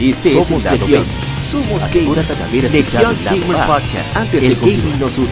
Este 0.00 0.32
Somos 0.32 0.64
es 0.64 0.72
el 0.72 0.80
Legion. 0.80 1.04
Somos 1.50 1.82
Asegúrate 1.82 2.34
de 2.34 2.44
haber 2.44 2.64
escuchado 2.66 3.14
Gamer 3.24 3.66
Podcast 3.66 4.16
antes 4.16 4.44
el 4.44 4.48
de 4.50 4.54
gaming 4.54 4.98
nos 5.00 5.18
une. 5.18 5.28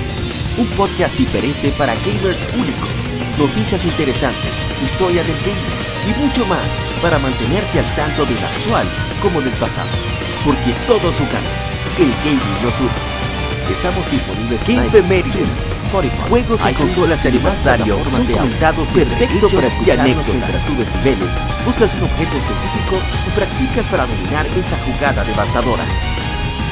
Un 0.58 0.66
podcast 0.76 1.16
diferente 1.16 1.70
para 1.78 1.94
gamers 1.94 2.44
únicos. 2.54 2.88
Noticias 3.38 3.84
interesantes, 3.84 4.50
historia 4.84 5.22
del 5.22 5.36
gaming 5.46 6.10
y 6.10 6.20
mucho 6.20 6.44
más 6.46 6.66
para 7.00 7.18
mantenerte 7.20 7.78
al 7.78 7.94
tanto 7.94 8.24
del 8.26 8.38
actual 8.38 8.86
como 9.22 9.40
del 9.40 9.52
pasado. 9.54 9.90
Porque 10.44 10.72
todo 10.86 11.12
su 11.12 11.22
cambia. 11.30 11.62
El 11.98 12.10
gaming 12.24 12.58
nos 12.64 12.74
une. 12.80 13.70
Estamos 13.70 14.10
disponibles 14.10 14.68
en 14.68 15.65
Juegos 16.28 16.60
y 16.68 16.74
consolas 16.74 17.22
de 17.22 17.28
aniversario 17.28 17.98
son 18.10 18.26
comentados 18.26 18.88
perfectos 18.88 19.52
para 19.52 19.66
escuchar 19.66 20.00
anécdotas 20.00 20.64
tus 20.66 20.76
niveles, 20.76 21.30
buscas 21.64 21.94
un 21.94 22.02
objeto 22.04 22.36
específico 22.36 22.96
y 23.26 23.30
practicas 23.30 23.86
para 23.86 24.06
dominar 24.06 24.46
esa 24.46 24.76
jugada 24.84 25.24
devastadora. 25.24 25.84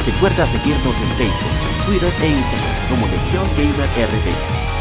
Recuerda 0.04 0.46
seguirnos 0.46 0.96
en 0.98 1.10
Facebook, 1.16 1.56
Twitter 1.86 2.12
e 2.22 2.28
Instagram 2.28 2.74
como 2.90 3.06
Legion 3.06 3.48
Gamer 3.56 3.88
RD 3.94 4.28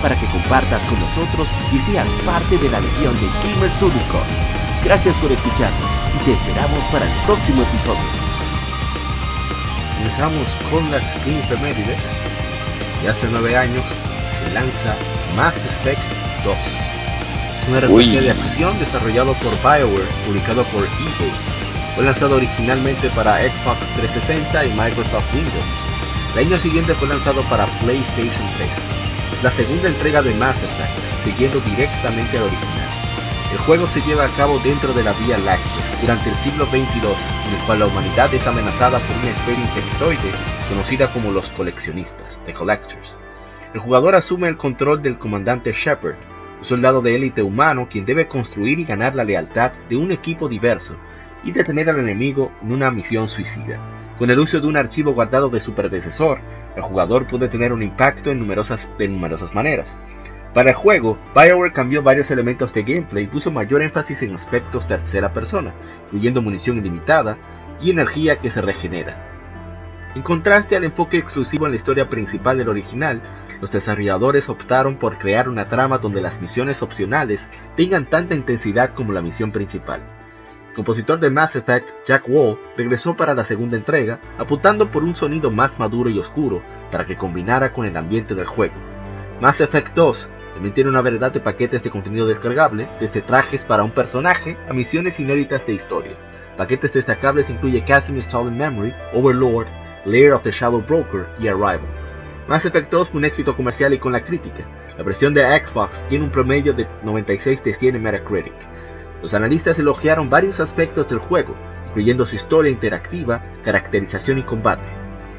para 0.02 0.16
que 0.20 0.26
compartas 0.28 0.82
con 0.84 1.00
nosotros 1.00 1.48
y 1.72 1.80
seas 1.80 2.10
parte 2.26 2.58
de 2.58 2.70
la 2.70 2.82
legión 2.82 3.16
de 3.16 3.30
gamers 3.48 3.82
únicos. 3.82 4.28
Gracias 4.84 5.16
por 5.18 5.32
escucharnos 5.32 5.90
y 6.20 6.26
te 6.26 6.34
esperamos 6.34 6.84
para 6.92 7.06
el 7.06 7.14
próximo 7.26 7.62
episodio. 7.62 8.10
Comenzamos 9.96 10.48
con 10.70 10.92
las 10.92 11.04
efemérides. 11.26 12.02
Y 13.04 13.08
hace 13.08 13.28
nueve 13.30 13.56
años 13.58 13.84
lanza 14.54 14.96
Mass 15.36 15.56
Effect 15.56 16.02
2. 16.44 16.56
Es 17.62 17.68
un 17.68 17.80
RPG 17.82 18.22
de 18.22 18.32
acción 18.32 18.78
desarrollado 18.80 19.34
por 19.34 19.52
BioWare, 19.60 20.08
publicado 20.26 20.64
por 20.66 20.84
EA. 20.84 21.96
Fue 21.96 22.04
lanzado 22.04 22.36
originalmente 22.36 23.10
para 23.10 23.38
Xbox 23.38 23.80
360 23.98 24.66
y 24.66 24.70
Microsoft 24.74 25.34
Windows. 25.34 25.94
El 26.34 26.48
año 26.48 26.58
siguiente 26.58 26.94
fue 26.94 27.08
lanzado 27.08 27.42
para 27.44 27.66
PlayStation 27.82 28.48
3. 28.58 28.70
la 29.44 29.52
segunda 29.52 29.90
entrega 29.90 30.22
de 30.22 30.34
Mass 30.36 30.56
Effect, 30.58 31.24
siguiendo 31.24 31.60
directamente 31.62 32.38
al 32.38 32.44
original. 32.44 32.90
El 33.52 33.60
juego 33.60 33.88
se 33.88 34.02
lleva 34.02 34.26
a 34.26 34.30
cabo 34.30 34.58
dentro 34.60 34.94
de 34.94 35.04
la 35.04 35.14
Vía 35.14 35.38
Láctea, 35.38 36.00
durante 36.02 36.30
el 36.30 36.36
siglo 36.38 36.66
XXII, 36.66 36.80
en 36.80 37.60
el 37.60 37.66
cual 37.66 37.80
la 37.80 37.88
humanidad 37.88 38.34
es 38.34 38.48
amenazada 38.48 39.00
por 39.00 39.18
una 39.18 39.30
especie 39.30 39.64
insectoide 39.64 40.32
conocida 40.70 41.12
como 41.14 41.32
los 41.32 41.50
coleccionistas, 41.50 42.40
The 42.46 42.54
Collectors. 42.54 43.20
El 43.74 43.80
jugador 43.80 44.16
asume 44.16 44.48
el 44.48 44.58
control 44.58 45.02
del 45.02 45.18
comandante 45.18 45.72
Shepard, 45.72 46.16
un 46.60 46.64
soldado 46.64 47.02
de 47.02 47.16
élite 47.16 47.42
humano 47.42 47.88
quien 47.90 48.06
debe 48.06 48.28
construir 48.28 48.78
y 48.78 48.86
ganar 48.86 49.16
la 49.16 49.24
lealtad 49.24 49.72
de 49.90 49.96
un 49.96 50.12
equipo 50.12 50.48
diverso 50.48 50.96
y 51.44 51.52
detener 51.52 51.90
al 51.90 52.00
enemigo 52.00 52.52
en 52.62 52.72
una 52.72 52.92
misión 52.92 53.28
suicida. 53.28 53.80
Con 54.20 54.30
el 54.30 54.38
uso 54.38 54.62
de 54.62 54.68
un 54.68 54.78
archivo 54.78 55.14
guardado 55.14 55.50
de 55.50 55.60
su 55.60 55.74
predecesor, 55.74 56.40
el 56.76 56.84
jugador 56.84 57.26
puede 57.26 57.48
tener 57.48 57.74
un 57.74 57.82
impacto 57.82 58.30
en 58.30 58.40
numerosas, 58.40 58.92
de 59.00 59.08
numerosas 59.08 59.56
maneras. 59.56 59.98
Para 60.54 60.70
el 60.70 60.76
juego, 60.76 61.18
BioWare 61.34 61.74
cambió 61.74 62.04
varios 62.04 62.30
elementos 62.30 62.76
de 62.76 62.84
gameplay 62.84 63.24
y 63.24 63.28
puso 63.28 63.50
mayor 63.50 63.82
énfasis 63.82 64.22
en 64.22 64.36
aspectos 64.36 64.86
tercera 64.86 65.34
persona, 65.34 65.74
incluyendo 66.06 66.44
munición 66.44 66.78
ilimitada 66.78 67.40
y 67.82 67.90
energía 67.90 68.38
que 68.38 68.52
se 68.52 68.62
regenera. 68.62 69.32
En 70.16 70.22
contraste 70.22 70.76
al 70.76 70.84
enfoque 70.84 71.18
exclusivo 71.18 71.66
en 71.66 71.72
la 71.72 71.78
historia 71.78 72.08
principal 72.08 72.60
del 72.60 72.70
original, 72.70 73.20
los 73.64 73.72
desarrolladores 73.72 74.50
optaron 74.50 74.98
por 74.98 75.18
crear 75.18 75.48
una 75.48 75.70
trama 75.70 75.98
donde 75.98 76.20
las 76.20 76.42
misiones 76.42 76.82
opcionales 76.82 77.48
tengan 77.78 78.10
tanta 78.10 78.36
intensidad 78.36 78.90
como 78.90 79.14
la 79.14 79.22
misión 79.22 79.54
principal. 79.54 80.02
El 80.68 80.76
compositor 80.76 81.18
de 81.18 81.30
Mass 81.30 81.56
Effect, 81.56 81.90
Jack 82.06 82.28
Wall, 82.28 82.60
regresó 82.76 83.16
para 83.16 83.34
la 83.34 83.46
segunda 83.46 83.78
entrega, 83.78 84.20
apuntando 84.38 84.92
por 84.92 85.06
un 85.06 85.16
sonido 85.16 85.50
más 85.50 85.80
maduro 85.80 86.10
y 86.10 86.20
oscuro 86.20 86.62
para 86.92 87.06
que 87.06 87.16
combinara 87.16 87.72
con 87.72 87.86
el 87.86 87.96
ambiente 87.96 88.36
del 88.36 88.48
juego. 88.48 88.74
Mass 89.40 89.62
Effect 89.62 89.96
2 89.96 90.30
también 90.56 90.74
tiene 90.74 90.90
una 90.90 91.02
variedad 91.02 91.32
de 91.32 91.40
paquetes 91.40 91.84
de 91.84 91.90
contenido 91.90 92.28
descargable, 92.28 92.90
desde 93.00 93.22
trajes 93.22 93.64
para 93.64 93.86
un 93.86 93.92
personaje 93.92 94.58
a 94.70 94.74
misiones 94.74 95.22
inéditas 95.22 95.66
de 95.66 95.72
historia. 95.72 96.18
Paquetes 96.58 96.92
destacables 96.92 97.50
incluye 97.50 97.86
Casimir 97.86 98.24
Stolen 98.24 98.58
Memory, 98.58 98.94
Overlord, 99.14 99.68
Lair 100.04 100.34
of 100.34 100.44
the 100.44 100.52
Shadow 100.52 100.82
Broker 100.82 101.28
y 101.40 101.48
Arrival. 101.48 102.03
Mass 102.48 102.66
Effect 102.66 102.92
2 102.92 103.10
fue 103.10 103.20
un 103.20 103.26
éxito 103.26 103.56
comercial 103.56 103.94
y 103.94 104.00
con 104.00 104.12
la 104.12 104.24
crítica. 104.24 104.66
La 104.98 105.04
versión 105.04 105.34
de 105.34 105.44
Xbox 105.44 106.06
tiene 106.08 106.26
un 106.26 106.32
promedio 106.32 106.74
de 106.74 106.88
96 107.04 107.64
de 107.64 107.74
100 107.74 107.96
en 107.96 108.04
Metacritic. 108.04 108.54
Los 109.22 109.34
analistas 109.34 109.80
elogiaron 109.80 110.30
varios 110.30 110.60
aspectos 110.60 111.08
del 111.08 111.20
juego, 111.20 111.56
incluyendo 111.88 112.26
su 112.26 112.36
historia 112.36 112.72
interactiva, 112.72 113.42
caracterización 113.64 114.40
y 114.40 114.44
combate. 114.44 114.84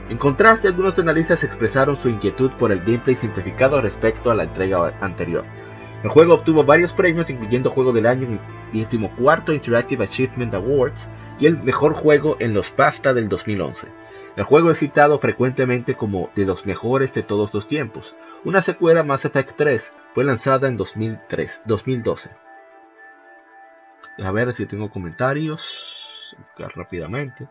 En 0.09 0.17
contraste, 0.17 0.69
algunos 0.69 0.99
analistas 0.99 1.45
expresaron 1.45 1.97
su 1.97 2.09
inquietud 2.09 2.53
por 2.53 2.73
el 2.73 2.81
gameplay 2.81 3.17
simplificado 3.17 3.83
respecto 3.83 4.31
a 4.31 4.35
la 4.35 4.45
entrega 4.45 4.99
anterior. 5.01 5.45
El 6.03 6.11
juego 6.11 6.35
obtuvo 6.35 6.65
varios 6.65 6.95
premios, 6.95 7.29
incluyendo 7.29 7.71
Juego 7.71 7.93
del 7.93 8.07
Año 8.07 8.27
en 8.27 8.41
el 8.73 8.89
14 9.17 9.55
Interactive 9.55 10.05
Achievement 10.05 10.55
Awards 10.55 11.11
y 11.39 11.47
el 11.47 11.63
mejor 11.63 11.93
juego 11.93 12.37
en 12.41 12.55
los 12.55 12.75
BAFTA 12.75 13.15
del 13.15 13.29
2011. 13.29 13.89
El 14.37 14.43
juego 14.43 14.73
es 14.73 14.81
citado 14.81 15.21
frecuentemente 15.21 15.95
como 15.95 16.29
de 16.35 16.45
los 16.45 16.67
mejores 16.67 17.15
de 17.15 17.23
todos 17.23 17.55
los 17.55 17.69
tiempos. 17.69 18.17
Una 18.45 18.63
secuela 18.63 19.05
Mass 19.05 19.25
Effect 19.25 19.53
3 19.57 19.93
fue 20.13 20.25
lanzada 20.25 20.67
en 20.67 20.77
2003, 20.77 21.63
2012. 21.67 22.31
A 24.19 24.33
ver 24.33 24.53
si 24.53 24.67
tengo 24.67 24.91
comentarios. 24.91 26.37
rápidamente. 26.57 27.49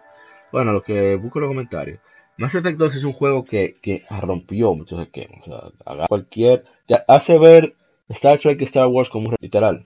Bueno, 0.51 0.73
lo 0.73 0.83
que 0.83 1.15
busco 1.15 1.39
los 1.39 1.47
comentarios. 1.47 1.99
Mass 2.37 2.55
Effect 2.55 2.77
2 2.77 2.95
es 2.95 3.03
un 3.05 3.13
juego 3.13 3.45
que, 3.45 3.77
que 3.81 4.03
rompió 4.09 4.75
muchos 4.75 4.99
esquemas. 4.99 5.47
O 5.47 5.71
sea, 5.85 6.07
cualquier. 6.07 6.65
hace 7.07 7.37
ver 7.39 7.75
Star 8.09 8.37
Trek 8.39 8.59
y 8.59 8.65
Star 8.65 8.87
Wars 8.87 9.09
como 9.09 9.29
un 9.29 9.35
literal. 9.39 9.85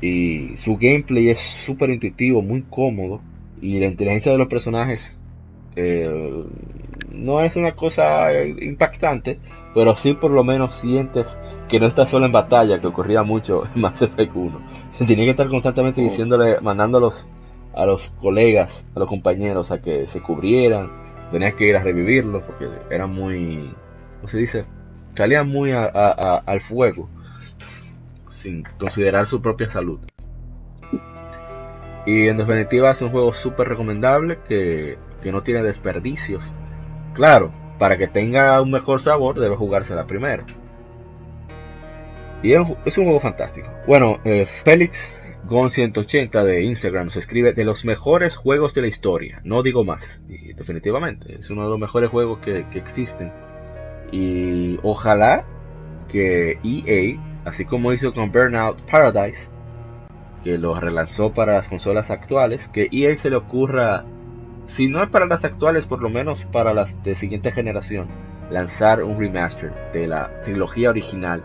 Y 0.00 0.56
su 0.58 0.76
gameplay 0.76 1.30
es 1.30 1.40
súper 1.40 1.90
intuitivo, 1.90 2.40
muy 2.40 2.62
cómodo. 2.62 3.20
Y 3.60 3.80
la 3.80 3.86
inteligencia 3.86 4.30
de 4.30 4.38
los 4.38 4.48
personajes 4.48 5.18
eh, 5.76 6.44
no 7.12 7.42
es 7.42 7.56
una 7.56 7.72
cosa 7.72 8.32
impactante, 8.42 9.38
pero 9.74 9.94
sí 9.94 10.14
por 10.14 10.30
lo 10.30 10.44
menos 10.44 10.74
sientes 10.74 11.38
que 11.68 11.80
no 11.80 11.86
estás 11.86 12.10
solo 12.10 12.26
en 12.26 12.32
batalla, 12.32 12.80
que 12.80 12.86
ocurría 12.86 13.22
mucho 13.22 13.64
en 13.74 13.80
Mass 13.80 14.02
Effect 14.02 14.34
1. 14.34 14.60
Tenía 15.06 15.24
que 15.24 15.30
estar 15.30 15.48
constantemente 15.48 16.00
oh. 16.00 16.04
diciéndole, 16.04 16.60
mandándolos 16.60 17.26
a 17.74 17.86
los 17.86 18.10
colegas, 18.20 18.84
a 18.94 18.98
los 18.98 19.08
compañeros 19.08 19.70
a 19.70 19.80
que 19.80 20.06
se 20.06 20.20
cubrieran, 20.20 20.90
tenías 21.30 21.54
que 21.54 21.68
ir 21.68 21.76
a 21.76 21.82
revivirlos 21.82 22.42
porque 22.42 22.68
eran 22.90 23.10
muy, 23.10 23.74
¿cómo 24.16 24.28
se 24.28 24.38
dice? 24.38 24.64
Salían 25.14 25.48
muy 25.48 25.72
al 25.72 26.60
fuego 26.60 27.04
sin 28.28 28.62
considerar 28.78 29.26
su 29.26 29.40
propia 29.40 29.70
salud. 29.70 30.00
Y 32.04 32.26
en 32.26 32.36
definitiva 32.36 32.90
es 32.90 33.00
un 33.00 33.10
juego 33.10 33.32
súper 33.32 33.68
recomendable 33.68 34.40
que 34.48 34.98
que 35.22 35.32
no 35.32 35.42
tiene 35.42 35.62
desperdicios. 35.62 36.52
Claro, 37.14 37.52
para 37.78 37.96
que 37.96 38.08
tenga 38.08 38.60
un 38.60 38.70
mejor 38.70 39.00
sabor 39.00 39.38
debe 39.38 39.56
jugarse 39.56 39.94
la 39.94 40.06
primera. 40.06 40.44
Y 42.42 42.52
es 42.52 42.98
un 42.98 43.04
juego 43.04 43.20
fantástico. 43.20 43.68
Bueno, 43.86 44.18
eh, 44.24 44.46
Félix 44.46 45.16
Gon 45.44 45.70
180 45.70 46.44
de 46.44 46.62
Instagram 46.62 47.06
nos 47.06 47.16
escribe 47.16 47.52
de 47.52 47.64
los 47.64 47.84
mejores 47.84 48.36
juegos 48.36 48.74
de 48.74 48.82
la 48.82 48.86
historia. 48.86 49.40
No 49.44 49.62
digo 49.62 49.84
más. 49.84 50.20
Definitivamente 50.56 51.36
es 51.36 51.50
uno 51.50 51.64
de 51.64 51.70
los 51.70 51.78
mejores 51.78 52.10
juegos 52.10 52.38
que, 52.38 52.66
que 52.70 52.78
existen. 52.78 53.32
Y 54.12 54.78
ojalá 54.82 55.44
que 56.08 56.58
EA, 56.62 57.20
así 57.44 57.64
como 57.64 57.92
hizo 57.92 58.12
con 58.12 58.30
Burnout 58.30 58.82
Paradise, 58.82 59.48
que 60.44 60.58
lo 60.58 60.78
relanzó 60.78 61.32
para 61.32 61.54
las 61.54 61.68
consolas 61.68 62.10
actuales, 62.10 62.68
que 62.68 62.88
EA 62.92 63.16
se 63.16 63.30
le 63.30 63.36
ocurra 63.36 64.04
si 64.74 64.88
no 64.88 65.02
es 65.02 65.10
para 65.10 65.26
las 65.26 65.44
actuales, 65.44 65.86
por 65.86 66.00
lo 66.00 66.08
menos 66.08 66.44
para 66.46 66.72
las 66.72 67.02
de 67.02 67.14
siguiente 67.14 67.52
generación, 67.52 68.08
lanzar 68.50 69.02
un 69.02 69.18
remaster 69.18 69.72
de 69.92 70.06
la 70.06 70.42
trilogía 70.42 70.90
original 70.90 71.44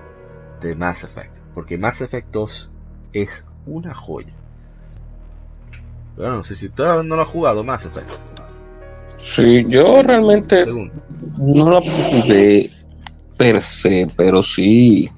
de 0.61 0.75
Mass 0.75 1.03
Effect. 1.03 1.37
Porque 1.53 1.77
Mass 1.77 2.01
Effect 2.01 2.29
2 2.31 2.71
es 3.13 3.43
una 3.65 3.93
joya. 3.93 4.33
Bueno, 6.15 6.37
no 6.37 6.43
sé 6.43 6.55
si 6.55 6.67
usted 6.67 6.85
no 6.85 7.15
lo 7.15 7.21
ha 7.21 7.25
jugado 7.25 7.63
Mass 7.63 7.85
Effect. 7.85 8.09
Sí, 9.07 9.65
yo 9.67 10.01
realmente 10.03 10.65
no 10.65 11.69
lo 11.69 11.81
jugué 11.81 12.65
per 13.37 13.61
se, 13.61 14.07
pero 14.17 14.41
sí 14.41 15.09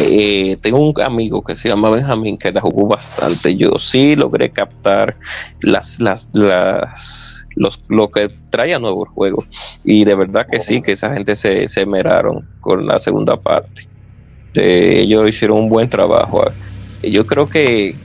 eh, 0.00 0.56
tengo 0.60 0.78
un 0.78 0.94
amigo 1.02 1.42
que 1.42 1.54
se 1.54 1.68
llama 1.68 1.90
Benjamín 1.90 2.38
que 2.38 2.52
la 2.52 2.60
jugó 2.60 2.86
bastante. 2.86 3.56
Yo 3.56 3.78
sí 3.78 4.16
logré 4.16 4.50
captar 4.50 5.16
las, 5.60 6.00
las, 6.00 6.34
las, 6.34 7.46
los, 7.56 7.82
lo 7.88 8.10
que 8.10 8.30
traía 8.50 8.78
nuevo 8.78 9.04
el 9.04 9.10
juego. 9.10 9.44
Y 9.84 10.04
de 10.04 10.14
verdad 10.14 10.46
que 10.50 10.60
sí, 10.60 10.82
que 10.82 10.92
esa 10.92 11.12
gente 11.14 11.36
se, 11.36 11.68
se 11.68 11.86
meraron 11.86 12.48
con 12.60 12.86
la 12.86 12.98
segunda 12.98 13.40
parte. 13.40 13.88
ellos 14.54 15.28
hicieron 15.28 15.58
un 15.58 15.68
buen 15.68 15.88
trabajo. 15.88 16.44
Yo 17.02 17.26
creo 17.26 17.48
que 17.48 17.96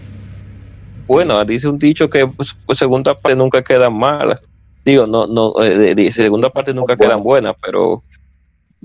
bueno, 1.08 1.44
dice 1.46 1.70
un 1.70 1.80
dicho 1.80 2.10
que 2.10 2.28
pues, 2.28 2.56
pues, 2.66 2.78
segunda 2.78 3.20
parte 3.20 3.38
nunca 3.38 3.62
quedan 3.64 3.98
malas. 3.98 4.42
Digo, 4.84 5.08
no, 5.08 5.26
no, 5.26 5.54
eh, 5.64 6.12
segunda 6.12 6.50
parte 6.50 6.74
nunca 6.74 6.96
quedan 6.96 7.24
buenas, 7.24 7.56
pero 7.62 8.04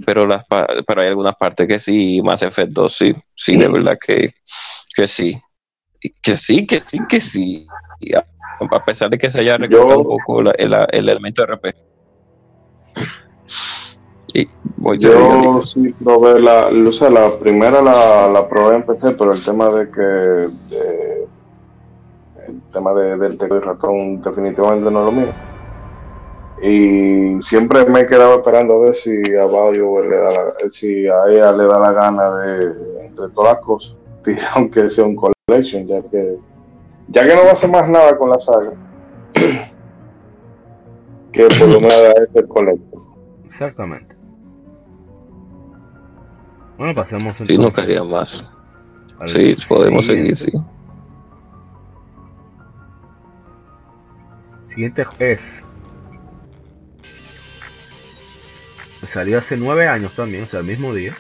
pero 0.06 0.26
las 0.26 0.44
pero 0.86 1.02
hay 1.02 1.08
algunas 1.08 1.36
partes 1.36 1.66
que 1.66 1.78
sí, 1.78 2.20
más 2.22 2.42
efecto 2.42 2.88
sí, 2.88 3.12
sí, 3.34 3.56
de 3.56 3.68
verdad 3.68 3.96
que, 4.04 4.34
que 4.94 5.06
sí. 5.06 5.40
Que 6.20 6.34
sí, 6.34 6.66
que 6.66 6.80
sí, 6.80 6.98
que 7.08 7.20
sí. 7.20 7.66
A 8.70 8.84
pesar 8.84 9.08
de 9.10 9.18
que 9.18 9.30
se 9.30 9.40
haya 9.40 9.56
recortado 9.56 10.00
un 10.00 10.18
poco 10.18 10.40
el, 10.40 10.52
el, 10.58 11.08
elemento 11.08 11.42
de 11.42 11.54
RP. 11.54 11.74
Y 14.34 14.48
yo 14.98 15.62
sí 15.64 15.94
probé 16.02 16.40
la, 16.40 16.66
o 16.66 16.92
sea, 16.92 17.10
la 17.10 17.38
primera 17.38 17.82
la, 17.82 18.28
la 18.28 18.48
probé 18.48 18.76
en 18.76 18.82
PC, 18.84 19.12
pero 19.12 19.32
el 19.32 19.44
tema 19.44 19.68
de 19.70 19.90
que 19.90 20.48
el 22.48 22.62
tema 22.72 22.92
de, 22.94 23.16
del 23.18 23.38
teclado 23.38 23.62
y 23.62 23.64
ratón 23.64 24.22
definitivamente 24.22 24.90
no 24.90 25.08
es 25.08 25.14
lo 25.14 25.20
mío. 25.20 25.51
Y 26.62 27.42
siempre 27.42 27.84
me 27.86 28.00
he 28.00 28.06
quedado 28.06 28.36
esperando 28.36 28.74
a 28.74 28.84
ver 28.86 28.94
si 28.94 29.20
a 29.34 29.46
Bayo 29.46 30.00
le 30.00 30.16
da 30.16 30.30
la, 30.30 30.68
si 30.70 31.08
a 31.08 31.26
ella 31.28 31.52
le 31.52 31.66
da 31.66 31.78
la 31.80 31.92
gana 31.92 32.30
de, 32.36 33.06
entre 33.06 33.28
todas 33.30 33.54
las 33.54 33.64
cosas, 33.64 33.96
aunque 34.54 34.88
sea 34.88 35.04
un 35.04 35.16
collection, 35.16 35.88
ya 35.88 36.00
que 36.02 36.38
ya 37.08 37.26
que 37.26 37.34
no 37.34 37.42
va 37.42 37.50
a 37.50 37.52
hacer 37.52 37.68
más 37.68 37.88
nada 37.88 38.16
con 38.16 38.30
la 38.30 38.38
saga, 38.38 38.72
que 41.32 41.46
por 41.48 41.68
lo 41.68 41.80
menos 41.80 42.14
este 42.26 42.46
collector. 42.46 43.02
Exactamente. 43.44 44.16
Bueno, 46.78 46.94
pasemos 46.94 47.40
entonces. 47.40 47.56
Sí, 47.56 47.62
no 47.62 47.70
quería 47.70 48.04
más. 48.04 48.48
Sí, 49.26 49.56
podemos 49.68 50.06
seguir, 50.06 50.36
sí. 50.36 50.52
Siguiente 54.68 55.04
es. 55.18 55.66
Salió 59.04 59.38
hace 59.38 59.56
9 59.56 59.88
años 59.88 60.14
también, 60.14 60.44
o 60.44 60.46
sea, 60.46 60.60
el 60.60 60.66
mismo 60.66 60.94
día. 60.94 61.16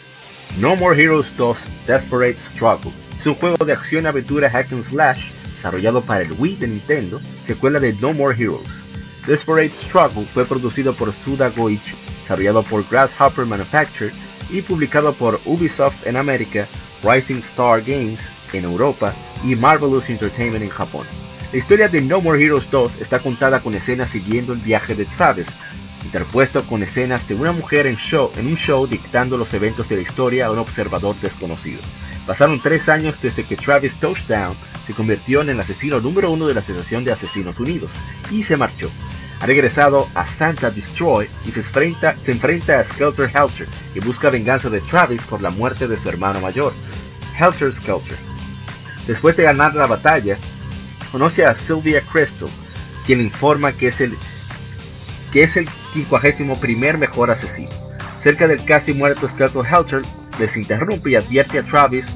No 0.58 0.76
More 0.76 1.00
Heroes 1.00 1.34
2 1.36 1.68
Desperate 1.86 2.38
Struggle. 2.38 2.92
Es 3.18 3.26
un 3.26 3.34
juego 3.34 3.64
de 3.64 3.72
acción 3.72 4.06
aventura 4.06 4.50
hack 4.50 4.72
and 4.72 4.82
slash 4.82 5.30
desarrollado 5.54 6.02
para 6.02 6.24
el 6.24 6.32
Wii 6.38 6.56
de 6.56 6.68
Nintendo, 6.68 7.20
secuela 7.42 7.78
de 7.80 7.92
No 7.94 8.12
More 8.12 8.36
Heroes. 8.36 8.84
Desperate 9.26 9.72
Struggle 9.72 10.26
fue 10.34 10.44
producido 10.44 10.94
por 10.94 11.12
Suda 11.12 11.50
Goichi, 11.50 11.94
desarrollado 12.20 12.62
por 12.64 12.88
Grasshopper 12.88 13.46
Manufacture 13.46 14.12
y 14.50 14.62
publicado 14.62 15.14
por 15.14 15.40
Ubisoft 15.44 16.06
en 16.06 16.16
América, 16.16 16.66
Rising 17.02 17.36
Star 17.36 17.80
Games 17.82 18.30
en 18.52 18.64
Europa 18.64 19.14
y 19.44 19.54
Marvelous 19.54 20.10
Entertainment 20.10 20.64
en 20.64 20.70
Japón. 20.70 21.06
La 21.52 21.58
historia 21.58 21.88
de 21.88 22.00
No 22.00 22.20
More 22.20 22.42
Heroes 22.42 22.70
2 22.70 22.96
está 23.00 23.20
contada 23.20 23.60
con 23.60 23.74
escenas 23.74 24.10
siguiendo 24.10 24.52
el 24.52 24.58
viaje 24.58 24.94
de 24.94 25.04
Travis, 25.04 25.56
interpuesto 26.04 26.64
con 26.64 26.82
escenas 26.82 27.26
de 27.28 27.34
una 27.34 27.52
mujer 27.52 27.86
en, 27.86 27.96
show, 27.96 28.30
en 28.36 28.46
un 28.46 28.56
show 28.56 28.86
dictando 28.86 29.36
los 29.36 29.54
eventos 29.54 29.88
de 29.88 29.96
la 29.96 30.02
historia 30.02 30.46
a 30.46 30.50
un 30.50 30.58
observador 30.58 31.16
desconocido. 31.20 31.80
Pasaron 32.26 32.62
tres 32.62 32.88
años 32.88 33.20
desde 33.20 33.44
que 33.44 33.56
Travis 33.56 33.96
Touchdown 33.96 34.56
se 34.86 34.94
convirtió 34.94 35.42
en 35.42 35.50
el 35.50 35.60
asesino 35.60 36.00
número 36.00 36.30
uno 36.30 36.46
de 36.46 36.54
la 36.54 36.60
Asociación 36.60 37.04
de 37.04 37.12
Asesinos 37.12 37.60
Unidos 37.60 38.02
y 38.30 38.42
se 38.42 38.56
marchó. 38.56 38.90
Ha 39.40 39.46
regresado 39.46 40.08
a 40.14 40.24
Santa 40.24 40.70
Destroy 40.70 41.28
y 41.44 41.50
se 41.50 41.60
enfrenta, 41.60 42.16
se 42.20 42.30
enfrenta 42.30 42.78
a 42.78 42.84
Skelter 42.84 43.30
Helter, 43.34 43.68
que 43.92 44.00
busca 44.00 44.30
venganza 44.30 44.70
de 44.70 44.80
Travis 44.80 45.22
por 45.24 45.42
la 45.42 45.50
muerte 45.50 45.88
de 45.88 45.98
su 45.98 46.08
hermano 46.08 46.40
mayor, 46.40 46.72
Helter 47.36 47.72
Skelter. 47.72 48.18
Después 49.06 49.36
de 49.36 49.42
ganar 49.42 49.74
la 49.74 49.88
batalla, 49.88 50.38
conoce 51.10 51.44
a 51.44 51.56
Sylvia 51.56 52.02
Crystal, 52.02 52.50
quien 53.04 53.20
informa 53.20 53.72
que 53.72 53.88
es 53.88 54.00
el 54.00 54.16
que 55.32 55.42
es 55.42 55.56
el 55.56 55.68
51 55.92 56.54
primer 56.60 56.98
mejor 56.98 57.30
asesino. 57.30 57.70
Cerca 58.18 58.46
del 58.46 58.64
casi 58.64 58.94
muerto 58.94 59.28
Skeletor 59.28 59.66
Helter, 59.66 60.02
les 60.38 60.56
interrumpe 60.56 61.10
y 61.10 61.16
advierte 61.16 61.58
a 61.58 61.64
Travis 61.64 62.12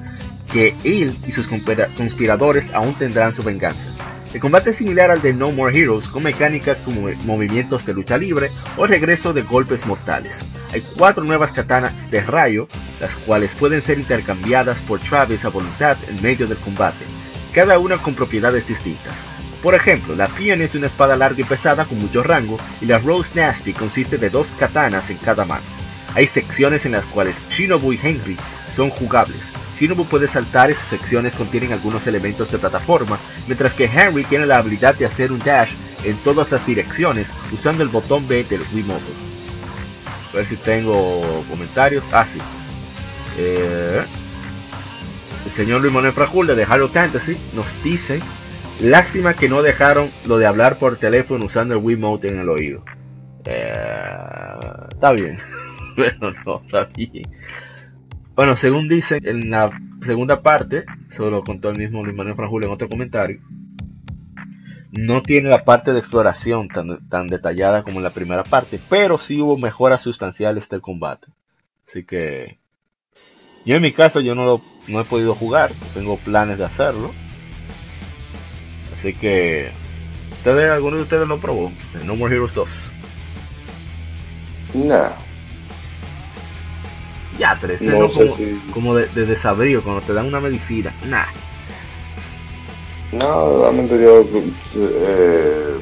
que 0.52 0.76
él 0.84 1.18
y 1.26 1.32
sus 1.32 1.48
conspiradores 1.48 2.72
aún 2.72 2.94
tendrán 2.96 3.32
su 3.32 3.42
venganza. 3.42 3.90
El 4.32 4.40
combate 4.40 4.70
es 4.70 4.76
similar 4.76 5.10
al 5.10 5.22
de 5.22 5.32
No 5.32 5.50
More 5.50 5.76
Heroes, 5.76 6.08
con 6.08 6.22
mecánicas 6.22 6.80
como 6.80 7.08
movimientos 7.24 7.86
de 7.86 7.94
lucha 7.94 8.18
libre 8.18 8.50
o 8.76 8.86
regreso 8.86 9.32
de 9.32 9.42
golpes 9.42 9.86
mortales. 9.86 10.44
Hay 10.72 10.82
cuatro 10.96 11.24
nuevas 11.24 11.52
katanas 11.52 12.10
de 12.10 12.20
rayo, 12.20 12.68
las 13.00 13.16
cuales 13.16 13.56
pueden 13.56 13.80
ser 13.80 13.98
intercambiadas 13.98 14.82
por 14.82 15.00
Travis 15.00 15.44
a 15.44 15.48
voluntad 15.48 15.96
en 16.08 16.22
medio 16.22 16.46
del 16.46 16.58
combate, 16.58 17.04
cada 17.52 17.78
una 17.78 17.98
con 17.98 18.14
propiedades 18.14 18.66
distintas. 18.66 19.26
Por 19.66 19.74
ejemplo, 19.74 20.14
la 20.14 20.28
Pion 20.28 20.62
es 20.62 20.76
una 20.76 20.86
espada 20.86 21.16
larga 21.16 21.40
y 21.40 21.44
pesada 21.44 21.86
con 21.86 21.98
mucho 21.98 22.22
rango, 22.22 22.56
y 22.80 22.86
la 22.86 23.00
Rose 23.00 23.32
Nasty 23.34 23.72
consiste 23.72 24.16
de 24.16 24.30
dos 24.30 24.52
katanas 24.52 25.10
en 25.10 25.16
cada 25.16 25.44
mano. 25.44 25.64
Hay 26.14 26.28
secciones 26.28 26.86
en 26.86 26.92
las 26.92 27.04
cuales 27.04 27.42
Shinobu 27.50 27.92
y 27.92 27.98
Henry 28.00 28.36
son 28.70 28.90
jugables. 28.90 29.52
Shinobu 29.74 30.04
puede 30.04 30.28
saltar 30.28 30.70
y 30.70 30.74
sus 30.74 30.84
secciones 30.86 31.34
contienen 31.34 31.72
algunos 31.72 32.06
elementos 32.06 32.48
de 32.52 32.58
plataforma, 32.58 33.18
mientras 33.48 33.74
que 33.74 33.86
Henry 33.86 34.22
tiene 34.22 34.46
la 34.46 34.58
habilidad 34.58 34.94
de 34.94 35.06
hacer 35.06 35.32
un 35.32 35.40
dash 35.40 35.72
en 36.04 36.16
todas 36.18 36.52
las 36.52 36.64
direcciones 36.64 37.34
usando 37.50 37.82
el 37.82 37.88
botón 37.88 38.28
B 38.28 38.44
del 38.44 38.62
Wiimote. 38.72 39.12
A 40.32 40.36
ver 40.36 40.46
si 40.46 40.54
tengo 40.58 41.44
comentarios. 41.50 42.08
Ah, 42.12 42.24
sí. 42.24 42.38
Eh, 43.36 44.04
el 45.44 45.50
señor 45.50 45.80
Luis 45.80 45.92
Manuel 45.92 46.12
Frajul 46.12 46.46
de 46.46 46.62
Halo 46.62 46.88
Fantasy 46.88 47.36
nos 47.52 47.82
dice 47.82 48.20
Lástima 48.80 49.32
que 49.32 49.48
no 49.48 49.62
dejaron 49.62 50.10
lo 50.26 50.36
de 50.36 50.46
hablar 50.46 50.78
por 50.78 50.98
teléfono 50.98 51.46
usando 51.46 51.74
el 51.74 51.80
Wiimote 51.82 52.28
en 52.28 52.40
el 52.40 52.48
oído. 52.48 52.84
Eh, 53.44 53.72
está 54.92 55.12
bien. 55.12 55.38
Bueno, 55.96 56.30
no, 56.44 56.60
está 56.62 56.90
bien. 56.94 57.22
Bueno, 58.34 58.54
según 58.54 58.86
dicen 58.86 59.26
en 59.26 59.50
la 59.50 59.70
segunda 60.02 60.42
parte, 60.42 60.84
solo 61.08 61.42
contó 61.42 61.70
el 61.70 61.78
mismo 61.78 62.04
Luis 62.04 62.14
Manuel 62.14 62.36
Franjul 62.36 62.66
en 62.66 62.70
otro 62.70 62.86
comentario, 62.86 63.40
no 64.92 65.22
tiene 65.22 65.48
la 65.48 65.64
parte 65.64 65.94
de 65.94 65.98
exploración 65.98 66.68
tan, 66.68 67.26
detallada 67.28 67.82
como 67.82 67.96
en 67.96 68.04
la 68.04 68.12
primera 68.12 68.42
parte, 68.42 68.78
pero 68.90 69.16
sí 69.16 69.40
hubo 69.40 69.56
mejoras 69.56 70.02
sustanciales 70.02 70.68
del 70.68 70.82
combate. 70.82 71.28
Así 71.88 72.04
que 72.04 72.58
yo 73.64 73.76
en 73.76 73.82
mi 73.82 73.92
caso 73.92 74.20
yo 74.20 74.34
no, 74.34 74.44
lo, 74.44 74.60
no 74.88 75.00
he 75.00 75.04
podido 75.04 75.34
jugar, 75.34 75.72
tengo 75.94 76.18
planes 76.18 76.58
de 76.58 76.64
hacerlo 76.66 77.12
Así 79.06 79.14
que, 79.14 79.68
¿ustedes, 80.32 80.68
¿alguno 80.68 80.96
de 80.96 81.02
ustedes 81.04 81.28
lo 81.28 81.38
probó? 81.38 81.70
No 82.04 82.16
More 82.16 82.34
Heroes 82.34 82.52
2. 82.54 82.92
No. 84.74 85.08
Ya, 87.38 87.56
tres, 87.60 87.82
no 87.82 88.08
como, 88.08 88.36
como 88.74 88.94
de, 88.96 89.06
de, 89.06 89.26
desabrío, 89.26 89.84
cuando 89.84 90.02
te 90.02 90.12
dan 90.12 90.26
una 90.26 90.40
medicina. 90.40 90.92
Nah. 91.04 91.26
No, 93.12 93.60
realmente 93.60 93.94
yo 94.02 94.26
eh, 94.74 95.76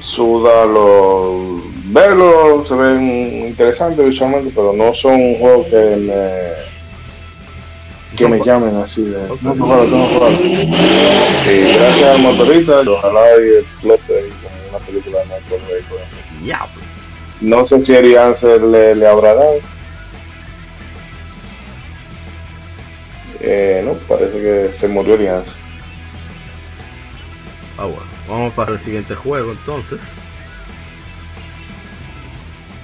suda 0.00 0.66
los 0.66 1.62
verlos 1.92 2.66
se 2.66 2.74
ven 2.74 3.46
interesantes 3.46 4.04
visualmente, 4.04 4.50
pero 4.52 4.72
no 4.72 4.92
son 4.94 5.14
un 5.14 5.36
juego 5.36 5.64
que 5.70 5.96
me 5.96 6.77
que 8.16 8.26
me 8.26 8.38
llamen 8.44 8.76
así 8.76 9.04
de 9.04 9.18
no, 9.42 9.54
no, 9.54 9.66
no, 9.66 9.86
no, 9.86 10.30
Y 10.30 11.60
gracias 11.74 12.08
al 12.08 12.22
motorista, 12.22 12.80
ojalá 12.80 13.20
y 13.40 13.58
explote 13.58 14.16
ahí 14.16 14.32
con 14.42 14.68
una 14.70 14.78
película 14.86 15.18
de 15.18 15.28
Bay, 15.28 15.40
por 15.88 15.98
ejemplo. 15.98 16.68
No 17.40 17.68
sé 17.68 17.82
si 17.82 17.94
Arián 17.94 18.34
se 18.34 18.58
le, 18.58 18.94
le 18.94 19.06
habrá 19.06 19.34
dado. 19.34 19.60
Eh, 23.40 23.82
no, 23.84 23.94
parece 23.94 24.40
que 24.40 24.72
se 24.72 24.88
murió 24.88 25.14
Alianza. 25.14 25.56
Ah, 27.76 27.84
bueno. 27.84 28.18
Vamos 28.28 28.52
para 28.54 28.72
el 28.72 28.80
siguiente 28.80 29.14
juego 29.14 29.52
entonces. 29.52 30.00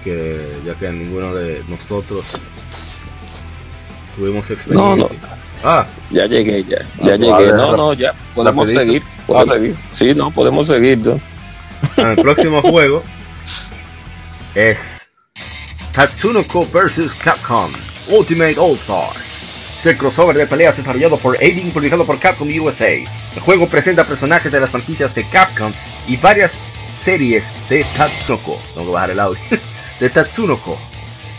Que 0.04 0.56
ya 0.64 0.74
que 0.74 0.90
ninguno 0.90 1.34
de 1.34 1.62
nosotros 1.68 2.40
Tuvimos 4.16 4.50
experiencia. 4.50 4.96
No, 4.96 4.96
no. 4.96 5.10
Ah. 5.64 5.86
Ya 6.10 6.26
llegué, 6.26 6.62
ya. 6.64 6.78
Ya 7.02 7.16
llegué. 7.16 7.52
No, 7.52 7.76
no, 7.76 7.92
ya. 7.94 8.14
Podemos 8.34 8.68
seguir. 8.68 9.02
Podemos 9.26 9.50
ah. 9.50 9.58
seguir. 9.58 9.76
Sí, 9.92 10.14
no, 10.14 10.30
podemos 10.30 10.66
seguir. 10.66 10.98
¿no? 10.98 11.20
Ah, 11.96 12.14
el 12.16 12.22
próximo 12.22 12.62
juego 12.70 13.02
es 14.54 15.10
Tatsunoko 15.92 16.66
vs. 16.66 17.14
Capcom 17.14 17.70
Ultimate 18.08 18.56
All 18.58 18.76
Stars. 18.76 19.78
Es 19.80 19.86
el 19.86 19.96
crossover 19.96 20.36
de 20.36 20.46
peleas 20.46 20.76
desarrollado 20.76 21.16
por 21.18 21.36
Aiding 21.36 21.68
y 21.68 21.70
publicado 21.70 22.04
por 22.04 22.18
Capcom 22.18 22.48
USA. 22.60 22.92
El 22.92 23.40
juego 23.40 23.66
presenta 23.68 24.04
personajes 24.04 24.52
de 24.52 24.60
las 24.60 24.70
franquicias 24.70 25.14
de 25.14 25.24
Capcom 25.28 25.72
y 26.06 26.16
varias 26.16 26.58
series 26.94 27.46
de 27.68 27.84
Tatsunoko. 27.96 28.58
Tengo 28.74 28.86
que 28.86 28.92
bajar 28.92 29.10
el 29.10 29.20
audio. 29.20 29.40
de 30.00 30.10
Tatsunoko 30.10 30.78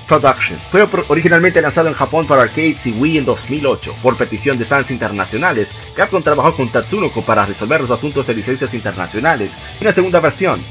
Production. 0.07 0.59
Fue 0.71 0.87
originalmente 1.07 1.61
lanzado 1.61 1.87
en 1.87 1.93
Japón 1.93 2.27
para 2.27 2.43
arcades 2.43 2.85
y 2.85 2.91
Wii 2.91 3.19
en 3.19 3.25
2008. 3.25 3.95
Por 4.01 4.17
petición 4.17 4.57
de 4.57 4.65
fans 4.65 4.91
internacionales, 4.91 5.73
Capcom 5.95 6.21
trabajó 6.21 6.55
con 6.55 6.69
Tatsunoko 6.69 7.23
para 7.23 7.45
resolver 7.45 7.81
los 7.81 7.91
asuntos 7.91 8.27
de 8.27 8.35
licencias 8.35 8.73
internacionales. 8.73 9.55
Una 9.81 9.93
segunda 9.93 10.19
versión, 10.19 10.61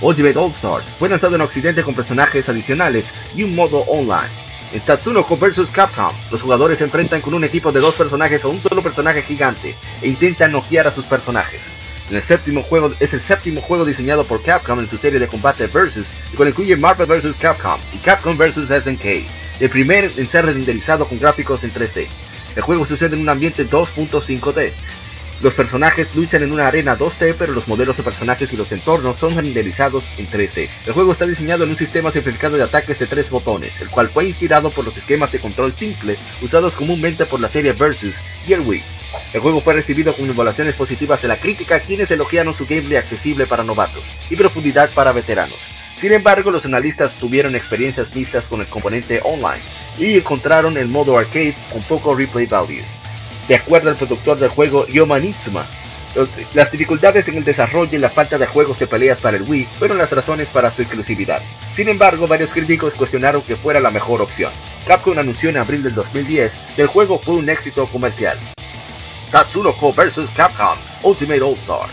Ultimate 0.00 0.38
All 0.38 0.50
Stars, 0.50 0.88
fue 0.98 1.08
lanzado 1.08 1.36
en 1.36 1.40
Occidente 1.40 1.82
con 1.82 1.94
personajes 1.94 2.48
adicionales 2.48 3.14
y 3.34 3.44
un 3.44 3.54
modo 3.54 3.78
online. 3.80 4.28
En 4.72 4.80
Tatsunoko 4.80 5.36
vs 5.36 5.70
Capcom, 5.70 6.14
los 6.30 6.42
jugadores 6.42 6.78
se 6.78 6.84
enfrentan 6.84 7.20
con 7.20 7.34
un 7.34 7.44
equipo 7.44 7.72
de 7.72 7.80
dos 7.80 7.94
personajes 7.94 8.44
o 8.44 8.50
un 8.50 8.62
solo 8.62 8.82
personaje 8.82 9.22
gigante 9.22 9.74
e 10.00 10.08
intentan 10.08 10.52
noquear 10.52 10.86
a 10.86 10.92
sus 10.92 11.06
personajes. 11.06 11.81
En 12.12 12.16
el 12.16 12.22
séptimo 12.22 12.62
juego 12.62 12.92
es 13.00 13.14
el 13.14 13.22
séptimo 13.22 13.62
juego 13.62 13.86
diseñado 13.86 14.24
por 14.24 14.42
Capcom 14.42 14.78
en 14.78 14.86
su 14.86 14.98
serie 14.98 15.18
de 15.18 15.28
combate 15.28 15.66
Versus, 15.66 16.12
y 16.30 16.36
cual 16.36 16.50
incluye 16.50 16.76
Marvel 16.76 17.06
vs 17.06 17.34
Capcom 17.40 17.80
y 17.94 17.96
Capcom 17.96 18.36
vs 18.36 18.68
SNK, 18.68 19.04
el 19.60 19.70
primer 19.70 20.10
en 20.18 20.28
ser 20.28 20.44
renderizado 20.44 21.08
con 21.08 21.18
gráficos 21.18 21.64
en 21.64 21.72
3D. 21.72 22.06
El 22.54 22.62
juego 22.64 22.84
sucede 22.84 23.16
en 23.16 23.22
un 23.22 23.30
ambiente 23.30 23.66
2.5D, 23.66 24.72
los 25.40 25.54
personajes 25.54 26.14
luchan 26.14 26.42
en 26.42 26.52
una 26.52 26.66
arena 26.66 26.98
2D, 26.98 27.34
pero 27.38 27.54
los 27.54 27.66
modelos 27.66 27.96
de 27.96 28.02
personajes 28.02 28.52
y 28.52 28.58
los 28.58 28.70
entornos 28.72 29.16
son 29.16 29.34
renderizados 29.34 30.12
en 30.18 30.28
3D. 30.28 30.68
El 30.88 30.92
juego 30.92 31.12
está 31.12 31.24
diseñado 31.24 31.64
en 31.64 31.70
un 31.70 31.78
sistema 31.78 32.12
simplificado 32.12 32.58
de 32.58 32.64
ataques 32.64 32.98
de 32.98 33.06
tres 33.06 33.30
botones, 33.30 33.80
el 33.80 33.88
cual 33.88 34.10
fue 34.10 34.26
inspirado 34.26 34.68
por 34.68 34.84
los 34.84 34.98
esquemas 34.98 35.32
de 35.32 35.38
control 35.38 35.72
simple 35.72 36.18
usados 36.42 36.76
comúnmente 36.76 37.24
por 37.24 37.40
la 37.40 37.48
serie 37.48 37.72
Versus 37.72 38.16
y 38.46 38.52
el 38.52 38.60
Wii. 38.60 39.01
El 39.32 39.40
juego 39.40 39.60
fue 39.60 39.74
recibido 39.74 40.14
con 40.14 40.28
evaluaciones 40.28 40.74
positivas 40.74 41.22
de 41.22 41.28
la 41.28 41.36
crítica, 41.36 41.80
quienes 41.80 42.10
elogiaron 42.10 42.54
su 42.54 42.66
gameplay 42.66 42.96
accesible 42.98 43.46
para 43.46 43.64
novatos 43.64 44.04
y 44.30 44.36
profundidad 44.36 44.90
para 44.90 45.12
veteranos. 45.12 45.58
Sin 45.98 46.12
embargo, 46.12 46.50
los 46.50 46.66
analistas 46.66 47.14
tuvieron 47.14 47.54
experiencias 47.54 48.14
mixtas 48.14 48.48
con 48.48 48.60
el 48.60 48.66
componente 48.66 49.20
online 49.22 49.62
y 49.98 50.16
encontraron 50.16 50.76
el 50.76 50.88
modo 50.88 51.16
arcade 51.16 51.54
con 51.70 51.82
poco 51.82 52.14
replay 52.14 52.46
value. 52.46 52.82
De 53.48 53.54
acuerdo 53.54 53.90
al 53.90 53.96
productor 53.96 54.38
del 54.38 54.48
juego 54.50 54.86
Yoma 54.86 55.18
Nitsuma, 55.18 55.64
las 56.54 56.70
dificultades 56.70 57.28
en 57.28 57.38
el 57.38 57.44
desarrollo 57.44 57.96
y 57.96 58.00
la 58.00 58.10
falta 58.10 58.36
de 58.36 58.46
juegos 58.46 58.78
de 58.78 58.86
peleas 58.86 59.20
para 59.20 59.38
el 59.38 59.44
Wii 59.44 59.66
fueron 59.78 59.96
las 59.96 60.10
razones 60.10 60.50
para 60.50 60.70
su 60.70 60.82
exclusividad. 60.82 61.40
Sin 61.72 61.88
embargo, 61.88 62.26
varios 62.26 62.52
críticos 62.52 62.94
cuestionaron 62.94 63.40
que 63.42 63.56
fuera 63.56 63.80
la 63.80 63.90
mejor 63.90 64.20
opción. 64.20 64.52
Capcom 64.86 65.18
anunció 65.18 65.48
en 65.48 65.56
abril 65.56 65.82
del 65.82 65.94
2010 65.94 66.52
que 66.76 66.82
el 66.82 66.88
juego 66.88 67.18
fue 67.18 67.36
un 67.36 67.48
éxito 67.48 67.86
comercial. 67.86 68.36
Tatsunoko 69.32 69.94
vs 69.94 70.28
Capcom 70.36 70.76
Ultimate 71.02 71.40
All 71.40 71.54
Star. 71.54 71.88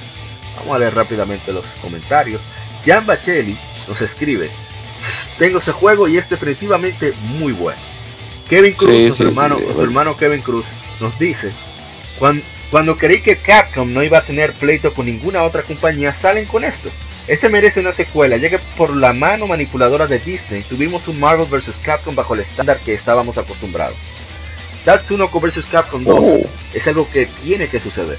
Vamos 0.58 0.76
a 0.76 0.80
leer 0.80 0.94
rápidamente 0.94 1.54
los 1.54 1.66
comentarios. 1.82 2.42
Jan 2.86 3.06
Bachelli 3.06 3.58
nos 3.88 4.02
escribe: 4.02 4.52
Tengo 5.38 5.60
ese 5.60 5.72
juego 5.72 6.10
y 6.10 6.18
es 6.18 6.30
definitivamente 6.30 7.14
muy 7.40 7.54
bueno. 7.54 7.80
Kevin 8.50 8.74
Cruz, 8.74 9.22
hermano, 9.22 9.58
su 9.58 9.82
hermano 9.82 10.18
Kevin 10.18 10.42
Cruz, 10.42 10.66
nos 11.00 11.18
dice, 11.18 11.52
cuando, 12.18 12.44
cuando 12.72 12.98
creí 12.98 13.22
que 13.22 13.38
Capcom 13.38 13.94
no 13.94 14.04
iba 14.04 14.18
a 14.18 14.24
tener 14.24 14.52
pleito 14.52 14.94
con 14.94 15.06
ninguna 15.06 15.44
otra 15.44 15.62
compañía, 15.62 16.14
salen 16.14 16.46
con 16.46 16.66
esto. 16.66 16.90
Este 17.28 17.48
merece 17.48 17.80
una 17.80 17.94
secuela, 17.94 18.38
ya 18.38 18.50
que 18.50 18.60
por 18.76 18.96
la 18.96 19.14
mano 19.14 19.46
manipuladora 19.46 20.08
de 20.08 20.18
Disney 20.20 20.64
tuvimos 20.64 21.08
un 21.08 21.20
Marvel 21.20 21.46
vs. 21.46 21.80
Capcom 21.82 22.16
bajo 22.16 22.34
el 22.34 22.40
estándar 22.42 22.80
que 22.80 22.96
estábamos 22.96 23.38
acostumbrados. 23.38 23.96
Tatsunoko 24.90 25.40
vs. 25.40 25.68
Capcom 25.68 26.04
2 26.04 26.42
es 26.74 26.88
algo 26.88 27.08
que 27.14 27.28
tiene 27.44 27.68
que 27.68 27.80
suceder. 27.80 28.18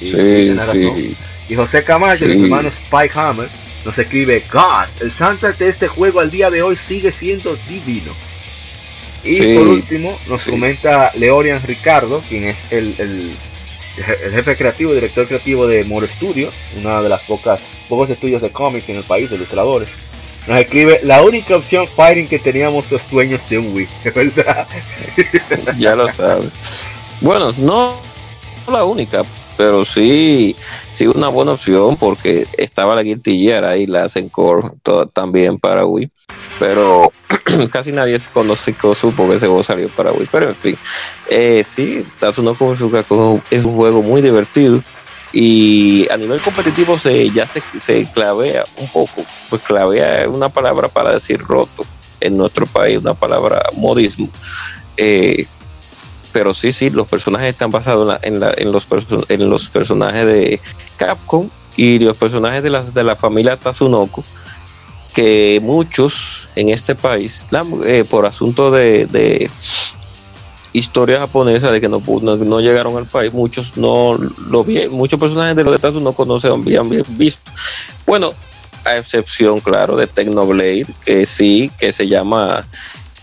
Y, 0.00 0.12
sí, 0.12 1.16
y 1.48 1.54
José 1.56 1.82
Camacho, 1.82 2.24
el 2.24 2.44
hermano 2.44 2.68
Spike 2.68 3.18
Hammer, 3.18 3.48
nos 3.84 3.98
escribe, 3.98 4.44
God, 4.52 4.86
el 5.00 5.10
soundtrack 5.10 5.58
de 5.58 5.68
este 5.68 5.88
juego 5.88 6.20
al 6.20 6.30
día 6.30 6.50
de 6.50 6.62
hoy 6.62 6.76
sigue 6.76 7.10
siendo 7.10 7.58
divino. 7.68 8.12
Y 9.24 9.56
por 9.56 9.66
último, 9.66 10.16
nos 10.28 10.44
comenta 10.44 11.10
Leorian 11.16 11.60
Ricardo, 11.64 12.22
quien 12.28 12.44
es 12.44 12.70
el, 12.70 12.94
el, 12.98 13.32
jefe 13.96 14.56
creativo, 14.56 14.94
director 14.94 15.26
creativo 15.26 15.66
de 15.66 15.82
More 15.82 16.06
Studio, 16.06 16.48
una 16.80 17.02
de 17.02 17.08
las 17.08 17.22
pocas 17.22 17.70
pocos 17.88 18.08
estudios 18.08 18.40
de 18.40 18.50
cómics 18.50 18.88
en 18.88 18.98
el 18.98 19.02
país, 19.02 19.30
de 19.30 19.34
ilustradores. 19.34 19.88
Nos 20.46 20.58
escribe 20.58 21.00
la 21.02 21.22
única 21.22 21.56
opción 21.56 21.86
fighting 21.86 22.28
que 22.28 22.38
teníamos 22.38 22.90
los 22.90 23.10
dueños 23.10 23.48
de 23.48 23.58
un 23.58 23.74
Wii, 23.74 23.88
verdad. 24.14 24.66
ya 25.78 25.94
lo 25.96 26.08
sabes. 26.08 26.52
Bueno, 27.20 27.52
no 27.58 27.96
la 28.70 28.84
única, 28.84 29.24
pero 29.56 29.84
sí, 29.84 30.54
sí 30.88 31.06
una 31.06 31.28
buena 31.28 31.52
opción 31.52 31.96
porque 31.96 32.46
estaba 32.56 32.94
la 32.94 33.02
Guilty 33.02 33.50
ahí, 33.52 33.86
la 33.86 34.04
hacen 34.04 34.28
core 34.28 34.68
también 35.12 35.58
para 35.58 35.84
Wii 35.84 36.10
pero 36.58 37.12
casi 37.70 37.92
nadie 37.92 38.18
se 38.18 38.30
conoce 38.30 38.74
supo 38.94 39.28
que 39.28 39.34
ese 39.34 39.46
juego 39.46 39.62
salió 39.62 39.88
para 39.88 40.12
Wii. 40.12 40.28
Pero 40.30 40.48
en 40.48 40.54
fin, 40.54 40.78
eh, 41.28 41.62
sí, 41.64 42.02
Tatsunoko 42.18 42.76
Sukaku 42.76 43.40
es 43.50 43.64
un 43.64 43.74
juego 43.74 44.02
muy 44.02 44.22
divertido 44.22 44.82
y 45.38 46.10
a 46.10 46.16
nivel 46.16 46.40
competitivo 46.40 46.96
se 46.96 47.30
ya 47.30 47.46
se, 47.46 47.62
se 47.76 48.10
clavea 48.10 48.64
un 48.78 48.88
poco, 48.88 49.22
pues 49.50 49.60
clavea 49.60 50.26
una 50.30 50.48
palabra 50.48 50.88
para 50.88 51.12
decir 51.12 51.42
roto 51.42 51.84
en 52.20 52.38
nuestro 52.38 52.64
país, 52.64 52.96
una 52.96 53.12
palabra 53.12 53.62
modismo. 53.76 54.30
Eh, 54.96 55.44
pero 56.32 56.54
sí, 56.54 56.72
sí, 56.72 56.88
los 56.88 57.06
personajes 57.06 57.50
están 57.50 57.70
basados 57.70 58.18
en, 58.22 58.40
la, 58.40 58.54
en, 58.56 58.72
los, 58.72 58.86
en 59.28 59.50
los 59.50 59.68
personajes 59.68 60.24
de 60.24 60.58
Capcom 60.96 61.50
y 61.76 61.98
los 61.98 62.16
personajes 62.16 62.62
de, 62.62 62.70
las, 62.70 62.94
de 62.94 63.04
la 63.04 63.14
familia 63.14 63.58
Tatsunoko 63.58 64.24
que 65.14 65.60
muchos 65.62 66.48
en 66.56 66.70
este 66.70 66.94
país, 66.94 67.44
eh, 67.84 68.04
por 68.08 68.24
asunto 68.24 68.70
de, 68.70 69.50
historia 70.78 71.20
japonesa, 71.20 71.70
de 71.70 71.80
que 71.80 71.88
no, 71.88 72.02
no, 72.22 72.60
llegaron 72.60 72.96
al 72.96 73.06
país, 73.06 73.32
muchos 73.32 73.76
no 73.76 74.18
lo 74.50 74.64
vi, 74.64 74.88
muchos 74.88 75.18
personajes 75.18 75.56
de 75.56 75.64
los 75.64 75.74
Estados 75.74 76.02
no 76.02 76.12
conocen, 76.12 76.52
habían 76.52 76.88
visto. 77.16 77.50
Bueno, 78.06 78.32
a 78.84 78.98
excepción, 78.98 79.60
claro, 79.60 79.96
de 79.96 80.06
Technoblade, 80.06 80.86
que 81.04 81.26
sí, 81.26 81.70
que 81.78 81.92
se 81.92 82.06
llama, 82.06 82.66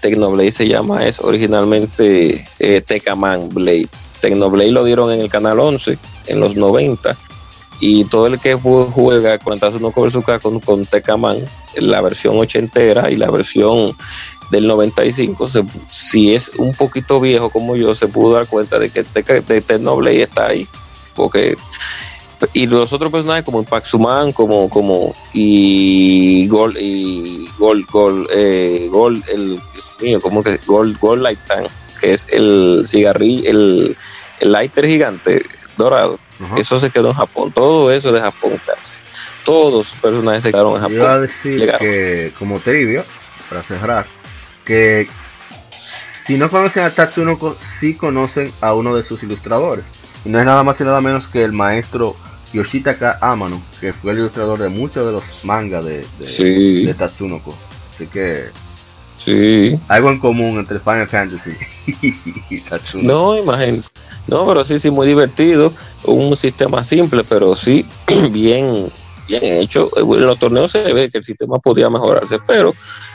Technoblade 0.02 0.52
se 0.52 0.68
llama, 0.68 1.06
es 1.06 1.20
originalmente 1.20 2.46
eh, 2.60 2.82
Tekaman 2.82 3.50
Blade. 3.50 3.88
Technoblade 4.20 4.72
lo 4.72 4.84
dieron 4.84 5.12
en 5.12 5.20
el 5.20 5.30
canal 5.30 5.60
11 5.60 5.98
en 6.28 6.40
los 6.40 6.56
90 6.56 7.16
y 7.80 8.06
todo 8.06 8.28
el 8.28 8.40
que 8.40 8.56
juega 8.56 9.38
con 9.40 9.60
Tatsunoko 9.60 10.08
con, 10.10 10.40
con, 10.40 10.60
con 10.60 10.86
Tekaman, 10.86 11.38
la 11.76 12.02
versión 12.02 12.38
ochentera 12.38 13.12
y 13.12 13.18
la 13.18 13.30
versión 13.30 13.96
del 14.54 14.68
95, 14.68 15.50
si 15.90 16.34
es 16.34 16.52
un 16.58 16.74
poquito 16.74 17.20
viejo 17.20 17.50
como 17.50 17.76
yo, 17.76 17.94
se 17.94 18.08
pudo 18.08 18.36
dar 18.36 18.48
cuenta 18.48 18.80
de 18.80 18.90
que 18.90 19.04
Technoblade 19.04 20.24
está 20.24 20.48
ahí. 20.48 20.68
Porque 21.16 21.58
y 22.54 22.68
los 22.68 22.92
otros 22.94 23.12
personajes 23.12 23.44
como 23.44 23.64
Paxuman, 23.64 24.32
como 24.32 24.70
como 24.70 25.14
y 25.34 26.48
Gol 26.48 26.76
y 26.78 27.48
Gol 27.58 27.86
Gol 27.86 28.28
eh, 28.34 28.88
Gol 28.90 29.24
el 29.34 29.60
mío, 30.02 30.20
como 30.20 30.44
que 30.44 30.60
Gol 30.66 30.98
Gol 31.00 31.24
Light 31.24 31.40
que 32.02 32.12
es 32.12 32.28
el 32.32 32.84
cigarrillo, 32.86 33.50
el, 33.50 33.98
el 34.40 34.52
lighter 34.52 34.88
gigante 34.88 35.44
dorado 35.78 36.20
eso 36.58 36.80
se 36.80 36.90
quedó 36.90 37.10
en 37.10 37.16
Japón. 37.16 37.52
Todo 37.52 37.92
eso 37.92 38.12
de 38.12 38.20
Japón 38.20 38.60
casi. 38.66 39.04
Todos 39.44 39.74
los 39.74 40.02
personajes 40.02 40.44
se 40.44 40.52
quedaron 40.52 40.76
en 40.76 40.82
Japón. 40.82 40.96
Iba 40.96 41.14
a 41.14 41.20
decir 41.20 41.72
que, 41.80 42.34
como 42.38 42.60
trivia, 42.60 43.04
para 43.50 43.64
cerrar, 43.64 44.06
que 44.64 45.08
si 45.80 46.38
no 46.38 46.50
conocen 46.50 46.84
a 46.84 46.94
Tatsunoko, 46.94 47.56
sí 47.60 47.96
conocen 47.96 48.52
a 48.62 48.74
uno 48.74 48.96
de 48.96 49.04
sus 49.04 49.24
ilustradores. 49.24 49.86
Y 50.26 50.30
no 50.30 50.40
es 50.40 50.46
nada 50.46 50.64
más 50.64 50.80
y 50.80 50.84
nada 50.84 51.02
menos 51.02 51.28
que 51.28 51.44
el 51.44 51.52
maestro 51.52 52.16
Yoshitaka 52.54 53.18
Amano, 53.20 53.62
que 53.82 53.94
fue 53.94 54.14
el 54.14 54.20
ilustrador 54.20 54.60
de 54.60 54.70
muchos 54.70 55.06
de 55.06 55.12
los 55.12 55.44
mangas 55.44 55.84
de, 55.86 56.06
de 56.20 56.94
Tatsunoko. 56.94 57.54
Así 57.92 58.08
que 58.08 58.46
Sí. 59.24 59.80
Algo 59.88 60.10
en 60.10 60.20
común 60.20 60.60
entre 60.60 60.80
Final 60.80 61.08
Fantasy 61.08 61.52
y 62.50 62.60
Tatsunoko. 62.60 63.08
No, 63.08 63.38
imagínate. 63.38 63.88
No, 64.28 64.46
pero 64.46 64.64
sí, 64.64 64.80
sí, 64.80 64.92
muy 64.92 65.08
divertido. 65.08 65.72
Un 66.06 66.36
sistema 66.36 66.84
simple, 66.84 67.24
pero 67.24 67.56
sí, 67.56 67.86
bien, 68.32 68.92
bien 69.28 69.44
hecho. 69.44 69.90
En 69.96 70.22
los 70.22 70.40
torneos 70.40 70.72
se 70.72 70.94
ve 70.94 71.10
que 71.10 71.20
el 71.20 71.24
sistema 71.24 71.60
podía 71.60 71.90
mejorarse, 71.90 72.40
pero 72.46 72.74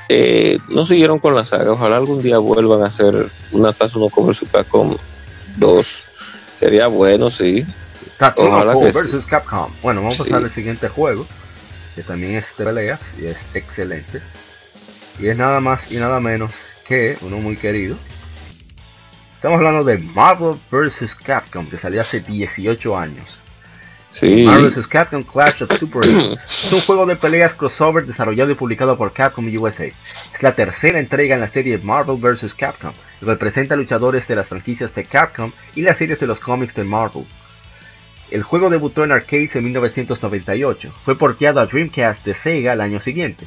eh, 0.08 0.58
no 0.70 0.84
siguieron 0.84 1.18
con 1.18 1.34
la 1.34 1.44
saga. 1.44 1.72
Ojalá 1.72 1.96
algún 1.96 2.22
día 2.22 2.38
vuelvan 2.38 2.82
a 2.82 2.86
hacer 2.86 3.28
una 3.52 3.72
Tatsunoko 3.72 4.24
vs 4.24 4.44
Capcom 4.50 4.96
2. 5.56 6.08
Sería 6.54 6.86
bueno, 6.86 7.30
sí. 7.30 7.66
Tatsunoko 8.18 8.80
vs 8.80 9.26
Capcom. 9.26 9.70
Bueno, 9.82 10.00
vamos 10.02 10.20
a 10.20 10.24
pasar 10.24 10.42
al 10.42 10.50
siguiente 10.50 10.88
juego, 10.88 11.26
que 11.94 12.02
también 12.02 12.36
es 12.36 12.56
de 12.56 12.64
peleas 12.64 13.00
y 13.20 13.26
es 13.26 13.46
excelente. 13.54 14.22
Y 15.18 15.28
es 15.28 15.36
nada 15.36 15.60
más 15.60 15.90
y 15.92 15.96
nada 15.96 16.20
menos 16.20 16.54
que 16.86 17.18
uno 17.20 17.38
muy 17.38 17.56
querido. 17.56 17.96
Estamos 19.34 19.58
hablando 19.58 19.84
de 19.84 19.98
Marvel 19.98 20.58
vs. 20.70 21.14
Capcom, 21.16 21.68
que 21.68 21.76
salió 21.76 22.00
hace 22.00 22.20
18 22.20 22.96
años. 22.96 23.44
Marvel 24.22 24.70
vs. 24.70 24.88
Capcom 24.88 25.22
Clash 25.22 25.62
of 25.62 25.72
Super 25.76 26.04
Heroes. 26.04 26.44
es 26.48 26.72
un 26.72 26.80
juego 26.80 27.06
de 27.06 27.16
peleas 27.16 27.54
crossover 27.54 28.06
desarrollado 28.06 28.50
y 28.50 28.54
publicado 28.54 28.96
por 28.96 29.12
Capcom 29.12 29.46
USA. 29.60 29.86
Es 29.86 30.42
la 30.42 30.54
tercera 30.54 30.98
entrega 30.98 31.34
en 31.34 31.40
la 31.40 31.48
serie 31.48 31.78
Marvel 31.78 32.16
vs. 32.16 32.54
Capcom, 32.54 32.92
y 33.20 33.24
representa 33.24 33.76
luchadores 33.76 34.26
de 34.26 34.36
las 34.36 34.48
franquicias 34.48 34.94
de 34.94 35.04
Capcom 35.04 35.52
y 35.74 35.82
las 35.82 35.98
series 35.98 36.20
de 36.20 36.26
los 36.26 36.40
cómics 36.40 36.74
de 36.74 36.84
Marvel. 36.84 37.26
El 38.30 38.42
juego 38.42 38.70
debutó 38.70 39.04
en 39.04 39.12
arcades 39.12 39.56
en 39.56 39.64
1998, 39.64 40.92
fue 41.02 41.16
porteado 41.16 41.60
a 41.60 41.66
Dreamcast 41.66 42.24
de 42.24 42.34
Sega 42.34 42.72
el 42.74 42.80
año 42.80 43.00
siguiente. 43.00 43.46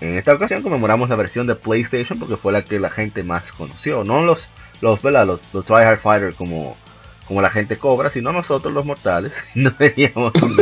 En 0.00 0.16
esta 0.16 0.32
ocasión 0.32 0.62
conmemoramos 0.62 1.08
la 1.10 1.16
versión 1.16 1.46
de 1.46 1.54
PlayStation 1.54 2.18
porque 2.18 2.36
fue 2.36 2.52
la 2.52 2.64
que 2.64 2.80
la 2.80 2.90
gente 2.90 3.22
más 3.22 3.52
conoció, 3.52 4.02
no 4.02 4.22
los 4.22 4.50
los, 4.80 5.02
los, 5.04 5.40
los 5.52 5.64
Try 5.64 5.96
Fighter 5.96 6.34
como, 6.34 6.76
como 7.30 7.42
la 7.42 7.50
gente 7.50 7.78
cobra, 7.78 8.10
sino 8.10 8.32
nosotros 8.32 8.74
los 8.74 8.84
mortales 8.84 9.32
no 9.54 9.72
teníamos 9.72 10.32
un. 10.42 10.56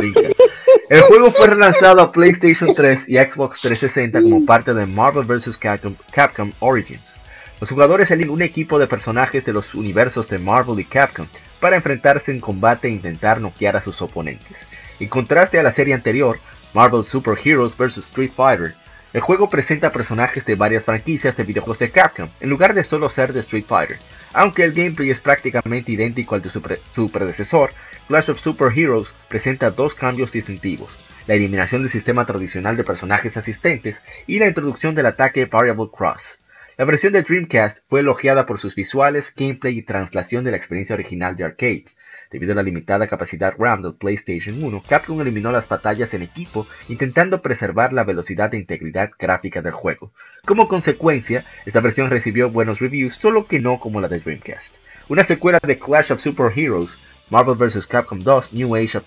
El 0.90 1.00
juego 1.00 1.30
fue 1.30 1.46
relanzado 1.46 2.02
a 2.02 2.12
PlayStation 2.12 2.74
3 2.74 3.08
y 3.08 3.14
Xbox 3.14 3.62
360 3.62 4.20
como 4.20 4.44
parte 4.44 4.74
de 4.74 4.84
Marvel 4.84 5.24
vs. 5.24 5.56
Capcom, 5.56 5.94
Capcom 6.10 6.52
Origins. 6.58 7.16
Los 7.58 7.70
jugadores 7.70 8.10
eligen 8.10 8.34
un 8.34 8.42
equipo 8.42 8.78
de 8.78 8.86
personajes 8.86 9.46
de 9.46 9.54
los 9.54 9.74
universos 9.74 10.28
de 10.28 10.38
Marvel 10.38 10.78
y 10.78 10.84
Capcom 10.84 11.26
para 11.58 11.76
enfrentarse 11.76 12.32
en 12.32 12.40
combate 12.40 12.88
e 12.88 12.90
intentar 12.90 13.40
noquear 13.40 13.74
a 13.74 13.80
sus 13.80 14.02
oponentes. 14.02 14.66
En 15.00 15.08
contraste 15.08 15.58
a 15.58 15.62
la 15.62 15.72
serie 15.72 15.94
anterior, 15.94 16.38
Marvel 16.74 17.02
Super 17.02 17.38
Heroes 17.42 17.78
vs. 17.78 17.96
Street 17.96 18.32
Fighter, 18.36 18.74
el 19.14 19.22
juego 19.22 19.48
presenta 19.48 19.90
personajes 19.90 20.44
de 20.44 20.54
varias 20.54 20.84
franquicias 20.84 21.34
de 21.34 21.44
videojuegos 21.44 21.78
de 21.78 21.90
Capcom, 21.90 22.28
en 22.40 22.50
lugar 22.50 22.74
de 22.74 22.84
solo 22.84 23.08
ser 23.08 23.32
de 23.32 23.40
Street 23.40 23.64
Fighter. 23.66 23.98
Aunque 24.38 24.62
el 24.62 24.72
gameplay 24.72 25.10
es 25.10 25.18
prácticamente 25.18 25.90
idéntico 25.90 26.36
al 26.36 26.42
de 26.42 26.48
su, 26.48 27.10
predecesor, 27.10 27.72
Clash 28.06 28.30
of 28.30 28.38
Super 28.38 28.68
Heroes 28.72 29.16
presenta 29.28 29.72
dos 29.72 29.96
cambios 29.96 30.30
distintivos, 30.30 31.00
la 31.26 31.34
eliminación 31.34 31.82
del 31.82 31.90
sistema 31.90 32.24
tradicional 32.24 32.76
de 32.76 32.84
personajes 32.84 33.36
asistentes 33.36 34.04
y 34.28 34.38
la 34.38 34.46
introducción 34.46 34.94
del 34.94 35.06
ataque 35.06 35.46
Variable 35.46 35.88
Cross. 35.92 36.38
La 36.76 36.84
versión 36.84 37.14
de 37.14 37.24
Dreamcast 37.24 37.80
fue 37.88 37.98
elogiada 37.98 38.46
por 38.46 38.60
sus 38.60 38.76
visuales, 38.76 39.34
gameplay 39.34 39.76
y 39.76 39.82
translación 39.82 40.44
de 40.44 40.52
la 40.52 40.56
experiencia 40.56 40.94
original 40.94 41.34
de 41.34 41.42
arcade. 41.42 41.86
Debido 42.30 42.52
a 42.52 42.56
la 42.56 42.62
limitada 42.62 43.06
capacidad 43.06 43.54
RAM 43.58 43.82
del 43.82 43.94
PlayStation 43.94 44.62
1, 44.62 44.82
Capcom 44.86 45.20
eliminó 45.20 45.50
las 45.50 45.68
batallas 45.68 46.12
en 46.12 46.22
equipo 46.22 46.66
intentando 46.88 47.40
preservar 47.40 47.92
la 47.92 48.04
velocidad 48.04 48.52
e 48.52 48.58
integridad 48.58 49.10
gráfica 49.18 49.62
del 49.62 49.72
juego. 49.72 50.12
Como 50.44 50.68
consecuencia, 50.68 51.44
esta 51.64 51.80
versión 51.80 52.10
recibió 52.10 52.50
buenos 52.50 52.80
reviews, 52.80 53.14
solo 53.14 53.46
que 53.46 53.60
no 53.60 53.80
como 53.80 54.00
la 54.00 54.08
de 54.08 54.20
Dreamcast. 54.20 54.76
Una 55.08 55.24
secuela 55.24 55.58
de 55.66 55.78
Clash 55.78 56.12
of 56.12 56.20
Super 56.20 56.52
Heroes, 56.54 56.98
Marvel 57.30 57.54
vs. 57.54 57.86
Capcom 57.86 58.20
2 58.20 58.52
New 58.52 58.76
Age 58.76 58.98
of, 58.98 59.04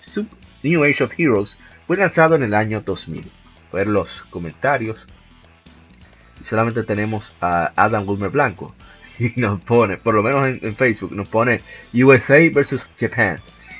New 0.64 0.82
Age 0.84 1.04
of 1.04 1.12
Heroes, 1.16 1.58
fue 1.86 1.96
lanzado 1.96 2.34
en 2.34 2.42
el 2.42 2.54
año 2.54 2.80
2000. 2.80 3.24
Ver 3.72 3.86
los 3.86 4.24
comentarios 4.24 5.06
solamente 6.44 6.82
tenemos 6.82 7.34
a 7.40 7.72
Adam 7.76 8.08
Wilmer 8.08 8.30
Blanco. 8.30 8.74
Y 9.22 9.32
nos 9.40 9.60
pone, 9.60 9.96
por 9.98 10.14
lo 10.14 10.22
menos 10.22 10.48
en, 10.62 10.74
Facebook, 10.74 11.12
nos 11.12 11.28
pone 11.28 11.60
USA 11.94 12.38
versus 12.52 12.86
Japan. 12.98 13.38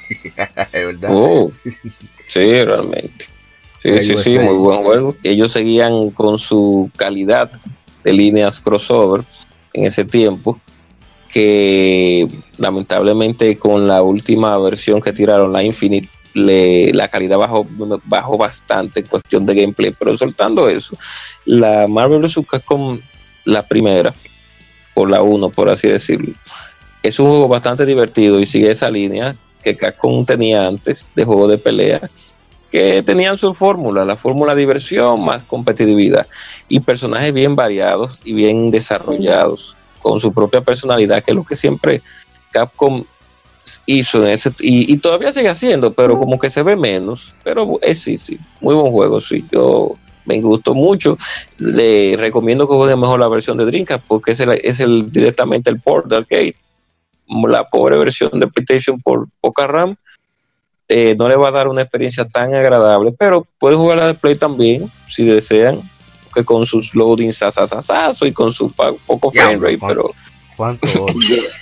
¿verdad? 0.72 1.10
Oh, 1.12 1.50
sí, 2.28 2.64
realmente. 2.64 3.26
Sí, 3.78 3.98
sí, 3.98 4.14
sí, 4.14 4.38
muy 4.38 4.56
buen 4.56 4.82
juego. 4.82 5.16
Ellos 5.24 5.50
seguían 5.50 6.10
con 6.10 6.38
su 6.38 6.90
calidad 6.96 7.50
de 8.04 8.12
líneas 8.12 8.60
crossover 8.60 9.24
en 9.72 9.86
ese 9.86 10.04
tiempo, 10.04 10.60
que 11.28 12.28
lamentablemente 12.58 13.58
con 13.58 13.88
la 13.88 14.02
última 14.02 14.56
versión 14.58 15.00
que 15.00 15.12
tiraron, 15.12 15.52
la 15.52 15.64
Infinite, 15.64 16.08
la 16.34 17.08
calidad 17.08 17.38
bajó, 17.38 17.66
bajó 18.04 18.38
bastante 18.38 19.00
en 19.00 19.06
cuestión 19.06 19.46
de 19.46 19.54
gameplay. 19.54 19.92
Pero 19.98 20.16
soltando 20.16 20.68
eso, 20.68 20.96
la 21.44 21.88
Marvel 21.88 22.20
vs. 22.20 22.40
Capcom, 22.48 23.00
la 23.44 23.66
primera, 23.66 24.14
por 24.94 25.10
la 25.10 25.22
1, 25.22 25.50
por 25.50 25.68
así 25.68 25.88
decirlo, 25.88 26.34
es 27.02 27.18
un 27.18 27.26
juego 27.26 27.48
bastante 27.48 27.84
divertido 27.86 28.38
y 28.40 28.46
sigue 28.46 28.70
esa 28.70 28.90
línea 28.90 29.34
que 29.62 29.76
Capcom 29.76 30.24
tenía 30.24 30.66
antes 30.66 31.12
de 31.14 31.24
juego 31.24 31.48
de 31.48 31.58
pelea, 31.58 32.10
que 32.70 33.02
tenían 33.02 33.36
su 33.36 33.54
fórmula, 33.54 34.04
la 34.04 34.16
fórmula 34.16 34.54
diversión 34.54 35.24
más 35.24 35.42
competitividad 35.44 36.26
y 36.68 36.80
personajes 36.80 37.32
bien 37.32 37.54
variados 37.54 38.18
y 38.24 38.32
bien 38.32 38.70
desarrollados 38.70 39.76
con 39.98 40.18
su 40.18 40.32
propia 40.32 40.62
personalidad, 40.62 41.22
que 41.22 41.30
es 41.32 41.36
lo 41.36 41.44
que 41.44 41.54
siempre 41.54 42.02
Capcom 42.50 43.04
hizo 43.86 44.24
en 44.24 44.32
ese 44.32 44.50
y, 44.58 44.96
todavía 44.96 45.32
sigue 45.32 45.48
haciendo, 45.48 45.92
pero 45.92 46.18
como 46.18 46.38
que 46.38 46.50
se 46.50 46.62
ve 46.62 46.76
menos, 46.76 47.34
pero 47.44 47.78
es 47.80 48.00
sí, 48.00 48.16
sí, 48.16 48.38
muy 48.60 48.74
buen 48.74 48.90
juego, 48.90 49.20
sí, 49.20 49.44
yo 49.52 49.94
me 50.24 50.40
gustó 50.40 50.74
mucho. 50.74 51.18
Le 51.58 52.16
recomiendo 52.16 52.68
que 52.68 52.74
juegue 52.74 52.96
mejor 52.96 53.20
la 53.20 53.28
versión 53.28 53.56
de 53.56 53.64
Dreamcast 53.64 54.04
porque 54.06 54.32
es, 54.32 54.40
el, 54.40 54.50
es 54.62 54.80
el, 54.80 55.10
directamente 55.10 55.70
el 55.70 55.80
port 55.80 56.06
de 56.06 56.16
arcade. 56.16 56.54
La 57.48 57.68
pobre 57.68 57.98
versión 57.98 58.30
de 58.38 58.46
PlayStation 58.46 59.00
por 59.00 59.26
poca 59.40 59.66
RAM 59.66 59.96
eh, 60.88 61.14
no 61.18 61.28
le 61.28 61.36
va 61.36 61.48
a 61.48 61.52
dar 61.52 61.68
una 61.68 61.82
experiencia 61.82 62.26
tan 62.26 62.52
agradable, 62.54 63.14
pero 63.18 63.46
puede 63.58 63.76
jugar 63.76 63.98
la 63.98 64.08
de 64.08 64.14
Play 64.14 64.34
también 64.34 64.90
si 65.06 65.24
desean, 65.24 65.80
que 66.34 66.44
con 66.44 66.66
sus 66.66 66.94
loadings 66.94 67.42
asasasazo 67.42 68.26
y 68.26 68.32
con 68.32 68.52
su 68.52 68.70
poco 68.72 69.30
frame 69.30 69.56
rate, 69.56 69.78
pero. 69.86 70.10
¿Cuánto? 70.56 70.86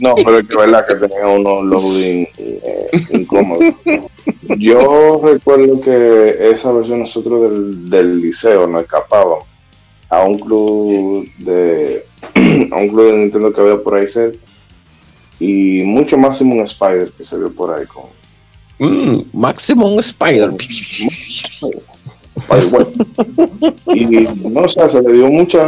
No, 0.00 0.14
pero 0.16 0.38
es 0.38 0.48
que 0.48 0.56
verdad 0.56 0.86
que 0.86 0.94
tenía 0.94 1.26
unos 1.26 1.64
loading 1.64 2.28
eh, 2.38 2.90
incómodos. 3.12 3.74
Yo 4.58 5.20
recuerdo 5.22 5.80
que 5.80 6.50
esa 6.50 6.72
versión 6.72 7.00
nosotros 7.00 7.42
del, 7.42 7.90
del 7.90 8.20
liceo 8.20 8.66
nos 8.66 8.82
escapábamos 8.82 9.46
a 10.08 10.22
un 10.24 10.38
club 10.38 11.28
de 11.38 12.04
a 12.72 12.76
un 12.76 12.88
club 12.88 13.10
de 13.10 13.16
Nintendo 13.18 13.52
que 13.52 13.60
había 13.60 13.82
por 13.82 13.94
ahí 13.94 14.08
cerca 14.08 14.38
y 15.38 15.82
mucho 15.84 16.16
Maximum 16.16 16.62
Spider 16.62 17.12
que 17.12 17.24
se 17.24 17.38
vio 17.38 17.52
por 17.52 17.74
ahí 17.74 17.86
con 17.86 18.04
mm, 18.78 19.22
Maximum 19.32 19.98
Spider. 19.98 20.50
Y 23.94 24.04
no 24.48 24.68
sé 24.68 24.88
se 24.88 25.02
le 25.02 25.12
dio 25.12 25.28
mucha 25.28 25.64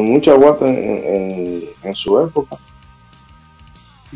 mucha 0.00 0.34
guata 0.34 0.68
en, 0.68 1.64
en 1.82 1.94
su 1.94 2.18
época 2.20 2.58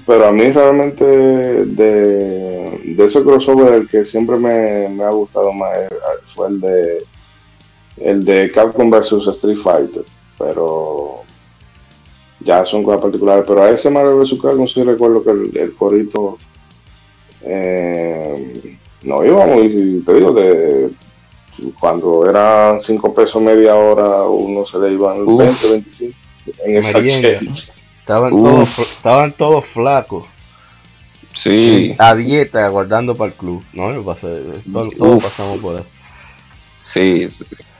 pero 0.05 0.27
a 0.27 0.33
mí 0.33 0.51
realmente 0.51 1.05
de, 1.05 2.81
de 2.85 3.05
ese 3.05 3.23
crossover 3.23 3.75
el 3.75 3.89
que 3.89 4.05
siempre 4.05 4.37
me, 4.37 5.03
ha 5.03 5.11
gustado 5.11 5.53
más 5.53 5.71
fue 6.27 6.49
el 6.49 6.61
de 6.61 7.05
el 7.99 8.25
de 8.25 8.51
Capcom 8.53 8.91
vs 8.91 9.27
Street 9.29 9.57
Fighter. 9.57 10.05
Pero 10.39 11.23
ya 12.41 12.65
son 12.67 12.83
cosas 12.83 13.01
particulares. 13.01 13.45
Pero 13.49 13.63
a 13.63 13.71
ese 13.71 13.89
Mario 13.89 14.19
vs 14.19 14.35
Capcom 14.41 14.67
sí 14.69 14.83
recuerdo 14.83 15.25
que 15.25 15.61
el, 15.61 15.75
corito 15.75 16.37
eh, 17.43 18.77
no 19.03 19.25
íbamos 19.25 19.65
y 19.65 20.03
te 20.05 20.15
digo 20.15 20.33
de 20.33 20.91
cuando 21.81 22.29
eran 22.29 22.79
5 22.81 23.15
pesos 23.15 23.41
media 23.41 23.75
hora 23.75 24.25
uno 24.25 24.67
se 24.67 24.79
le 24.79 24.93
iban 24.93 25.25
20, 25.25 25.71
25 25.71 26.17
en 26.65 26.77
esa 26.77 27.01
Estaban 28.07 28.31
todos, 28.31 28.79
estaban 28.79 29.33
todos 29.33 29.66
flacos. 29.66 30.29
Sí. 31.33 31.92
A 31.99 32.14
dieta, 32.14 32.64
aguardando 32.64 33.16
para 33.16 33.33
el 33.33 33.37
club. 33.37 33.64
No, 33.73 33.88
me 33.88 34.01
pasa, 34.01 34.29
todos, 34.97 35.25
pasamos 35.25 35.59
por 35.59 35.79
ahí. 35.79 35.83
Sí, 36.79 37.27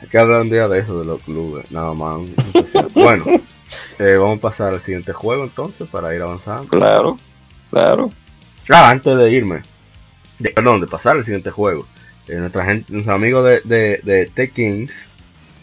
Hay 0.03 0.09
que 0.09 0.19
hablar 0.19 0.41
un 0.41 0.51
día 0.51 0.67
de 0.67 0.81
eso, 0.81 0.99
de 0.99 1.07
los 1.07 1.23
clubes. 1.23 1.71
Nada 1.71 1.95
más. 1.95 2.29
bueno, 2.95 3.25
eh, 4.01 4.17
vamos 4.17 4.39
a 4.39 4.41
pasar 4.41 4.75
al 4.75 4.81
siguiente 4.81 5.13
juego 5.13 5.45
entonces 5.45 5.87
para 5.89 6.13
ir 6.13 6.21
avanzando. 6.21 6.67
Claro, 6.67 7.21
claro. 7.71 8.11
Ah, 8.69 8.91
antes 8.91 9.17
de 9.17 9.31
irme. 9.31 9.63
perdón, 10.57 10.81
de 10.81 10.89
pasar 10.89 11.19
al 11.19 11.25
siguiente 11.25 11.53
juego. 11.53 11.87
Eh, 12.27 12.35
nuestra 12.35 12.65
gente, 12.65 12.93
nuestros 12.93 13.15
amigos 13.15 13.45
de, 13.45 13.61
de, 13.61 14.01
de 14.03 14.27
Tech 14.27 14.53
Games 14.57 15.09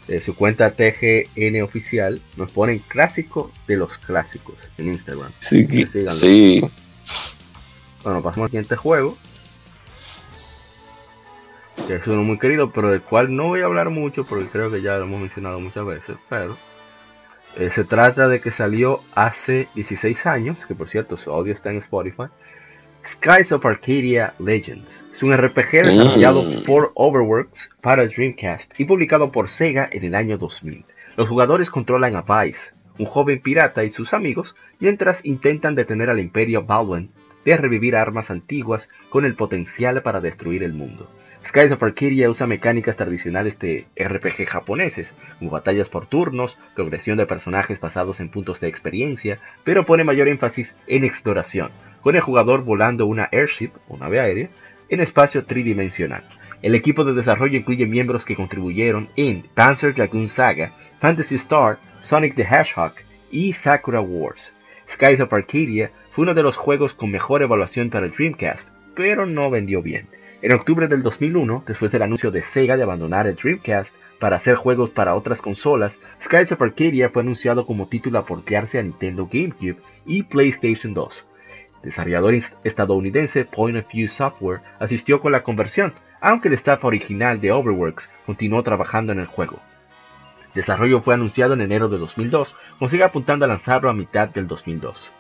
de 0.08 0.22
su 0.22 0.36
cuenta 0.36 0.72
TGN 0.72 1.62
oficial, 1.62 2.22
nos 2.36 2.52
ponen 2.52 2.80
clásico 2.80 3.52
de 3.68 3.78
los 3.78 3.98
clásicos 3.98 4.72
en 4.78 4.90
Instagram. 4.90 5.32
Sí, 5.40 5.66
sí. 6.10 6.62
Bueno, 8.04 8.22
pasamos 8.22 8.48
al 8.48 8.50
siguiente 8.50 8.76
juego. 8.76 9.18
Que 11.88 11.96
es 11.96 12.08
uno 12.08 12.24
muy 12.24 12.38
querido, 12.38 12.72
pero 12.72 12.90
del 12.90 13.02
cual 13.02 13.36
no 13.36 13.48
voy 13.48 13.62
a 13.62 13.66
hablar 13.66 13.90
mucho 13.90 14.24
porque 14.24 14.48
creo 14.48 14.72
que 14.72 14.82
ya 14.82 14.98
lo 14.98 15.06
hemos 15.06 15.20
mencionado 15.20 15.60
muchas 15.60 15.86
veces. 15.86 16.18
Pero 16.30 16.56
eh, 17.56 17.70
se 17.70 17.84
trata 17.84 18.28
de 18.28 18.42
que 18.42 18.52
salió 18.52 19.02
hace 19.14 19.68
16 19.76 20.26
años, 20.26 20.66
que 20.66 20.76
por 20.76 20.90
cierto 20.90 21.18
su 21.18 21.32
audio 21.32 21.54
está 21.54 21.72
en 21.72 21.78
Spotify. 21.78 22.28
Skies 23.06 23.52
of 23.52 23.66
Arcadia 23.66 24.34
Legends 24.40 25.10
es 25.12 25.24
un 25.24 25.36
RPG 25.36 25.84
desarrollado 25.84 26.42
mm. 26.42 26.64
por 26.64 26.94
Overworks 26.96 27.76
para 27.82 28.08
Dreamcast 28.08 28.80
y 28.80 28.86
publicado 28.86 29.30
por 29.30 29.50
Sega 29.50 29.90
en 29.92 30.06
el 30.06 30.16
año 30.16 30.38
2000. 30.38 30.86
Los 31.18 31.28
jugadores 31.28 31.70
controlan 31.70 32.16
a 32.16 32.22
Vice, 32.22 32.76
un 32.98 33.06
joven 33.06 33.42
pirata 33.42 33.84
y 33.84 33.90
sus 33.90 34.14
amigos, 34.14 34.56
mientras 34.80 35.26
intentan 35.26 35.76
detener 35.76 36.10
al 36.10 36.20
Imperio 36.20 36.64
Baldwin 36.64 37.12
de 37.44 37.58
revivir 37.58 37.98
armas 37.98 38.32
antiguas 38.32 38.90
con 39.10 39.26
el 39.26 39.36
potencial 39.36 40.02
para 40.02 40.22
destruir 40.22 40.64
el 40.64 40.72
mundo. 40.72 41.12
Skies 41.46 41.74
of 41.74 41.84
Arcadia 41.84 42.30
usa 42.30 42.48
mecánicas 42.48 42.96
tradicionales 42.96 43.60
de 43.60 43.86
RPG 43.98 44.48
japoneses, 44.48 45.18
como 45.40 45.52
batallas 45.52 45.90
por 45.90 46.06
turnos, 46.06 46.58
progresión 46.74 47.18
de 47.18 47.26
personajes 47.26 47.82
basados 47.82 48.22
en 48.22 48.30
puntos 48.30 48.62
de 48.62 48.70
experiencia, 48.70 49.40
pero 49.66 49.86
pone 49.86 50.06
mayor 50.06 50.30
énfasis 50.30 50.78
en 50.88 51.04
exploración, 51.04 51.70
con 52.04 52.16
el 52.16 52.22
jugador 52.22 52.64
volando 52.64 53.06
una 53.06 53.30
airship, 53.32 53.72
o 53.88 53.98
nave 53.98 54.20
aérea, 54.20 54.50
en 54.90 55.00
espacio 55.00 55.46
tridimensional. 55.46 56.24
El 56.62 56.76
equipo 56.76 57.04
de 57.04 57.14
desarrollo 57.14 57.58
incluye 57.58 57.88
miembros 57.88 58.26
que 58.26 58.36
contribuyeron 58.36 59.10
en 59.16 59.44
Panzer 59.54 59.96
Dragoon 59.96 60.30
Saga, 60.30 60.74
Fantasy 61.00 61.36
Star, 61.36 61.80
Sonic 62.02 62.36
the 62.36 62.44
Hedgehog 62.44 62.94
y 63.32 63.54
Sakura 63.54 64.02
Wars. 64.02 64.56
Skies 64.88 65.22
of 65.22 65.34
Arcadia 65.34 65.92
fue 66.12 66.24
uno 66.24 66.34
de 66.34 66.44
los 66.44 66.58
juegos 66.58 66.94
con 66.94 67.10
mejor 67.10 67.42
evaluación 67.42 67.90
para 67.90 68.06
el 68.06 68.12
Dreamcast, 68.12 68.76
pero 68.96 69.26
no 69.26 69.50
vendió 69.50 69.82
bien. 69.82 70.08
En 70.42 70.52
octubre 70.52 70.90
del 70.90 71.04
2001, 71.04 71.64
después 71.66 71.92
del 71.94 72.02
anuncio 72.02 72.30
de 72.30 72.44
Sega 72.44 72.76
de 72.76 72.84
abandonar 72.84 73.28
el 73.28 73.36
Dreamcast 73.36 73.96
para 74.20 74.36
hacer 74.36 74.56
juegos 74.56 74.90
para 74.90 75.16
otras 75.16 75.42
consolas, 75.42 76.02
Skies 76.22 76.52
of 76.52 76.62
Arcadia 76.62 77.10
fue 77.10 77.22
anunciado 77.22 77.66
como 77.66 77.88
título 77.88 78.20
a 78.20 78.26
portearse 78.26 78.78
a 78.78 78.84
Nintendo 78.84 79.30
GameCube 79.32 79.78
y 80.06 80.24
PlayStation 80.24 80.94
2. 80.94 81.30
Desarrollador 81.84 82.34
estadounidense 82.64 83.44
Point 83.44 83.78
of 83.78 83.92
View 83.92 84.08
Software 84.08 84.62
asistió 84.80 85.20
con 85.20 85.34
la 85.34 85.44
conversión, 85.44 85.94
aunque 86.22 86.48
el 86.48 86.54
staff 86.54 86.86
original 86.86 87.42
de 87.42 87.52
Overworks 87.52 88.14
continuó 88.26 88.64
trabajando 88.64 89.12
en 89.12 89.20
el 89.20 89.26
juego. 89.26 89.60
Desarrollo 90.56 91.02
fue 91.02 91.14
anunciado 91.14 91.54
en 91.54 91.62
enero 91.62 91.90
de 91.90 91.98
2002, 91.98 92.56
con 92.80 92.88
Sega 92.88 93.08
apuntando 93.08 93.44
a 93.44 93.50
lanzarlo 93.50 93.90
a 93.90 93.94
mitad 93.94 94.30
del 94.30 94.48
2002. 94.48 95.14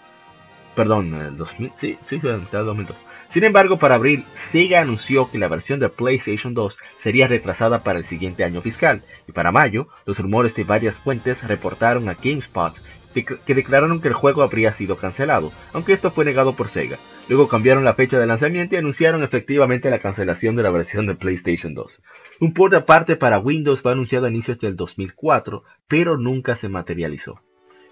Perdón, 0.76 1.14
el 1.14 1.38
2000, 1.38 1.72
sí, 1.76 1.98
sí, 2.02 2.16
a 2.24 2.38
mitad 2.38 2.60
del 2.60 2.68
2002. 2.68 2.98
Sin 3.30 3.44
embargo, 3.44 3.78
para 3.78 3.96
abril, 3.96 4.26
Sega 4.34 4.80
anunció 4.80 5.30
que 5.30 5.40
la 5.40 5.50
versión 5.50 5.80
de 5.80 5.90
PlayStation 5.90 6.54
2 6.54 6.80
sería 6.98 7.28
retrasada 7.28 7.84
para 7.84 8.00
el 8.00 8.06
siguiente 8.06 8.44
año 8.44 8.62
fiscal, 8.62 9.04
y 9.28 9.34
para 9.34 9.52
mayo, 9.52 9.90
los 10.06 10.20
rumores 10.20 10.56
de 10.56 10.64
varias 10.64 11.02
fuentes 11.02 11.44
reportaron 11.46 12.08
a 12.10 12.14
GameSpot 12.14 12.80
que 13.14 13.54
declararon 13.54 14.02
que 14.02 14.08
el 14.08 14.14
juego 14.14 14.42
habría 14.42 14.74
sido 14.74 14.98
cancelado, 14.98 15.52
aunque 15.72 15.94
esto 15.94 16.12
fue 16.12 16.26
negado 16.26 16.54
por 16.54 16.68
Sega. 16.68 16.98
Luego 17.30 17.48
cambiaron 17.48 17.86
la 17.86 17.94
fecha 17.94 18.20
de 18.20 18.26
lanzamiento 18.26 18.76
y 18.76 18.80
anunciaron 18.80 19.24
efectivamente 19.24 19.90
la 19.90 20.00
cancelación 20.00 20.56
de 20.56 20.64
la 20.64 20.72
versión 20.72 21.08
de 21.08 21.16
PlayStation 21.16 21.74
2. 21.74 22.04
Un 22.42 22.54
port 22.54 22.74
aparte 22.74 23.16
para 23.16 23.40
Windows 23.40 23.82
fue 23.82 23.92
anunciado 23.92 24.26
a 24.26 24.30
inicios 24.30 24.60
del 24.60 24.76
2004, 24.76 25.64
pero 25.88 26.18
nunca 26.18 26.56
se 26.56 26.68
materializó. 26.68 27.42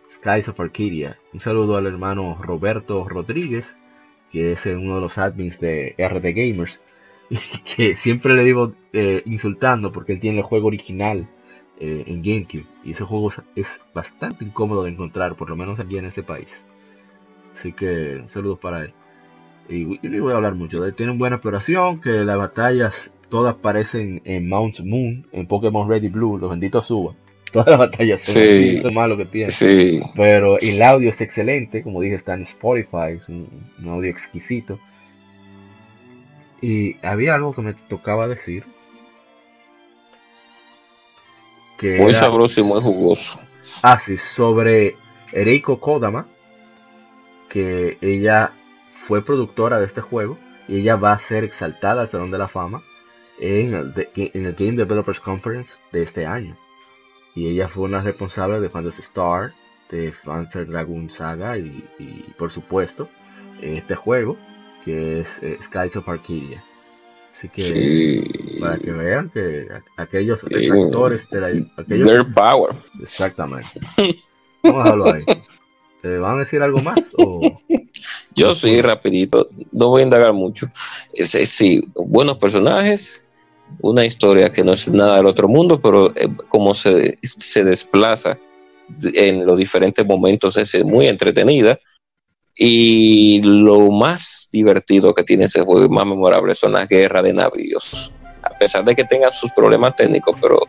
Skies 0.09 0.49
of 0.49 0.59
Arcadia. 0.59 1.17
Un 1.33 1.39
saludo 1.39 1.77
al 1.77 1.87
hermano 1.87 2.37
Roberto 2.41 3.07
Rodríguez, 3.07 3.77
que 4.31 4.51
es 4.51 4.65
uno 4.65 4.95
de 4.95 5.01
los 5.01 5.17
admins 5.17 5.59
de 5.59 5.95
RD 5.97 6.33
Gamers, 6.35 6.81
y 7.29 7.37
que 7.63 7.95
siempre 7.95 8.33
le 8.33 8.43
digo 8.43 8.73
eh, 8.91 9.21
insultando 9.25 9.91
porque 9.91 10.13
él 10.13 10.19
tiene 10.19 10.39
el 10.39 10.43
juego 10.43 10.67
original 10.67 11.29
eh, 11.83 12.03
en 12.05 12.21
GameCube. 12.21 12.67
Y 12.83 12.91
ese 12.91 13.03
juego 13.03 13.31
es 13.55 13.81
bastante 13.91 14.45
incómodo 14.45 14.83
de 14.83 14.91
encontrar, 14.91 15.35
por 15.35 15.49
lo 15.49 15.55
menos 15.55 15.79
aquí 15.79 15.97
en 15.97 16.05
este 16.05 16.21
país. 16.21 16.63
Así 17.55 17.73
que 17.73 18.21
saludos 18.27 18.59
para 18.59 18.83
él. 18.83 18.93
Y, 19.67 20.05
y 20.05 20.09
no 20.09 20.23
voy 20.23 20.33
a 20.33 20.35
hablar 20.35 20.53
mucho. 20.53 20.79
De, 20.79 20.91
tienen 20.91 21.17
buena 21.17 21.37
exploración, 21.37 21.99
que 21.99 22.11
las 22.23 22.37
batallas 22.37 23.11
todas 23.29 23.55
parecen 23.55 24.21
en 24.25 24.47
Mount 24.47 24.81
Moon, 24.81 25.25
en 25.31 25.47
Pokémon 25.47 25.89
Ready 25.89 26.09
Blue, 26.09 26.37
los 26.37 26.51
benditos 26.51 26.85
suban. 26.85 27.15
Todas 27.51 27.69
las 27.69 27.79
batallas 27.79 28.21
son 28.21 28.43
sí, 28.43 28.81
malo 28.93 29.17
que 29.17 29.25
tiene. 29.25 29.49
Sí. 29.49 30.01
Pero 30.15 30.59
el 30.59 30.81
audio 30.83 31.09
es 31.09 31.19
excelente, 31.19 31.81
como 31.81 31.99
dije, 31.99 32.13
está 32.13 32.35
en 32.35 32.41
Spotify, 32.41 33.15
es 33.17 33.27
un, 33.27 33.49
un 33.79 33.89
audio 33.89 34.09
exquisito. 34.09 34.77
Y 36.61 36.95
había 37.03 37.33
algo 37.33 37.53
que 37.53 37.63
me 37.63 37.73
tocaba 37.73 38.27
decir, 38.27 38.65
muy 41.81 42.13
sabroso 42.13 42.61
y 42.61 42.63
muy 42.63 42.81
jugoso. 42.81 43.39
Ah, 43.81 43.99
sí, 43.99 44.17
sobre 44.17 44.95
Ereiko 45.31 45.79
Kodama, 45.79 46.27
que 47.49 47.97
ella 48.01 48.53
fue 48.93 49.23
productora 49.23 49.79
de 49.79 49.85
este 49.85 50.01
juego 50.01 50.37
y 50.67 50.79
ella 50.79 50.95
va 50.95 51.13
a 51.13 51.19
ser 51.19 51.43
exaltada 51.43 52.01
al 52.01 52.07
Salón 52.07 52.31
de 52.31 52.37
la 52.37 52.47
Fama 52.47 52.83
en 53.39 53.73
el, 53.73 54.09
en 54.15 54.45
el 54.45 54.53
Game 54.53 54.73
Developers 54.73 55.19
Conference 55.19 55.77
de 55.91 56.03
este 56.03 56.25
año. 56.25 56.57
Y 57.35 57.47
ella 57.47 57.67
fue 57.67 57.85
una 57.85 58.01
responsable 58.01 58.59
de 58.59 58.69
Fantasy 58.69 59.01
Star, 59.01 59.53
de 59.89 60.13
Panzer 60.23 60.67
Dragoon 60.67 61.09
Saga 61.09 61.57
y, 61.57 61.83
y, 61.99 62.33
por 62.37 62.51
supuesto 62.51 63.09
este 63.61 63.95
juego 63.95 64.37
que 64.83 65.19
es 65.19 65.41
eh, 65.43 65.57
Skies 65.61 65.95
of 65.97 66.09
Arcadia. 66.09 66.63
Así 67.31 67.49
que 67.49 68.59
para 68.59 68.77
que 68.77 68.91
vean 68.91 69.29
que 69.29 69.67
aquellos 69.97 70.43
actores 70.43 71.29
de 71.29 71.41
la 71.41 71.47
aquellos, 71.77 72.07
Girl 72.07 72.33
Power. 72.33 72.75
Exactamente. 73.01 73.79
Vamos 74.63 74.81
a 74.81 74.83
dejarlo 74.83 75.13
ahí. 75.13 75.23
¿Te 76.01 76.17
van 76.17 76.35
a 76.35 76.39
decir 76.39 76.61
algo 76.61 76.81
más? 76.81 77.13
O... 77.17 77.61
Yo 78.35 78.53
sí, 78.53 78.81
rapidito. 78.81 79.49
No 79.71 79.89
voy 79.89 80.01
a 80.01 80.05
indagar 80.05 80.33
mucho. 80.33 80.67
Es, 81.13 81.35
es, 81.35 81.49
sí, 81.49 81.83
buenos 81.95 82.37
personajes, 82.37 83.27
una 83.81 84.05
historia 84.05 84.51
que 84.51 84.63
no 84.63 84.73
es 84.73 84.87
nada 84.87 85.17
del 85.17 85.27
otro 85.27 85.47
mundo, 85.47 85.79
pero 85.79 86.11
eh, 86.15 86.27
como 86.47 86.73
se, 86.73 87.17
se 87.21 87.63
desplaza 87.63 88.37
en 89.13 89.45
los 89.45 89.57
diferentes 89.57 90.05
momentos 90.05 90.57
es 90.57 90.83
muy 90.83 91.07
entretenida 91.07 91.79
y 92.63 93.41
lo 93.41 93.89
más 93.89 94.47
divertido 94.51 95.15
que 95.15 95.23
tiene 95.23 95.45
ese 95.45 95.61
juego 95.61 95.83
y 95.83 95.89
más 95.89 96.05
memorable 96.05 96.53
son 96.53 96.73
las 96.73 96.87
guerras 96.87 97.23
de 97.23 97.33
navíos. 97.33 98.13
A 98.43 98.55
pesar 98.55 98.85
de 98.85 98.93
que 98.93 99.03
tengan 99.03 99.31
sus 99.31 99.51
problemas 99.51 99.95
técnicos, 99.95 100.35
pero 100.39 100.59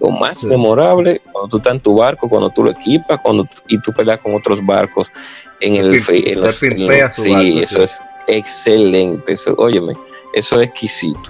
lo 0.00 0.08
más 0.08 0.38
sí. 0.40 0.46
memorable 0.46 1.20
cuando 1.32 1.48
tú 1.48 1.56
estás 1.58 1.74
en 1.74 1.80
tu 1.80 1.96
barco, 1.96 2.30
cuando 2.30 2.48
tú 2.48 2.64
lo 2.64 2.70
equipas 2.70 3.20
cuando 3.22 3.46
y 3.68 3.78
tú 3.82 3.92
peleas 3.92 4.20
con 4.22 4.34
otros 4.34 4.64
barcos 4.64 5.12
en 5.60 5.76
el, 5.76 5.86
en 5.86 5.92
los, 5.92 6.08
en 6.08 6.40
los 6.40 6.56
sí, 6.56 7.28
barco, 7.28 7.60
eso 7.60 7.76
sí. 7.76 7.82
es 7.82 8.02
excelente. 8.26 9.34
Eso, 9.34 9.54
óyeme, 9.58 9.92
eso 10.32 10.58
es 10.58 10.68
exquisito. 10.68 11.28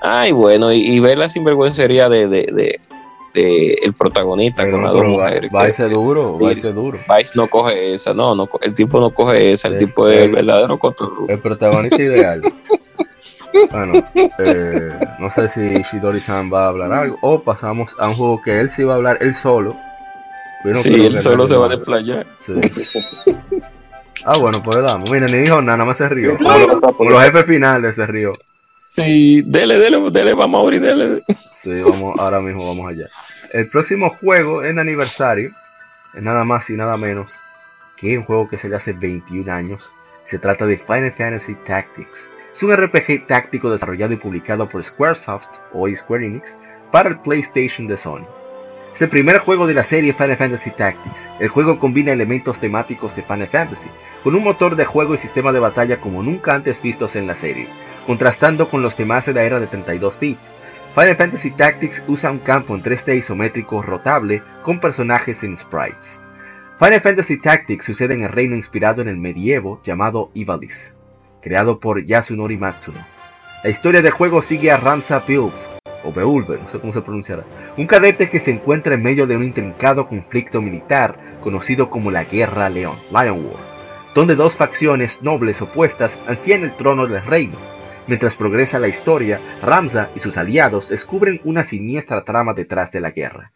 Ay, 0.00 0.32
bueno, 0.32 0.72
y, 0.72 0.78
y 0.78 1.00
ver 1.00 1.18
la 1.18 1.28
sinvergüencería 1.28 2.08
de, 2.08 2.28
de, 2.28 2.46
de, 2.50 2.80
de 3.32 3.74
el 3.82 3.92
protagonista 3.92 4.64
pero 4.64 4.76
con 4.76 4.84
las 4.84 4.92
dos 4.92 5.04
mujeres. 5.04 5.50
Va 5.54 5.64
a 5.64 5.72
ser 5.72 5.90
duro, 5.90 6.38
ser 6.56 6.74
duro. 6.74 6.98
Vice 7.08 7.32
no 7.34 7.48
coge 7.48 7.94
esa, 7.94 8.14
no, 8.14 8.34
no, 8.34 8.48
el 8.60 8.74
tipo 8.74 9.00
no 9.00 9.10
coge 9.10 9.52
esa, 9.52 9.68
el 9.68 9.74
Es 9.74 9.86
tipo 9.86 10.08
es 10.08 10.18
el 10.18 10.32
verdadero 10.32 10.78
cotorro. 10.78 11.26
El 11.28 11.38
protagonista 11.40 12.02
ideal. 12.02 12.42
Bueno, 13.72 13.94
eh, 14.38 14.90
no 15.18 15.28
sé 15.28 15.48
si 15.48 15.82
Shidori-san 15.82 16.52
va 16.52 16.66
a 16.66 16.68
hablar 16.68 16.92
algo 16.92 17.18
o 17.20 17.42
pasamos 17.42 17.96
a 17.98 18.08
un 18.08 18.14
juego 18.14 18.40
que 18.42 18.60
él 18.60 18.70
sí 18.70 18.84
va 18.84 18.92
a 18.92 18.96
hablar 18.96 19.18
él 19.20 19.34
solo. 19.34 19.76
Pero 20.62 20.76
no 20.76 20.80
Sí, 20.80 21.06
él 21.06 21.18
solo 21.18 21.46
se 21.46 21.56
va 21.56 21.66
a 21.66 21.70
desplayar. 21.70 22.26
Sí. 22.38 22.54
Ah, 24.24 24.34
bueno, 24.40 24.58
pues 24.62 24.76
damos. 24.82 25.10
Mira, 25.10 25.26
ni 25.26 25.38
dijo 25.38 25.60
nada, 25.62 25.78
nada 25.78 25.86
más 25.86 25.96
se 25.96 26.08
rió. 26.08 26.36
Como 26.96 27.10
los 27.10 27.22
jefes 27.22 27.46
finales 27.46 27.96
se 27.96 28.06
rió. 28.06 28.32
Sí, 28.92 29.42
dele, 29.46 29.78
dele, 29.78 30.10
dele, 30.10 30.34
vamos 30.34 30.58
a 30.58 30.64
abrir, 30.64 30.80
dele. 30.80 31.22
Sí, 31.56 31.80
vamos, 31.80 32.18
ahora 32.18 32.40
mismo 32.40 32.66
vamos 32.66 32.90
allá. 32.90 33.06
El 33.52 33.68
próximo 33.68 34.10
juego 34.10 34.64
en 34.64 34.80
aniversario 34.80 35.52
es 36.12 36.20
nada 36.20 36.42
más 36.42 36.68
y 36.70 36.72
nada 36.72 36.96
menos 36.96 37.38
que 37.96 38.18
un 38.18 38.24
juego 38.24 38.48
que 38.48 38.58
salió 38.58 38.78
hace 38.78 38.92
21 38.92 39.52
años. 39.52 39.94
Se 40.24 40.40
trata 40.40 40.66
de 40.66 40.76
Final 40.76 41.12
Fantasy 41.12 41.54
Tactics. 41.64 42.32
Es 42.52 42.64
un 42.64 42.74
RPG 42.74 43.28
táctico 43.28 43.70
desarrollado 43.70 44.12
y 44.12 44.16
publicado 44.16 44.68
por 44.68 44.82
Squaresoft 44.82 45.60
o 45.72 45.88
Square 45.94 46.26
Enix 46.26 46.58
para 46.90 47.10
el 47.10 47.20
PlayStation 47.20 47.86
de 47.86 47.96
Sony. 47.96 48.26
Es 48.94 49.02
el 49.02 49.08
primer 49.08 49.38
juego 49.38 49.66
de 49.66 49.74
la 49.74 49.84
serie 49.84 50.12
Final 50.12 50.36
Fantasy 50.36 50.70
Tactics. 50.72 51.30
El 51.38 51.48
juego 51.48 51.78
combina 51.78 52.12
elementos 52.12 52.60
temáticos 52.60 53.14
de 53.16 53.22
Final 53.22 53.46
Fantasy 53.46 53.88
con 54.22 54.34
un 54.34 54.42
motor 54.42 54.76
de 54.76 54.84
juego 54.84 55.14
y 55.14 55.18
sistema 55.18 55.52
de 55.52 55.60
batalla 55.60 56.00
como 56.00 56.22
nunca 56.22 56.54
antes 56.54 56.82
vistos 56.82 57.16
en 57.16 57.26
la 57.26 57.34
serie, 57.34 57.68
contrastando 58.06 58.68
con 58.68 58.82
los 58.82 58.96
temas 58.96 59.26
de 59.26 59.32
la 59.32 59.44
era 59.44 59.60
de 59.60 59.68
32 59.68 60.18
bits. 60.18 60.50
Final 60.94 61.16
Fantasy 61.16 61.52
Tactics 61.52 62.04
usa 62.08 62.30
un 62.32 62.40
campo 62.40 62.74
en 62.74 62.82
3D 62.82 63.16
isométrico 63.16 63.80
rotable 63.80 64.42
con 64.62 64.80
personajes 64.80 65.44
en 65.44 65.56
sprites. 65.56 66.20
Final 66.78 67.00
Fantasy 67.00 67.40
Tactics 67.40 67.84
sucede 67.84 68.14
en 68.14 68.22
el 68.22 68.32
reino 68.32 68.56
inspirado 68.56 69.02
en 69.02 69.08
el 69.08 69.18
medievo 69.18 69.80
llamado 69.84 70.30
Ivalice, 70.34 70.94
creado 71.40 71.78
por 71.78 72.04
Yasunori 72.04 72.58
Matsuno. 72.58 73.06
La 73.62 73.70
historia 73.70 74.02
del 74.02 74.12
juego 74.12 74.42
sigue 74.42 74.72
a 74.72 74.78
Ramsa 74.78 75.22
Beulf, 75.26 75.54
o 76.04 76.12
Beulve, 76.12 76.58
no 76.58 76.68
sé 76.68 76.80
cómo 76.80 76.92
se 76.92 77.02
pronunciará, 77.02 77.44
un 77.76 77.86
cadete 77.86 78.30
que 78.30 78.40
se 78.40 78.50
encuentra 78.50 78.94
en 78.94 79.02
medio 79.02 79.26
de 79.26 79.36
un 79.36 79.44
intrincado 79.44 80.08
conflicto 80.08 80.60
militar 80.62 81.18
conocido 81.40 81.90
como 81.90 82.10
la 82.10 82.24
Guerra 82.24 82.68
León, 82.68 82.96
Lion 83.10 83.44
War, 83.44 83.62
donde 84.14 84.34
dos 84.34 84.56
facciones 84.56 85.22
nobles 85.22 85.62
opuestas 85.62 86.18
ansían 86.26 86.64
el 86.64 86.72
trono 86.72 87.06
del 87.06 87.24
reino. 87.24 87.56
Mientras 88.06 88.36
progresa 88.36 88.78
la 88.78 88.88
historia, 88.88 89.40
Ramsa 89.62 90.10
y 90.16 90.20
sus 90.20 90.36
aliados 90.36 90.88
descubren 90.88 91.40
una 91.44 91.64
siniestra 91.64 92.24
trama 92.24 92.54
detrás 92.54 92.90
de 92.90 93.00
la 93.00 93.10
guerra. 93.10 93.52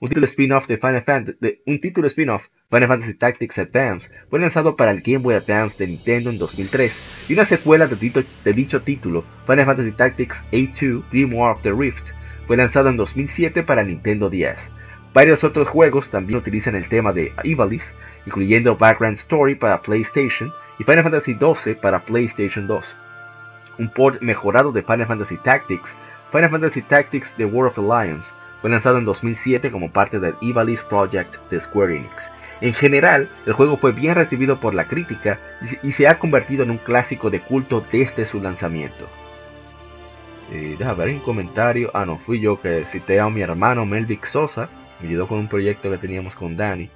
Un 0.00 0.08
título 0.08 0.26
spin-off 0.26 0.66
de 0.68 0.78
Final 0.78 1.02
Fantasy, 1.02 1.60
un 1.66 1.80
título 1.80 2.06
spin-off, 2.06 2.46
Final 2.70 2.88
Fantasy 2.88 3.14
Tactics 3.14 3.58
Advance, 3.58 4.14
fue 4.30 4.38
lanzado 4.38 4.76
para 4.76 4.92
el 4.92 5.00
Game 5.00 5.18
Boy 5.18 5.34
Advance 5.34 5.78
de 5.78 5.90
Nintendo 5.90 6.30
en 6.30 6.38
2003 6.38 7.02
y 7.28 7.32
una 7.32 7.44
secuela 7.44 7.86
de, 7.86 8.52
dicho 8.52 8.82
título, 8.82 9.24
Final 9.46 9.66
Fantasy 9.66 9.92
Tactics 9.92 10.46
A2 10.52 11.02
Dream 11.10 11.34
War 11.34 11.56
of 11.56 11.62
the 11.62 11.72
Rift, 11.72 12.10
fue 12.46 12.56
lanzado 12.56 12.88
en 12.88 12.96
2007 12.96 13.62
para 13.64 13.82
Nintendo 13.82 14.30
DS. 14.30 14.72
Varios 15.12 15.42
otros 15.42 15.68
juegos 15.68 16.10
también 16.10 16.38
utilizan 16.38 16.76
el 16.76 16.88
tema 16.88 17.12
de 17.12 17.32
Ivalice, 17.42 17.94
incluyendo 18.26 18.76
Background 18.76 19.16
Story 19.16 19.54
para 19.54 19.82
PlayStation 19.82 20.52
y 20.78 20.84
Final 20.84 21.02
Fantasy 21.02 21.36
XII 21.36 21.74
para 21.74 22.04
PlayStation 22.04 22.66
2. 22.66 22.96
Un 23.78 23.90
port 23.90 24.20
mejorado 24.20 24.70
de 24.70 24.82
Final 24.82 25.06
Fantasy 25.06 25.38
Tactics, 25.38 25.98
Final 26.30 26.50
Fantasy 26.50 26.82
Tactics 26.82 27.34
The 27.34 27.46
War 27.46 27.66
of 27.66 27.74
the 27.74 27.82
Lions, 27.82 28.36
fue 28.60 28.70
lanzado 28.70 28.98
en 28.98 29.04
2007 29.04 29.70
como 29.70 29.92
parte 29.92 30.18
del 30.18 30.34
Ivalice 30.40 30.84
Project 30.88 31.36
de 31.50 31.60
Square 31.60 31.96
Enix. 31.96 32.32
En 32.60 32.72
general, 32.72 33.30
el 33.46 33.52
juego 33.52 33.76
fue 33.76 33.92
bien 33.92 34.16
recibido 34.16 34.58
por 34.58 34.74
la 34.74 34.88
crítica 34.88 35.38
y 35.82 35.92
se 35.92 36.08
ha 36.08 36.18
convertido 36.18 36.64
en 36.64 36.70
un 36.70 36.78
clásico 36.78 37.30
de 37.30 37.40
culto 37.40 37.84
desde 37.92 38.26
su 38.26 38.42
lanzamiento. 38.42 39.08
Eh, 40.50 40.76
deja 40.78 40.94
ver 40.94 41.10
un 41.10 41.20
comentario. 41.20 41.90
Ah, 41.94 42.06
no, 42.06 42.18
fui 42.18 42.40
yo 42.40 42.60
que 42.60 42.84
cité 42.86 43.20
a 43.20 43.28
mi 43.28 43.42
hermano 43.42 43.86
Melvic 43.86 44.24
Sosa. 44.24 44.68
Me 45.00 45.08
ayudó 45.08 45.28
con 45.28 45.38
un 45.38 45.48
proyecto 45.48 45.90
que 45.90 45.98
teníamos 45.98 46.36
con 46.36 46.56
Dani. 46.56 46.90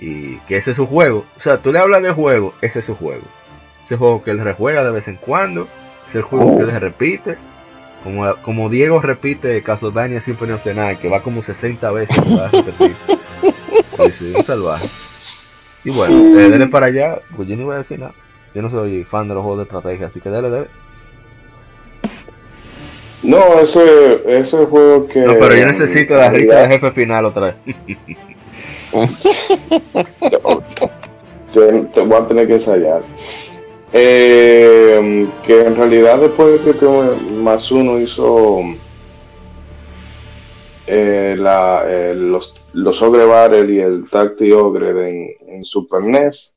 Y 0.00 0.36
que 0.40 0.56
ese 0.56 0.70
es 0.70 0.76
su 0.76 0.86
juego. 0.86 1.26
O 1.36 1.40
sea, 1.40 1.60
tú 1.60 1.72
le 1.72 1.80
hablas 1.80 2.02
de 2.02 2.12
juego, 2.12 2.54
ese 2.62 2.78
es 2.78 2.86
su 2.86 2.94
juego. 2.94 3.24
Ese 3.84 3.96
juego 3.96 4.22
que 4.22 4.30
él 4.30 4.38
rejuega 4.38 4.84
de 4.84 4.92
vez 4.92 5.08
en 5.08 5.16
cuando. 5.16 5.68
Es 6.06 6.14
el 6.14 6.22
juego 6.22 6.56
que 6.56 6.62
él 6.62 6.80
repite. 6.80 7.36
Como, 8.04 8.36
como 8.42 8.68
Diego 8.68 9.00
repite 9.00 9.62
Castlevania 9.62 10.20
Symphony 10.20 10.52
of 10.52 10.62
the 10.62 10.74
Night, 10.74 11.00
que 11.00 11.08
va 11.08 11.22
como 11.22 11.42
60 11.42 11.90
veces 11.90 12.18
a 12.18 12.48
repetir. 12.48 12.94
Sí, 13.88 14.12
sí, 14.12 14.32
un 14.36 14.44
salvaje. 14.44 14.86
Y 15.82 15.90
bueno, 15.90 16.38
eh, 16.38 16.50
dele 16.50 16.68
para 16.68 16.86
allá, 16.86 17.20
pues 17.34 17.48
yo 17.48 17.56
no 17.56 17.64
voy 17.64 17.74
a 17.74 17.78
decir 17.78 17.98
nada. 17.98 18.12
Yo 18.54 18.62
no 18.62 18.70
soy 18.70 19.04
fan 19.04 19.26
de 19.26 19.34
los 19.34 19.42
juegos 19.42 19.58
de 19.58 19.64
estrategia, 19.64 20.06
así 20.06 20.20
que 20.20 20.30
dale, 20.30 20.50
dale. 20.50 20.68
No, 23.22 23.58
ese, 23.58 24.22
ese 24.26 24.66
juego 24.66 25.08
que. 25.08 25.20
No, 25.20 25.34
pero 25.38 25.56
yo 25.56 25.66
necesito 25.66 26.14
la 26.14 26.30
risa 26.30 26.60
del 26.60 26.72
jefe 26.72 26.90
final 26.92 27.24
otra 27.24 27.46
vez. 27.46 27.56
te, 31.92 32.00
voy 32.00 32.16
a 32.16 32.26
tener 32.26 32.46
que 32.46 32.54
ensayar. 32.54 33.02
Eh, 33.92 35.28
que 35.44 35.66
en 35.66 35.76
realidad 35.76 36.18
después 36.18 36.62
de 36.62 36.72
que 36.72 36.86
más 37.32 37.70
uno 37.72 37.98
hizo 37.98 38.60
eh, 40.86 41.36
eh, 41.38 42.14
los, 42.16 42.54
los 42.72 43.02
Ogre 43.02 43.24
Barrel 43.24 43.70
y 43.70 43.80
el 43.80 44.08
Tacti 44.08 44.52
Ogre 44.52 45.36
en, 45.46 45.64
Super 45.64 46.02
NES, 46.02 46.56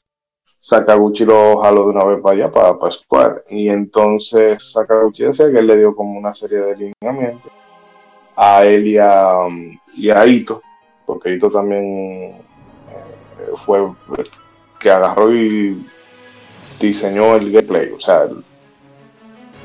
Sakaguchi 0.58 1.26
lo 1.26 1.60
jaló 1.60 1.86
de 1.86 1.90
una 1.90 2.04
vez 2.06 2.22
para 2.22 2.36
allá, 2.36 2.52
para, 2.52 2.78
para. 3.08 3.44
Y 3.50 3.70
entonces 3.70 4.72
Sakaguchi 4.72 5.24
decía 5.24 5.52
que 5.52 5.60
él 5.60 5.68
le 5.68 5.78
dio 5.78 5.96
como 5.96 6.18
una 6.18 6.34
serie 6.34 6.60
de 6.60 6.94
lineamientos 7.02 7.52
a 8.36 8.66
él 8.66 8.88
y 8.88 8.98
a, 8.98 10.26
Ito, 10.26 10.62
porque 11.06 11.34
Ito 11.34 11.50
también 11.50 11.84
eh, 12.34 13.52
fue 13.66 13.82
que 14.80 14.90
agarró 14.90 15.34
y 15.36 15.86
diseñó 16.88 17.36
el 17.36 17.52
gameplay. 17.52 17.92
O 17.92 18.00
sea, 18.00 18.24
el, 18.24 18.44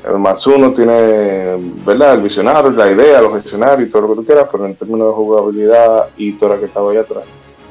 el 0.09 0.19
Matsuno 0.19 0.71
tiene, 0.73 1.57
¿verdad? 1.85 2.15
El 2.15 2.21
visionario, 2.21 2.71
la 2.71 2.91
idea, 2.91 3.21
los 3.21 3.43
escenarios 3.43 3.87
y 3.87 3.91
todo 3.91 4.03
lo 4.03 4.09
que 4.09 4.15
tú 4.15 4.25
quieras, 4.25 4.47
pero 4.51 4.65
en 4.65 4.75
términos 4.75 5.09
de 5.09 5.13
jugabilidad, 5.13 6.09
Ito 6.17 6.45
era 6.45 6.59
que 6.59 6.65
estaba 6.65 6.91
allá 6.91 7.01
atrás. 7.01 7.23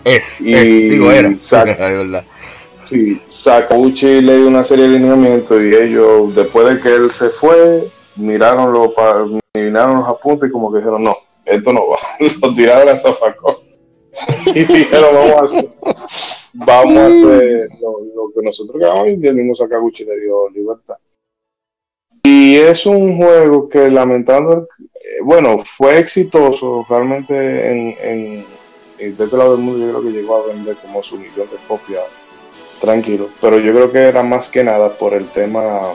Es, 0.04 0.40
y, 0.40 0.54
digo, 0.88 1.10
era. 1.10 1.28
verdad 1.50 2.24
Sí, 2.86 3.20
Sakaguchi 3.26 4.20
le 4.20 4.36
dio 4.36 4.46
una 4.46 4.62
serie 4.62 4.84
de 4.86 4.90
lineamientos 4.90 5.60
y 5.60 5.74
ellos, 5.74 6.32
después 6.36 6.68
de 6.68 6.80
que 6.80 6.94
él 6.94 7.10
se 7.10 7.30
fue, 7.30 7.88
miraron, 8.14 8.72
lo, 8.72 8.94
miraron 9.54 9.96
los 9.96 10.08
apuntes 10.08 10.48
y 10.48 10.52
como 10.52 10.70
que 10.70 10.78
dijeron, 10.78 11.02
no, 11.02 11.16
esto 11.46 11.72
no 11.72 11.80
va. 11.80 11.98
Lo 12.42 12.54
tiraron 12.54 12.88
a 12.88 12.96
zafacón. 12.96 13.56
y 14.46 14.60
dijeron, 14.60 15.10
vamos 15.14 15.32
a 15.32 15.44
hacer, 15.44 15.68
vamos 16.64 16.96
a 16.96 17.06
hacer 17.06 17.68
lo, 17.80 18.30
que 18.34 18.42
nosotros 18.42 18.76
queramos 18.78 19.08
y 19.08 19.26
el 19.26 19.34
mismo 19.34 19.54
Sakaguchi 19.54 20.04
le 20.04 20.20
dio 20.20 20.48
libertad. 20.50 20.96
Y 22.24 22.56
es 22.56 22.86
un 22.86 23.16
juego 23.16 23.68
que 23.68 23.90
lamentando, 23.90 24.68
eh, 24.78 25.20
bueno, 25.22 25.58
fue 25.64 25.98
exitoso 25.98 26.84
realmente 26.88 27.34
en, 27.34 27.94
en, 28.00 28.44
en, 28.98 29.16
de 29.16 29.24
este 29.24 29.36
lado 29.36 29.56
del 29.56 29.64
mundo, 29.64 29.86
yo 29.86 29.92
creo 29.92 30.02
que 30.02 30.18
llegó 30.18 30.36
a 30.36 30.46
vender 30.46 30.76
como 30.76 31.02
su 31.02 31.18
millón 31.18 31.48
de 31.50 31.56
copias 31.68 32.04
tranquilo. 32.80 33.28
Pero 33.40 33.58
yo 33.58 33.72
creo 33.72 33.92
que 33.92 33.98
era 33.98 34.22
más 34.22 34.50
que 34.50 34.64
nada 34.64 34.90
por 34.92 35.14
el 35.14 35.28
tema, 35.28 35.92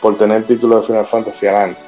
por 0.00 0.16
tener 0.16 0.38
el 0.38 0.44
título 0.44 0.80
de 0.80 0.86
Final 0.86 1.06
Fantasy 1.06 1.46
adelante. 1.46 1.80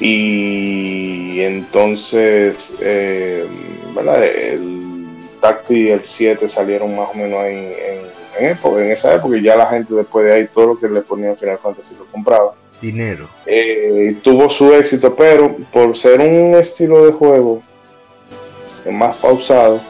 Y 0.00 1.40
entonces, 1.40 2.76
eh, 2.80 3.46
¿verdad? 3.94 4.24
El 4.24 4.83
Tacti 5.44 5.74
y 5.74 5.90
el 5.90 6.00
7 6.00 6.48
salieron 6.48 6.96
más 6.96 7.10
o 7.10 7.14
menos 7.14 7.44
en, 7.44 7.74
en, 8.38 8.50
época, 8.50 8.82
en 8.82 8.92
esa 8.92 9.14
época, 9.14 9.36
y 9.36 9.42
ya 9.42 9.56
la 9.56 9.66
gente 9.66 9.92
después 9.92 10.24
de 10.24 10.32
ahí 10.32 10.48
todo 10.48 10.68
lo 10.68 10.78
que 10.78 10.88
le 10.88 11.02
ponía 11.02 11.28
en 11.28 11.36
Final 11.36 11.58
Fantasy 11.58 11.96
lo 11.98 12.06
compraba. 12.06 12.54
Dinero. 12.80 13.28
Eh, 13.44 14.16
tuvo 14.22 14.48
su 14.48 14.72
éxito, 14.72 15.14
pero 15.14 15.54
por 15.70 15.94
ser 15.98 16.20
un 16.20 16.54
estilo 16.54 17.04
de 17.04 17.12
juego 17.12 17.62
más 18.90 19.16
pausado, 19.16 19.82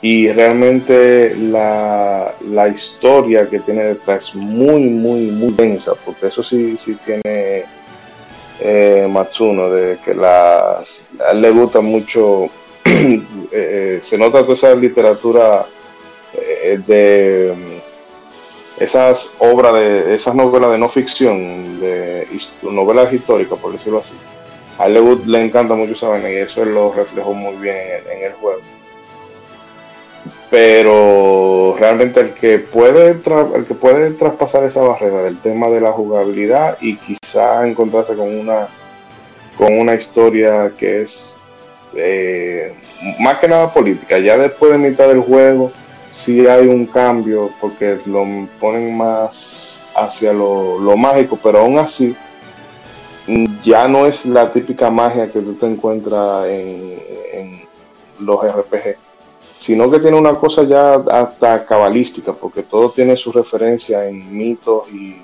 y 0.00 0.28
realmente 0.28 1.36
la, 1.36 2.34
historia 2.74 3.48
que 3.50 3.60
tiene 3.60 3.84
detrás 3.84 4.28
es 4.28 4.34
muy, 4.36 4.84
muy, 4.84 5.30
muy 5.32 5.52
densa, 5.52 5.92
porque 6.02 6.28
eso 6.28 6.42
sí, 6.42 6.78
sí 6.78 6.96
tiene 6.96 7.64
eh, 8.58 9.06
Matsuno, 9.06 9.68
de 9.68 9.98
que 10.02 10.14
las, 10.14 11.10
a 11.20 11.32
él 11.32 11.42
le 11.42 11.50
gusta 11.50 11.82
mucho, 11.82 12.48
eh, 13.52 13.96
eh, 13.96 14.00
se 14.02 14.18
nota 14.18 14.42
toda 14.42 14.54
esa 14.54 14.74
literatura 14.74 15.66
de 16.32 17.82
esas 18.78 19.34
obras, 19.38 19.74
de 19.74 20.14
esas 20.14 20.34
novelas 20.34 20.72
de 20.72 20.78
no 20.78 20.88
ficción, 20.88 21.78
de 21.78 22.26
novelas 22.62 23.12
históricas, 23.12 23.58
por 23.58 23.72
decirlo 23.72 23.98
así. 23.98 24.16
A 24.78 24.86
él 24.86 25.20
le, 25.26 25.44
encanta 25.44 25.74
mucho 25.74 25.92
esa 25.92 26.08
vaina 26.08 26.30
y 26.30 26.36
eso 26.36 26.64
lo 26.64 26.92
reflejó 26.92 27.34
muy 27.34 27.54
bien 27.56 27.76
en 28.10 28.22
el 28.24 28.32
juego 28.32 28.60
pero 30.52 31.76
realmente 31.78 32.20
el 32.20 32.34
que 32.34 32.58
puede 32.58 33.12
el 33.12 33.64
que 33.66 33.74
puede 33.74 34.10
traspasar 34.10 34.64
esa 34.64 34.82
barrera 34.82 35.22
del 35.22 35.40
tema 35.40 35.68
de 35.68 35.80
la 35.80 35.92
jugabilidad 35.92 36.76
y 36.82 36.98
quizá 36.98 37.66
encontrarse 37.66 38.14
con 38.14 38.28
una 38.28 38.68
con 39.56 39.78
una 39.78 39.94
historia 39.94 40.70
que 40.76 41.02
es 41.02 41.40
eh, 41.94 42.74
más 43.20 43.38
que 43.38 43.48
nada 43.48 43.72
política. 43.72 44.18
Ya 44.18 44.36
después 44.38 44.72
de 44.72 44.78
mitad 44.78 45.08
del 45.08 45.20
juego 45.20 45.70
sí 46.10 46.46
hay 46.46 46.66
un 46.66 46.86
cambio 46.86 47.50
porque 47.60 47.98
lo 48.06 48.24
ponen 48.60 48.96
más 48.96 49.82
hacia 49.94 50.32
lo, 50.32 50.96
mágico 50.96 51.38
pero 51.42 51.60
aún 51.60 51.78
así 51.78 52.14
ya 53.64 53.88
no 53.88 54.06
es 54.06 54.26
la 54.26 54.52
típica 54.52 54.90
magia 54.90 55.30
que 55.32 55.40
tú 55.40 55.54
te 55.54 55.66
encuentras 55.66 56.46
en, 56.48 57.00
en 57.32 57.62
los 58.18 58.40
RPG 58.42 58.96
sino 59.62 59.88
que 59.88 60.00
tiene 60.00 60.16
una 60.16 60.34
cosa 60.34 60.64
ya 60.64 60.94
hasta 60.94 61.64
cabalística, 61.64 62.32
porque 62.32 62.64
todo 62.64 62.90
tiene 62.90 63.16
su 63.16 63.30
referencia 63.30 64.08
en 64.08 64.36
mitos 64.36 64.88
y, 64.92 65.22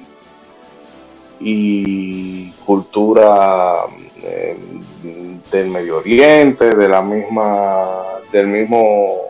y 1.40 2.50
cultura 2.64 3.82
eh, 4.28 4.56
del 5.50 5.68
Medio 5.68 5.98
Oriente, 5.98 6.74
de 6.74 6.88
la 6.88 7.02
misma, 7.02 8.20
del 8.32 8.46
mismo, 8.46 9.28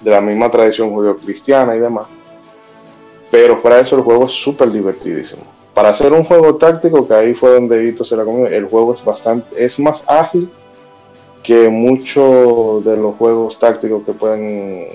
de 0.00 0.10
la 0.10 0.20
misma 0.20 0.50
tradición 0.50 0.90
judío-cristiana 0.90 1.76
y 1.76 1.80
demás. 1.80 2.06
Pero 3.30 3.62
para 3.62 3.80
eso 3.80 3.96
el 3.96 4.02
juego 4.02 4.26
es 4.26 4.32
súper 4.32 4.70
divertidísimo. 4.70 5.42
Para 5.74 5.90
hacer 5.90 6.12
un 6.12 6.24
juego 6.24 6.56
táctico, 6.56 7.06
que 7.06 7.14
ahí 7.14 7.34
fue 7.34 7.52
donde 7.52 7.78
Vito 7.78 8.04
se 8.04 8.16
la 8.16 8.24
comió, 8.24 8.46
el 8.46 8.66
juego 8.66 8.94
es 8.94 9.04
bastante, 9.04 9.64
es 9.64 9.78
más 9.78 10.04
ágil 10.08 10.50
que 11.42 11.68
muchos 11.68 12.84
de 12.84 12.96
los 12.96 13.14
juegos 13.16 13.58
tácticos 13.58 14.02
que 14.04 14.12
pueden 14.12 14.88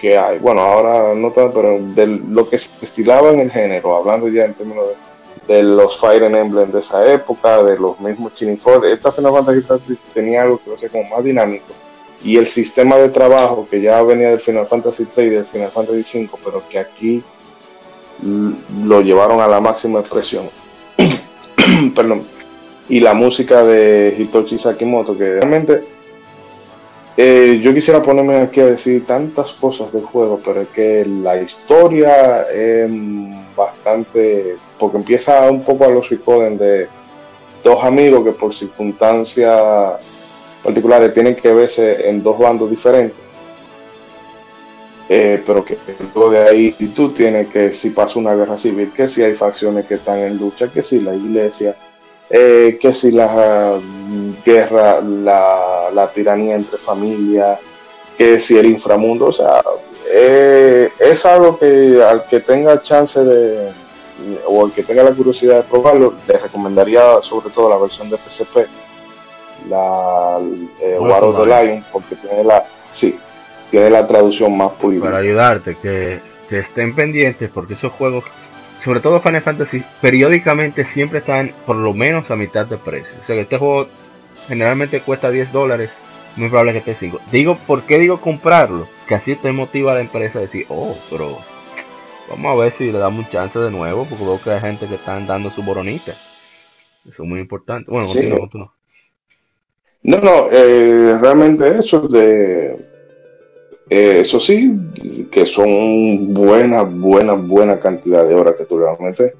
que 0.00 0.16
hay, 0.16 0.38
bueno, 0.38 0.60
ahora 0.60 1.14
no 1.14 1.32
tanto, 1.32 1.54
pero 1.54 1.78
de 1.80 2.06
lo 2.06 2.48
que 2.48 2.56
se 2.58 2.70
estilaba 2.80 3.30
en 3.30 3.40
el 3.40 3.50
género, 3.50 3.96
hablando 3.96 4.28
ya 4.28 4.44
en 4.44 4.54
términos 4.54 4.86
de, 4.86 5.07
los 5.48 5.98
Fire 5.98 6.22
Emblem 6.22 6.70
de 6.70 6.80
esa 6.80 7.10
época, 7.10 7.62
de 7.62 7.78
los 7.78 7.98
mismos 8.00 8.34
Chilling 8.34 8.58
esta 8.84 9.10
Final 9.12 9.32
Fantasy 9.32 9.98
tenía 10.12 10.42
algo 10.42 10.60
que 10.62 10.74
hacía 10.74 10.88
como 10.90 11.08
más 11.08 11.24
dinámico. 11.24 11.72
Y 12.22 12.36
el 12.36 12.46
sistema 12.46 12.96
de 12.96 13.08
trabajo 13.08 13.66
que 13.70 13.80
ya 13.80 14.02
venía 14.02 14.30
del 14.30 14.40
Final 14.40 14.66
Fantasy 14.66 15.06
3 15.06 15.26
y 15.26 15.30
del 15.30 15.46
Final 15.46 15.70
Fantasy 15.70 16.02
5, 16.04 16.38
pero 16.44 16.62
que 16.68 16.78
aquí 16.78 17.22
lo 18.84 19.00
llevaron 19.00 19.40
a 19.40 19.46
la 19.46 19.60
máxima 19.60 20.00
expresión. 20.00 20.44
Perdón. 21.94 22.24
Y 22.88 23.00
la 23.00 23.14
música 23.14 23.64
de 23.64 24.16
Hitoshi 24.18 24.58
Sakimoto, 24.58 25.16
que 25.16 25.34
realmente 25.34 25.84
eh, 27.20 27.58
yo 27.60 27.74
quisiera 27.74 28.00
ponerme 28.00 28.36
aquí 28.36 28.60
a 28.60 28.66
decir 28.66 29.04
tantas 29.04 29.50
cosas 29.54 29.92
del 29.92 30.04
juego, 30.04 30.38
pero 30.44 30.60
es 30.60 30.68
que 30.68 31.04
la 31.04 31.36
historia 31.42 32.42
es 32.42 32.88
bastante, 33.56 34.54
porque 34.78 34.98
empieza 34.98 35.50
un 35.50 35.60
poco 35.64 35.84
a 35.84 35.88
los 35.88 36.06
Suicoden 36.06 36.56
de 36.56 36.86
dos 37.64 37.82
amigos 37.82 38.22
que 38.22 38.30
por 38.30 38.54
circunstancias 38.54 39.96
particulares 40.62 41.12
tienen 41.12 41.34
que 41.34 41.52
verse 41.52 42.08
en 42.08 42.22
dos 42.22 42.38
bandos 42.38 42.70
diferentes. 42.70 43.18
Eh, 45.08 45.42
pero 45.44 45.64
que 45.64 45.76
luego 46.14 46.30
de 46.30 46.38
ahí 46.38 46.70
tú 46.94 47.10
tienes 47.10 47.48
que 47.48 47.74
si 47.74 47.90
pasa 47.90 48.20
una 48.20 48.36
guerra 48.36 48.56
civil, 48.56 48.92
que 48.94 49.08
si 49.08 49.24
hay 49.24 49.34
facciones 49.34 49.86
que 49.86 49.94
están 49.94 50.20
en 50.20 50.38
lucha, 50.38 50.70
que 50.70 50.84
si 50.84 51.00
la 51.00 51.16
iglesia, 51.16 51.74
eh, 52.30 52.78
que 52.80 52.92
si 52.92 53.10
la 53.10 53.78
mm, 53.80 54.44
guerra, 54.44 55.00
la, 55.00 55.90
la, 55.92 56.12
tiranía 56.12 56.56
entre 56.56 56.78
familias, 56.78 57.58
que 58.16 58.38
si 58.38 58.58
el 58.58 58.66
inframundo, 58.66 59.26
o 59.26 59.32
sea, 59.32 59.62
eh, 60.12 60.90
es 60.98 61.24
algo 61.24 61.58
que 61.58 62.02
al 62.02 62.26
que 62.26 62.40
tenga 62.40 62.82
chance 62.82 63.22
de, 63.22 63.70
o 64.46 64.64
al 64.64 64.72
que 64.72 64.82
tenga 64.82 65.02
la 65.02 65.12
curiosidad 65.12 65.56
de 65.56 65.62
probarlo, 65.62 66.14
le 66.26 66.38
recomendaría 66.38 67.22
sobre 67.22 67.50
todo 67.50 67.70
la 67.70 67.78
versión 67.78 68.10
de 68.10 68.16
PSP, 68.16 68.66
la 69.68 70.38
eh, 70.80 70.96
War 70.98 71.24
of 71.24 71.36
the 71.36 71.46
Lion, 71.46 71.84
porque 71.92 72.16
tiene 72.16 72.44
la, 72.44 72.64
sí, 72.90 73.18
tiene 73.70 73.90
la 73.90 74.06
traducción 74.06 74.56
más 74.56 74.72
pulida. 74.72 75.04
Para 75.04 75.18
ayudarte, 75.18 75.76
que, 75.76 76.20
que 76.48 76.58
estén 76.58 76.94
pendientes, 76.94 77.50
porque 77.52 77.74
esos 77.74 77.92
juegos 77.92 78.24
sobre 78.78 79.00
todo 79.00 79.20
Final 79.20 79.42
Fantasy, 79.42 79.82
periódicamente 80.00 80.84
siempre 80.84 81.18
están 81.18 81.52
por 81.66 81.76
lo 81.76 81.92
menos 81.94 82.30
a 82.30 82.36
mitad 82.36 82.64
de 82.64 82.78
precio. 82.78 83.16
O 83.20 83.24
sea 83.24 83.34
que 83.34 83.42
este 83.42 83.58
juego 83.58 83.88
generalmente 84.46 85.00
cuesta 85.00 85.30
10 85.30 85.52
dólares, 85.52 85.98
muy 86.36 86.48
probable 86.48 86.72
que 86.72 86.78
esté 86.78 86.94
5. 86.94 87.20
Digo, 87.32 87.58
¿por 87.66 87.82
qué 87.82 87.98
digo 87.98 88.20
comprarlo? 88.20 88.88
Que 89.08 89.16
así 89.16 89.34
te 89.34 89.50
motiva 89.50 89.92
a 89.92 89.94
la 89.96 90.00
empresa 90.00 90.38
a 90.38 90.42
decir, 90.42 90.64
oh, 90.68 90.96
pero 91.10 91.38
vamos 92.30 92.52
a 92.52 92.62
ver 92.62 92.72
si 92.72 92.92
le 92.92 92.98
damos 92.98 93.24
un 93.24 93.30
chance 93.30 93.58
de 93.58 93.70
nuevo, 93.70 94.06
porque 94.06 94.24
veo 94.24 94.40
que 94.40 94.50
hay 94.50 94.60
gente 94.60 94.86
que 94.86 94.94
están 94.94 95.26
dando 95.26 95.50
su 95.50 95.64
boronita. 95.64 96.12
Eso 96.12 97.22
es 97.24 97.28
muy 97.28 97.40
importante. 97.40 97.90
Bueno, 97.90 98.06
sí. 98.06 98.30
continúa, 98.30 98.72
No, 100.02 100.18
no, 100.18 100.48
eh, 100.52 101.18
realmente 101.20 101.78
eso 101.78 102.06
de 102.06 102.87
eh, 103.90 104.20
eso 104.20 104.38
sí, 104.38 104.78
que 105.30 105.46
son 105.46 106.34
buenas, 106.34 106.92
buenas, 106.94 107.46
buena 107.46 107.78
cantidad 107.78 108.26
de 108.26 108.34
horas 108.34 108.56
que 108.56 108.64
tú 108.64 108.78
realmente. 108.78 109.34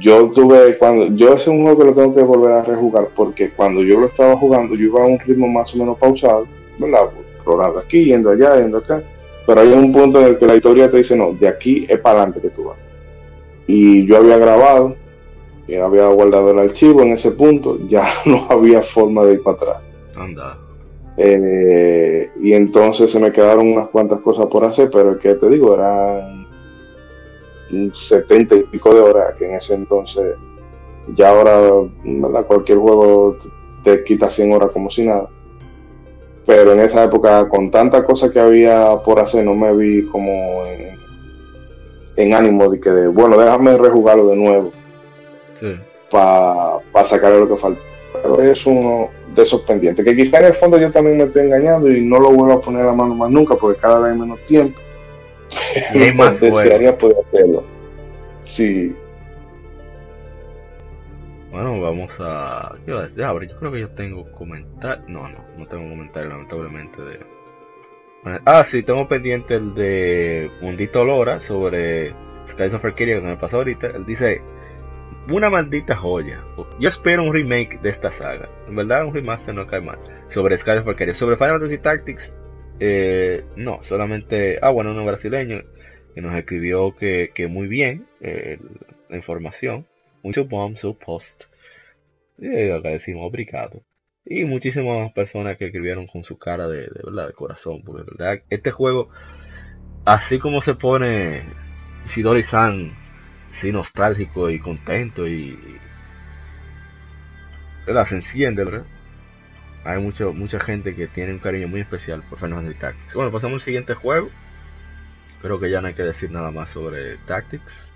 Yo 0.00 0.30
tuve, 0.30 0.78
cuando, 0.78 1.06
yo 1.16 1.34
es 1.34 1.46
un 1.48 1.62
juego 1.62 1.78
que 1.78 1.84
lo 1.86 1.94
tengo 1.94 2.14
que 2.14 2.22
volver 2.22 2.52
a 2.52 2.62
rejugar 2.62 3.08
porque 3.16 3.50
cuando 3.50 3.82
yo 3.82 3.98
lo 3.98 4.06
estaba 4.06 4.36
jugando 4.36 4.76
yo 4.76 4.84
iba 4.84 5.02
a 5.02 5.06
un 5.06 5.18
ritmo 5.18 5.48
más 5.48 5.74
o 5.74 5.78
menos 5.78 5.98
pausado, 5.98 6.46
¿verdad? 6.78 7.78
Aquí, 7.78 8.04
yendo 8.04 8.30
allá, 8.30 8.60
yendo 8.60 8.78
acá. 8.78 9.02
Pero 9.44 9.60
hay 9.60 9.72
un 9.72 9.92
punto 9.92 10.20
en 10.20 10.28
el 10.28 10.38
que 10.38 10.46
la 10.46 10.54
historia 10.54 10.90
te 10.90 10.98
dice, 10.98 11.16
no, 11.16 11.32
de 11.32 11.48
aquí 11.48 11.84
es 11.88 11.98
para 11.98 12.20
adelante 12.20 12.40
que 12.40 12.50
tú 12.50 12.64
vas. 12.64 12.78
Y 13.66 14.06
yo 14.06 14.18
había 14.18 14.38
grabado, 14.38 14.94
y 15.66 15.74
había 15.74 16.06
guardado 16.08 16.50
el 16.52 16.58
archivo 16.60 17.02
en 17.02 17.12
ese 17.12 17.32
punto, 17.32 17.78
ya 17.88 18.06
no 18.24 18.46
había 18.48 18.82
forma 18.82 19.24
de 19.24 19.34
ir 19.34 19.42
para 19.42 19.56
atrás. 19.56 19.76
Anda. 20.14 20.58
Eh, 21.24 22.32
y 22.40 22.52
entonces 22.52 23.12
se 23.12 23.20
me 23.20 23.30
quedaron 23.30 23.72
unas 23.72 23.88
cuantas 23.90 24.20
cosas 24.22 24.46
por 24.46 24.64
hacer, 24.64 24.90
pero 24.92 25.16
que 25.16 25.34
te 25.34 25.48
digo, 25.48 25.72
eran 25.72 26.48
70 27.94 28.56
y 28.56 28.62
pico 28.64 28.92
de 28.92 29.00
horas, 29.00 29.36
que 29.38 29.48
en 29.48 29.54
ese 29.54 29.76
entonces, 29.76 30.34
ya 31.14 31.28
ahora, 31.28 31.60
cualquier 32.48 32.78
juego 32.78 33.36
te 33.84 34.02
quita 34.02 34.28
100 34.28 34.52
horas 34.52 34.72
como 34.72 34.90
si 34.90 35.06
nada. 35.06 35.28
Pero 36.44 36.72
en 36.72 36.80
esa 36.80 37.04
época, 37.04 37.48
con 37.48 37.70
tanta 37.70 38.04
cosa 38.04 38.28
que 38.32 38.40
había 38.40 38.96
por 39.04 39.20
hacer, 39.20 39.44
no 39.44 39.54
me 39.54 39.72
vi 39.76 40.04
como 40.06 40.64
en, 42.16 42.34
ánimo 42.34 42.68
de 42.68 42.80
que, 42.80 43.06
bueno, 43.06 43.38
déjame 43.38 43.76
rejugarlo 43.76 44.26
de 44.26 44.36
nuevo. 44.36 44.72
Para 46.10 47.06
sacarle 47.06 47.38
lo 47.38 47.48
que 47.48 47.56
falta. 47.56 47.80
Pero 48.12 48.42
es 48.42 48.66
uno 48.66 49.08
de 49.34 49.42
esos 49.42 49.62
pendientes. 49.62 50.04
Que 50.04 50.16
quizá 50.16 50.40
en 50.40 50.46
el 50.46 50.54
fondo 50.54 50.78
yo 50.78 50.90
también 50.90 51.18
me 51.18 51.24
estoy 51.24 51.46
engañando 51.46 51.90
y 51.90 52.00
no 52.00 52.18
lo 52.18 52.30
vuelvo 52.30 52.54
a 52.54 52.60
poner 52.60 52.82
a 52.82 52.86
la 52.86 52.92
mano 52.92 53.14
más 53.14 53.30
nunca 53.30 53.54
porque 53.56 53.80
cada 53.80 54.00
vez 54.00 54.12
hay 54.12 54.18
menos 54.18 54.40
tiempo. 54.46 54.80
Y 55.94 55.98
hay 55.98 56.14
más 56.16 56.40
desearía 56.40 56.96
poder 56.96 57.16
hacerlo. 57.24 57.64
Sí. 58.40 58.94
Bueno, 61.50 61.80
vamos 61.80 62.16
a. 62.20 62.76
¿Qué 62.86 62.92
va 62.92 63.00
a 63.00 63.02
decir? 63.02 63.24
yo 63.24 63.58
creo 63.58 63.72
que 63.72 63.80
yo 63.80 63.90
tengo 63.90 64.30
comentario. 64.32 65.04
No, 65.06 65.28
no, 65.28 65.44
no 65.58 65.66
tengo 65.66 65.88
comentario, 65.88 66.30
lamentablemente. 66.30 67.02
de 67.02 67.20
Ah, 68.44 68.64
sí, 68.64 68.82
tengo 68.82 69.06
pendiente 69.06 69.54
el 69.54 69.74
de 69.74 70.50
Mundito 70.60 71.04
Lora 71.04 71.40
sobre 71.40 72.14
Skies 72.48 72.74
of 72.74 72.84
Arcadia 72.84 73.16
que 73.16 73.20
se 73.20 73.26
me 73.26 73.36
pasó 73.36 73.58
ahorita. 73.58 73.88
Él 73.88 74.06
dice: 74.06 74.40
una 75.28 75.50
maldita 75.50 75.96
joya. 75.96 76.44
Yo 76.78 76.88
espero 76.88 77.22
un 77.22 77.32
remake 77.32 77.80
de 77.80 77.90
esta 77.90 78.10
saga. 78.10 78.48
En 78.66 78.76
verdad, 78.76 79.06
un 79.06 79.14
remaster 79.14 79.54
no 79.54 79.66
cae 79.66 79.80
mal. 79.80 79.98
Sobre 80.28 80.56
Skyrim 80.56 80.84
Valkyria. 80.84 81.14
Sobre 81.14 81.36
Final 81.36 81.60
Fantasy 81.60 81.78
Tactics, 81.78 82.36
eh, 82.80 83.44
no, 83.56 83.82
solamente. 83.82 84.58
Ah, 84.62 84.70
bueno, 84.70 84.92
uno 84.92 85.04
brasileño 85.04 85.62
que 86.14 86.20
nos 86.20 86.36
escribió 86.36 86.94
que, 86.96 87.30
que 87.34 87.46
muy 87.46 87.68
bien 87.68 88.06
eh, 88.20 88.58
la 89.08 89.16
información. 89.16 89.86
Mucho 90.22 90.46
bomb, 90.46 90.76
su 90.76 90.96
post. 90.96 91.44
Y 92.38 92.70
agradecimos, 92.70 93.26
obrigado. 93.26 93.82
Y 94.24 94.44
muchísimas 94.44 95.12
personas 95.12 95.56
que 95.56 95.66
escribieron 95.66 96.06
con 96.06 96.22
su 96.22 96.38
cara 96.38 96.68
de, 96.68 96.82
de 96.82 97.00
verdad, 97.04 97.28
de 97.28 97.32
corazón. 97.32 97.82
Porque 97.84 98.02
de 98.02 98.10
verdad, 98.10 98.42
este 98.50 98.70
juego, 98.70 99.08
así 100.04 100.38
como 100.38 100.60
se 100.60 100.74
pone 100.74 101.42
Shidori-san 102.08 103.01
sí 103.52 103.70
nostálgico 103.72 104.50
y 104.50 104.58
contento 104.58 105.26
y 105.26 105.58
¿verdad? 107.86 108.06
se 108.06 108.16
enciende 108.16 108.64
¿verdad? 108.64 108.86
hay 109.84 110.00
mucho, 110.00 110.32
mucha 110.32 110.60
gente 110.60 110.94
que 110.94 111.06
tiene 111.06 111.32
un 111.32 111.38
cariño 111.38 111.68
muy 111.68 111.80
especial 111.80 112.22
por 112.28 112.38
Final 112.38 112.58
Fantasy 112.58 112.78
Tactics 112.78 113.14
bueno 113.14 113.32
pasamos 113.32 113.62
al 113.62 113.64
siguiente 113.64 113.94
juego 113.94 114.30
creo 115.40 115.60
que 115.60 115.70
ya 115.70 115.80
no 115.80 115.88
hay 115.88 115.94
que 115.94 116.02
decir 116.02 116.30
nada 116.30 116.50
más 116.50 116.70
sobre 116.70 117.16
Tactics 117.18 117.92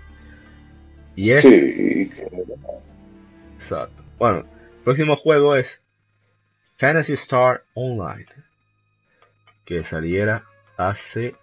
y 1.15 1.31
es 1.31 1.41
sí. 1.41 2.11
exacto 3.55 4.03
bueno 4.17 4.39
el 4.39 4.83
próximo 4.83 5.15
juego 5.15 5.55
es 5.55 5.81
Fantasy 6.77 7.13
Star 7.13 7.63
Online 7.73 8.27
que 9.65 9.83
saliera 9.83 10.45
hace 10.77 11.35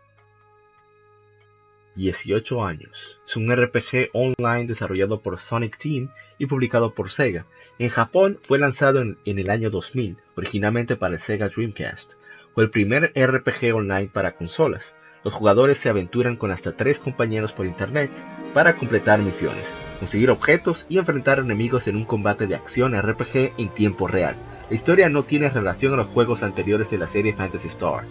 18 1.94 2.64
años. 2.64 3.20
Es 3.26 3.36
un 3.36 3.54
RPG 3.54 4.10
online 4.12 4.66
desarrollado 4.66 5.20
por 5.20 5.38
Sonic 5.38 5.78
Team 5.78 6.10
y 6.38 6.46
publicado 6.46 6.94
por 6.94 7.10
Sega. 7.10 7.46
En 7.78 7.88
Japón 7.88 8.38
fue 8.42 8.58
lanzado 8.58 9.02
en, 9.02 9.18
el 9.24 9.50
año 9.50 9.70
2000, 9.70 10.16
originalmente 10.36 10.96
para 10.96 11.14
el 11.14 11.20
Sega 11.20 11.48
Dreamcast. 11.48 12.14
Fue 12.54 12.64
el 12.64 12.70
primer 12.70 13.12
RPG 13.16 13.74
online 13.74 14.10
para 14.12 14.36
consolas. 14.36 14.94
Los 15.24 15.32
jugadores 15.32 15.78
se 15.78 15.88
aventuran 15.88 16.36
con 16.36 16.50
hasta 16.50 16.76
tres 16.76 16.98
compañeros 17.00 17.52
por 17.52 17.64
internet 17.64 18.10
para 18.52 18.76
completar 18.76 19.20
misiones, 19.20 19.74
conseguir 19.98 20.30
objetos 20.30 20.84
y 20.88 20.98
enfrentar 20.98 21.38
enemigos 21.38 21.88
en 21.88 21.96
un 21.96 22.04
combate 22.04 22.46
de 22.46 22.54
acción 22.54 22.94
RPG 23.00 23.54
en 23.56 23.70
tiempo 23.70 24.06
real. 24.06 24.36
La 24.68 24.74
historia 24.74 25.08
no 25.08 25.24
tiene 25.24 25.48
relación 25.48 25.94
a 25.94 25.96
los 25.96 26.08
juegos 26.08 26.42
anteriores 26.42 26.90
de 26.90 26.98
la 26.98 27.06
serie 27.06 27.34
Fantasy 27.34 27.68
Star. 27.68 28.04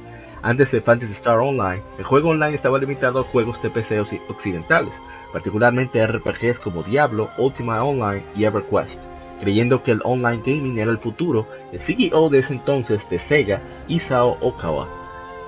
Antes 0.46 0.72
de 0.72 0.82
Fantasy 0.82 1.14
Star 1.14 1.40
Online, 1.40 1.82
el 1.98 2.04
juego 2.04 2.32
online 2.32 2.54
estaba 2.54 2.78
limitado 2.78 3.22
a 3.22 3.24
juegos 3.24 3.62
de 3.62 3.70
PC 3.70 4.02
occidentales, 4.28 5.02
particularmente 5.32 6.06
RPGs 6.06 6.60
como 6.60 6.84
Diablo, 6.84 7.30
Ultima 7.38 7.82
Online 7.82 8.26
y 8.36 8.44
EverQuest. 8.44 9.02
Creyendo 9.40 9.84
que 9.84 9.92
el 9.92 10.02
online 10.04 10.42
gaming 10.46 10.78
era 10.80 10.92
el 10.92 10.98
futuro, 10.98 11.48
el 11.72 11.80
CEO 11.80 12.30
de 12.30 12.40
ese 12.40 12.52
entonces 12.52 13.10
de 13.10 13.20
Sega, 13.20 13.62
Isao 13.88 14.38
Okawa, 14.42 14.90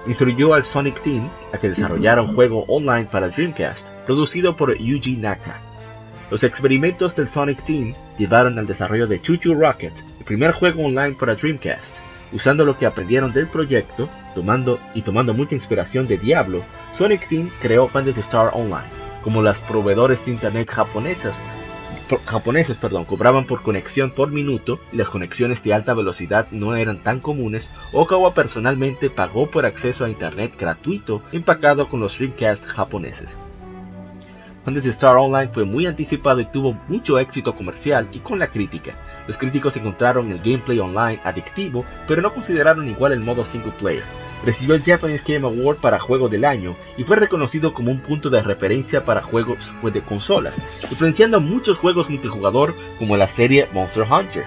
instruyó 0.08 0.54
al 0.54 0.64
Sonic 0.64 1.02
Team 1.04 1.30
a 1.54 1.58
que 1.58 1.70
desarrollara 1.70 2.22
un 2.22 2.34
juego 2.36 2.64
online 2.70 3.10
para 3.12 3.28
Dreamcast, 3.28 3.86
producido 4.06 4.56
por 4.56 4.78
Yuji 4.78 5.18
Naka. 5.18 5.60
Los 6.32 6.46
experimentos 6.46 7.18
del 7.18 7.28
Sonic 7.28 7.66
Team 7.66 7.94
llevaron 8.18 8.58
al 8.58 8.66
desarrollo 8.66 9.08
de 9.08 9.22
Chuchu 9.22 9.56
Rocket, 9.56 9.94
el 10.20 10.26
primer 10.26 10.54
juego 10.54 10.86
online 10.86 11.18
para 11.20 11.36
Dreamcast, 11.36 11.98
Usando 12.32 12.66
lo 12.66 12.78
que 12.78 12.86
aprendieron 12.86 13.32
del 13.32 13.48
proyecto, 13.48 14.10
tomando 14.36 14.78
y 14.94 15.02
tomando 15.02 15.34
mucha 15.34 15.56
inspiración 15.56 16.08
de 16.08 16.20
Diablo, 16.20 16.62
Sonic 16.92 17.28
Team 17.28 17.50
creó 17.62 17.88
Fantasy 17.88 18.20
Star 18.20 18.52
Online. 18.54 18.90
Como 19.24 19.42
las 19.42 19.64
proveedores 19.64 20.24
de 20.24 20.32
internet 20.32 20.70
japonesas, 20.70 21.42
japoneses 22.26 22.78
perdón, 22.78 23.06
cobraban 23.06 23.46
por 23.46 23.64
conexión 23.64 24.12
por 24.12 24.30
minuto 24.30 24.80
y 24.92 24.98
las 24.98 25.10
conexiones 25.10 25.64
de 25.64 25.74
alta 25.74 25.96
velocidad 25.96 26.48
no 26.52 26.76
eran 26.76 27.00
tan 27.00 27.20
comunes, 27.20 27.72
Okawa 27.92 28.36
personalmente 28.36 29.10
pagó 29.10 29.48
por 29.48 29.66
acceso 29.66 30.06
a 30.06 30.10
internet 30.10 30.54
gratuito 30.60 31.24
empacado 31.32 31.90
con 31.90 32.00
los 32.02 32.18
Dreamcast 32.18 32.64
japoneses. 32.66 33.36
Phantasy 34.64 34.90
Star 34.90 35.16
Online 35.16 35.52
fue 35.52 35.64
muy 35.64 35.86
anticipado 35.86 36.40
y 36.40 36.46
tuvo 36.46 36.74
mucho 36.88 37.20
éxito 37.20 37.56
comercial 37.56 38.10
y 38.12 38.20
con 38.20 38.40
la 38.40 38.48
crítica. 38.48 38.96
Los 39.28 39.38
críticos 39.38 39.76
encontraron 39.76 40.32
el 40.32 40.40
gameplay 40.40 40.80
online 40.80 41.20
adictivo, 41.24 41.86
pero 42.08 42.22
no 42.22 42.34
consideraron 42.34 42.88
igual 42.88 43.14
el 43.14 43.22
modo 43.22 43.46
single 43.46 43.74
player. 43.74 44.04
Recibió 44.46 44.76
el 44.76 44.84
Japanese 44.84 45.24
Game 45.26 45.48
Award 45.48 45.78
para 45.78 46.00
Juego 46.00 46.30
del 46.30 46.46
Año 46.46 46.76
y 46.98 47.04
fue 47.04 47.16
reconocido 47.16 47.74
como 47.74 47.92
un 47.92 48.00
punto 48.00 48.30
de 48.30 48.44
referencia 48.44 49.04
para 49.04 49.24
juegos 49.24 49.74
de 49.82 50.02
consolas, 50.02 50.80
influenciando 50.90 51.40
muchos 51.40 51.80
juegos 51.80 52.10
multijugador 52.10 52.76
como 53.00 53.18
la 53.18 53.28
serie 53.28 53.68
Monster 53.74 54.06
Hunter. 54.10 54.46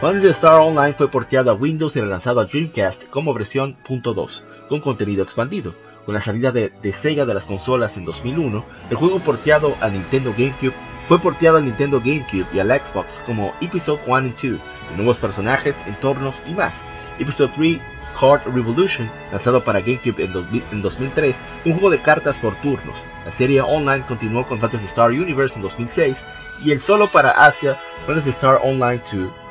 Phantasy 0.00 0.28
Star 0.28 0.60
Online 0.60 0.92
fue 0.92 1.08
porteado 1.08 1.50
a 1.50 1.54
Windows 1.54 1.96
y 1.96 2.00
relanzado 2.00 2.40
a 2.40 2.44
Dreamcast 2.44 3.08
como 3.08 3.32
versión 3.32 3.76
.2, 3.84 4.42
con 4.68 4.80
contenido 4.80 5.22
expandido. 5.22 5.74
Con 6.04 6.14
la 6.14 6.20
salida 6.20 6.52
de, 6.52 6.70
Sega 6.92 7.24
de 7.24 7.32
las 7.32 7.46
consolas 7.46 7.96
en 7.96 8.04
2001, 8.04 8.64
el 8.90 8.96
juego 8.96 9.18
porteado 9.20 9.74
a 9.80 9.88
Nintendo 9.88 10.34
GameCube 10.36 10.74
fue 11.08 11.18
porteado 11.18 11.58
al 11.58 11.64
Nintendo 11.64 12.00
GameCube 12.00 12.46
y 12.52 12.58
al 12.58 12.68
Xbox 12.68 13.20
como 13.26 13.54
Episode 13.60 14.00
1 14.06 14.28
y 14.28 14.48
2, 14.48 14.60
con 14.88 14.96
nuevos 14.96 15.18
personajes, 15.18 15.76
entornos 15.86 16.42
y 16.46 16.52
más. 16.54 16.82
Episode 17.18 17.52
3 17.54 17.80
Card 18.18 18.42
Revolution, 18.54 19.10
lanzado 19.30 19.62
para 19.62 19.80
GameCube 19.80 20.24
en, 20.24 20.62
en 20.72 20.82
2003, 20.82 21.40
un 21.64 21.72
juego 21.72 21.90
de 21.90 22.00
cartas 22.00 22.38
por 22.38 22.54
turnos. 22.56 23.04
La 23.24 23.32
serie 23.32 23.60
online 23.60 24.04
continuó 24.06 24.46
con 24.46 24.58
Phantasy 24.58 24.86
Star 24.86 25.10
Universe 25.10 25.56
en 25.56 25.62
2006 25.62 26.16
y 26.64 26.70
el 26.70 26.80
solo 26.80 27.08
para 27.08 27.30
Asia, 27.30 27.76
Phantasy 28.06 28.30
Star 28.30 28.60
Online 28.62 29.02
2 29.12 29.44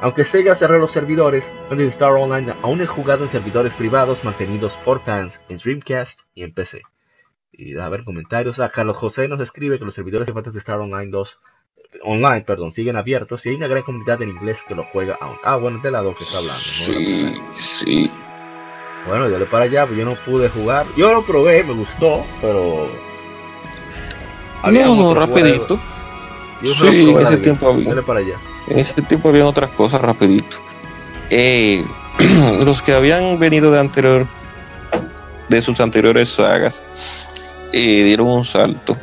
aunque 0.00 0.24
Sega 0.24 0.54
cerró 0.54 0.78
los 0.78 0.90
servidores, 0.90 1.50
Phantasy 1.68 1.88
Star 1.88 2.12
Online 2.12 2.52
aún 2.62 2.82
es 2.82 2.90
jugado 2.90 3.24
en 3.24 3.30
servidores 3.30 3.72
privados 3.72 4.22
mantenidos 4.24 4.76
por 4.84 5.00
fans 5.00 5.40
en 5.48 5.56
Dreamcast 5.56 6.20
y 6.34 6.42
en 6.42 6.52
PC. 6.52 6.82
Y 7.56 7.76
a 7.78 7.88
ver 7.88 8.04
comentarios. 8.04 8.60
A 8.60 8.70
Carlos 8.70 8.96
José 8.96 9.28
nos 9.28 9.40
escribe 9.40 9.78
que 9.78 9.84
los 9.84 9.94
servidores 9.94 10.26
de 10.26 10.32
Phantasy 10.32 10.58
Star 10.58 10.78
Online 10.80 11.10
2 11.10 11.40
online, 12.02 12.42
perdón, 12.42 12.70
siguen 12.70 12.96
abiertos 12.96 13.44
y 13.46 13.50
hay 13.50 13.54
una 13.54 13.66
gran 13.66 13.82
comunidad 13.82 14.20
en 14.22 14.30
inglés 14.30 14.60
que 14.66 14.74
lo 14.74 14.84
juega 14.84 15.16
aún. 15.20 15.36
Ah, 15.44 15.56
bueno, 15.56 15.78
de 15.82 15.90
lado 15.90 16.14
que 16.14 16.24
está 16.24 16.38
hablando. 16.38 16.60
Sí, 16.60 17.34
sí. 17.54 18.10
Bueno, 19.06 19.28
le 19.28 19.44
para 19.46 19.64
allá, 19.64 19.86
pues 19.86 19.98
yo 19.98 20.04
no 20.04 20.14
pude 20.14 20.48
jugar. 20.48 20.86
Yo 20.96 21.12
lo 21.12 21.22
probé, 21.22 21.62
me 21.62 21.74
gustó, 21.74 22.24
pero. 22.40 22.88
No, 24.70 24.96
no, 24.96 25.14
rapidito. 25.14 25.78
sí, 26.62 27.10
en 27.10 27.20
ese 27.20 27.36
tiempo 27.36 27.76
para 28.06 28.20
allá. 28.20 28.36
En 28.68 28.78
ese 28.78 29.02
tiempo 29.02 29.28
había 29.28 29.46
otras 29.46 29.70
cosas 29.70 30.00
rapidito. 30.00 30.56
Eh, 31.28 31.84
los 32.64 32.80
que 32.80 32.94
habían 32.94 33.38
venido 33.38 33.70
de 33.70 33.78
anterior, 33.78 34.26
de 35.50 35.60
sus 35.60 35.80
anteriores 35.80 36.30
sagas, 36.30 36.82
eh, 37.74 38.04
dieron 38.04 38.28
un 38.28 38.44
salto 38.44 38.96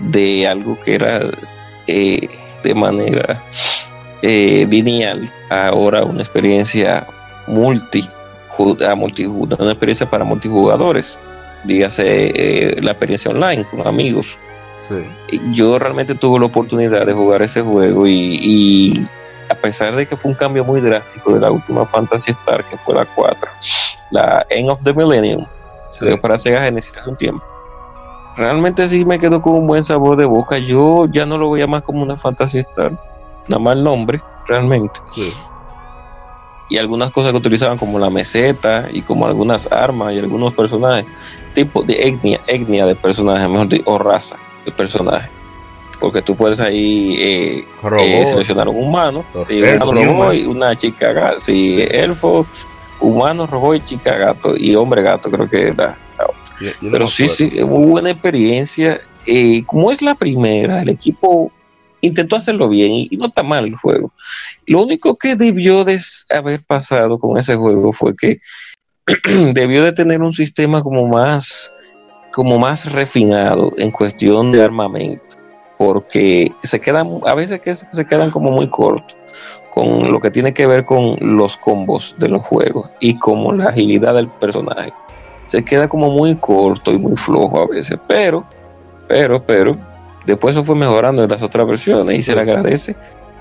de 0.00 0.46
algo 0.46 0.78
que 0.80 0.94
era 0.94 1.20
eh, 1.86 2.28
de 2.62 2.74
manera 2.74 3.42
lineal, 4.22 5.32
ahora 5.48 6.02
una 6.02 6.20
experiencia 6.20 7.06
multi, 7.46 8.08
una 8.58 9.70
experiencia 9.70 10.10
para 10.10 10.24
multijugadores, 10.24 11.18
dígase 11.64 12.76
la 12.82 12.90
experiencia 12.90 13.30
online 13.30 13.64
con 13.64 13.86
amigos 13.86 14.38
yo 15.52 15.78
realmente 15.78 16.14
tuve 16.14 16.38
la 16.40 16.46
oportunidad 16.46 17.04
de 17.06 17.12
jugar 17.12 17.42
ese 17.42 17.60
juego 17.60 18.06
y, 18.06 19.06
a 19.50 19.54
pesar 19.54 19.94
de 19.94 20.06
que 20.06 20.16
fue 20.16 20.30
un 20.30 20.36
cambio 20.36 20.64
muy 20.64 20.80
drástico 20.80 21.32
de 21.32 21.40
la 21.40 21.50
última 21.50 21.84
Fantasy 21.84 22.30
Star, 22.30 22.64
que 22.64 22.76
fue 22.76 22.94
la 22.94 23.04
4, 23.04 23.50
la 24.10 24.46
End 24.48 24.70
of 24.70 24.82
the 24.82 24.92
Millennium, 24.92 25.46
se 25.88 26.06
dio 26.06 26.20
para 26.20 26.38
Sega 26.38 26.62
Genesis 26.62 26.96
hace 26.96 27.10
un 27.10 27.16
tiempo. 27.16 27.57
Realmente 28.38 28.86
sí 28.86 29.04
me 29.04 29.18
quedó 29.18 29.42
con 29.42 29.54
un 29.54 29.66
buen 29.66 29.82
sabor 29.82 30.16
de 30.16 30.24
boca. 30.24 30.58
Yo 30.58 31.06
ya 31.06 31.26
no 31.26 31.38
lo 31.38 31.50
veía 31.50 31.66
más 31.66 31.82
como 31.82 32.02
una 32.02 32.16
Fantasy 32.16 32.58
Star, 32.58 32.92
nada 33.48 33.60
más 33.60 33.76
el 33.76 33.82
nombre, 33.82 34.22
realmente. 34.46 35.00
Y 36.70 36.76
algunas 36.76 37.10
cosas 37.10 37.32
que 37.32 37.38
utilizaban 37.38 37.78
como 37.78 37.98
la 37.98 38.10
meseta 38.10 38.86
y 38.92 39.02
como 39.02 39.26
algunas 39.26 39.72
armas 39.72 40.12
y 40.12 40.20
algunos 40.20 40.54
personajes, 40.54 41.04
tipo 41.52 41.82
de 41.82 42.00
etnia, 42.06 42.40
etnia 42.46 42.86
de 42.86 42.94
personajes, 42.94 43.48
mejor 43.48 43.68
dicho, 43.68 43.82
o 43.86 43.98
raza 43.98 44.36
el 44.64 44.72
personaje. 44.72 45.28
Porque 45.98 46.22
tú 46.22 46.36
puedes 46.36 46.60
ahí 46.60 47.16
eh, 47.18 47.68
eh, 47.98 48.24
seleccionar 48.24 48.68
un 48.68 48.76
humano, 48.84 49.24
una 50.46 50.76
chica 50.76 51.12
gato, 51.12 51.40
sí, 51.40 51.84
elfo, 51.90 52.46
humano, 53.00 53.48
robot 53.48 53.78
y 53.78 53.80
chica 53.80 54.16
gato, 54.16 54.54
y 54.56 54.76
hombre 54.76 55.02
gato, 55.02 55.28
creo 55.28 55.48
que 55.48 55.68
era 55.68 55.98
Pero 56.80 57.06
sí, 57.06 57.28
sí, 57.28 57.52
es 57.54 57.66
muy 57.66 57.86
buena 57.86 58.10
experiencia. 58.10 59.00
Eh, 59.26 59.62
como 59.64 59.90
es 59.90 60.02
la 60.02 60.14
primera, 60.14 60.82
el 60.82 60.88
equipo 60.88 61.52
intentó 62.00 62.36
hacerlo 62.36 62.68
bien 62.68 62.92
y, 62.92 63.16
no 63.16 63.26
está 63.26 63.42
mal 63.42 63.66
el 63.66 63.76
juego. 63.76 64.12
Lo 64.66 64.82
único 64.82 65.16
que 65.16 65.36
debió 65.36 65.84
de 65.84 65.98
haber 66.30 66.62
pasado 66.64 67.18
con 67.18 67.38
ese 67.38 67.56
juego 67.56 67.92
fue 67.92 68.14
que 68.16 68.38
debió 69.52 69.82
de 69.82 69.92
tener 69.92 70.20
un 70.20 70.32
sistema 70.32 70.82
como 70.82 71.08
más 71.08 71.74
como 72.32 72.58
más 72.58 72.92
refinado 72.92 73.72
en 73.78 73.90
cuestión 73.90 74.52
de 74.52 74.62
armamento, 74.62 75.24
porque 75.76 76.52
se 76.62 76.78
quedan, 76.78 77.08
a 77.26 77.34
veces 77.34 77.60
que 77.60 77.74
se 77.74 78.06
quedan 78.06 78.30
como 78.30 78.50
muy 78.50 78.68
cortos 78.68 79.16
con 79.72 80.12
lo 80.12 80.20
que 80.20 80.30
tiene 80.30 80.54
que 80.54 80.66
ver 80.66 80.84
con 80.84 81.16
los 81.20 81.56
combos 81.56 82.16
de 82.18 82.28
los 82.28 82.44
juegos 82.44 82.90
y 83.00 83.18
como 83.18 83.52
la 83.52 83.70
agilidad 83.70 84.14
del 84.14 84.28
personaje. 84.28 84.92
Se 85.48 85.64
queda 85.64 85.88
como 85.88 86.10
muy 86.10 86.36
corto 86.36 86.92
y 86.92 86.98
muy 86.98 87.16
flojo 87.16 87.62
a 87.62 87.66
veces, 87.66 87.98
pero, 88.06 88.46
pero, 89.08 89.42
pero, 89.42 89.78
después 90.26 90.54
eso 90.54 90.62
fue 90.62 90.74
mejorando 90.74 91.24
en 91.24 91.30
las 91.30 91.42
otras 91.42 91.66
versiones 91.66 92.18
y 92.18 92.22
se 92.22 92.34
le 92.34 92.42
agradece. 92.42 92.94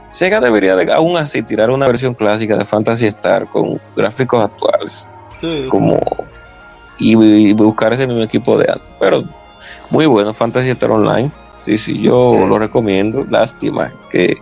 Sega 0.09 0.39
debería 0.39 0.77
de, 0.77 0.89
aún 0.93 1.17
así 1.17 1.43
tirar 1.43 1.69
una 1.69 1.85
versión 1.85 2.13
clásica 2.13 2.55
de 2.55 2.63
Fantasy 2.63 3.07
Star 3.07 3.49
con 3.49 3.81
gráficos 3.93 4.41
actuales. 4.41 5.09
como 5.67 5.99
y, 6.97 7.53
buscar 7.53 7.91
ese 7.91 8.07
mismo 8.07 8.23
equipo 8.23 8.57
de 8.57 8.71
antes. 8.71 8.89
Pero 9.01 9.25
muy 9.89 10.05
bueno, 10.05 10.33
Fantasy 10.33 10.69
Star 10.69 10.91
Online. 10.91 11.29
Sí, 11.61 11.77
sí, 11.77 12.01
yo 12.01 12.47
lo 12.47 12.57
recomiendo. 12.57 13.25
Lástima 13.29 13.93
que, 14.09 14.37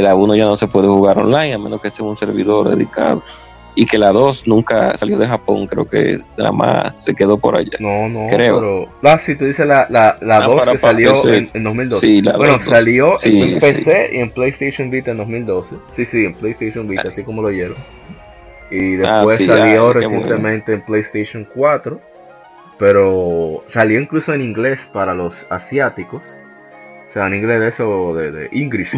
la 0.00 0.14
1 0.14 0.36
ya 0.36 0.44
no 0.44 0.56
se 0.56 0.68
puede 0.68 0.86
jugar 0.86 1.18
online, 1.18 1.54
a 1.54 1.58
menos 1.58 1.80
que 1.80 1.90
sea 1.90 2.06
un 2.06 2.16
servidor 2.16 2.68
dedicado. 2.68 3.22
Y 3.74 3.86
que 3.86 3.96
la 3.96 4.12
2 4.12 4.46
nunca 4.46 4.96
salió 4.96 5.16
de 5.18 5.26
Japón, 5.26 5.66
creo 5.66 5.86
que 5.86 6.18
nada 6.36 6.52
más 6.52 7.02
se 7.02 7.14
quedó 7.14 7.38
por 7.38 7.56
allá. 7.56 7.70
No, 7.80 8.08
no, 8.08 8.26
creo. 8.26 8.60
Pero, 8.60 8.88
ah, 9.02 9.18
sí, 9.18 9.34
tú 9.34 9.46
dices 9.46 9.66
la, 9.66 9.86
la, 9.88 10.18
la 10.20 10.42
2 10.42 10.60
ah, 10.60 10.72
que 10.72 10.78
salió 10.78 11.12
en, 11.24 11.64
2012. 11.64 12.06
Sí, 12.06 12.20
la 12.20 12.36
bueno, 12.36 12.60
salió 12.60 13.12
en 13.24 13.54
PC 13.58 14.10
y 14.12 14.18
en 14.18 14.30
PlayStation 14.30 14.90
Vita 14.90 15.12
en 15.12 15.16
2012. 15.18 15.76
Sí, 15.90 16.04
sí, 16.04 16.24
en 16.26 16.34
PlayStation 16.34 16.86
Vita, 16.86 17.08
así 17.08 17.24
como 17.24 17.40
lo 17.40 17.48
oyeron. 17.48 17.78
Y 18.70 19.02
ah, 19.04 19.18
después 19.18 19.46
salió 19.46 19.92
recientemente 19.92 20.74
en 20.74 20.84
PlayStation 20.84 21.46
4. 21.54 22.00
Pero 22.78 23.62
salió 23.68 24.00
incluso 24.00 24.34
en 24.34 24.42
inglés 24.42 24.90
para 24.92 25.14
los 25.14 25.46
asiáticos. 25.50 26.36
O 27.08 27.12
sea, 27.12 27.26
en 27.26 27.34
inglés 27.34 27.60
de 27.60 27.68
eso, 27.68 28.14
de, 28.14 28.32
de 28.32 28.48
English. 28.52 28.92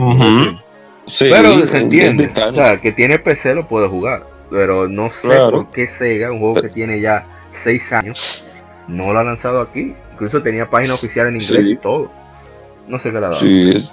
pero 1.18 1.66
se 1.66 1.79
entiende. 1.79 2.33
O 2.47 2.53
sea, 2.53 2.81
que 2.81 2.93
tiene 2.93 3.18
PC 3.18 3.55
lo 3.55 3.68
puede 3.68 3.89
jugar. 3.89 4.34
Pero 4.55 4.88
no 4.88 5.11
sé 5.11 5.36
por 5.50 5.66
qué 5.72 5.88
Sega, 5.88 6.30
un 6.30 6.38
juego 6.38 6.55
que 6.62 6.68
tiene 6.68 7.00
ya 7.00 7.26
6 7.55 7.92
años, 7.92 8.44
no 8.86 9.12
lo 9.12 9.18
ha 9.18 9.24
lanzado 9.24 9.61
aquí. 9.61 9.96
Incluso 10.12 10.40
tenía 10.44 10.70
página 10.70 10.94
oficial 10.94 11.26
en 11.26 11.34
inglés 11.34 11.66
y 11.66 11.76
todo. 11.76 12.09
No 12.86 13.00
sé 13.00 13.11
qué 13.11 13.18
le 13.18 13.26
ha 13.26 13.30
dado. 13.30 13.40
Sí. 13.40 13.90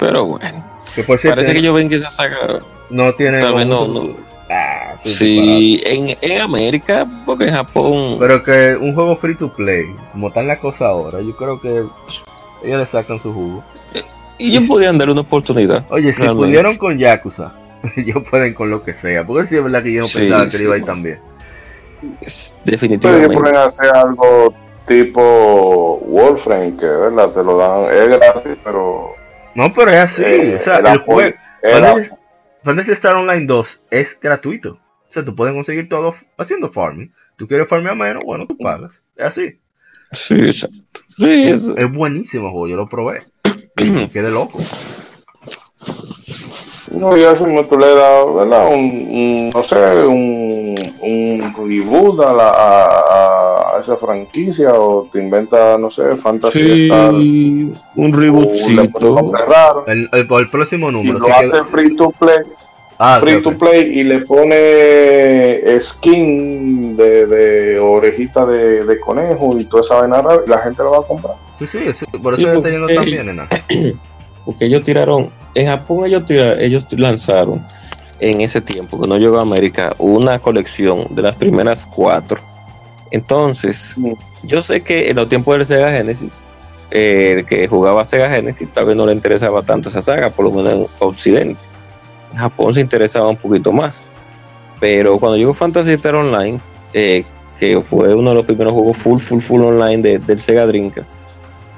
Pero 0.00 0.24
bueno. 0.24 0.74
Parece 1.06 1.52
que 1.52 1.62
yo 1.62 1.72
ven 1.72 1.88
que 1.88 1.94
esa 1.94 2.08
saga. 2.08 2.62
No 2.90 3.14
tiene. 3.14 3.38
Ah, 4.50 4.96
sí, 5.02 5.80
en, 5.86 6.16
en, 6.20 6.42
América, 6.42 7.06
porque 7.24 7.44
en 7.44 7.54
Japón. 7.54 8.16
Pero 8.18 8.42
que 8.42 8.76
un 8.76 8.92
juego 8.92 9.16
free 9.16 9.36
to 9.36 9.52
play, 9.54 9.86
como 10.12 10.28
está 10.28 10.40
en 10.40 10.48
la 10.48 10.58
cosa 10.58 10.88
ahora, 10.88 11.20
yo 11.20 11.34
creo 11.36 11.60
que 11.60 11.84
ellos 12.62 12.80
le 12.80 12.86
sacan 12.86 13.20
su 13.20 13.32
jugo. 13.32 13.64
Y 14.36 14.50
ellos 14.50 14.66
podían 14.66 14.98
darle 14.98 15.12
una 15.12 15.22
oportunidad. 15.22 15.86
Oye, 15.90 16.12
si 16.12 16.26
pudieron 16.26 16.76
con 16.76 16.98
Yakuza, 16.98 17.54
ellos 17.96 18.28
pueden 18.28 18.54
con 18.54 18.70
lo 18.70 18.82
que 18.82 18.94
sea. 18.94 19.26
Porque 19.26 19.46
si 19.46 19.56
es 19.56 19.64
verdad 19.64 19.82
que 19.82 19.92
yo 19.92 20.00
no 20.02 20.06
pensaba 20.06 20.46
que 20.46 20.62
iba 20.62 20.74
a 20.74 20.78
ir 20.78 20.84
también. 20.84 21.18
Definitivamente. 22.64 23.36
pueden 23.36 23.56
hacer 23.56 23.94
algo 23.94 24.54
tipo 24.86 25.98
Warframe, 26.02 26.76
que 26.76 26.86
verdad 26.86 27.30
te 27.30 27.42
lo 27.42 27.56
dan, 27.56 27.92
es 27.92 28.08
gratis, 28.08 28.56
pero. 28.62 29.14
No, 29.54 29.72
pero 29.72 29.90
es 29.90 29.98
así. 29.98 30.22
Eh, 30.24 30.56
o 30.56 30.60
sea, 30.60 30.78
el 30.78 30.98
juego. 30.98 31.36
Fantasy 32.62 32.92
Star 32.92 33.16
Online 33.16 33.44
2 33.46 33.82
es 33.90 34.18
gratuito. 34.20 34.72
O 34.72 35.12
sea, 35.14 35.24
tú 35.24 35.36
puedes 35.36 35.54
conseguir 35.54 35.88
todo 35.88 36.14
haciendo 36.38 36.68
farming. 36.68 37.12
Tú 37.36 37.46
quieres 37.46 37.68
farmear 37.68 37.96
menos, 37.96 38.22
bueno, 38.24 38.46
tú 38.46 38.56
pagas. 38.56 39.02
Es 39.16 39.26
así. 39.26 39.60
Sí, 40.12 40.34
exacto. 40.34 41.00
Sí, 41.16 41.48
es, 41.48 41.72
es 41.76 41.92
buenísimo 41.92 42.50
juego, 42.50 42.68
yo 42.68 42.76
lo 42.76 42.88
probé. 42.88 43.18
Me 43.76 44.10
quedé 44.10 44.30
loco. 44.30 44.58
No, 46.98 47.16
y 47.16 47.22
eso 47.22 47.46
no 47.46 47.64
tú 47.64 47.78
le 47.78 47.94
das, 47.94 48.34
¿verdad? 48.34 48.68
Un, 48.72 49.50
no 49.50 49.62
sé, 49.62 50.06
un, 50.06 50.74
un 51.02 51.54
reboot 51.56 52.20
a 52.20 52.32
la, 52.32 52.48
a, 52.50 53.76
a 53.76 53.80
esa 53.80 53.96
franquicia 53.96 54.72
o 54.74 55.08
te 55.10 55.20
inventa, 55.20 55.76
no 55.78 55.90
sé, 55.90 56.16
Fantasy 56.16 56.90
un 56.90 58.12
rebootcito. 58.12 59.32
El, 59.86 60.08
el, 60.12 60.48
próximo 60.48 60.88
número. 60.88 61.18
Y 61.18 61.20
lo 61.20 61.34
hace 61.34 61.64
free 61.64 61.96
to 61.96 62.10
play. 62.10 62.38
Ah, 62.98 63.18
free 63.20 63.42
to 63.42 63.52
play 63.58 63.98
y 63.98 64.04
le 64.04 64.20
pone 64.20 65.60
skin 65.80 66.96
de, 66.96 67.26
de 67.26 67.78
orejita 67.78 68.46
de, 68.46 68.84
de, 68.84 69.00
conejo 69.00 69.58
y 69.58 69.64
toda 69.64 69.82
esa 69.82 70.00
vaina 70.00 70.22
y 70.46 70.48
la 70.48 70.58
gente 70.58 70.82
lo 70.84 70.92
va 70.92 70.98
a 70.98 71.02
comprar. 71.02 71.34
Sí, 71.54 71.66
sí, 71.66 71.80
por 72.22 72.34
eso 72.34 72.52
está 72.52 72.70
yendo 72.70 72.86
tan 72.86 73.04
bien, 73.04 73.98
Porque 74.44 74.66
ellos 74.66 74.84
tiraron, 74.84 75.30
en 75.54 75.66
Japón 75.66 76.06
ellos, 76.06 76.24
tiraron, 76.26 76.60
ellos 76.60 76.84
lanzaron 76.92 77.64
en 78.20 78.40
ese 78.40 78.60
tiempo 78.60 79.00
que 79.00 79.06
no 79.08 79.18
llegó 79.18 79.38
a 79.38 79.42
América 79.42 79.94
una 79.98 80.38
colección 80.38 81.06
de 81.14 81.22
las 81.22 81.36
primeras 81.36 81.86
cuatro. 81.86 82.40
Entonces, 83.10 83.96
yo 84.42 84.60
sé 84.60 84.80
que 84.80 85.10
en 85.10 85.16
los 85.16 85.28
tiempos 85.28 85.56
del 85.56 85.66
Sega 85.66 85.90
Genesis, 85.90 86.30
el 86.90 87.44
que 87.46 87.66
jugaba 87.68 88.04
Sega 88.04 88.28
Genesis 88.28 88.68
tal 88.72 88.86
vez 88.86 88.96
no 88.96 89.06
le 89.06 89.12
interesaba 89.12 89.62
tanto 89.62 89.88
esa 89.88 90.00
saga, 90.00 90.30
por 90.30 90.44
lo 90.46 90.52
menos 90.52 90.72
en 90.72 90.86
Occidente. 90.98 91.60
En 92.32 92.38
Japón 92.38 92.74
se 92.74 92.80
interesaba 92.80 93.28
un 93.28 93.36
poquito 93.36 93.72
más. 93.72 94.04
Pero 94.80 95.18
cuando 95.18 95.36
llegó 95.36 95.54
Fantasy 95.54 95.92
Star 95.92 96.16
Online, 96.16 96.60
eh, 96.92 97.24
que 97.58 97.80
fue 97.80 98.14
uno 98.14 98.30
de 98.30 98.36
los 98.36 98.44
primeros 98.44 98.72
juegos 98.72 98.96
full, 98.96 99.18
full, 99.18 99.40
full 99.40 99.62
online 99.62 100.18
del 100.18 100.38
Sega 100.38 100.66
Dreamcast, 100.66 101.08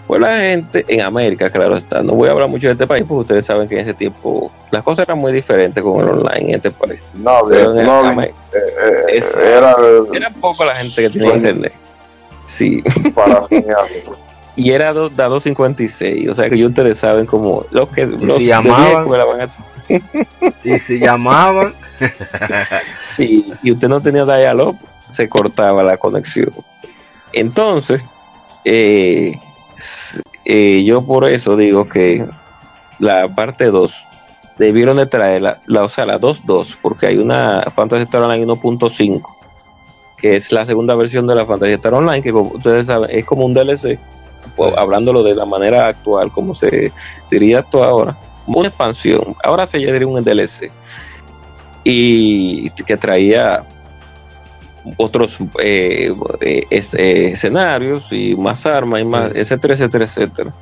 pues 0.07 0.21
la 0.21 0.39
gente 0.39 0.85
en 0.89 1.01
América, 1.03 1.51
claro 1.51 1.77
está. 1.77 2.03
No 2.03 2.15
voy 2.15 2.29
a 2.29 2.33
hablar 2.33 2.49
mucho 2.49 2.69
de 2.69 2.75
este 2.75 2.87
país 2.87 3.05
porque 3.07 3.23
ustedes 3.23 3.47
saben 3.47 3.69
que 3.69 3.75
en 3.75 3.81
ese 3.81 3.95
tiempo 3.95 4.53
las 4.71 4.83
cosas 4.83 5.07
eran 5.07 5.19
muy 5.19 5.33
diferentes 5.33 5.83
con 5.83 6.01
el 6.01 6.09
online 6.09 6.51
en 6.51 6.55
este 6.57 6.71
país. 6.71 7.03
No, 7.15 7.41
Pero 7.49 7.75
no, 7.75 8.23
eh, 8.23 8.33
eh, 8.53 9.21
era, 9.37 9.75
era 10.13 10.31
poco 10.31 10.65
la 10.65 10.75
gente 10.77 11.03
que 11.03 11.11
tenía 11.11 11.35
internet. 11.35 11.73
Sí. 12.45 12.83
Para 13.15 13.47
y 14.57 14.71
era 14.71 14.95
da 14.95 15.29
256, 15.29 16.29
o 16.31 16.35
sea 16.35 16.49
que 16.49 16.65
ustedes 16.65 16.97
saben 16.97 17.27
como 17.27 17.67
los 17.71 17.89
que 17.91 18.07
los 18.07 18.39
si 18.39 18.47
llamaban 18.47 19.07
y 20.65 20.79
se 20.79 20.99
llamaban 20.99 21.75
sí, 23.01 23.53
y 23.63 23.73
usted 23.73 23.89
no 23.89 24.01
tenía 24.01 24.25
dial 24.25 24.77
se 25.09 25.29
cortaba 25.29 25.85
la 25.85 25.99
conexión. 25.99 26.53
Entonces, 27.33 28.03
eh, 28.65 29.39
eh, 30.45 30.85
yo 30.85 31.03
por 31.03 31.25
eso 31.25 31.57
digo 31.57 31.89
que 31.89 32.27
la 32.99 33.35
parte 33.35 33.67
2 33.67 34.07
debieron 34.59 34.97
de 34.97 35.07
traer 35.07 35.43
la, 35.43 35.61
o 35.83 35.89
sea, 35.89 36.07
la 36.07 36.19
2.2, 36.19 36.79
porque 36.81 37.07
hay 37.07 37.19
una 37.19 37.63
Fantasy 37.75 38.05
Star 38.05 38.23
Online 38.23 38.47
1.5, 38.47 39.23
que 40.17 40.37
es 40.37 40.51
la 40.53 40.65
segunda 40.65 40.95
versión 40.95 41.27
de 41.27 41.35
la 41.35 41.45
Fantasy 41.45 41.73
Star 41.73 41.95
Online, 41.95 42.23
que 42.23 42.33
como 42.33 42.53
ustedes 42.53 42.87
saben, 42.87 43.11
es 43.11 43.25
como 43.25 43.45
un 43.45 43.55
DLC, 43.55 43.99
hablándolo 44.79 45.23
de 45.23 45.35
la 45.35 45.45
manera 45.45 45.87
actual, 45.87 46.33
como 46.33 46.55
se 46.55 46.93
diría 47.31 47.61
esto 47.61 47.85
ahora, 47.85 48.17
una 48.47 48.69
expansión, 48.69 49.37
ahora 49.45 49.67
se 49.67 49.79
diría 49.79 50.07
un 50.07 50.23
DLC, 50.23 50.71
y 51.85 52.71
que 52.71 52.97
traía 52.97 53.65
otros 54.97 55.39
eh, 55.63 56.13
eh, 56.41 56.67
eh, 56.71 57.29
escenarios 57.33 58.13
y 58.13 58.37
más 58.37 58.67
armas 58.67 59.01
y 59.01 59.05
más, 59.05 59.33
etcétera, 59.35 59.75
etcétera, 59.75 60.05
etcétera. 60.05 60.53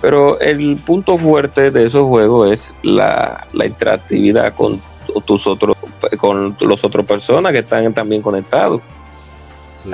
Pero 0.00 0.38
el 0.40 0.76
punto 0.76 1.16
fuerte 1.16 1.70
de 1.70 1.86
esos 1.86 2.06
juegos 2.06 2.52
es 2.52 2.74
la, 2.82 3.46
interactividad 3.52 4.54
con 4.54 4.80
tus 5.24 5.46
otros, 5.46 5.76
con 6.18 6.56
los 6.60 6.84
otros 6.84 7.06
personas 7.06 7.52
que 7.52 7.58
están 7.58 7.92
también 7.94 8.20
conectados. 8.20 8.82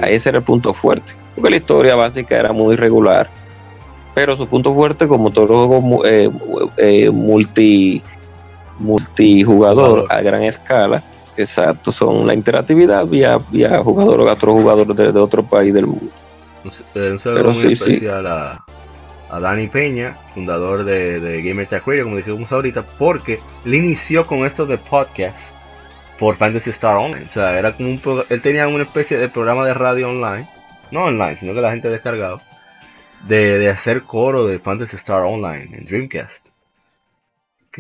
Ese 0.08 0.30
era 0.30 0.38
el 0.38 0.44
punto 0.44 0.74
fuerte. 0.74 1.12
Porque 1.34 1.50
la 1.50 1.56
historia 1.56 1.94
básica 1.94 2.36
era 2.36 2.52
muy 2.52 2.76
regular. 2.76 3.30
Pero 4.14 4.36
su 4.36 4.48
punto 4.48 4.74
fuerte, 4.74 5.06
como 5.06 5.30
todos 5.30 5.48
los 5.48 5.66
juegos 5.66 6.04
multi 7.12 8.02
multijugador 8.80 10.06
a 10.08 10.22
gran 10.22 10.42
escala, 10.42 11.04
Exacto, 11.40 11.90
son 11.90 12.26
la 12.26 12.34
interactividad 12.34 13.06
vía, 13.06 13.38
vía 13.50 13.82
jugador 13.82 14.20
o 14.20 14.30
otro 14.30 14.52
jugador 14.52 14.94
de, 14.94 15.18
otro 15.18 15.42
país 15.42 15.72
del 15.72 15.86
mundo. 15.86 16.12
Un, 16.64 17.18
saludo 17.18 17.52
muy 17.52 17.72
especial 17.72 18.26
A, 18.26 18.64
a, 19.30 19.40
Dani 19.40 19.68
Peña, 19.68 20.18
fundador 20.34 20.84
de, 20.84 21.18
de 21.18 21.42
Gamer 21.42 21.66
Tech 21.66 21.86
Radio, 21.86 22.04
como 22.04 22.16
dijimos 22.16 22.52
ahorita, 22.52 22.82
porque 22.98 23.40
él 23.64 23.74
inició 23.74 24.26
con 24.26 24.44
esto 24.44 24.66
de 24.66 24.76
podcast 24.76 25.38
por 26.18 26.36
Fantasy 26.36 26.70
Star 26.70 26.98
Online. 26.98 27.24
O 27.24 27.30
sea, 27.30 27.58
era 27.58 27.72
como 27.72 27.88
un 27.88 28.24
él 28.28 28.42
tenía 28.42 28.68
una 28.68 28.84
especie 28.84 29.16
de 29.16 29.30
programa 29.30 29.64
de 29.66 29.72
radio 29.72 30.10
online, 30.10 30.48
no 30.90 31.04
online, 31.04 31.36
sino 31.38 31.54
que 31.54 31.62
la 31.62 31.70
gente 31.70 31.88
descargado, 31.88 32.42
de, 33.26 33.58
de 33.58 33.70
hacer 33.70 34.02
coro 34.02 34.46
de 34.46 34.58
Fantasy 34.58 34.96
Star 34.96 35.22
Online 35.22 35.78
en 35.78 35.86
Dreamcast. 35.86 36.49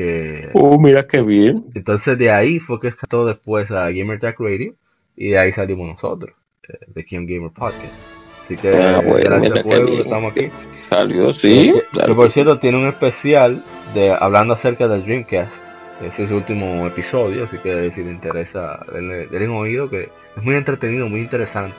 Que, 0.00 0.48
oh, 0.54 0.80
mira 0.80 1.06
qué 1.06 1.20
bien. 1.20 1.66
Entonces 1.74 2.16
de 2.16 2.30
ahí 2.30 2.58
fue 2.58 2.80
que 2.80 2.88
escató 2.88 3.26
después 3.26 3.70
a 3.70 3.90
Gamer 3.90 4.18
Tech 4.18 4.34
Radio 4.38 4.74
y 5.14 5.28
de 5.28 5.38
ahí 5.38 5.52
salimos 5.52 5.86
nosotros, 5.86 6.34
eh, 6.66 6.78
de 6.86 7.04
Kim 7.04 7.26
Gamer 7.26 7.50
Podcast. 7.50 8.06
Así 8.42 8.56
que 8.56 8.74
ah, 8.74 9.02
gracias 9.02 9.60
por 9.60 9.86
que 9.86 10.00
estamos 10.00 10.32
aquí. 10.32 10.48
Salió, 10.88 11.30
sí. 11.32 11.74
Que, 11.92 12.14
por 12.14 12.30
cierto 12.30 12.58
tiene 12.58 12.78
un 12.78 12.88
especial 12.88 13.62
de 13.92 14.10
hablando 14.10 14.54
acerca 14.54 14.88
del 14.88 15.04
Dreamcast. 15.04 15.66
Ese 16.00 16.22
es 16.22 16.30
su 16.30 16.36
último 16.36 16.86
episodio, 16.86 17.44
así 17.44 17.58
que 17.58 17.90
si 17.90 18.02
le 18.02 18.10
interesa, 18.10 18.80
denle, 18.90 19.28
un 19.50 19.56
oído 19.56 19.90
que 19.90 20.08
es 20.34 20.42
muy 20.42 20.54
entretenido, 20.54 21.10
muy 21.10 21.20
interesante. 21.20 21.76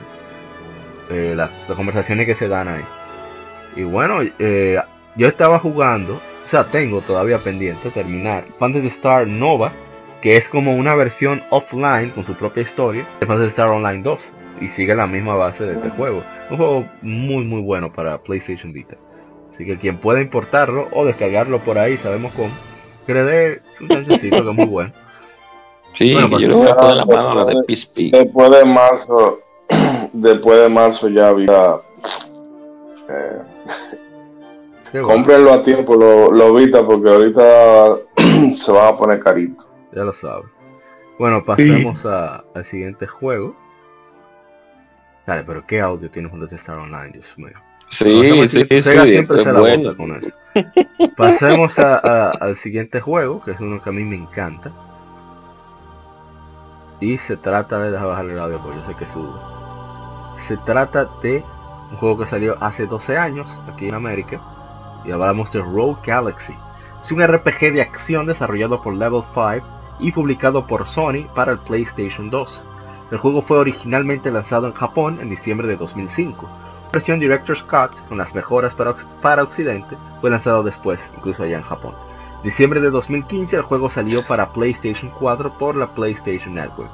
Eh, 1.10 1.34
las, 1.36 1.50
conversaciones 1.74 2.24
que 2.26 2.36
se 2.36 2.46
dan 2.46 2.68
ahí. 2.68 2.84
Y 3.74 3.82
bueno, 3.82 4.20
eh, 4.38 4.78
yo 5.16 5.26
estaba 5.26 5.58
jugando 5.58 6.20
o 6.44 6.48
sea, 6.48 6.64
tengo 6.64 7.00
todavía 7.00 7.38
pendiente 7.38 7.90
terminar 7.90 8.44
Fantasy 8.58 8.88
Star 8.88 9.26
Nova, 9.26 9.72
que 10.20 10.36
es 10.36 10.48
como 10.48 10.74
una 10.74 10.94
versión 10.94 11.42
offline 11.50 12.10
con 12.10 12.24
su 12.24 12.34
propia 12.34 12.62
historia 12.62 13.04
de 13.20 13.26
Fantasy 13.26 13.50
Star 13.50 13.70
Online 13.72 14.02
2 14.02 14.32
y 14.60 14.68
sigue 14.68 14.94
la 14.94 15.06
misma 15.06 15.34
base 15.34 15.64
de 15.64 15.74
este 15.74 15.90
juego. 15.90 16.22
Un 16.50 16.56
juego 16.56 16.86
muy 17.02 17.44
muy 17.44 17.60
bueno 17.60 17.92
para 17.92 18.18
PlayStation 18.22 18.72
Vita. 18.72 18.96
Así 19.52 19.66
que 19.66 19.76
quien 19.76 19.98
pueda 19.98 20.20
importarlo 20.20 20.88
o 20.92 21.04
descargarlo 21.04 21.58
por 21.58 21.78
ahí, 21.78 21.98
sabemos 21.98 22.32
cómo, 22.34 22.50
que 23.06 23.14
le 23.14 23.22
dé 23.24 23.62
un 23.80 23.88
chancecito 23.88 24.42
que 24.42 24.50
es 24.50 24.56
muy 24.56 24.66
bueno. 24.66 24.92
Sí, 25.94 26.14
bueno, 26.14 26.38
yo 26.38 26.48
le 26.48 26.54
voy 26.54 26.68
a 26.68 26.74
poner 26.74 26.96
la 26.96 27.04
mano 27.04 27.30
a 27.30 27.34
la 27.34 27.44
de 27.44 27.54
PSP. 27.68 27.98
Después 28.12 28.50
de 28.50 28.64
marzo, 28.64 29.40
después 30.12 30.58
de 30.60 30.68
marzo 30.70 31.08
ya 31.08 31.28
había 31.28 31.80
eh, 33.10 33.42
Cómprenlo 35.00 35.52
a 35.52 35.62
tiempo, 35.62 35.96
lo, 35.96 36.30
lo 36.30 36.54
Vita, 36.54 36.84
porque 36.84 37.08
ahorita 37.08 37.96
se 38.54 38.72
van 38.72 38.94
a 38.94 38.96
poner 38.96 39.20
carito. 39.20 39.64
Ya 39.92 40.04
lo 40.04 40.12
saben. 40.12 40.50
Bueno, 41.18 41.42
pasemos 41.42 42.04
al 42.04 42.64
siguiente 42.64 43.06
juego. 43.06 43.56
Dale, 45.26 45.44
pero 45.44 45.64
qué 45.66 45.80
audio 45.80 46.10
tiene 46.10 46.28
Fantasy 46.28 46.56
Star 46.56 46.78
Online, 46.78 47.10
Dios 47.12 47.38
mío. 47.38 47.54
Sí, 47.88 48.48
sí, 48.48 48.66
sí, 48.68 48.80
siempre 48.80 49.38
se 49.38 49.52
la 49.52 49.60
bueno. 49.60 49.96
con 49.96 50.12
eso. 50.14 50.36
Pasemos 51.16 51.78
al 51.78 52.56
siguiente 52.56 53.00
juego, 53.00 53.42
que 53.42 53.52
es 53.52 53.60
uno 53.60 53.82
que 53.82 53.90
a 53.90 53.92
mí 53.92 54.04
me 54.04 54.16
encanta. 54.16 54.72
Y 57.00 57.18
se 57.18 57.36
trata 57.36 57.78
de 57.80 57.92
dejar 57.92 58.08
bajar 58.08 58.26
el 58.26 58.38
audio 58.38 58.62
porque 58.62 58.78
yo 58.78 58.84
sé 58.84 58.94
que 58.94 59.06
sube. 59.06 59.38
Se 60.36 60.56
trata 60.58 61.08
de 61.22 61.44
un 61.90 61.96
juego 61.98 62.18
que 62.18 62.26
salió 62.26 62.56
hace 62.62 62.86
12 62.86 63.18
años 63.18 63.60
aquí 63.68 63.88
en 63.88 63.94
América 63.94 64.40
y 65.04 65.12
hablamos 65.12 65.52
de 65.52 65.60
Rogue 65.60 66.00
Galaxy. 66.04 66.54
Es 67.02 67.10
un 67.12 67.22
RPG 67.22 67.72
de 67.72 67.82
acción 67.82 68.26
desarrollado 68.26 68.80
por 68.80 68.94
Level 68.94 69.22
5 69.34 69.66
y 70.00 70.12
publicado 70.12 70.66
por 70.66 70.86
Sony 70.86 71.26
para 71.34 71.52
el 71.52 71.58
PlayStation 71.58 72.30
2. 72.30 72.64
El 73.10 73.18
juego 73.18 73.42
fue 73.42 73.58
originalmente 73.58 74.30
lanzado 74.30 74.66
en 74.66 74.72
Japón 74.72 75.18
en 75.20 75.28
diciembre 75.28 75.68
de 75.68 75.76
2005. 75.76 76.46
La 76.46 76.90
versión 76.92 77.20
Director's 77.20 77.62
Cut, 77.62 78.06
con 78.08 78.18
las 78.18 78.34
mejoras 78.34 78.74
para, 78.74 78.94
para 79.20 79.42
Occidente, 79.42 79.96
fue 80.20 80.30
lanzado 80.30 80.62
después, 80.62 81.10
incluso 81.16 81.42
allá 81.42 81.56
en 81.56 81.62
Japón. 81.62 81.94
Diciembre 82.42 82.80
de 82.80 82.90
2015 82.90 83.56
el 83.56 83.62
juego 83.62 83.88
salió 83.88 84.26
para 84.26 84.52
PlayStation 84.52 85.10
4 85.10 85.58
por 85.58 85.76
la 85.76 85.94
PlayStation 85.94 86.54
Network. 86.54 86.90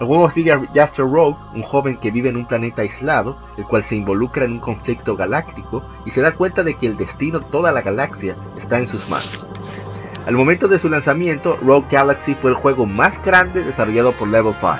El 0.00 0.06
juego 0.06 0.30
sigue 0.30 0.50
a 0.50 0.62
Jaster 0.74 1.04
Rogue, 1.04 1.36
un 1.54 1.62
joven 1.62 1.98
que 1.98 2.10
vive 2.10 2.30
en 2.30 2.38
un 2.38 2.46
planeta 2.46 2.80
aislado, 2.80 3.36
el 3.58 3.64
cual 3.64 3.84
se 3.84 3.96
involucra 3.96 4.46
en 4.46 4.52
un 4.52 4.58
conflicto 4.58 5.14
galáctico 5.14 5.82
y 6.06 6.10
se 6.10 6.22
da 6.22 6.32
cuenta 6.32 6.62
de 6.62 6.74
que 6.78 6.86
el 6.86 6.96
destino 6.96 7.40
de 7.40 7.44
toda 7.50 7.70
la 7.70 7.82
galaxia 7.82 8.34
está 8.56 8.78
en 8.78 8.86
sus 8.86 9.10
manos. 9.10 10.02
Al 10.26 10.34
momento 10.34 10.68
de 10.68 10.78
su 10.78 10.88
lanzamiento, 10.88 11.52
Rogue 11.52 11.88
Galaxy 11.90 12.34
fue 12.34 12.50
el 12.50 12.56
juego 12.56 12.86
más 12.86 13.22
grande 13.22 13.62
desarrollado 13.62 14.12
por 14.12 14.28
Level 14.28 14.54
5, 14.54 14.78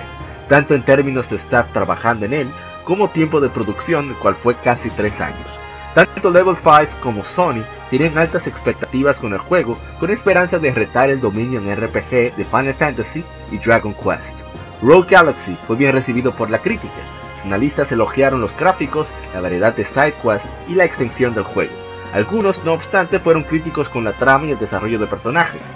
tanto 0.49 0.75
en 0.75 0.85
términos 0.85 1.29
de 1.29 1.37
staff 1.37 1.71
trabajando 1.71 2.25
en 2.25 2.33
él, 2.33 2.49
como 2.85 3.11
tiempo 3.11 3.43
de 3.43 3.51
producción, 3.51 4.09
el 4.09 4.15
cual 4.15 4.35
fue 4.35 4.55
casi 4.55 4.89
3 4.89 5.21
años. 5.21 5.61
Tanto 5.95 6.31
Level 6.31 6.57
5 6.57 6.99
como 7.03 7.27
Sony 7.27 7.63
tienen 7.91 8.17
altas 8.17 8.47
expectativas 8.47 9.21
con 9.21 9.35
el 9.35 9.39
juego, 9.39 9.77
con 9.99 10.09
esperanza 10.09 10.59
de 10.59 10.73
retar 10.73 11.11
el 11.11 11.21
dominio 11.21 11.61
en 11.61 11.77
RPG 11.77 12.37
de 12.37 12.47
Final 12.51 12.75
Fantasy 12.75 13.23
y 13.51 13.59
Dragon 13.59 13.93
Quest. 13.93 14.45
Rogue 14.83 15.09
Galaxy 15.11 15.59
fue 15.67 15.77
bien 15.77 15.93
recibido 15.93 16.33
por 16.33 16.49
la 16.49 16.61
crítica, 16.61 16.95
Los 17.35 17.45
analistas 17.45 17.93
elogiaron 17.93 18.41
los 18.41 18.57
gráficos, 18.57 19.13
la 19.35 19.41
variedad 19.41 19.75
de 19.75 19.85
sidequests 19.85 20.49
y 20.69 20.75
la 20.75 20.85
extensión 20.85 21.35
del 21.35 21.45
juego. 21.45 21.73
Algunos, 22.13 22.65
no 22.65 22.73
obstante, 22.73 23.21
fueron 23.21 23.45
críticos 23.45 23.89
con 23.89 24.05
la 24.05 24.13
trama 24.13 24.47
y 24.47 24.53
el 24.53 24.59
desarrollo 24.59 24.99
de 24.99 25.07
personajes. 25.07 25.71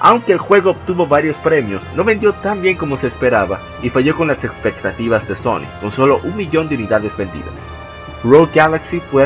Aunque 0.00 0.32
el 0.32 0.38
juego 0.38 0.70
obtuvo 0.70 1.06
varios 1.06 1.38
premios, 1.38 1.90
no 1.94 2.04
vendió 2.04 2.34
tan 2.34 2.60
bien 2.60 2.76
como 2.76 2.96
se 2.96 3.06
esperaba 3.06 3.60
y 3.82 3.88
falló 3.88 4.16
con 4.16 4.28
las 4.28 4.44
expectativas 4.44 5.26
de 5.26 5.34
Sony, 5.34 5.66
con 5.80 5.90
solo 5.90 6.20
un 6.22 6.36
millón 6.36 6.68
de 6.68 6.76
unidades 6.76 7.16
vendidas. 7.16 7.66
Rogue 8.22 8.52
Galaxy 8.54 9.00
fue, 9.00 9.24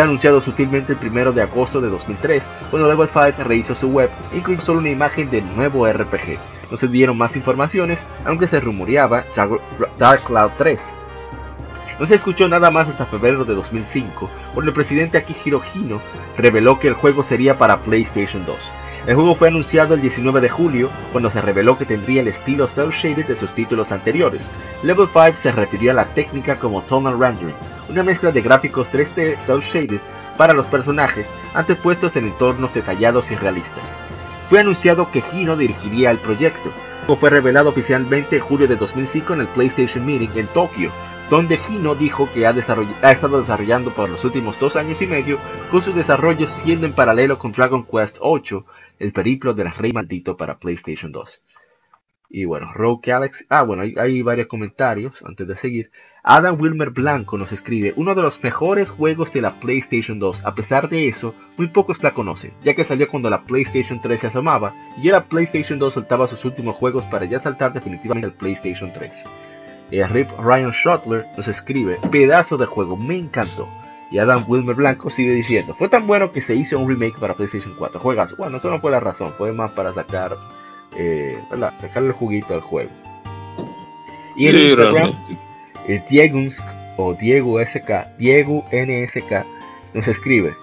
anunciado 0.00 0.40
sutilmente 0.40 0.92
el 0.92 1.08
1 1.10 1.32
de 1.32 1.42
agosto 1.42 1.80
de 1.80 1.88
2003, 1.88 2.48
cuando 2.70 2.88
Level 2.88 3.08
5 3.08 3.44
rehizo 3.44 3.74
su 3.74 3.88
web 3.88 4.10
incluyó 4.32 4.60
solo 4.60 4.78
una 4.78 4.90
imagen 4.90 5.30
del 5.30 5.44
nuevo 5.56 5.86
RPG. 5.86 6.38
No 6.70 6.76
se 6.76 6.88
dieron 6.88 7.18
más 7.18 7.36
informaciones, 7.36 8.06
aunque 8.24 8.46
se 8.46 8.60
rumoreaba 8.60 9.24
Dark 9.98 10.22
Cloud 10.24 10.52
3. 10.56 10.94
No 11.98 12.06
se 12.06 12.14
escuchó 12.14 12.48
nada 12.48 12.70
más 12.70 12.88
hasta 12.88 13.04
febrero 13.04 13.44
de 13.44 13.54
2005, 13.54 14.30
cuando 14.54 14.70
el 14.70 14.74
presidente 14.74 15.18
Akihiro 15.18 15.60
Hino 15.74 16.00
reveló 16.38 16.80
que 16.80 16.88
el 16.88 16.94
juego 16.94 17.22
sería 17.22 17.58
para 17.58 17.82
PlayStation 17.82 18.46
2. 18.46 18.72
El 19.06 19.16
juego 19.16 19.34
fue 19.34 19.48
anunciado 19.48 19.94
el 19.94 20.00
19 20.00 20.40
de 20.40 20.48
julio, 20.48 20.90
cuando 21.12 21.30
se 21.30 21.42
reveló 21.42 21.76
que 21.76 21.84
tendría 21.84 22.22
el 22.22 22.28
estilo 22.28 22.68
cel 22.68 22.88
shaded 22.88 23.26
de 23.26 23.36
sus 23.36 23.52
títulos 23.52 23.92
anteriores. 23.92 24.50
Level 24.82 25.08
5 25.12 25.36
se 25.36 25.52
refirió 25.52 25.90
a 25.90 25.94
la 25.94 26.06
técnica 26.06 26.56
como 26.56 26.82
tonal 26.82 27.18
rendering, 27.18 27.56
una 27.90 28.02
mezcla 28.02 28.32
de 28.32 28.40
gráficos 28.40 28.90
3D 28.90 29.38
cel 29.38 29.60
shaded 29.60 30.00
para 30.38 30.54
los 30.54 30.68
personajes 30.68 31.30
antepuestos 31.52 32.16
en 32.16 32.28
entornos 32.28 32.72
detallados 32.72 33.30
y 33.30 33.34
realistas. 33.34 33.98
Fue 34.50 34.58
anunciado 34.58 35.12
que 35.12 35.22
Hino 35.32 35.56
dirigiría 35.56 36.10
el 36.10 36.18
proyecto. 36.18 36.72
Fue 37.20 37.30
revelado 37.30 37.70
oficialmente 37.70 38.36
en 38.36 38.42
julio 38.42 38.66
de 38.66 38.74
2005 38.74 39.34
en 39.34 39.40
el 39.42 39.46
PlayStation 39.46 40.04
Meeting 40.04 40.30
en 40.34 40.48
Tokio, 40.48 40.90
donde 41.30 41.60
Hino 41.68 41.94
dijo 41.94 42.28
que 42.34 42.48
ha, 42.48 42.50
estado 42.50 43.38
desarrollando 43.38 43.92
por 43.92 44.10
los 44.10 44.24
últimos 44.24 44.58
dos 44.58 44.74
años 44.74 45.00
y 45.02 45.06
medio, 45.06 45.38
con 45.70 45.80
su 45.80 45.92
desarrollo 45.92 46.48
siendo 46.48 46.84
en 46.84 46.92
paralelo 46.92 47.38
con 47.38 47.52
Dragon 47.52 47.86
Quest 47.86 48.16
8, 48.18 48.66
el 48.98 49.12
periplo 49.12 49.54
del 49.54 49.70
rey 49.70 49.92
maldito 49.92 50.36
para 50.36 50.58
PlayStation 50.58 51.12
2. 51.12 51.44
Y 52.30 52.44
bueno, 52.44 52.72
Rogue 52.72 53.02
Galaxy. 53.04 53.44
Ah, 53.50 53.62
bueno, 53.62 53.84
hay, 53.84 54.22
varios 54.22 54.48
comentarios 54.48 55.22
antes 55.24 55.46
de 55.46 55.54
seguir. 55.54 55.92
Adam 56.22 56.60
Wilmer 56.60 56.90
Blanco 56.90 57.38
nos 57.38 57.52
escribe: 57.52 57.94
Uno 57.96 58.14
de 58.14 58.22
los 58.22 58.42
mejores 58.42 58.90
juegos 58.90 59.32
de 59.32 59.40
la 59.40 59.58
PlayStation 59.58 60.18
2. 60.18 60.44
A 60.44 60.54
pesar 60.54 60.88
de 60.88 61.08
eso, 61.08 61.34
muy 61.56 61.68
pocos 61.68 62.02
la 62.02 62.12
conocen, 62.12 62.52
ya 62.62 62.74
que 62.74 62.84
salió 62.84 63.08
cuando 63.08 63.30
la 63.30 63.42
PlayStation 63.42 64.00
3 64.02 64.20
se 64.20 64.26
asomaba 64.26 64.74
y 64.98 65.04
ya 65.04 65.12
la 65.12 65.24
PlayStation 65.24 65.78
2 65.78 65.94
soltaba 65.94 66.28
sus 66.28 66.44
últimos 66.44 66.76
juegos 66.76 67.06
para 67.06 67.24
ya 67.24 67.38
saltar 67.38 67.72
definitivamente 67.72 68.26
al 68.26 68.34
PlayStation 68.34 68.92
3. 68.92 69.24
Eh, 69.92 70.06
Rip 70.06 70.30
Ryan 70.38 70.72
Schottler 70.72 71.26
nos 71.36 71.48
escribe: 71.48 71.98
Pedazo 72.10 72.58
de 72.58 72.66
juego, 72.66 72.96
me 72.96 73.16
encantó. 73.16 73.66
Y 74.10 74.18
Adam 74.18 74.44
Wilmer 74.46 74.74
Blanco 74.74 75.08
sigue 75.08 75.32
diciendo, 75.32 75.74
fue 75.78 75.88
tan 75.88 76.06
bueno 76.06 76.32
que 76.32 76.42
se 76.42 76.56
hizo 76.56 76.76
un 76.78 76.88
remake 76.88 77.18
para 77.18 77.34
PlayStation 77.34 77.74
4. 77.78 78.00
Juegas, 78.00 78.36
bueno, 78.36 78.56
eso 78.56 78.68
no 78.68 78.80
fue 78.80 78.90
la 78.90 78.98
razón, 78.98 79.32
fue 79.38 79.52
más 79.52 79.70
para 79.70 79.92
sacar, 79.92 80.36
eh, 80.96 81.38
sacarle 81.80 82.08
el 82.08 82.14
juguito 82.14 82.54
al 82.54 82.60
juego. 82.60 82.90
Y 84.36 84.48
en 84.48 84.56
Instagram, 84.56 85.14
el 85.88 86.04
Diego 86.08 86.40
o 86.96 87.14
Diego 87.14 87.64
SK, 87.64 88.16
Diego 88.18 88.64
NSK, 88.72 89.44
nos 89.94 90.08
escribe, 90.08 90.54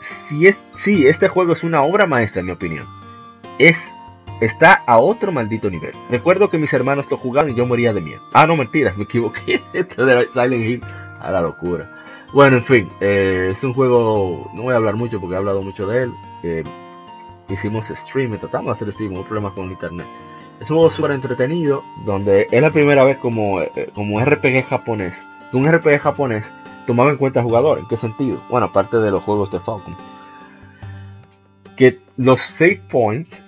si 0.00 0.46
es, 0.46 0.60
sí, 0.74 1.06
este 1.06 1.28
juego 1.28 1.52
es 1.52 1.64
una 1.64 1.82
obra 1.82 2.06
maestra 2.06 2.40
en 2.40 2.46
mi 2.46 2.52
opinión. 2.52 2.86
Es 3.58 3.92
está 4.40 4.84
a 4.86 4.98
otro 4.98 5.32
maldito 5.32 5.70
nivel. 5.70 5.92
Recuerdo 6.10 6.48
que 6.50 6.58
mis 6.58 6.72
hermanos 6.72 7.10
lo 7.10 7.16
jugaban 7.16 7.50
y 7.50 7.54
yo 7.54 7.66
moría 7.66 7.92
de 7.92 8.00
miedo. 8.00 8.22
Ah, 8.32 8.46
no, 8.46 8.56
mentiras, 8.56 8.96
me 8.96 9.04
equivoqué. 9.04 9.60
Esto 9.72 10.06
de 10.06 10.28
Silent 10.32 10.64
Hill 10.64 10.80
a 11.20 11.30
la 11.30 11.40
locura. 11.40 11.90
Bueno, 12.32 12.58
en 12.58 12.62
fin, 12.62 12.88
eh, 13.00 13.48
es 13.52 13.64
un 13.64 13.72
juego, 13.72 14.50
no 14.54 14.62
voy 14.62 14.74
a 14.74 14.76
hablar 14.76 14.96
mucho 14.96 15.18
porque 15.18 15.34
he 15.34 15.38
hablado 15.38 15.62
mucho 15.62 15.86
de 15.86 16.04
él. 16.04 16.12
Eh, 16.42 16.62
hicimos 17.48 17.88
stream, 17.88 18.38
tratamos 18.38 18.66
de 18.66 18.72
hacer 18.72 18.92
stream, 18.92 19.14
hubo 19.14 19.24
problemas 19.24 19.52
con 19.54 19.70
internet. 19.70 20.06
Es 20.60 20.70
un 20.70 20.76
juego 20.76 20.90
súper 20.90 21.12
entretenido, 21.12 21.82
donde 22.04 22.48
es 22.50 22.62
la 22.62 22.70
primera 22.70 23.04
vez 23.04 23.16
como, 23.18 23.60
eh, 23.60 23.90
como 23.94 24.20
RPG 24.20 24.64
japonés, 24.64 25.22
un 25.52 25.70
RPG 25.70 26.00
japonés 26.00 26.50
tomaba 26.86 27.10
en 27.10 27.16
cuenta 27.18 27.40
al 27.40 27.46
jugador. 27.46 27.78
¿En 27.78 27.86
qué 27.86 27.96
sentido? 27.96 28.40
Bueno, 28.48 28.66
aparte 28.66 28.96
de 28.96 29.10
los 29.10 29.22
juegos 29.22 29.50
de 29.50 29.60
Falcon. 29.60 29.94
Que 31.76 31.98
los 32.16 32.40
save 32.40 32.80
points 32.90 33.44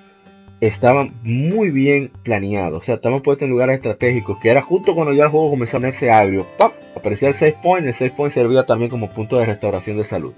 estaban 0.61 1.15
muy 1.23 1.71
bien 1.71 2.13
planeados. 2.23 2.83
O 2.83 2.85
sea, 2.85 2.97
estaban 2.97 3.23
puestos 3.23 3.45
en 3.45 3.51
lugares 3.51 3.77
estratégicos. 3.77 4.39
Que 4.41 4.51
era 4.51 4.63
justo 4.63 4.95
cuando 4.95 5.15
ya 5.15 5.25
el 5.25 5.31
juego 5.31 5.51
comenzó 5.51 5.79
a 5.79 5.81
ponerse 5.81 6.11
agrio. 6.11 6.47
¡Pap! 6.59 6.75
Aparecía 6.95 7.29
el 7.29 7.35
save 7.35 7.57
point. 7.63 7.87
El 7.87 7.95
save 7.95 8.11
point 8.11 8.33
servía 8.33 8.67
también 8.67 8.91
como 8.91 9.11
punto 9.11 9.39
de 9.39 9.47
restauración 9.47 9.97
de 9.97 10.05
salud. 10.05 10.35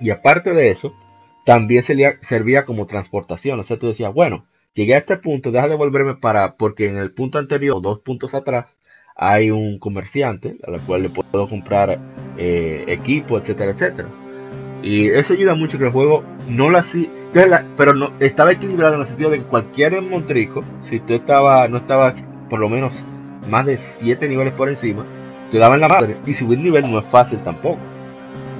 Y 0.00 0.10
aparte 0.10 0.52
de 0.54 0.70
eso, 0.70 0.94
también 1.44 1.82
servía, 1.82 2.64
como 2.64 2.86
transportación. 2.86 3.60
O 3.60 3.62
sea, 3.62 3.78
tú 3.78 3.88
decías, 3.88 4.12
bueno, 4.12 4.46
llegué 4.74 4.94
a 4.94 4.98
este 4.98 5.16
punto, 5.16 5.50
deja 5.50 5.68
de 5.68 5.76
volverme 5.76 6.16
para. 6.16 6.56
Porque 6.56 6.88
en 6.88 6.96
el 6.96 7.12
punto 7.12 7.38
anterior, 7.38 7.80
dos 7.80 8.00
puntos 8.00 8.34
atrás, 8.34 8.66
hay 9.16 9.50
un 9.50 9.78
comerciante 9.78 10.56
a 10.66 10.70
la 10.70 10.78
cual 10.78 11.02
le 11.02 11.10
puedo 11.10 11.48
comprar 11.48 11.98
eh, 12.36 12.84
equipo, 12.88 13.38
etcétera, 13.38 13.70
etcétera. 13.70 14.08
Y 14.82 15.08
eso 15.08 15.32
ayuda 15.32 15.54
mucho 15.54 15.78
que 15.78 15.86
el 15.86 15.92
juego 15.92 16.24
no 16.48 16.68
lo 16.68 16.78
hacía, 16.78 17.08
pero 17.76 17.94
no, 17.94 18.12
estaba 18.20 18.52
equilibrado 18.52 18.96
en 18.96 19.00
el 19.00 19.06
sentido 19.06 19.30
de 19.30 19.38
que 19.38 19.44
cualquier 19.44 20.02
montrico, 20.02 20.62
si 20.82 21.00
tú 21.00 21.14
estaba, 21.14 21.66
no 21.68 21.78
estabas 21.78 22.22
por 22.50 22.60
lo 22.60 22.68
menos 22.68 23.08
más 23.48 23.64
de 23.64 23.78
7 23.78 24.28
niveles 24.28 24.52
por 24.52 24.68
encima, 24.68 25.06
te 25.50 25.58
daban 25.58 25.80
la 25.80 25.88
madre. 25.88 26.16
Y 26.26 26.34
subir 26.34 26.58
nivel 26.58 26.90
no 26.90 26.98
es 26.98 27.06
fácil 27.06 27.38
tampoco. 27.42 27.78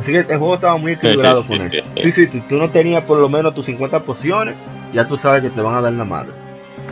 Así 0.00 0.12
que 0.12 0.18
el 0.18 0.26
juego 0.26 0.54
estaba 0.54 0.76
muy 0.76 0.92
equilibrado 0.92 1.46
con 1.46 1.60
eso. 1.62 1.82
Sí, 1.96 2.10
sí, 2.10 2.26
tú, 2.26 2.40
tú 2.48 2.56
no 2.56 2.70
tenías 2.70 3.04
por 3.04 3.18
lo 3.18 3.28
menos 3.28 3.54
tus 3.54 3.66
50 3.66 4.04
pociones, 4.04 4.54
ya 4.92 5.06
tú 5.06 5.16
sabes 5.16 5.42
que 5.42 5.50
te 5.50 5.60
van 5.60 5.76
a 5.76 5.80
dar 5.80 5.92
la 5.92 6.04
madre. 6.04 6.32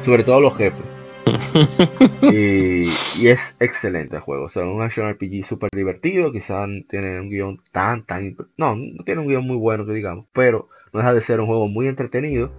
Sobre 0.00 0.24
todo 0.24 0.40
los 0.40 0.56
jefes. 0.56 0.82
y, 2.22 2.82
es 3.28 3.56
excelente 3.60 4.16
el 4.16 4.22
juego. 4.22 4.46
O 4.46 4.48
sea, 4.48 4.64
un 4.64 4.82
action 4.82 5.10
RPG 5.10 5.44
súper 5.44 5.70
divertido. 5.72 6.32
Quizás 6.32 6.68
tiene 6.88 7.20
un 7.20 7.28
guion 7.28 7.60
tan, 7.70 8.04
tan. 8.04 8.36
No, 8.56 8.76
no 8.76 9.04
tiene 9.04 9.20
un 9.20 9.28
guion 9.28 9.46
muy 9.46 9.56
bueno 9.56 9.86
que 9.86 9.92
digamos. 9.92 10.26
Pero 10.32 10.68
no 10.92 11.00
deja 11.00 11.14
de 11.14 11.20
ser 11.20 11.40
un 11.40 11.46
juego 11.46 11.68
muy 11.68 11.88
entretenido. 11.88 12.50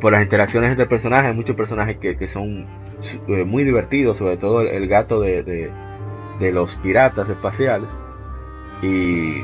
Por 0.00 0.12
las 0.12 0.22
interacciones 0.22 0.70
entre 0.70 0.86
personajes. 0.86 1.30
Hay 1.30 1.36
muchos 1.36 1.56
personajes 1.56 1.98
que, 1.98 2.28
son 2.28 2.66
eh, 3.28 3.44
muy 3.44 3.64
divertidos. 3.64 4.18
Sobre 4.18 4.36
todo 4.36 4.62
el, 4.62 4.86
gato 4.88 5.20
de, 5.20 5.70
los 6.40 6.76
piratas 6.76 7.28
espaciales. 7.28 7.90
Y, 8.82 9.42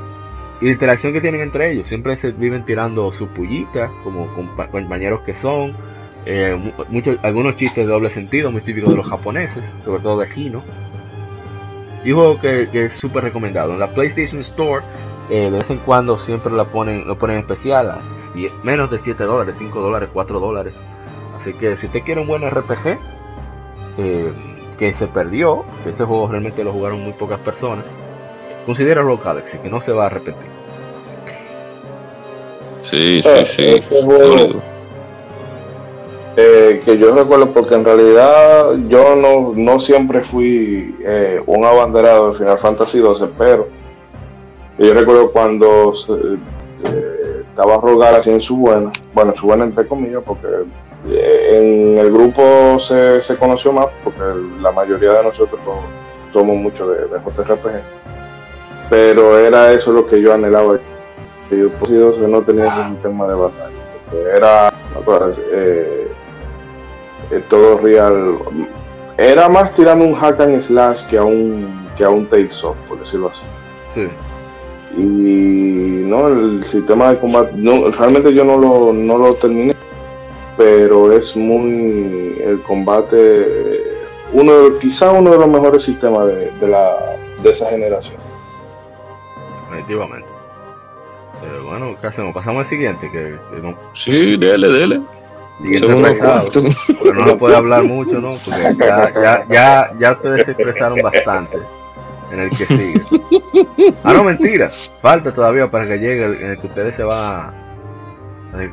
y, 0.62 0.66
la 0.66 0.72
interacción 0.72 1.12
que 1.12 1.20
tienen 1.20 1.40
entre 1.40 1.72
ellos. 1.72 1.88
Siempre 1.88 2.16
se 2.16 2.30
viven 2.30 2.64
tirando 2.64 3.10
su 3.12 3.28
pullita. 3.28 3.90
Como 4.04 4.28
compañeros 4.70 5.22
que 5.22 5.34
son 5.34 5.74
eh, 6.24 6.72
muchos, 6.88 7.18
algunos 7.22 7.56
chistes 7.56 7.84
de 7.84 7.92
doble 7.92 8.08
sentido, 8.08 8.50
muy 8.50 8.60
típicos 8.60 8.90
de 8.90 8.96
los 8.96 9.08
japoneses, 9.08 9.64
sobre 9.84 10.02
todo 10.02 10.20
de 10.20 10.28
Hino. 10.34 10.62
Y 12.04 12.12
juego 12.12 12.40
que, 12.40 12.68
es 12.72 12.92
súper 12.94 13.24
recomendado. 13.24 13.72
En 13.72 13.78
la 13.78 13.92
PlayStation 13.92 14.40
Store, 14.40 14.84
eh, 15.30 15.50
de 15.50 15.50
vez 15.50 15.70
en 15.70 15.78
cuando 15.78 16.18
siempre 16.18 16.52
lo 16.52 16.68
ponen, 16.68 17.06
lo 17.06 17.16
ponen 17.16 17.38
especial 17.38 17.90
a 17.90 18.00
menos 18.64 18.90
de 18.90 18.98
7 18.98 19.22
dólares, 19.24 19.56
5 19.58 19.80
dólares, 19.80 20.08
4 20.12 20.40
dólares. 20.40 20.74
Así 21.38 21.52
que 21.54 21.76
si 21.76 21.86
usted 21.86 22.02
quiere 22.02 22.20
un 22.20 22.26
buen 22.26 22.48
RPG, 22.48 22.98
eh, 23.98 24.32
que 24.78 24.94
se 24.94 25.06
perdió, 25.06 25.64
que 25.84 25.90
ese 25.90 26.04
juego 26.04 26.28
realmente 26.28 26.64
lo 26.64 26.72
jugaron 26.72 27.02
muy 27.02 27.12
pocas 27.12 27.38
personas, 27.40 27.84
considera 28.64 29.02
Rogue 29.02 29.22
Galaxy, 29.24 29.58
que 29.58 29.68
no 29.68 29.80
se 29.80 29.92
va 29.92 30.04
a 30.04 30.06
arrepentir. 30.06 30.50
Sí, 32.82 33.22
sí, 33.22 33.44
sí. 33.44 33.80
Eh, 36.34 36.80
que 36.82 36.96
yo 36.96 37.14
recuerdo 37.14 37.50
porque 37.50 37.74
en 37.74 37.84
realidad 37.84 38.72
yo 38.88 39.14
no, 39.14 39.52
no 39.54 39.78
siempre 39.78 40.22
fui 40.22 40.96
eh, 41.04 41.42
un 41.44 41.62
abanderado 41.64 42.32
de 42.32 42.38
Final 42.38 42.58
Fantasy 42.58 43.00
XII, 43.00 43.28
pero 43.36 43.68
yo 44.78 44.94
recuerdo 44.94 45.30
cuando 45.30 45.92
eh, 46.08 47.42
estaba 47.46 47.74
a 47.74 47.80
rogar 47.80 48.14
así 48.14 48.30
en 48.30 48.40
su 48.40 48.56
buena, 48.56 48.90
bueno, 49.12 49.32
en 49.32 49.36
su 49.36 49.46
buena 49.46 49.64
entre 49.64 49.86
comillas, 49.86 50.22
porque 50.24 50.48
en 51.04 51.98
el 51.98 52.10
grupo 52.10 52.78
se, 52.78 53.20
se, 53.20 53.36
conoció 53.36 53.72
más, 53.72 53.88
porque 54.02 54.22
la 54.60 54.72
mayoría 54.72 55.12
de 55.12 55.24
nosotros 55.24 55.60
somos 56.32 56.56
mucho 56.56 56.88
de, 56.88 57.08
de 57.08 57.18
JRPG, 57.18 57.82
pero 58.92 59.38
era 59.38 59.72
eso 59.72 59.90
lo 59.90 60.06
que 60.06 60.20
yo 60.20 60.34
anhelaba. 60.34 60.78
Yo 61.50 61.70
pues, 61.78 61.90
no 61.90 62.42
tenía 62.42 62.66
ese 62.66 62.90
sistema 62.90 63.26
de 63.26 63.34
batalla, 63.34 64.36
era 64.36 64.74
eh, 65.54 66.08
todo 67.48 67.78
real. 67.78 68.36
Era 69.16 69.48
más 69.48 69.72
tirando 69.72 70.04
un 70.04 70.12
hack 70.12 70.40
and 70.40 70.60
slash 70.60 71.06
que 71.06 71.16
a 71.16 71.24
un, 71.24 71.88
que 71.96 72.04
a 72.04 72.10
un 72.10 72.28
Tales 72.28 72.62
of, 72.64 72.76
por 72.86 72.98
decirlo 73.00 73.30
así. 73.30 73.46
Sí. 73.88 74.08
Y 74.98 76.04
no, 76.06 76.28
el 76.28 76.62
sistema 76.62 77.12
de 77.12 77.18
combate, 77.18 77.52
no, 77.56 77.90
realmente 77.92 78.34
yo 78.34 78.44
no 78.44 78.58
lo, 78.58 78.92
no 78.92 79.16
lo 79.16 79.34
terminé, 79.36 79.74
pero 80.58 81.10
es 81.12 81.34
muy, 81.34 82.38
el 82.44 82.60
combate 82.60 83.80
uno 84.34 84.52
quizá 84.78 85.12
uno 85.12 85.30
de 85.30 85.38
los 85.38 85.48
mejores 85.48 85.82
sistemas 85.82 86.26
de, 86.26 86.68
la, 86.68 87.16
de 87.42 87.50
esa 87.50 87.70
generación. 87.70 88.31
Definitivamente. 89.72 90.28
Pero 91.40 91.64
bueno, 91.64 91.96
¿qué 92.00 92.06
hacemos? 92.06 92.34
Pasamos 92.34 92.60
al 92.60 92.66
siguiente. 92.66 93.10
Que, 93.10 93.38
no... 93.60 93.76
Sí, 93.94 94.36
dele, 94.36 94.68
dele. 94.68 95.00
Pero 95.62 95.98
no 97.14 97.26
se 97.28 97.36
puede 97.36 97.56
hablar 97.56 97.84
mucho, 97.84 98.20
¿no? 98.20 98.28
Porque 98.28 98.76
ya, 98.78 99.12
ya, 99.14 99.46
ya, 99.48 99.92
ya 99.98 100.12
ustedes 100.12 100.46
se 100.46 100.52
expresaron 100.52 100.98
bastante 101.02 101.58
en 102.32 102.40
el 102.40 102.50
que 102.50 102.66
sigue. 102.66 103.00
Ah, 104.04 104.12
no, 104.12 104.24
mentira. 104.24 104.68
Falta 105.00 105.32
todavía 105.32 105.70
para 105.70 105.86
que 105.86 105.98
llegue 105.98 106.24
en 106.24 106.50
el 106.52 106.60
que 106.60 106.66
ustedes 106.66 106.96
se 106.96 107.04
van 107.04 107.54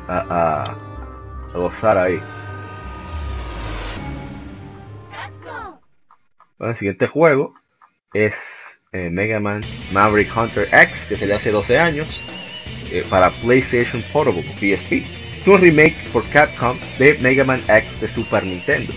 a, 0.08 0.24
a, 0.28 0.64
gozar 1.54 1.98
ahí. 1.98 2.20
Bueno, 6.58 6.72
el 6.72 6.76
siguiente 6.76 7.06
juego 7.06 7.54
es 8.12 8.69
eh, 8.92 9.08
Mega 9.08 9.38
Man 9.38 9.62
Maverick 9.92 10.36
Hunter 10.36 10.68
X, 10.72 11.06
que 11.08 11.16
se 11.16 11.26
le 11.26 11.34
hace 11.34 11.50
12 11.52 11.78
años, 11.78 12.22
eh, 12.90 13.04
para 13.08 13.30
PlayStation 13.30 14.02
Portable, 14.12 14.42
PSP. 14.42 15.04
Es 15.38 15.46
un 15.46 15.60
remake 15.60 15.96
por 16.12 16.28
Capcom 16.28 16.76
de 16.98 17.16
Mega 17.20 17.44
Man 17.44 17.62
X 17.68 18.00
de 18.00 18.08
Super 18.08 18.44
Nintendo. 18.44 18.92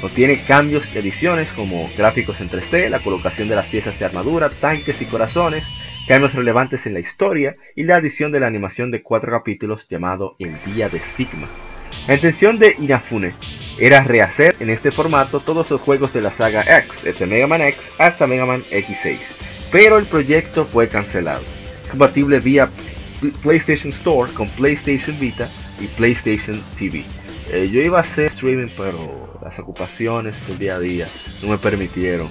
Contiene 0.00 0.40
cambios 0.42 0.94
y 0.94 0.98
adiciones 0.98 1.52
como 1.52 1.90
gráficos 1.96 2.40
en 2.40 2.50
3D, 2.50 2.88
la 2.88 3.00
colocación 3.00 3.48
de 3.48 3.56
las 3.56 3.68
piezas 3.68 3.98
de 3.98 4.04
armadura, 4.04 4.50
tanques 4.50 5.00
y 5.02 5.06
corazones, 5.06 5.68
cambios 6.06 6.34
relevantes 6.34 6.86
en 6.86 6.94
la 6.94 7.00
historia 7.00 7.54
y 7.74 7.84
la 7.84 7.96
adición 7.96 8.30
de 8.30 8.40
la 8.40 8.46
animación 8.46 8.90
de 8.90 9.02
cuatro 9.02 9.32
capítulos 9.32 9.88
llamado 9.88 10.36
El 10.38 10.54
Día 10.64 10.88
de 10.88 11.00
Sigma. 11.00 11.48
La 12.06 12.14
intención 12.14 12.58
de 12.58 12.74
Inafune 12.78 13.34
era 13.78 14.02
rehacer 14.02 14.56
en 14.60 14.70
este 14.70 14.90
formato 14.90 15.40
todos 15.40 15.70
los 15.70 15.80
juegos 15.80 16.12
de 16.12 16.20
la 16.20 16.32
saga 16.32 16.62
X, 16.80 17.02
desde 17.04 17.26
Mega 17.26 17.46
Man 17.46 17.62
X 17.62 17.92
hasta 17.98 18.26
Mega 18.26 18.44
Man 18.44 18.64
X6, 18.64 19.16
pero 19.70 19.98
el 19.98 20.06
proyecto 20.06 20.64
fue 20.64 20.88
cancelado. 20.88 21.42
Es 21.84 21.90
compatible 21.90 22.40
vía 22.40 22.68
PlayStation 23.42 23.90
Store 23.90 24.32
con 24.32 24.48
PlayStation 24.50 25.18
Vita 25.18 25.48
y 25.80 25.86
PlayStation 25.86 26.60
TV. 26.76 27.04
Eh, 27.50 27.68
yo 27.70 27.80
iba 27.80 27.98
a 27.98 28.02
hacer 28.02 28.26
streaming, 28.26 28.68
pero 28.76 29.38
las 29.42 29.58
ocupaciones 29.58 30.46
del 30.48 30.58
día 30.58 30.74
a 30.74 30.80
día 30.80 31.06
no 31.42 31.48
me 31.48 31.58
permitieron. 31.58 32.28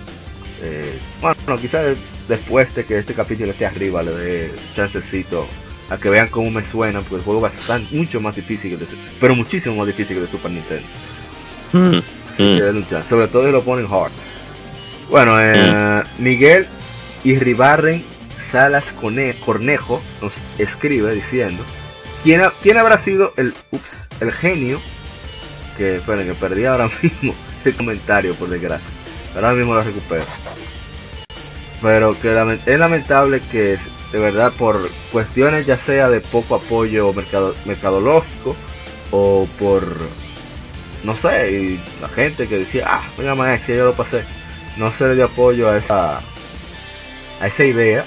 Eh, 0.61 0.97
bueno, 1.21 1.59
quizás 1.59 1.95
después 2.27 2.73
de 2.75 2.83
que 2.83 2.97
este 2.97 3.13
capítulo 3.13 3.51
esté 3.51 3.65
arriba 3.65 4.03
le 4.03 4.11
dé 4.11 4.51
chancecito 4.73 5.47
a 5.89 5.97
que 5.97 6.09
vean 6.09 6.27
cómo 6.27 6.51
me 6.51 6.63
suena, 6.63 7.01
porque 7.01 7.15
el 7.15 7.21
juego 7.21 7.47
es 7.47 7.91
mucho 7.91 8.21
más 8.21 8.35
difícil 8.35 8.71
que 8.71 8.77
de, 8.77 8.91
pero 9.19 9.35
muchísimo 9.35 9.75
más 9.75 9.87
difícil 9.87 10.17
que 10.17 10.23
de 10.23 10.27
Super 10.27 10.51
Nintendo. 10.51 10.87
Hmm, 11.73 11.97
hmm. 12.37 13.03
sobre 13.07 13.27
todo 13.27 13.45
si 13.45 13.51
lo 13.51 13.63
ponen 13.63 13.85
hard. 13.85 14.11
Bueno, 15.09 15.39
eh, 15.39 16.03
hmm. 16.03 16.23
Miguel 16.23 16.67
Irribarren 17.23 18.03
Salas 18.51 18.93
Cornejo 18.93 20.01
nos 20.21 20.43
escribe 20.57 21.13
diciendo 21.13 21.63
¿Quién, 22.23 22.41
¿Quién 22.61 22.77
habrá 22.77 22.99
sido 22.99 23.33
el, 23.37 23.53
ups, 23.71 24.09
el 24.19 24.31
genio 24.31 24.79
que, 25.77 25.97
esperen, 25.97 26.27
que 26.27 26.33
perdí 26.33 26.65
ahora 26.65 26.89
mismo 27.01 27.35
el 27.63 27.75
comentario, 27.75 28.33
por 28.35 28.49
desgracia. 28.49 28.87
Ahora 29.35 29.53
mismo 29.53 29.75
lo 29.75 29.83
recupero. 29.83 30.23
Pero 31.81 32.19
que 32.19 32.59
es 32.65 32.79
lamentable 32.79 33.41
que 33.51 33.77
de 34.11 34.19
verdad 34.19 34.53
por 34.57 34.89
cuestiones 35.11 35.65
ya 35.65 35.77
sea 35.77 36.09
de 36.09 36.21
poco 36.21 36.55
apoyo 36.55 37.11
mercado, 37.13 37.55
mercadológico 37.65 38.55
o 39.11 39.47
por 39.59 39.85
no 41.03 41.15
sé, 41.15 41.51
y 41.51 41.79
la 42.01 42.09
gente 42.09 42.47
que 42.47 42.57
decía, 42.57 42.85
ah, 42.87 43.03
mira 43.17 43.35
Max, 43.35 43.67
ya 43.67 43.75
yo 43.75 43.85
lo 43.85 43.93
pasé, 43.93 44.23
no 44.77 44.91
se 44.91 45.07
le 45.07 45.15
dio 45.15 45.25
apoyo 45.25 45.69
a 45.69 45.77
esa 45.77 46.19
a 47.39 47.47
esa 47.47 47.63
idea 47.63 48.05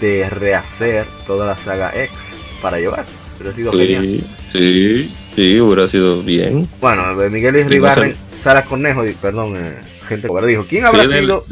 de 0.00 0.28
rehacer 0.30 1.06
toda 1.26 1.46
la 1.46 1.56
saga 1.56 1.92
X 1.94 2.36
para 2.62 2.78
llevar. 2.78 3.04
Pero 3.36 3.50
ha 3.50 3.52
sido 3.52 3.72
sí, 3.72 4.24
Sí, 4.50 5.14
Sí, 5.38 5.60
hubiera 5.60 5.86
sido 5.86 6.20
bien. 6.22 6.68
Bueno, 6.80 7.14
Miguel 7.30 7.56
y 7.58 7.62
Ribarren, 7.62 8.16
Sara 8.42 8.64
Cornejo, 8.64 9.04
perdón, 9.22 9.54
eh, 9.56 9.76
gente 10.08 10.26
dijo, 10.46 10.66
¿quién 10.68 10.84
habrá 10.84 11.06
sido? 11.06 11.44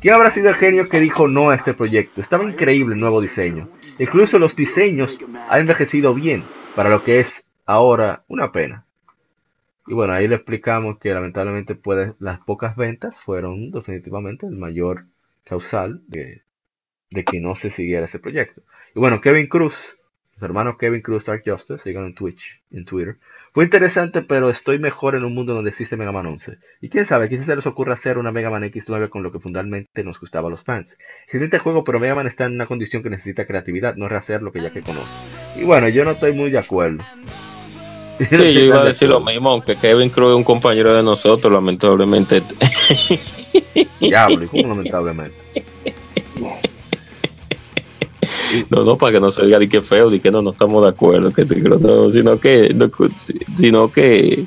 ¿Quién 0.00 0.14
habrá 0.14 0.30
sido 0.30 0.50
el 0.50 0.54
genio 0.54 0.86
que 0.86 1.00
dijo 1.00 1.26
no 1.26 1.50
a 1.50 1.54
este 1.54 1.72
proyecto? 1.72 2.20
Estaba 2.20 2.44
increíble 2.44 2.94
el 2.94 3.00
nuevo 3.00 3.20
diseño. 3.20 3.68
Incluso 3.98 4.38
los 4.38 4.54
diseños 4.54 5.20
han 5.48 5.60
envejecido 5.60 6.12
bien 6.14 6.44
para 6.74 6.90
lo 6.90 7.02
que 7.02 7.20
es 7.20 7.50
ahora 7.64 8.24
una 8.28 8.52
pena. 8.52 8.84
Y 9.86 9.94
bueno, 9.94 10.12
ahí 10.12 10.28
le 10.28 10.36
explicamos 10.36 10.98
que 10.98 11.14
lamentablemente 11.14 11.74
puede, 11.74 12.14
las 12.18 12.40
pocas 12.40 12.76
ventas 12.76 13.16
fueron 13.18 13.70
definitivamente 13.70 14.46
el 14.46 14.56
mayor 14.56 15.04
causal 15.44 16.02
de, 16.08 16.42
de 17.10 17.24
que 17.24 17.40
no 17.40 17.54
se 17.54 17.70
siguiera 17.70 18.04
ese 18.04 18.18
proyecto. 18.18 18.62
Y 18.94 19.00
bueno, 19.00 19.20
Kevin 19.20 19.46
Cruz 19.46 20.00
los 20.36 20.42
hermanos 20.42 20.76
Kevin 20.78 21.00
Cruz 21.00 21.24
Dark 21.24 21.42
Justice, 21.46 21.78
sigan 21.78 22.04
en 22.04 22.14
Twitch, 22.14 22.60
en 22.70 22.84
Twitter. 22.84 23.16
Fue 23.56 23.64
interesante, 23.64 24.20
pero 24.20 24.50
estoy 24.50 24.78
mejor 24.78 25.14
en 25.14 25.24
un 25.24 25.34
mundo 25.34 25.54
donde 25.54 25.70
existe 25.70 25.96
Mega 25.96 26.12
Man 26.12 26.26
11. 26.26 26.58
Y 26.82 26.90
quién 26.90 27.06
sabe, 27.06 27.30
quizás 27.30 27.46
se 27.46 27.56
les 27.56 27.66
ocurra 27.66 27.94
hacer 27.94 28.18
una 28.18 28.30
Mega 28.30 28.50
Man 28.50 28.64
X9 28.64 29.08
con 29.08 29.22
lo 29.22 29.32
que 29.32 29.40
fundamentalmente 29.40 30.04
nos 30.04 30.20
gustaba 30.20 30.48
a 30.48 30.50
los 30.50 30.62
fans. 30.62 30.98
Excelente 31.24 31.58
juego, 31.58 31.82
pero 31.82 31.98
Mega 31.98 32.14
Man 32.14 32.26
está 32.26 32.44
en 32.44 32.52
una 32.52 32.66
condición 32.66 33.02
que 33.02 33.08
necesita 33.08 33.46
creatividad, 33.46 33.96
no 33.96 34.08
rehacer 34.08 34.42
lo 34.42 34.52
que 34.52 34.60
ya 34.60 34.74
que 34.74 34.82
conoce. 34.82 35.16
Y 35.58 35.64
bueno, 35.64 35.88
yo 35.88 36.04
no 36.04 36.10
estoy 36.10 36.34
muy 36.34 36.50
de 36.50 36.58
acuerdo. 36.58 37.02
Sí, 38.18 38.52
yo 38.52 38.60
iba 38.60 38.82
a 38.82 38.84
decir 38.84 39.08
lo 39.08 39.20
mismo, 39.20 39.48
aunque 39.48 39.74
Kevin 39.74 40.10
Cruz 40.10 40.32
es 40.32 40.36
un 40.36 40.44
compañero 40.44 40.94
de 40.94 41.02
nosotros, 41.02 41.50
lamentablemente. 41.50 42.42
Diablo, 44.00 44.38
¿cómo 44.50 44.68
lamentablemente? 44.68 45.34
No, 48.70 48.84
no, 48.84 48.96
para 48.96 49.12
que 49.12 49.20
no 49.20 49.30
salga 49.30 49.58
de 49.58 49.68
que 49.68 49.82
feo, 49.82 50.10
de 50.10 50.20
que 50.20 50.30
no, 50.30 50.42
no 50.42 50.50
estamos 50.50 50.82
de 50.82 50.88
acuerdo, 50.88 51.30
que 51.30 51.44
no, 51.44 52.10
sino 52.10 52.38
que, 52.38 52.72
no, 52.74 52.90
sino 53.56 53.88
que 53.90 54.44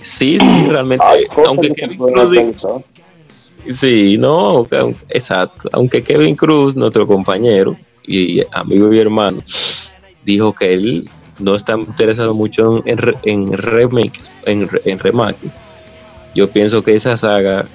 sí, 0.00 0.38
sí, 0.38 0.66
realmente, 0.68 1.04
aunque 1.46 1.72
Kevin 1.72 1.98
Cruz, 1.98 2.56
sí, 3.68 4.16
no, 4.18 4.66
exacto, 5.08 5.68
aunque 5.72 6.02
Kevin 6.02 6.36
Cruz, 6.36 6.76
nuestro 6.76 7.06
compañero 7.06 7.76
y 8.06 8.42
amigo 8.52 8.92
y 8.92 8.98
hermano, 8.98 9.42
dijo 10.24 10.52
que 10.52 10.74
él 10.74 11.10
no 11.38 11.54
está 11.54 11.74
interesado 11.74 12.34
mucho 12.34 12.82
en, 12.86 12.98
en 13.24 13.52
remakes, 13.52 14.30
en, 14.44 14.68
en 14.84 14.98
remakes. 14.98 15.60
Yo 16.34 16.50
pienso 16.50 16.82
que 16.82 16.94
esa 16.94 17.16
saga 17.16 17.66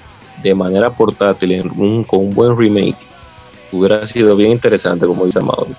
de 0.42 0.54
manera 0.54 0.94
portátil, 0.94 1.68
con 2.06 2.20
un 2.20 2.34
buen 2.34 2.56
remake, 2.56 2.96
hubiera 3.72 4.04
sido 4.06 4.36
bien 4.36 4.50
interesante, 4.50 5.06
como 5.06 5.26
dice 5.26 5.40
Mauro, 5.40 5.74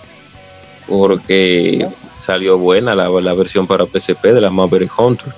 porque 0.88 1.88
salió 2.18 2.58
buena 2.58 2.96
la, 2.96 3.34
versión 3.34 3.68
para 3.68 3.86
PSP 3.86 4.26
de 4.26 4.42
la 4.42 4.50
Maverick 4.50 4.92
Hunter. 4.98 5.34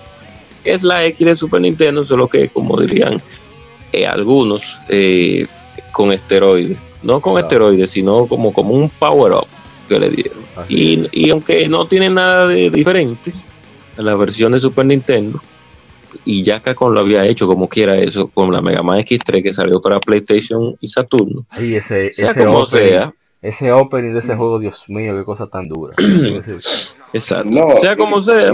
Es 0.64 0.84
la 0.84 1.06
X 1.06 1.26
de 1.26 1.36
Super 1.36 1.62
Nintendo, 1.62 2.04
solo 2.04 2.28
que, 2.28 2.50
como 2.50 2.80
dirían 2.80 3.22
eh, 3.92 4.08
algunos, 4.08 4.80
eh, 4.90 5.48
con 5.92 6.12
esteroides. 6.12 6.78
No 7.04 7.22
con 7.22 7.38
esteroides, 7.38 7.92
sino 7.92 8.26
como, 8.26 8.52
como 8.52 8.74
un 8.74 8.90
power-up 8.90 9.48
que 9.88 10.00
le 10.00 10.10
dieron. 10.10 10.44
Y, 10.68 11.08
y, 11.12 11.30
aunque 11.30 11.68
no 11.68 11.86
tiene 11.88 12.10
nada 12.10 12.48
de 12.48 12.70
diferente 12.72 13.34
a 13.98 14.02
la 14.02 14.16
versión 14.16 14.54
de 14.54 14.60
Super 14.60 14.86
Nintendo, 14.86 15.40
y 16.24 16.44
ya 16.44 16.62
Capcom 16.62 16.94
lo 16.94 17.00
había 17.00 17.26
hecho 17.26 17.48
como 17.48 17.68
quiera 17.68 17.96
eso 17.96 18.28
con 18.28 18.52
la 18.52 18.62
Mega 18.62 18.84
Man 18.84 19.00
X3 19.00 19.44
que 19.44 19.54
salió 19.54 19.82
para 19.82 20.00
PlayStation 20.00 20.76
y 20.80 20.88
Saturno. 20.88 21.46
Ese, 21.58 22.12
sea 22.12 22.32
ese 22.32 22.46
como 22.46 22.60
opening, 22.60 22.90
sea. 22.90 23.14
Ese 23.42 23.72
opening 23.72 24.14
de 24.14 24.20
ese 24.20 24.36
juego, 24.36 24.60
Dios 24.60 24.86
mío, 24.90 25.16
qué 25.16 25.24
cosa 25.24 25.48
tan 25.48 25.68
dura. 25.68 25.96
Exacto. 27.14 27.76
sea 27.78 27.96
como 27.96 28.20
sea. 28.20 28.52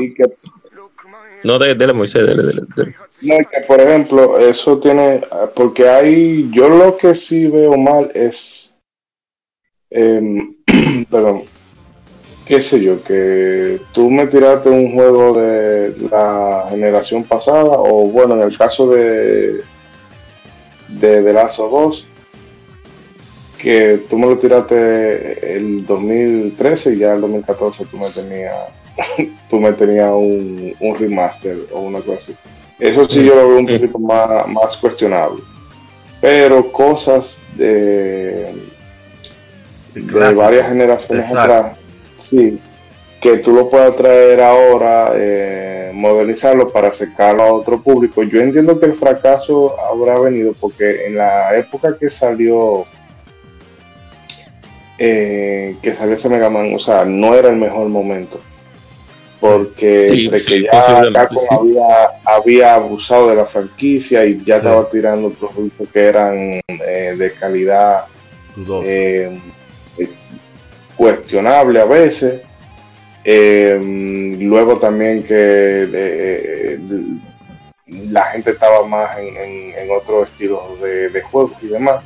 No, 1.43 1.57
dele, 1.57 1.93
Moisés, 1.93 2.25
dele, 2.25 2.43
dele, 2.43 2.61
No, 3.21 3.37
que 3.37 3.61
por 3.67 3.81
ejemplo, 3.81 4.37
eso 4.37 4.79
tiene, 4.79 5.21
porque 5.55 5.89
hay, 5.89 6.49
yo 6.51 6.69
lo 6.69 6.97
que 6.97 7.15
sí 7.15 7.47
veo 7.47 7.77
mal 7.77 8.11
es, 8.13 8.75
eh, 9.89 10.21
perdón, 11.09 11.43
qué 12.51 12.59
sé 12.59 12.83
yo, 12.83 13.01
que 13.01 13.79
tú 13.93 14.11
me 14.11 14.27
tiraste 14.27 14.69
un 14.69 14.93
juego 14.93 15.39
de 15.39 15.95
la 16.11 16.65
generación 16.69 17.23
pasada, 17.23 17.63
o 17.63 18.09
bueno, 18.09 18.35
en 18.35 18.41
el 18.41 18.57
caso 18.57 18.89
de 18.89 19.61
de 20.89 21.23
The 21.23 21.31
Last 21.31 21.59
of 21.59 21.71
Us, 21.71 22.07
que 23.57 24.01
tú 24.09 24.17
me 24.17 24.27
lo 24.27 24.37
tiraste 24.37 25.55
el 25.55 25.85
2013 25.85 26.95
y 26.95 26.97
ya 26.97 27.13
el 27.13 27.21
2014 27.21 27.85
tú 27.85 27.97
me 27.97 28.09
tenías 28.09 28.53
tú 29.49 29.57
me 29.61 29.71
tenías 29.71 30.11
un, 30.11 30.75
remaster 30.99 31.57
o 31.71 31.79
una 31.79 32.01
cosa 32.01 32.17
así. 32.17 32.35
Eso 32.77 33.07
sí 33.07 33.23
yo 33.23 33.33
lo 33.33 33.47
veo 33.47 33.59
un 33.59 33.65
poquito 33.65 33.97
más, 33.97 34.45
más 34.49 34.75
cuestionable. 34.75 35.41
Pero 36.19 36.69
cosas 36.69 37.45
de, 37.55 38.53
de 39.93 40.33
varias 40.33 40.67
generaciones 40.67 41.33
atrás 41.33 41.77
Sí, 42.21 42.59
que 43.21 43.37
tú 43.37 43.51
lo 43.51 43.69
puedas 43.69 43.95
traer 43.95 44.41
ahora, 44.41 45.11
eh, 45.15 45.91
modernizarlo 45.93 46.71
para 46.71 46.89
acercarlo 46.89 47.43
a 47.43 47.53
otro 47.53 47.81
público. 47.81 48.23
Yo 48.23 48.41
entiendo 48.41 48.79
que 48.79 48.87
el 48.87 48.93
fracaso 48.93 49.75
habrá 49.79 50.19
venido 50.19 50.53
porque 50.59 51.05
en 51.07 51.17
la 51.17 51.55
época 51.55 51.97
que 51.99 52.09
salió 52.09 52.85
eh, 55.03 55.77
que 55.81 55.93
salió 55.93 56.13
ese 56.13 56.29
Mega 56.29 56.49
Man, 56.49 56.75
o 56.75 56.79
sea, 56.79 57.05
no 57.05 57.33
era 57.33 57.49
el 57.49 57.55
mejor 57.55 57.89
momento. 57.89 58.39
Porque 59.39 60.29
que 60.45 60.61
ya 60.61 61.11
Capcom 61.11 61.43
había, 62.23 62.75
abusado 62.75 63.29
de 63.29 63.35
la 63.35 63.45
franquicia 63.45 64.23
y 64.23 64.43
ya 64.43 64.57
estaba 64.57 64.87
tirando 64.87 65.31
productos 65.31 65.87
que 65.91 65.99
eran 65.99 66.61
eh, 66.67 67.15
de 67.17 67.31
calidad 67.31 68.05
eh, 68.85 69.41
cuestionable 71.01 71.81
a 71.81 71.85
veces. 71.85 72.41
luego 73.25 74.77
también 74.77 75.23
que 75.23 76.77
la 77.87 78.23
gente 78.25 78.51
estaba 78.51 78.85
más 78.85 79.17
en, 79.17 79.35
en, 79.37 79.91
otro 79.91 80.23
estilo 80.23 80.77
de, 80.79 81.09
de 81.09 81.21
juegos 81.23 81.53
y 81.63 81.67
demás 81.67 82.03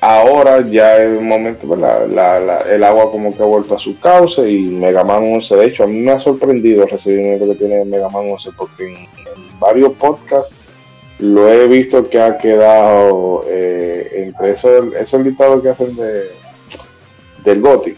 ahora 0.00 0.64
ya 0.70 0.96
es 1.02 1.18
un 1.18 1.26
momento, 1.26 1.74
el 1.74 2.84
agua 2.84 3.10
como 3.10 3.36
que 3.36 3.42
ha 3.42 3.46
vuelto 3.46 3.74
a 3.74 3.78
su 3.80 3.98
cauce 3.98 4.48
y 4.48 4.68
Mega 4.68 5.02
Man 5.02 5.34
11, 5.34 5.56
de 5.56 5.66
hecho, 5.66 5.84
a 5.84 5.86
mí 5.88 5.98
me 5.98 6.12
ha 6.12 6.20
sorprendido 6.20 6.84
el 6.84 6.90
recibimiento 6.90 7.48
que 7.48 7.56
tiene 7.56 7.84
Mega 7.84 8.08
Man 8.08 8.30
11 8.30 8.50
porque 8.56 8.86
en, 8.86 9.08
varios 9.58 9.92
podcasts 9.94 10.54
lo 11.18 11.52
he 11.52 11.66
visto 11.66 12.08
que 12.08 12.20
ha 12.20 12.38
quedado 12.38 13.44
eh, 13.48 14.08
entre 14.26 14.50
esos, 14.50 14.94
esos 14.94 15.20
listados 15.24 15.64
que 15.64 15.70
hacen 15.70 15.96
de, 15.96 16.30
del 17.48 17.60
GOTI, 17.60 17.96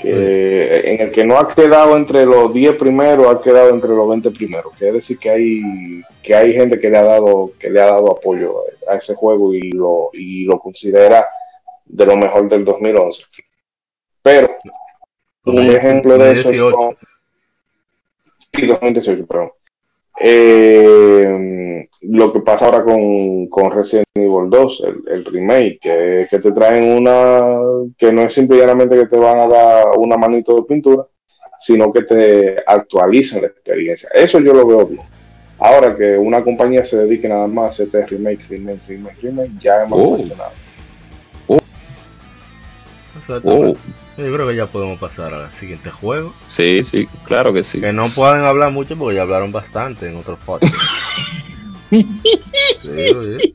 que, 0.00 0.92
en 0.92 1.00
el 1.00 1.10
que 1.10 1.24
no 1.24 1.38
ha 1.38 1.54
quedado 1.54 1.96
entre 1.96 2.24
los 2.24 2.52
10 2.52 2.76
primeros, 2.76 3.34
ha 3.34 3.42
quedado 3.42 3.70
entre 3.70 3.90
los 3.90 4.08
20 4.08 4.30
primeros, 4.30 4.72
que 4.76 4.88
es 4.88 4.94
decir 4.94 5.18
que 5.18 5.30
hay 5.30 6.02
que 6.22 6.34
hay 6.34 6.52
gente 6.52 6.78
que 6.78 6.88
le 6.88 6.98
ha 6.98 7.02
dado 7.02 7.52
que 7.58 7.68
le 7.68 7.80
ha 7.80 7.86
dado 7.86 8.12
apoyo 8.12 8.62
a 8.88 8.94
ese 8.94 9.14
juego 9.14 9.52
y 9.54 9.72
lo 9.72 10.10
y 10.12 10.44
lo 10.44 10.58
considera 10.58 11.26
de 11.84 12.06
lo 12.06 12.16
mejor 12.16 12.48
del 12.48 12.64
2011. 12.64 13.24
Pero 14.22 14.56
un 15.44 15.58
ejemplo 15.58 16.16
de 16.16 16.32
eso 16.32 16.50
es 16.50 16.60
sí, 18.52 18.66
2018, 18.66 19.26
perdón. 19.26 19.52
Eh, 20.24 21.88
lo 22.02 22.32
que 22.32 22.40
pasa 22.40 22.66
ahora 22.66 22.84
con, 22.84 23.48
con 23.48 23.72
Resident 23.72 24.06
Evil 24.14 24.48
2, 24.48 24.84
el, 25.08 25.24
remake, 25.24 25.78
que, 25.80 26.26
que, 26.30 26.38
te 26.38 26.52
traen 26.52 26.84
una 26.96 27.58
que 27.98 28.12
no 28.12 28.22
es 28.22 28.32
simplemente 28.32 28.96
que 28.96 29.06
te 29.06 29.16
van 29.16 29.40
a 29.40 29.48
dar 29.48 29.86
una 29.96 30.16
manito 30.16 30.56
de 30.56 30.62
pintura, 30.62 31.04
sino 31.60 31.92
que 31.92 32.02
te 32.02 32.56
actualizan 32.66 33.42
la 33.42 33.48
experiencia. 33.48 34.08
Eso 34.14 34.38
yo 34.40 34.52
lo 34.52 34.66
veo 34.66 34.86
bien. 34.86 35.02
Ahora 35.58 35.96
que 35.96 36.18
una 36.18 36.42
compañía 36.42 36.82
se 36.82 36.98
dedique 36.98 37.28
nada 37.28 37.46
más 37.46 37.64
a 37.64 37.68
hacer 37.68 37.86
este 37.86 38.06
remake, 38.06 38.48
remake, 38.48 38.80
remake, 38.88 39.20
remake, 39.22 39.50
ya 39.60 39.84
hemos 39.84 40.20
oh. 43.44 43.74
Yo 44.24 44.32
creo 44.32 44.48
que 44.48 44.56
ya 44.56 44.66
podemos 44.66 44.98
pasar 44.98 45.34
al 45.34 45.52
siguiente 45.52 45.90
juego. 45.90 46.34
Sí, 46.46 46.82
sí, 46.82 47.06
claro 47.24 47.52
que 47.52 47.62
sí. 47.62 47.80
Que 47.80 47.92
no 47.92 48.08
pueden 48.08 48.44
hablar 48.44 48.70
mucho 48.70 48.96
porque 48.96 49.16
ya 49.16 49.22
hablaron 49.22 49.52
bastante 49.52 50.08
en 50.08 50.16
otros 50.16 50.38
podcasts. 50.40 50.76
sí, 51.90 52.06
sí. 52.82 53.54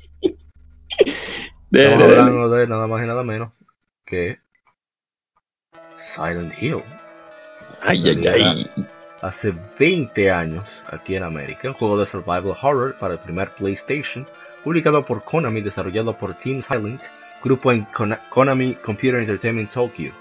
Estamos 1.71 2.03
hablando 2.03 2.49
de 2.49 2.67
nada 2.67 2.87
más 2.87 3.03
y 3.03 3.07
nada 3.07 3.23
menos 3.23 3.51
que 4.05 4.39
Silent 5.95 6.53
Hill. 6.61 6.83
Ay, 7.81 8.03
ay, 8.05 8.27
ay. 8.27 8.71
Hace 9.21 9.53
20 9.79 10.31
años 10.31 10.83
aquí 10.91 11.15
en 11.15 11.23
América, 11.23 11.67
un 11.69 11.73
juego 11.73 11.97
de 11.97 12.05
survival 12.05 12.55
horror 12.61 12.95
para 12.99 13.15
el 13.15 13.19
primer 13.19 13.49
PlayStation, 13.55 14.27
publicado 14.63 15.03
por 15.03 15.23
Konami, 15.23 15.61
desarrollado 15.61 16.17
por 16.17 16.35
Team 16.35 16.61
Silent 16.61 17.03
grupo 17.43 17.71
en 17.71 17.87
Konami 18.29 18.75
Computer 18.75 19.19
Entertainment 19.19 19.71
Tokyo. 19.71 20.11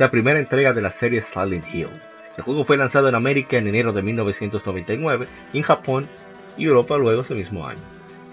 Esta 0.00 0.10
primera 0.10 0.38
entrega 0.38 0.72
de 0.72 0.80
la 0.80 0.88
serie 0.88 1.20
Silent 1.20 1.66
Hill. 1.74 1.90
El 2.38 2.42
juego 2.42 2.64
fue 2.64 2.78
lanzado 2.78 3.10
en 3.10 3.14
América 3.14 3.58
en 3.58 3.68
enero 3.68 3.92
de 3.92 4.00
1999 4.00 5.28
y 5.52 5.58
en 5.58 5.62
Japón 5.62 6.08
y 6.56 6.64
Europa 6.64 6.96
luego 6.96 7.20
ese 7.20 7.34
mismo 7.34 7.66
año. 7.66 7.82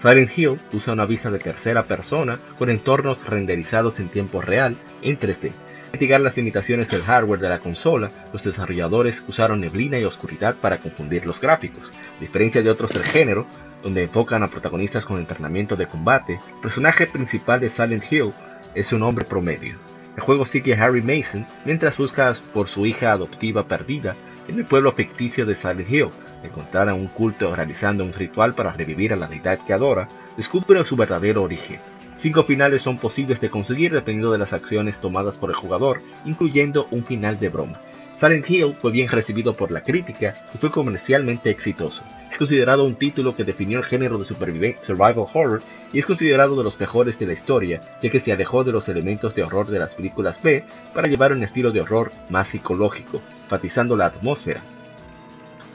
Silent 0.00 0.30
Hill 0.34 0.58
usa 0.72 0.94
una 0.94 1.04
vista 1.04 1.30
de 1.30 1.38
tercera 1.38 1.84
persona 1.84 2.38
con 2.58 2.70
entornos 2.70 3.22
renderizados 3.26 4.00
en 4.00 4.08
tiempo 4.08 4.40
real 4.40 4.78
en 5.02 5.18
3D. 5.18 5.50
Para 5.50 5.92
mitigar 5.92 6.22
las 6.22 6.38
limitaciones 6.38 6.88
del 6.88 7.02
hardware 7.02 7.40
de 7.40 7.50
la 7.50 7.58
consola, 7.58 8.10
los 8.32 8.44
desarrolladores 8.44 9.22
usaron 9.28 9.60
neblina 9.60 9.98
y 9.98 10.04
oscuridad 10.04 10.54
para 10.54 10.78
confundir 10.78 11.26
los 11.26 11.38
gráficos. 11.38 11.92
A 12.16 12.18
diferencia 12.18 12.62
de 12.62 12.70
otros 12.70 12.92
del 12.92 13.04
género, 13.04 13.44
donde 13.82 14.04
enfocan 14.04 14.42
a 14.42 14.48
protagonistas 14.48 15.04
con 15.04 15.18
entrenamiento 15.18 15.76
de 15.76 15.86
combate, 15.86 16.40
el 16.54 16.60
personaje 16.62 17.06
principal 17.06 17.60
de 17.60 17.68
Silent 17.68 18.10
Hill 18.10 18.32
es 18.74 18.90
un 18.94 19.02
hombre 19.02 19.26
promedio. 19.26 19.97
El 20.18 20.24
juego 20.24 20.44
sigue 20.44 20.74
a 20.74 20.84
Harry 20.84 21.00
Mason 21.00 21.46
mientras 21.64 21.96
busca 21.96 22.32
por 22.52 22.66
su 22.66 22.84
hija 22.86 23.12
adoptiva 23.12 23.68
perdida 23.68 24.16
en 24.48 24.58
el 24.58 24.64
pueblo 24.64 24.90
ficticio 24.90 25.46
de 25.46 25.54
Silent 25.54 25.88
Hill. 25.88 26.08
Encontrar 26.42 26.88
a 26.88 26.94
un 26.94 27.06
culto 27.06 27.54
realizando 27.54 28.02
un 28.02 28.12
ritual 28.12 28.52
para 28.52 28.72
revivir 28.72 29.12
a 29.12 29.16
la 29.16 29.28
deidad 29.28 29.60
que 29.64 29.72
adora, 29.72 30.08
descubre 30.36 30.84
su 30.84 30.96
verdadero 30.96 31.44
origen. 31.44 31.78
Cinco 32.16 32.42
finales 32.42 32.82
son 32.82 32.98
posibles 32.98 33.40
de 33.40 33.48
conseguir 33.48 33.92
dependiendo 33.92 34.32
de 34.32 34.38
las 34.38 34.52
acciones 34.52 34.98
tomadas 34.98 35.38
por 35.38 35.50
el 35.50 35.56
jugador, 35.56 36.02
incluyendo 36.24 36.88
un 36.90 37.04
final 37.04 37.38
de 37.38 37.50
broma. 37.50 37.80
Silent 38.18 38.50
Hill 38.50 38.74
fue 38.74 38.90
bien 38.90 39.06
recibido 39.06 39.54
por 39.54 39.70
la 39.70 39.84
crítica 39.84 40.34
y 40.52 40.58
fue 40.58 40.72
comercialmente 40.72 41.50
exitoso. 41.50 42.02
Es 42.28 42.36
considerado 42.36 42.84
un 42.84 42.96
título 42.96 43.32
que 43.32 43.44
definió 43.44 43.78
el 43.78 43.84
género 43.84 44.18
de 44.18 44.24
survival 44.24 45.14
horror 45.32 45.62
y 45.92 46.00
es 46.00 46.06
considerado 46.06 46.56
de 46.56 46.64
los 46.64 46.80
mejores 46.80 47.16
de 47.20 47.26
la 47.26 47.34
historia, 47.34 47.80
ya 48.02 48.10
que 48.10 48.18
se 48.18 48.32
alejó 48.32 48.64
de 48.64 48.72
los 48.72 48.88
elementos 48.88 49.36
de 49.36 49.44
horror 49.44 49.68
de 49.68 49.78
las 49.78 49.94
películas 49.94 50.42
B 50.42 50.64
para 50.92 51.06
llevar 51.06 51.32
un 51.32 51.44
estilo 51.44 51.70
de 51.70 51.80
horror 51.80 52.10
más 52.28 52.48
psicológico, 52.48 53.20
enfatizando 53.44 53.96
la 53.96 54.06
atmósfera. 54.06 54.62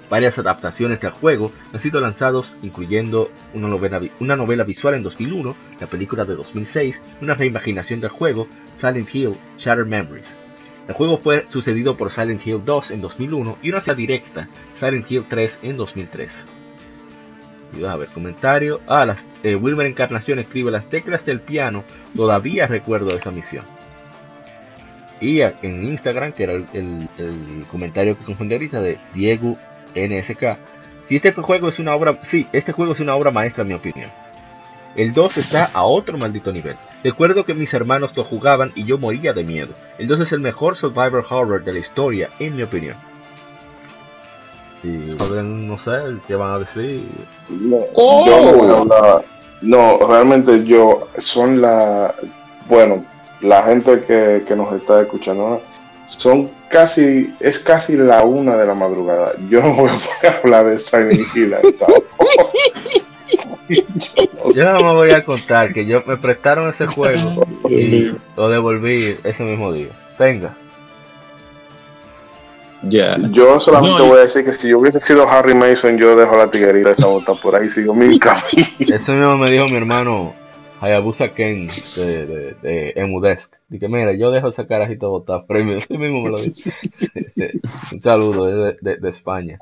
Varias 0.10 0.38
adaptaciones 0.38 1.00
del 1.00 1.12
juego 1.12 1.54
han 1.72 1.80
sido 1.80 2.02
lanzados, 2.02 2.56
incluyendo 2.62 3.32
una 3.54 3.70
novela, 4.36 4.64
visual 4.66 4.96
en 4.96 5.04
2001, 5.04 5.56
la 5.80 5.88
película 5.88 6.26
de 6.26 6.36
2006, 6.36 7.02
una 7.22 7.36
reimaginación 7.36 8.02
del 8.02 8.10
juego, 8.10 8.50
Silent 8.76 9.16
Hill 9.16 9.38
Shattered 9.58 9.88
Memories, 9.88 10.38
el 10.88 10.94
juego 10.94 11.18
fue 11.18 11.46
sucedido 11.50 11.96
por 11.96 12.12
Silent 12.12 12.46
Hill 12.46 12.62
2 12.66 12.92
en 12.92 13.02
2001 13.02 13.58
y 13.62 13.70
una 13.70 13.82
serie 13.82 14.08
directa, 14.08 14.50
Silent 14.76 15.10
Hill 15.10 15.26
3 15.30 15.60
en 15.64 15.78
2003. 15.78 16.46
Y 17.78 17.86
a 17.86 17.96
ver, 17.96 18.10
comentario. 18.10 18.82
Ah, 18.88 19.06
las, 19.06 19.28
eh, 19.44 19.56
Wilmer 19.56 19.88
Encarnación 19.88 20.40
escribe 20.40 20.72
las 20.72 20.90
teclas 20.90 21.26
del 21.26 21.40
piano. 21.40 21.84
Todavía 22.16 22.68
recuerdo 22.68 23.16
esa 23.16 23.32
misión. 23.32 23.66
Y 25.20 25.42
en 25.42 25.84
Instagram, 25.84 26.34
que 26.34 26.44
era 26.44 26.54
el, 26.54 27.10
comentario 27.72 28.18
que 28.18 28.26
confundí 28.26 28.56
ahorita 28.56 28.82
de 28.82 29.00
Diego 29.14 29.58
NSK. 29.96 30.58
Si 31.06 31.16
este 31.16 31.32
juego 31.32 31.70
es 31.70 31.80
una 31.80 31.96
obra, 31.96 32.20
sí, 32.24 32.46
este 32.52 32.74
juego 32.74 32.92
es 32.92 33.00
una 33.00 33.16
obra 33.16 33.32
maestra 33.32 33.62
en 33.62 33.70
mi 33.70 33.74
opinión. 33.74 34.12
El 34.96 35.14
2 35.14 35.38
está 35.38 35.70
a 35.74 35.84
otro 35.84 36.18
maldito 36.18 36.52
nivel. 36.52 36.78
Recuerdo 37.04 37.46
que 37.46 37.54
mis 37.54 37.74
hermanos 37.74 38.16
lo 38.16 38.24
jugaban 38.24 38.72
y 38.76 38.86
yo 38.86 38.98
moría 38.98 39.34
de 39.34 39.44
miedo. 39.44 39.74
El 39.98 40.08
2 40.08 40.22
es 40.22 40.32
el 40.32 40.40
mejor 40.40 40.76
survivor 40.76 41.26
horror 41.30 41.64
de 41.64 41.74
la 41.74 41.80
historia, 41.80 42.30
en 42.40 42.56
mi 42.56 42.64
opinión. 42.64 42.96
Y 44.84 44.88
no 44.88 45.78
sé 45.78 45.92
qué 46.28 46.36
van 46.36 46.54
a 46.54 46.60
decir. 46.60 47.08
No, 47.50 47.78
oh. 47.94 48.86
no, 48.86 49.24
no, 49.62 50.08
realmente 50.08 50.66
yo 50.66 51.08
son 51.18 51.62
la. 51.62 52.14
Bueno, 52.68 53.06
la 53.42 53.64
gente 53.64 54.04
que, 54.04 54.44
que 54.48 54.56
nos 54.56 54.74
está 54.74 55.02
escuchando 55.02 55.62
son 56.06 56.52
casi, 56.70 57.34
es 57.40 57.60
casi 57.60 57.96
la 57.96 58.24
una 58.24 58.58
de 58.58 58.66
la 58.66 58.74
madrugada. 58.74 59.34
Yo 59.50 59.62
no 59.62 59.74
voy 59.74 59.90
a 59.90 60.38
hablar 60.44 60.66
de 60.66 60.80
Silent 60.80 61.22
Hill. 61.36 61.56
yo 64.56 64.74
no 64.74 64.80
me 64.80 64.94
voy 64.94 65.12
a 65.12 65.24
contar 65.24 65.72
que 65.72 65.86
yo 65.86 66.04
me 66.06 66.18
prestaron 66.18 66.70
ese 66.70 66.88
juego 66.88 67.46
y 67.70 68.12
lo 68.36 68.50
devolví 68.50 69.16
ese 69.24 69.44
mismo 69.44 69.72
día. 69.72 69.90
Tenga. 70.18 70.56
Ya. 72.84 73.18
Yo 73.30 73.60
solamente 73.60 74.02
voy 74.02 74.18
a 74.18 74.22
decir 74.22 74.44
que 74.44 74.52
si 74.52 74.70
yo 74.70 74.80
hubiese 74.80 75.00
sido 75.00 75.28
Harry 75.30 75.56
Mason, 75.56 75.98
yo 75.98 76.16
dejo 76.16 76.36
la 76.36 76.52
tiguerita 76.52 76.92
esa 76.92 77.08
bota 77.08 77.34
por 77.34 77.56
ahí, 77.56 77.70
sigo 77.70 77.96
mi 77.96 78.20
camino. 78.20 78.44
Eso 78.80 79.14
mismo 79.14 79.38
me 79.38 79.50
dijo 79.50 79.66
mi 79.66 79.78
hermano 79.78 80.34
Hayabusa 80.82 81.30
Ken 81.30 81.70
de, 81.96 82.26
de, 82.26 82.56
de 82.62 82.94
Emudesk. 82.98 83.56
Dije, 83.70 83.88
mira, 83.88 84.12
yo 84.14 84.32
dejo 84.32 84.50
esa 84.50 84.68
carajita 84.68 85.08
botar 85.08 85.46
premio. 85.46 85.78
Ese 85.78 85.98
mismo 85.98 86.24
me 86.24 86.30
lo 86.30 86.40
dijo. 86.40 86.56
Un 87.94 88.02
saludo 88.02 88.46
de, 88.46 88.98
de 88.98 89.10
España. 89.10 89.60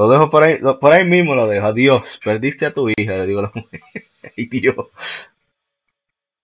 Lo 0.00 0.08
dejo 0.08 0.30
por 0.30 0.44
ahí, 0.44 0.56
por 0.80 0.92
ahí 0.94 1.04
mismo 1.04 1.34
lo 1.34 1.46
dejo. 1.46 1.66
Adiós, 1.66 2.18
perdiste 2.24 2.64
a 2.64 2.72
tu 2.72 2.88
hija, 2.88 3.18
le 3.18 3.26
digo 3.26 3.40
a 3.40 3.42
la 3.42 3.52
mujer. 3.54 3.82
Ay, 4.34 4.46
Dios. 4.46 4.74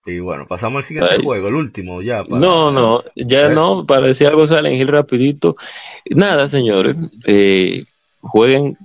Y 0.05 0.19
bueno, 0.19 0.45
pasamos 0.45 0.77
al 0.77 0.83
siguiente 0.83 1.23
juego, 1.23 1.47
el 1.47 1.55
último 1.55 2.03
ya. 2.03 2.23
No, 2.29 2.71
no, 2.71 3.03
ya 3.15 3.49
no, 3.49 3.83
para 3.87 4.05
decir 4.05 4.27
algo 4.27 4.45
Silent 4.45 4.75
Hill 4.75 4.89
rapidito. 4.89 5.55
Nada, 6.05 6.47
señores. 6.47 6.97
Eh, 7.25 7.85
jueguen, 8.21 8.77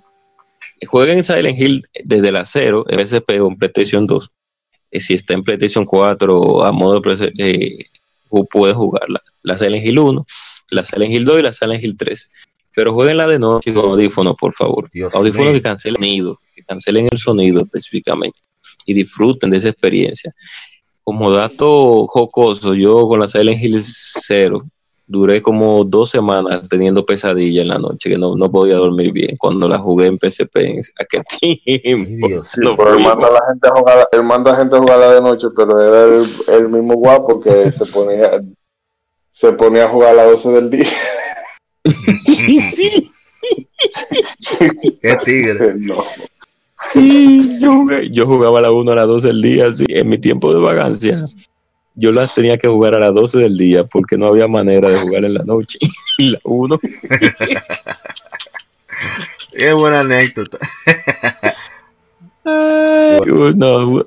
jueguen 0.86 1.22
Silent 1.22 1.60
Hill 1.60 1.86
desde 2.02 2.32
la 2.32 2.46
0 2.46 2.86
en 2.88 3.00
SP 3.04 3.40
o 3.42 3.48
en 3.48 3.58
PlayStation 3.58 4.06
2. 4.06 4.30
Eh, 4.90 5.00
si 5.00 5.12
está 5.12 5.34
en 5.34 5.42
PlayStation 5.42 5.84
4 5.84 6.64
a 6.64 6.72
modo 6.72 6.98
de 6.98 7.32
eh, 7.36 7.86
puedes 8.50 8.74
jugarla. 8.74 9.20
La 9.42 9.58
Silent 9.58 9.84
Hill 9.84 9.98
1, 9.98 10.26
la 10.70 10.82
Silent 10.82 11.12
Hill 11.12 11.26
2 11.26 11.40
y 11.40 11.42
la 11.42 11.52
Silent 11.52 11.84
Hill 11.84 11.96
3. 11.98 12.30
Pero 12.74 12.94
jueguenla 12.94 13.26
de 13.26 13.38
noche 13.38 13.74
con 13.74 13.84
audífonos, 13.86 14.34
por 14.36 14.54
favor. 14.54 14.88
audífonos 15.12 15.52
que 15.52 15.62
cancelen 15.62 16.02
el 16.02 16.08
sonido, 16.08 16.38
que 16.54 16.62
cancelen 16.62 17.08
el 17.10 17.18
sonido 17.18 17.62
específicamente 17.62 18.38
y 18.86 18.94
disfruten 18.94 19.50
de 19.50 19.58
esa 19.58 19.68
experiencia. 19.68 20.32
Como 21.04 21.30
dato 21.30 22.06
jocoso, 22.06 22.74
yo 22.74 23.06
con 23.08 23.20
la 23.20 23.26
Silent 23.26 23.62
Hill 23.62 23.80
0 23.80 24.62
duré 25.06 25.42
como 25.42 25.84
dos 25.84 26.10
semanas 26.10 26.62
teniendo 26.70 27.04
pesadilla 27.04 27.62
en 27.62 27.68
la 27.68 27.78
noche, 27.78 28.08
que 28.08 28.16
no, 28.16 28.34
no 28.36 28.50
podía 28.50 28.76
dormir 28.76 29.12
bien 29.12 29.36
cuando 29.36 29.68
la 29.68 29.78
jugué 29.78 30.06
en 30.06 30.18
PSP 30.18 30.56
en 30.56 30.80
aquel 30.98 31.22
tiempo. 31.38 32.42
Sí, 32.42 32.60
pero 32.76 32.96
él 32.96 33.02
manda, 33.02 33.26
a 33.26 33.32
la 33.32 33.42
gente 33.48 33.68
a 33.68 33.72
jugar, 33.72 34.08
él 34.10 34.22
manda 34.22 34.52
a 34.52 34.56
gente 34.56 34.76
a 34.76 34.78
jugarla 34.78 35.14
de 35.14 35.20
noche, 35.20 35.48
pero 35.54 35.80
era 35.80 36.04
el, 36.04 36.24
el 36.48 36.68
mismo 36.68 36.94
guapo 36.94 37.40
que 37.40 37.70
se 37.70 37.84
ponía, 37.86 38.42
se 39.30 39.52
ponía 39.52 39.84
a 39.84 39.88
jugar 39.90 40.10
a 40.12 40.14
las 40.14 40.30
12 40.30 40.48
del 40.50 40.70
día. 40.70 40.88
Sí. 41.84 43.10
Qué 45.02 45.16
tigre. 45.24 45.74
No. 45.76 46.04
Sí, 46.76 47.58
yo, 47.60 47.72
jugué, 47.72 48.10
yo 48.10 48.26
jugaba 48.26 48.58
a 48.58 48.62
las 48.62 48.72
1 48.72 48.92
a 48.92 48.96
las 48.96 49.06
12 49.06 49.26
del 49.28 49.42
día, 49.42 49.72
sí, 49.72 49.84
en 49.88 50.08
mi 50.08 50.18
tiempo 50.18 50.52
de 50.52 50.60
vagancia 50.60 51.16
yo 51.94 52.12
las 52.12 52.34
tenía 52.34 52.56
que 52.58 52.68
jugar 52.68 52.94
a 52.94 52.98
las 52.98 53.14
12 53.14 53.38
del 53.38 53.56
día 53.56 53.84
porque 53.84 54.16
no 54.16 54.26
había 54.26 54.48
manera 54.48 54.90
de 54.90 54.98
jugar 54.98 55.24
en 55.24 55.34
la 55.34 55.44
noche. 55.44 55.78
y 56.18 56.30
la 56.30 56.40
1. 56.44 56.80
Qué 59.56 59.72
buena 59.72 60.00
anécdota. 60.00 60.58
ay, 62.44 63.20
no, 63.56 64.06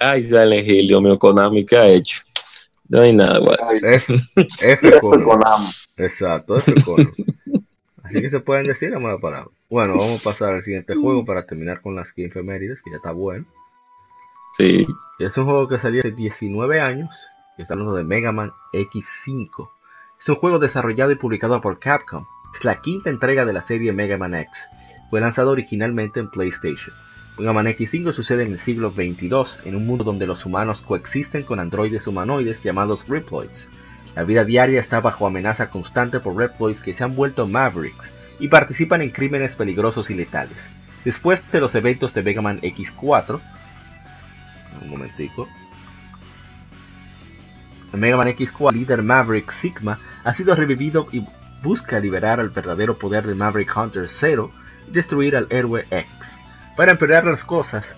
ay, 0.00 0.22
Silent 0.22 0.68
Hill, 0.68 0.88
Dios 0.88 1.02
mío, 1.02 1.18
Konami, 1.18 1.64
¿qué 1.66 1.76
ha 1.76 1.88
hecho? 1.88 2.22
No 2.88 3.02
hay 3.02 3.14
nada, 3.14 3.38
F, 3.82 4.14
F 4.60 5.00
Konami. 5.00 5.66
Exacto, 5.96 6.56
F 6.56 6.74
Konami. 6.82 7.12
Así 8.02 8.22
que 8.22 8.30
se 8.30 8.40
pueden 8.40 8.66
decir 8.66 8.94
a 8.94 8.98
mala 8.98 9.18
palabra. 9.18 9.50
Bueno, 9.68 9.96
vamos 9.98 10.20
a 10.20 10.24
pasar 10.24 10.54
al 10.54 10.62
siguiente 10.62 10.94
juego 10.94 11.26
para 11.26 11.44
terminar 11.44 11.82
con 11.82 11.94
las 11.94 12.08
skin 12.08 12.30
femeniles, 12.30 12.82
que 12.82 12.90
ya 12.90 12.96
está 12.96 13.12
bueno. 13.12 13.44
Sí. 14.56 14.86
Es 15.18 15.36
un 15.36 15.44
juego 15.44 15.68
que 15.68 15.78
salió 15.78 16.00
hace 16.00 16.12
19 16.12 16.80
años. 16.80 17.28
Y 17.58 17.62
está 17.62 17.74
hablando 17.74 17.94
de 17.94 18.04
Mega 18.04 18.32
Man 18.32 18.52
X5. 18.72 19.68
Es 20.18 20.28
un 20.28 20.36
juego 20.36 20.58
desarrollado 20.58 21.10
y 21.10 21.16
publicado 21.16 21.60
por 21.60 21.78
Capcom. 21.78 22.24
Es 22.54 22.64
la 22.64 22.80
quinta 22.80 23.10
entrega 23.10 23.44
de 23.44 23.52
la 23.52 23.60
serie 23.60 23.92
Mega 23.92 24.16
Man 24.16 24.34
X. 24.34 24.70
Fue 25.10 25.20
lanzado 25.20 25.50
originalmente 25.50 26.20
en 26.20 26.30
PlayStation. 26.30 26.94
Mega 27.38 27.52
Man 27.52 27.66
X5 27.66 28.12
sucede 28.12 28.42
en 28.42 28.50
el 28.50 28.58
siglo 28.58 28.90
XXII, 28.90 29.68
en 29.68 29.76
un 29.76 29.86
mundo 29.86 30.02
donde 30.02 30.26
los 30.26 30.44
humanos 30.44 30.82
coexisten 30.82 31.44
con 31.44 31.60
androides 31.60 32.08
humanoides 32.08 32.64
llamados 32.64 33.06
Reploids. 33.06 33.70
La 34.16 34.24
vida 34.24 34.44
diaria 34.44 34.80
está 34.80 35.00
bajo 35.00 35.24
amenaza 35.24 35.70
constante 35.70 36.18
por 36.18 36.34
Reploids 36.36 36.82
que 36.82 36.92
se 36.92 37.04
han 37.04 37.14
vuelto 37.14 37.46
Mavericks 37.46 38.12
y 38.40 38.48
participan 38.48 39.02
en 39.02 39.10
crímenes 39.10 39.54
peligrosos 39.54 40.10
y 40.10 40.14
letales. 40.14 40.70
Después 41.04 41.46
de 41.52 41.60
los 41.60 41.76
eventos 41.76 42.12
de 42.12 42.24
Mega 42.24 42.42
Man 42.42 42.60
X4, 42.60 43.40
un 44.82 44.90
momentico. 44.90 45.46
En 47.92 48.00
Mega 48.00 48.16
Man 48.16 48.28
X4, 48.28 48.72
líder 48.72 49.04
Maverick 49.04 49.52
Sigma 49.52 50.00
ha 50.24 50.34
sido 50.34 50.56
revivido 50.56 51.06
y 51.12 51.24
busca 51.62 52.00
liberar 52.00 52.40
al 52.40 52.50
verdadero 52.50 52.98
poder 52.98 53.28
de 53.28 53.36
Maverick 53.36 53.76
Hunter 53.76 54.08
Zero 54.08 54.50
y 54.88 54.90
destruir 54.90 55.36
al 55.36 55.46
héroe 55.50 55.86
X. 55.88 56.40
Para 56.78 56.92
empeorar 56.92 57.24
las 57.24 57.44
cosas, 57.44 57.96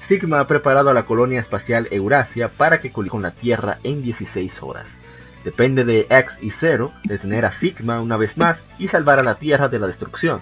Sigma 0.00 0.40
ha 0.40 0.48
preparado 0.48 0.90
a 0.90 0.94
la 0.94 1.04
colonia 1.04 1.38
espacial 1.38 1.86
Eurasia 1.92 2.50
para 2.50 2.80
que 2.80 2.90
colide 2.90 3.12
con 3.12 3.22
la 3.22 3.30
Tierra 3.30 3.78
en 3.84 4.02
16 4.02 4.64
horas. 4.64 4.98
Depende 5.44 5.84
de 5.84 6.08
X 6.10 6.38
y 6.42 6.50
Zero 6.50 6.92
detener 7.04 7.44
a 7.44 7.52
Sigma 7.52 8.00
una 8.00 8.16
vez 8.16 8.36
más 8.36 8.64
y 8.80 8.88
salvar 8.88 9.20
a 9.20 9.22
la 9.22 9.36
Tierra 9.36 9.68
de 9.68 9.78
la 9.78 9.86
destrucción. 9.86 10.40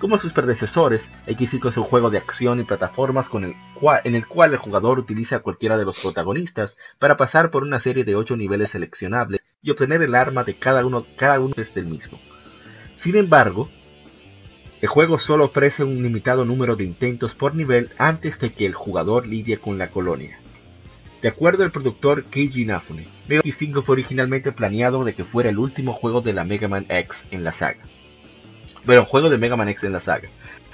Como 0.00 0.16
sus 0.16 0.32
predecesores, 0.32 1.12
X5 1.26 1.68
es 1.68 1.76
un 1.76 1.84
juego 1.84 2.08
de 2.08 2.16
acción 2.16 2.58
y 2.58 2.64
plataformas 2.64 3.30
en 3.34 4.14
el 4.14 4.26
cual 4.26 4.54
el 4.54 4.58
jugador 4.58 4.98
utiliza 4.98 5.36
a 5.36 5.40
cualquiera 5.40 5.76
de 5.76 5.84
los 5.84 6.00
protagonistas 6.00 6.78
para 6.98 7.18
pasar 7.18 7.50
por 7.50 7.64
una 7.64 7.80
serie 7.80 8.04
de 8.04 8.16
8 8.16 8.38
niveles 8.38 8.70
seleccionables 8.70 9.44
y 9.60 9.70
obtener 9.70 10.00
el 10.00 10.14
arma 10.14 10.42
de 10.42 10.54
cada 10.54 10.86
uno, 10.86 11.04
cada 11.18 11.38
uno 11.38 11.54
del 11.54 11.84
mismo. 11.84 12.18
Sin 12.96 13.16
embargo, 13.16 13.68
el 14.80 14.88
juego 14.88 15.18
solo 15.18 15.44
ofrece 15.44 15.84
un 15.84 16.02
limitado 16.02 16.44
número 16.44 16.76
de 16.76 16.84
intentos 16.84 17.34
por 17.34 17.54
nivel 17.54 17.90
antes 17.98 18.38
de 18.38 18.52
que 18.52 18.66
el 18.66 18.74
jugador 18.74 19.26
lidie 19.26 19.58
con 19.58 19.78
la 19.78 19.88
colonia. 19.88 20.38
De 21.22 21.28
acuerdo 21.28 21.64
al 21.64 21.70
productor 21.70 22.24
Keiji 22.24 22.62
Inafune, 22.62 23.06
Mega 23.28 23.42
X5 23.42 23.82
fue 23.82 23.92
originalmente 23.94 24.52
planeado 24.52 25.04
de 25.04 25.14
que 25.14 25.24
fuera 25.24 25.50
el 25.50 25.58
último 25.58 25.92
juego 25.92 26.22
de 26.22 26.32
la 26.32 26.44
Mega 26.44 26.68
Man 26.68 26.86
X 26.88 27.26
en 27.30 27.44
la 27.44 27.52
saga 27.52 27.80
pero 28.86 29.04
juego 29.04 29.30
de 29.30 29.38
Mega 29.38 29.56
Man 29.56 29.68
X 29.68 29.84
en 29.84 29.92
la 29.92 30.00
saga. 30.00 30.28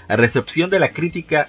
La 0.09 0.17
recepción 0.17 0.71
de 0.71 0.79
la 0.79 0.93
crítica 0.93 1.49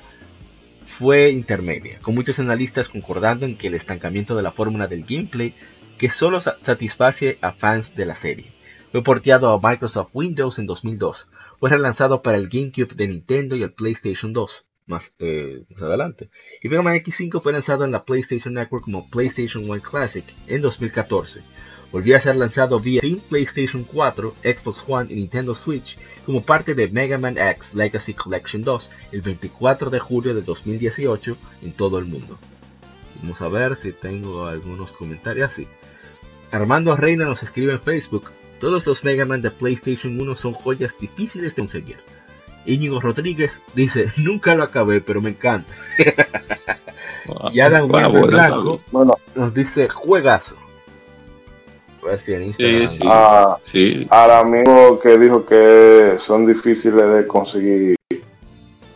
fue 0.85 1.29
intermedia, 1.29 1.99
con 2.01 2.15
muchos 2.15 2.39
analistas 2.39 2.89
concordando 2.89 3.45
en 3.45 3.57
que 3.57 3.67
el 3.67 3.75
estancamiento 3.75 4.35
de 4.35 4.43
la 4.43 4.51
fórmula 4.51 4.87
del 4.87 5.03
gameplay 5.03 5.53
que 5.97 6.09
solo 6.09 6.41
satisface 6.41 7.37
a 7.41 7.51
fans 7.51 7.95
de 7.95 8.05
la 8.05 8.15
serie. 8.15 8.51
Fue 8.91 9.03
porteado 9.03 9.51
a 9.51 9.59
Microsoft 9.59 10.09
Windows 10.13 10.59
en 10.59 10.65
2002, 10.65 11.27
fue 11.59 11.69
relanzado 11.69 12.21
para 12.21 12.37
el 12.37 12.49
GameCube 12.49 12.95
de 12.95 13.07
Nintendo 13.07 13.55
y 13.55 13.63
el 13.63 13.73
PlayStation 13.73 14.33
2 14.33 14.67
más, 14.85 15.15
eh, 15.19 15.65
adelante. 15.81 16.29
Y 16.63 16.69
Mega 16.69 16.81
Man 16.81 16.95
X5 16.95 17.41
fue 17.41 17.51
lanzado 17.51 17.83
en 17.83 17.91
la 17.91 18.05
PlayStation 18.05 18.53
Network 18.53 18.85
como 18.85 19.09
PlayStation 19.09 19.69
1 19.69 19.81
Classic 19.81 20.23
en 20.47 20.61
2014 20.61 21.41
volvió 21.91 22.17
a 22.17 22.19
ser 22.19 22.35
lanzado 22.35 22.79
vía 22.79 23.01
Steam, 23.01 23.19
PlayStation 23.29 23.83
4, 23.83 24.35
Xbox 24.43 24.83
One 24.87 25.11
y 25.11 25.15
Nintendo 25.15 25.55
Switch 25.55 25.97
como 26.25 26.41
parte 26.43 26.73
de 26.75 26.89
Mega 26.89 27.17
Man 27.17 27.37
X 27.37 27.73
Legacy 27.73 28.13
Collection 28.13 28.61
2 28.63 28.91
el 29.13 29.21
24 29.21 29.89
de 29.89 29.99
julio 29.99 30.35
de 30.35 30.41
2018 30.41 31.37
en 31.63 31.71
todo 31.73 31.99
el 31.99 32.05
mundo. 32.05 32.37
Vamos 33.21 33.41
a 33.41 33.47
ver 33.47 33.75
si 33.77 33.93
tengo 33.93 34.45
algunos 34.45 34.93
comentarios. 34.93 35.53
Sí. 35.53 35.67
Armando 36.51 36.95
Reina 36.95 37.25
nos 37.25 37.43
escribe 37.43 37.73
en 37.73 37.79
Facebook. 37.79 38.31
Todos 38.59 38.85
los 38.85 39.03
Mega 39.03 39.25
Man 39.25 39.41
de 39.41 39.51
PlayStation 39.51 40.19
1 40.19 40.35
son 40.35 40.53
joyas 40.53 40.97
difíciles 40.99 41.55
de 41.55 41.61
conseguir. 41.61 41.97
Íñigo 42.65 42.99
Rodríguez 42.99 43.61
dice, 43.73 44.11
nunca 44.17 44.55
lo 44.55 44.63
acabé, 44.63 45.01
pero 45.01 45.21
me 45.21 45.31
encanta. 45.31 45.71
y 47.51 47.59
Adam 47.59 47.87
Blanco 47.87 48.79
nos 49.35 49.53
dice, 49.53 49.87
juegazo. 49.87 50.55
Sí, 52.17 52.53
sí, 52.53 52.99
ah, 53.05 53.57
sí. 53.63 54.07
Al 54.09 54.31
amigo 54.31 54.97
que 54.99 55.17
dijo 55.17 55.45
que 55.45 56.15
son 56.17 56.45
difíciles 56.45 57.09
de 57.13 57.27
conseguir, 57.27 57.97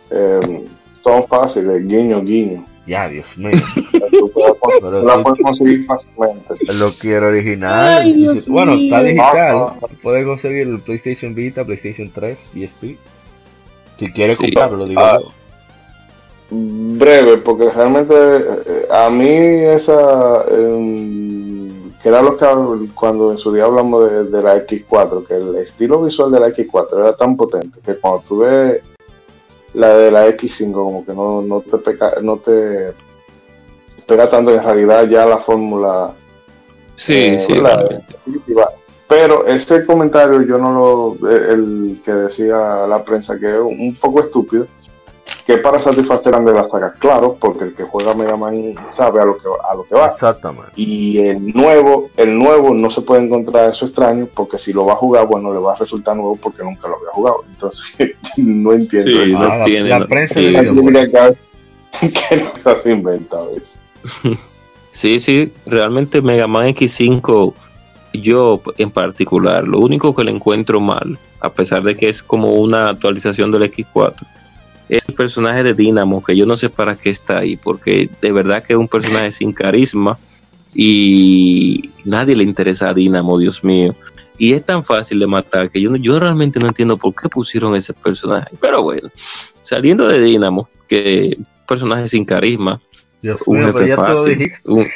eh, 0.09 0.66
son 1.03 1.28
fáciles, 1.28 1.86
guiño, 1.86 2.22
guiño. 2.22 2.66
Ya, 2.86 3.07
Dios 3.07 3.38
mío. 3.38 3.51
la 5.03 5.23
puedes 5.23 5.41
conseguir 5.41 5.86
fácilmente. 5.86 6.55
Lo 6.79 6.91
quiero 6.91 7.27
original. 7.27 8.13
bueno, 8.47 8.73
está 8.73 9.03
digital. 9.03 9.57
Ah, 9.57 9.75
ah. 9.82 9.88
Puedes 10.01 10.25
conseguir 10.25 10.67
el 10.67 10.79
PlayStation 10.79 11.36
Vita, 11.36 11.63
PlayStation 11.63 12.11
3, 12.11 12.38
PSP. 12.53 12.97
Si 13.97 14.11
quieres 14.11 14.38
comprarlo, 14.38 14.77
lo 14.77 14.86
digo 14.88 15.01
yo. 15.01 15.27
Breve, 16.49 17.38
porque 17.38 17.69
realmente 17.69 18.13
eh, 18.13 18.88
a 18.91 19.09
mí 19.09 19.29
esa. 19.29 20.43
Eh, 20.51 21.21
que 22.01 22.09
era 22.09 22.21
lo 22.21 22.36
que 22.36 22.45
cuando 22.95 23.32
en 23.32 23.38
su 23.38 23.53
día 23.53 23.65
hablamos 23.65 24.32
de, 24.32 24.41
la 24.41 24.65
X4, 24.65 25.27
que 25.27 25.36
el 25.36 25.55
estilo 25.57 26.01
visual 26.03 26.32
de 26.32 26.39
la 26.39 26.49
X4 26.49 26.99
era 26.99 27.15
tan 27.15 27.38
potente 27.38 27.79
que 27.86 27.95
cuando 27.95 28.23
tú 28.27 28.39
ves 28.39 28.82
la 29.74 29.95
de 29.97 30.11
la 30.11 30.28
X5 30.28 30.72
como 30.72 31.05
que 31.05 31.13
no, 31.13 31.41
no 31.41 31.61
te 31.61 31.78
pega, 31.78 32.13
no 32.22 32.38
te 32.38 32.93
pega 34.05 34.30
tanto 34.30 34.53
en 34.53 34.63
realidad 34.63 35.07
ya 35.07 35.26
la 35.26 35.38
fórmula. 35.38 36.13
Sí, 36.95 37.15
eh, 37.15 37.38
sí, 37.38 37.53
pero 39.07 39.45
este 39.45 39.86
comentario 39.86 40.41
yo 40.43 40.57
no 40.57 41.17
lo 41.19 41.30
el 41.30 41.99
que 42.03 42.13
decía 42.13 42.88
la 42.88 43.03
prensa 43.03 43.38
que 43.38 43.49
es 43.49 43.61
un 43.61 43.93
poco 43.99 44.22
estúpido 44.22 44.67
que 45.45 45.57
para 45.57 45.79
satisfacer 45.79 46.34
de 46.36 46.53
la 46.53 46.69
saga, 46.69 46.93
claro, 46.93 47.38
porque 47.39 47.65
el 47.65 47.75
que 47.75 47.84
juega 47.84 48.13
Mega 48.13 48.38
Man 48.38 48.75
sabe 48.91 49.21
a 49.21 49.25
lo 49.25 49.38
que 49.38 49.47
a 49.47 49.75
lo 49.75 49.84
que 49.84 49.95
va. 49.95 50.07
Exactamente. 50.07 50.71
Y 50.75 51.19
el 51.19 51.53
nuevo, 51.53 52.09
el 52.17 52.38
nuevo 52.38 52.73
no 52.73 52.89
se 52.89 53.01
puede 53.01 53.23
encontrar 53.23 53.71
eso 53.71 53.86
extraño, 53.86 54.27
porque 54.34 54.57
si 54.57 54.73
lo 54.73 54.86
va 54.86 54.93
a 54.93 54.97
jugar, 54.97 55.27
bueno, 55.27 55.53
le 55.53 55.59
va 55.59 55.73
a 55.73 55.77
resultar 55.77 56.15
nuevo 56.15 56.36
porque 56.36 56.63
nunca 56.63 56.88
lo 56.88 56.97
había 56.97 57.09
jugado. 57.11 57.43
Entonces, 57.49 58.15
no 58.38 58.73
entiendo. 58.73 59.25
Sí, 59.25 59.32
no 59.32 59.41
ah, 59.41 59.63
la, 59.67 59.99
la, 59.99 60.07
prensa 60.07 60.36
sí, 60.36 60.53
que, 60.53 60.61
no 62.65 62.75
se 62.75 62.91
inventa 62.91 63.38
a 63.38 63.45
veces. 63.47 63.82
Sí, 64.93 65.21
sí, 65.21 65.53
realmente 65.65 66.21
Mega 66.21 66.47
Man 66.47 66.67
X5 66.67 67.53
yo 68.13 68.61
en 68.77 68.91
particular, 68.91 69.63
lo 69.63 69.79
único 69.79 70.13
que 70.13 70.23
le 70.23 70.32
encuentro 70.32 70.79
mal, 70.79 71.17
a 71.39 71.53
pesar 71.53 71.84
de 71.84 71.95
que 71.95 72.09
es 72.09 72.21
como 72.21 72.53
una 72.55 72.89
actualización 72.89 73.51
del 73.51 73.63
X4, 73.63 74.15
es 74.91 75.07
el 75.07 75.15
personaje 75.15 75.63
de 75.63 75.73
Dynamo, 75.73 76.21
que 76.21 76.35
yo 76.35 76.45
no 76.45 76.57
sé 76.57 76.69
para 76.69 76.95
qué 76.97 77.09
está 77.09 77.39
ahí, 77.39 77.55
porque 77.55 78.09
de 78.21 78.31
verdad 78.33 78.61
que 78.61 78.73
es 78.73 78.79
un 78.79 78.89
personaje 78.89 79.31
sin 79.31 79.53
carisma 79.53 80.19
y 80.75 81.91
nadie 82.03 82.35
le 82.35 82.43
interesa 82.43 82.89
a 82.89 82.93
Dynamo, 82.93 83.39
Dios 83.39 83.63
mío. 83.63 83.95
Y 84.37 84.51
es 84.51 84.65
tan 84.65 84.83
fácil 84.83 85.19
de 85.19 85.27
matar 85.27 85.69
que 85.69 85.79
yo, 85.79 85.95
yo 85.95 86.19
realmente 86.19 86.59
no 86.59 86.67
entiendo 86.67 86.97
por 86.97 87.15
qué 87.15 87.29
pusieron 87.29 87.73
ese 87.73 87.93
personaje. 87.93 88.51
Pero 88.59 88.83
bueno, 88.83 89.09
saliendo 89.61 90.09
de 90.09 90.21
Dynamo, 90.21 90.67
que 90.89 91.37
personaje 91.65 92.09
sin 92.09 92.25
carisma, 92.25 92.81
Dios 93.21 93.43
un 93.45 93.63
jefe 93.63 93.87
ya 93.87 93.95
fácil. 93.95 94.51
Un... 94.65 94.87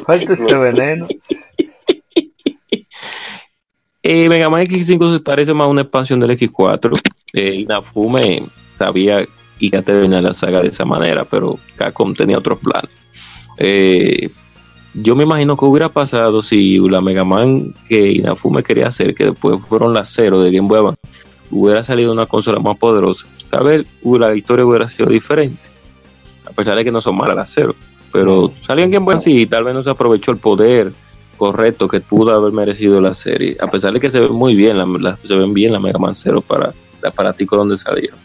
Falta 0.06 0.34
ese 0.34 0.56
veneno. 0.56 1.08
Eh, 4.02 4.28
Mega 4.28 4.48
Man 4.48 4.66
X5 4.66 5.14
se 5.14 5.20
parece 5.20 5.54
más 5.54 5.66
a 5.66 5.68
una 5.68 5.82
expansión 5.82 6.20
del 6.20 6.30
X4. 6.30 6.92
Eh, 7.32 7.54
Inafume 7.56 8.48
sabía 8.76 9.26
y 9.58 9.70
que 9.70 9.82
terminar 9.82 10.22
la 10.22 10.32
saga 10.32 10.60
de 10.60 10.68
esa 10.68 10.84
manera, 10.84 11.24
pero 11.24 11.58
Capcom 11.76 12.14
tenía 12.14 12.38
otros 12.38 12.60
planes. 12.60 13.06
Eh, 13.58 14.30
yo 14.94 15.16
me 15.16 15.24
imagino 15.24 15.56
que 15.56 15.64
hubiera 15.64 15.88
pasado 15.88 16.42
si 16.42 16.78
la 16.88 17.00
Mega 17.00 17.24
Man 17.24 17.74
que 17.88 18.12
Inafume 18.12 18.62
quería 18.62 18.86
hacer, 18.86 19.14
que 19.14 19.26
después 19.26 19.60
fueron 19.66 19.94
las 19.94 20.08
cero 20.10 20.40
de 20.40 20.52
Game 20.52 20.68
Boy 20.68 20.78
Advance, 20.78 21.00
hubiera 21.50 21.82
salido 21.82 22.12
una 22.12 22.26
consola 22.26 22.60
más 22.60 22.76
poderosa. 22.76 23.26
Tal 23.50 23.64
vez 23.64 23.86
la 24.02 24.34
historia 24.34 24.64
hubiera 24.64 24.88
sido 24.88 25.08
diferente, 25.08 25.60
a 26.46 26.52
pesar 26.52 26.76
de 26.76 26.84
que 26.84 26.92
no 26.92 27.00
son 27.00 27.16
malas 27.16 27.36
las 27.36 27.50
cero. 27.50 27.74
Pero 28.12 28.52
salió 28.62 28.84
en 28.84 28.90
Game 28.90 29.04
Boy 29.04 29.14
Advance 29.14 29.30
y 29.30 29.46
tal 29.46 29.64
vez 29.64 29.74
no 29.74 29.82
se 29.82 29.90
aprovechó 29.90 30.30
el 30.30 30.38
poder 30.38 30.92
correcto 31.38 31.88
que 31.88 32.00
pudo 32.00 32.34
haber 32.34 32.52
merecido 32.52 33.00
la 33.00 33.14
serie, 33.14 33.56
a 33.60 33.68
pesar 33.68 33.94
de 33.94 34.00
que 34.00 34.10
se 34.10 34.20
ve 34.20 34.28
muy 34.28 34.54
bien, 34.54 34.76
se 35.22 35.36
ven 35.36 35.54
bien 35.54 35.72
la 35.72 35.80
Mega 35.80 35.98
Man 35.98 36.14
Zero 36.14 36.42
para 36.42 36.74
el 37.00 37.08
aparatico 37.08 37.56
donde 37.56 37.78
salieron. 37.78 38.18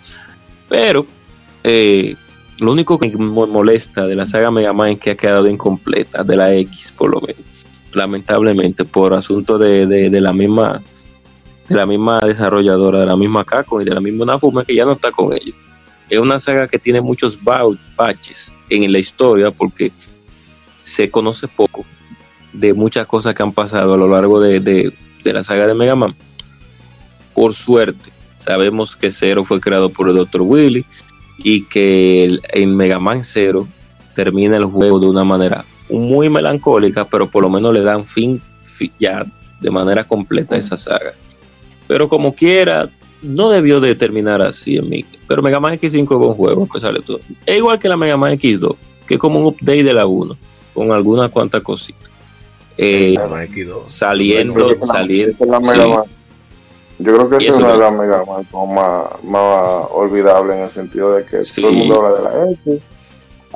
Pero 0.67 1.05
eh, 1.63 2.15
lo 2.59 2.73
único 2.73 2.99
que 2.99 3.09
me 3.09 3.25
molesta 3.25 4.05
de 4.05 4.15
la 4.15 4.25
saga 4.25 4.51
Mega 4.51 4.73
Man 4.73 4.89
es 4.89 4.99
que 4.99 5.11
ha 5.11 5.15
quedado 5.15 5.47
incompleta, 5.47 6.23
de 6.23 6.35
la 6.35 6.53
X 6.55 6.93
por 6.97 7.11
lo 7.11 7.21
menos, 7.21 7.41
lamentablemente, 7.93 8.83
por 8.83 9.13
asunto 9.13 9.57
de, 9.57 10.09
la 10.11 10.33
misma 10.33 10.81
de 11.69 11.75
la 11.75 11.85
misma 11.85 12.25
desarrolladora, 12.25 12.99
de 12.99 13.05
la 13.05 13.15
misma 13.15 13.45
Capcom 13.45 13.79
y 13.81 13.85
de 13.85 13.93
la 13.93 14.01
misma 14.01 14.25
Nafume 14.25 14.65
que 14.65 14.75
ya 14.75 14.83
no 14.83 14.93
está 14.93 15.11
con 15.11 15.31
ellos. 15.31 15.55
Es 16.09 16.19
una 16.19 16.37
saga 16.37 16.67
que 16.67 16.77
tiene 16.77 16.99
muchos 16.99 17.39
baches 17.95 18.55
en 18.69 18.91
la 18.91 18.99
historia 18.99 19.49
porque 19.51 19.91
se 20.81 21.09
conoce 21.09 21.47
poco 21.47 21.85
de 22.53 22.73
muchas 22.73 23.07
cosas 23.07 23.33
que 23.33 23.43
han 23.43 23.51
pasado 23.51 23.93
a 23.93 23.97
lo 23.97 24.07
largo 24.07 24.39
de, 24.39 24.93
la 25.23 25.43
saga 25.43 25.67
de 25.67 25.73
Mega 25.73 25.95
Man. 25.95 26.15
Por 27.33 27.53
suerte, 27.53 28.11
sabemos 28.37 28.95
que 28.95 29.11
Zero 29.11 29.43
fue 29.43 29.59
creado 29.59 29.89
por 29.89 30.09
el 30.09 30.15
Dr. 30.15 30.41
Willy 30.41 30.85
y 31.39 31.65
que 31.65 32.39
en 32.53 32.75
Mega 32.75 32.99
Man 32.99 33.23
Zero 33.23 33.67
termina 34.15 34.57
el 34.57 34.65
juego 34.65 34.99
de 34.99 35.07
una 35.07 35.23
manera 35.23 35.65
muy 35.89 36.29
melancólica, 36.29 37.07
pero 37.07 37.29
por 37.29 37.43
lo 37.43 37.49
menos 37.49 37.73
le 37.73 37.81
dan 37.81 38.05
fin, 38.05 38.41
ya 38.99 39.25
de 39.59 39.71
manera 39.71 40.03
completa 40.03 40.55
a 40.55 40.59
esa 40.59 40.77
saga. 40.77 41.13
Pero 41.87 42.07
como 42.07 42.33
quiera, 42.33 42.89
no 43.21 43.49
debió 43.49 43.79
de 43.79 43.95
terminar 43.95 44.41
así 44.41 44.77
en 44.77 44.89
mí. 44.89 45.05
Pero 45.27 45.41
Mega 45.41 45.59
Man 45.59 45.77
X5 45.79 46.03
es 46.03 46.11
un 46.11 46.35
juego, 46.35 46.65
pues 46.65 46.81
sale 46.81 47.01
todo. 47.01 47.19
Es 47.45 47.57
igual 47.57 47.79
que 47.79 47.89
la 47.89 47.97
Mega 47.97 48.17
Man 48.17 48.33
X2, 48.33 48.75
que 49.07 49.15
es 49.15 49.19
como 49.19 49.39
un 49.39 49.45
update 49.47 49.83
de 49.83 49.93
la 49.93 50.05
1, 50.05 50.37
con 50.73 50.91
algunas 50.91 51.29
cuantas 51.29 51.61
cositas. 51.61 52.12
Eh, 52.77 53.15
saliendo, 53.85 54.75
saliendo. 54.81 56.05
Yo 56.99 57.15
creo 57.15 57.29
que 57.29 57.37
esa 57.37 57.49
es 57.49 57.55
una 57.55 57.73
de 57.73 57.77
las 57.79 57.93
Mega 57.93 58.23
Man 58.25 58.45
más, 58.73 59.23
más 59.23 59.87
olvidable 59.91 60.55
en 60.55 60.63
el 60.63 60.69
sentido 60.69 61.15
de 61.15 61.25
que 61.25 61.39
todo 61.55 61.69
el 61.69 61.75
mundo 61.75 62.05
habla 62.05 62.17
de 62.17 62.23
la 62.23 62.51
X, 62.51 62.81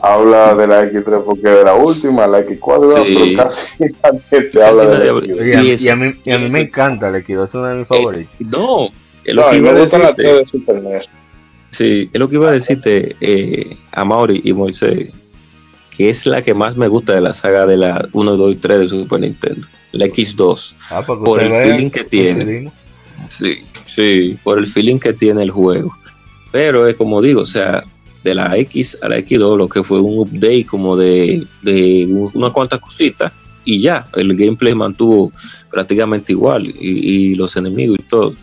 habla 0.01 0.55
de 0.55 0.68
la 0.68 0.84
X3 0.91 1.24
porque 1.24 1.47
es 1.47 1.57
de 1.57 1.63
la 1.63 1.76
última, 1.76 2.28
la 2.28 2.45
X4, 2.45 3.03
pero 3.05 3.38
casi 3.43 3.76
nadie 4.03 4.49
te 4.49 4.63
habla 4.63 4.86
de 4.86 4.97
la 4.97 5.20
X. 5.20 5.82
Y, 5.82 5.89
a 5.89 5.95
mí, 5.95 6.13
y 6.26 6.32
a 6.32 6.39
mí 6.39 6.49
me 6.49 6.61
encanta 6.61 7.09
la 7.09 7.20
X2, 7.20 7.45
es 7.45 7.53
una 7.53 7.70
de 7.70 7.76
mis 7.76 7.86
eh, 7.86 7.95
favoritas. 7.95 8.34
no, 8.39 8.89
es 9.24 9.36
lo 9.36 9.49
que 9.49 9.57
iba 9.57 9.70
a 9.70 9.74
decirte. 9.74 10.24
De 10.24 10.45
Super 10.45 10.82
NES. 10.82 11.09
Sí, 11.70 12.09
es 12.11 12.20
lo 12.20 12.30
que 12.30 12.36
iba 12.36 12.49
a 12.49 12.53
decirte 12.53 13.15
eh, 13.22 13.78
a 13.91 14.03
Mauri 14.03 14.41
y 14.43 14.53
Moisés 14.53 15.09
que 15.98 16.12
es 16.12 16.28
la 16.28 16.43
que 16.43 16.54
más 16.54 16.78
me 16.78 16.88
gusta 16.88 17.16
de 17.16 17.22
la 17.22 17.34
saga 17.34 17.66
de 17.66 17.76
la 17.76 18.08
1, 18.14 18.38
2 18.38 18.52
y 18.52 18.56
3 18.56 18.80
de 18.80 18.89
Super 18.89 19.20
Nintendo. 19.20 19.68
La 19.91 20.06
X2. 20.06 20.76
Ah, 20.91 21.02
por 21.04 21.41
el 21.41 21.52
feeling 21.52 21.89
que 21.89 22.04
tiene. 22.04 22.72
Sí, 23.30 23.64
sí, 23.88 24.38
por 24.43 24.60
el 24.60 24.68
feeling 24.68 25.00
que 25.00 25.14
tiene 25.14 25.41
el 25.41 25.50
juego. 25.50 25.98
Pero 26.52 26.86
es 26.86 26.95
como 26.95 27.20
digo, 27.20 27.41
o 27.41 27.45
sea, 27.45 27.82
de 28.24 28.36
la 28.36 28.56
X 28.58 28.98
a 29.02 29.10
la 29.10 29.18
X2, 29.18 29.58
lo 29.58 29.68
que 29.68 29.84
fue 29.84 30.00
un 30.00 30.20
update 30.20 30.66
como 30.68 30.95
de, 30.95 31.45
de 31.64 32.08
unas 32.34 32.52
cuantas 32.52 32.80
cositas 32.80 33.32
y 33.66 33.82
ya, 33.82 34.08
el 34.16 34.36
gameplay 34.36 34.76
mantuvo 34.76 35.32
prácticamente 35.70 36.32
igual 36.32 36.68
y, 36.68 37.32
y, 37.32 37.36
los 37.36 37.58
enemigos 37.58 37.98
y 38.00 38.04
todo. 38.04 38.34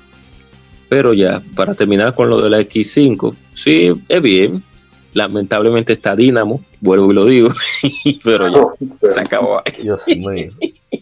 Pero 0.89 1.15
ya, 1.15 1.41
para 1.55 1.75
terminar 1.75 2.15
con 2.15 2.29
lo 2.29 2.43
de 2.43 2.51
la 2.51 2.61
X5, 2.61 3.35
sí, 3.55 3.91
es 4.07 4.23
bien, 4.23 4.63
Lamentablemente 5.15 5.93
está 5.93 6.15
Dynamo, 6.15 6.65
vuelvo 6.81 7.11
y 7.11 7.15
lo 7.15 7.25
digo, 7.25 7.49
pero 8.25 8.77
ya 9.01 9.09
se 9.09 9.21
acabó 9.21 9.59
ahí. 9.59 9.83
Dios 9.83 10.07
mío. 10.09 10.53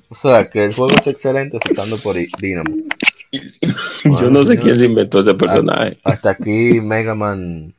O 0.09 0.15
sea, 0.15 0.49
que 0.49 0.67
el 0.67 0.75
juego 0.75 0.93
es 1.01 1.07
excelente 1.07 1.59
estando 1.65 1.97
por 1.97 2.17
Dynamo. 2.39 2.75
Yo 4.21 4.31
no 4.31 4.45
sé 4.45 4.57
quién 4.57 4.75
se 4.75 4.87
inventó 4.87 5.21
ese 5.21 5.35
personaje. 5.35 5.99
Hasta 6.05 6.31
aquí 6.31 6.81
Mega 6.81 7.15
Man. 7.15 7.73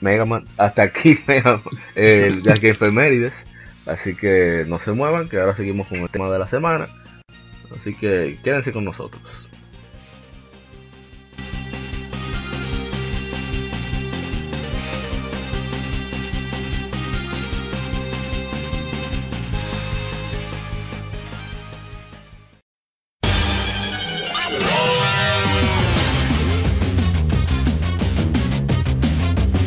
Mega 0.00 0.24
Man. 0.24 0.44
Hasta 0.56 0.82
aquí 0.82 1.16
Mega 1.26 1.60
Man. 1.64 1.82
El 1.94 2.42
Game 2.42 3.32
Así 3.86 4.14
que 4.14 4.64
no 4.68 4.78
se 4.78 4.92
muevan, 4.92 5.28
que 5.28 5.40
ahora 5.40 5.56
seguimos 5.56 5.88
con 5.88 5.98
el 5.98 6.08
tema 6.08 6.30
de 6.30 6.38
la 6.38 6.46
semana. 6.46 6.88
Así 7.76 7.94
que 7.94 8.38
quédense 8.44 8.72
con 8.72 8.84
nosotros. 8.84 9.41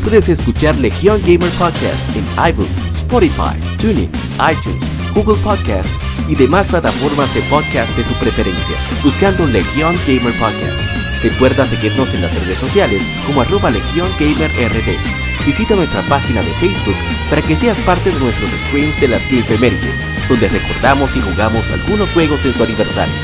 Puedes 0.05 0.29
escuchar 0.29 0.75
Legion 0.75 1.19
Gamer 1.21 1.49
Podcast 1.57 2.15
en 2.15 2.23
iBooks, 2.49 2.77
Spotify, 2.91 3.57
TuneIn, 3.79 4.07
iTunes, 4.37 4.85
Google 5.15 5.41
Podcast 5.41 5.89
y 6.29 6.35
demás 6.35 6.69
plataformas 6.69 7.33
de 7.33 7.41
podcast 7.49 7.97
de 7.97 8.03
su 8.03 8.13
preferencia, 8.13 8.75
buscando 9.03 9.47
Legion 9.47 9.97
Gamer 10.05 10.31
Podcast. 10.37 10.79
Recuerda 11.23 11.65
seguirnos 11.65 12.13
en 12.13 12.21
las 12.21 12.35
redes 12.35 12.59
sociales 12.59 13.01
como 13.25 13.41
arroba 13.41 13.71
Legion 13.71 14.07
Gamer 14.19 14.51
RD. 14.51 15.43
Visita 15.43 15.75
nuestra 15.75 16.03
página 16.03 16.41
de 16.43 16.53
Facebook 16.53 16.95
para 17.27 17.41
que 17.41 17.55
seas 17.55 17.79
parte 17.79 18.11
de 18.11 18.19
nuestros 18.19 18.51
streams 18.51 19.01
de 19.01 19.07
las 19.07 19.23
Efemérides, 19.23 19.97
donde 20.29 20.49
recordamos 20.49 21.15
y 21.15 21.21
jugamos 21.21 21.71
algunos 21.71 22.13
juegos 22.13 22.43
de 22.43 22.53
su 22.53 22.63
aniversario. 22.63 23.15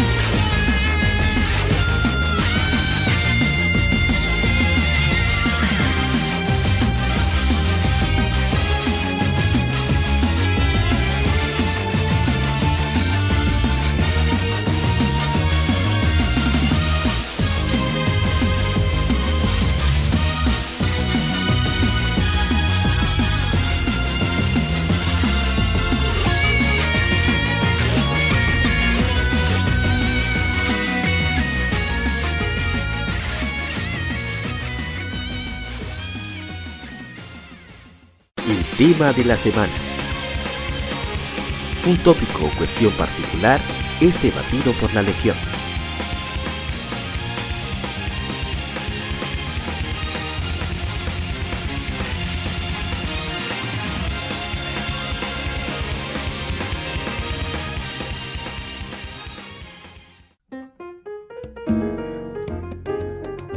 de 39.01 39.25
la 39.25 39.36
semana. 39.36 39.71
Un 41.87 41.97
tópico 41.97 42.45
o 42.45 42.49
cuestión 42.51 42.93
particular 42.93 43.59
es 43.99 44.21
debatido 44.21 44.71
por 44.73 44.93
la 44.93 45.01
Legión. 45.01 45.36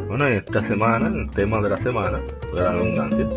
Bueno, 0.08 0.26
esta 0.28 0.62
semana, 0.64 1.08
el 1.08 1.30
tema 1.30 1.60
de 1.60 1.68
la 1.68 1.76
semana, 1.76 2.22
fue 2.50 2.60
la 2.60 2.72
redundancia, 2.72 3.28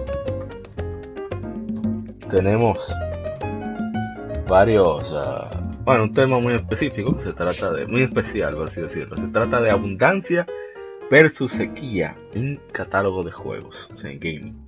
tenemos 2.30 2.78
varios, 4.48 5.12
uh, 5.12 5.84
bueno, 5.84 6.04
un 6.04 6.14
tema 6.14 6.40
muy 6.40 6.54
específico 6.54 7.16
que 7.16 7.24
se 7.24 7.34
trata 7.34 7.72
de, 7.72 7.88
muy 7.88 8.04
especial 8.04 8.56
por 8.56 8.68
así 8.68 8.82
decirlo, 8.82 9.16
se 9.16 9.28
trata 9.28 9.62
de 9.62 9.72
abundancia 9.72 10.46
versus 11.10 11.52
sequía 11.52 12.16
en 12.34 12.60
catálogo 12.72 13.24
de 13.24 13.32
juegos, 13.32 13.90
en 14.04 14.20
gaming. 14.20 14.68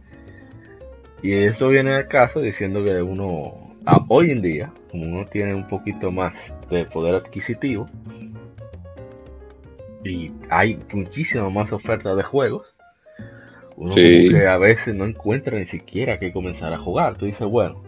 Y 1.21 1.33
eso 1.33 1.67
viene 1.67 1.93
al 1.93 2.07
caso 2.07 2.39
diciendo 2.39 2.83
que 2.83 3.01
uno, 3.01 3.75
hoy 4.07 4.31
en 4.31 4.41
día, 4.41 4.71
como 4.89 5.05
uno 5.05 5.25
tiene 5.25 5.53
un 5.53 5.67
poquito 5.67 6.11
más 6.11 6.53
de 6.69 6.85
poder 6.85 7.15
adquisitivo, 7.15 7.85
y 10.03 10.31
hay 10.49 10.79
muchísima 10.93 11.49
más 11.49 11.73
oferta 11.73 12.15
de 12.15 12.23
juegos, 12.23 12.75
uno 13.79 13.95
que 13.95 14.45
a 14.45 14.57
veces 14.57 14.93
no 14.93 15.05
encuentra 15.05 15.57
ni 15.57 15.65
siquiera 15.65 16.19
que 16.19 16.33
comenzar 16.33 16.73
a 16.73 16.77
jugar. 16.77 17.15
Tú 17.17 17.25
dices, 17.25 17.47
bueno, 17.47 17.81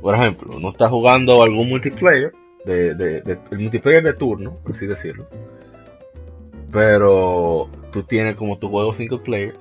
por 0.00 0.14
ejemplo, 0.14 0.56
uno 0.56 0.70
está 0.70 0.88
jugando 0.88 1.42
algún 1.42 1.68
multiplayer, 1.68 2.32
de, 2.64 2.94
de, 2.94 3.38
el 3.50 3.58
multiplayer 3.58 4.02
de 4.02 4.14
turno, 4.14 4.56
por 4.62 4.72
así 4.72 4.86
decirlo, 4.86 5.26
pero 6.72 7.68
tú 7.92 8.02
tienes 8.04 8.36
como 8.36 8.58
tu 8.58 8.70
juego 8.70 8.94
single 8.94 9.18
player 9.18 9.52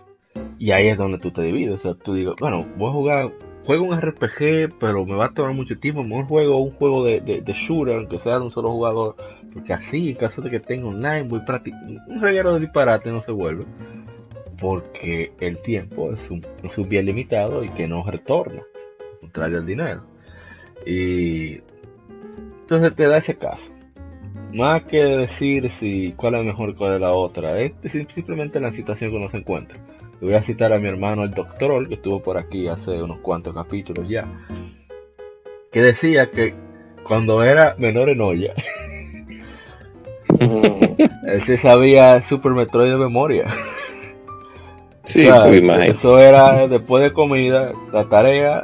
y 0.58 0.72
ahí 0.72 0.88
es 0.88 0.98
donde 0.98 1.18
tú 1.18 1.32
te 1.32 1.42
divides. 1.42 1.76
O 1.76 1.80
sea, 1.80 1.94
tú 1.96 2.14
digas, 2.14 2.36
bueno, 2.40 2.66
voy 2.78 2.90
a 2.90 2.94
jugar, 2.94 3.34
juego 3.66 3.84
un 3.84 4.00
RPG, 4.00 4.78
pero 4.80 5.06
me 5.06 5.16
va 5.16 5.26
a 5.26 5.34
tomar 5.34 5.54
mucho 5.54 5.78
tiempo. 5.78 6.02
Mejor 6.06 6.28
juego 6.28 6.60
un 6.60 6.72
juego 6.72 7.04
de, 7.04 7.20
de, 7.20 7.54
shooter, 7.54 7.98
aunque 7.98 8.20
sea 8.20 8.38
de 8.38 8.44
un 8.44 8.52
solo 8.52 8.70
jugador, 8.72 9.18
porque 9.54 9.74
así, 9.74 10.12
en 10.12 10.16
caso 10.16 10.42
de 10.42 10.50
que 10.50 10.62
tenga 10.62 10.88
online, 10.88 11.24
voy 11.24 11.42
práctico. 11.42 11.76
Un 12.08 12.22
reguero 12.22 12.54
de 12.54 12.62
disparate 12.62 13.12
no 13.12 13.22
se 13.22 13.34
vuelve 13.34 13.66
porque 14.60 15.32
el 15.40 15.60
tiempo 15.60 16.12
es 16.12 16.30
un, 16.30 16.42
bien 16.88 17.06
limitado 17.06 17.64
y 17.64 17.70
que 17.70 17.88
no 17.88 18.04
retorna, 18.06 18.62
contrario 19.20 19.60
al 19.60 19.66
dinero. 19.66 20.04
Y 20.86 21.60
entonces 22.62 22.96
te 22.96 23.08
da 23.08 23.18
ese 23.18 23.36
caso. 23.36 23.74
Más 24.54 24.84
que 24.84 24.98
decir 25.04 25.70
si 25.70 26.14
cuál 26.14 26.36
es 26.36 26.46
mejor 26.46 26.76
cuál 26.76 26.96
es 26.96 27.02
la 27.02 27.12
otra, 27.12 27.60
es 27.60 27.74
simplemente 28.10 28.60
la 28.60 28.72
situación 28.72 29.10
que 29.10 29.18
uno 29.18 29.28
se 29.28 29.38
encuentra. 29.38 29.80
Le 30.20 30.28
voy 30.28 30.36
a 30.36 30.44
citar 30.44 30.72
a 30.72 30.80
mi 30.80 30.88
hermano 30.88 31.24
el 31.24 31.32
doctor, 31.32 31.88
que 31.88 31.96
estuvo 31.96 32.22
por 32.22 32.38
aquí 32.38 32.68
hace 32.68 33.02
unos 33.02 33.20
cuantos 33.20 33.54
capítulos 33.54 34.08
ya, 34.08 34.28
que 35.72 35.82
decía 35.82 36.30
que 36.30 36.54
cuando 37.04 37.44
era 37.44 37.76
menor 37.78 38.10
en 38.10 38.22
olla, 38.22 38.54
él 40.40 41.42
se 41.42 41.58
sabía 41.58 42.22
Super 42.22 42.54
Metroid 42.54 42.92
de 42.92 42.98
memoria. 42.98 43.46
Sí, 45.04 45.28
pues, 45.28 45.90
Eso 45.90 46.18
era 46.18 46.68
después 46.68 47.04
de 47.04 47.12
comida, 47.12 47.74
la 47.92 48.08
tarea, 48.08 48.64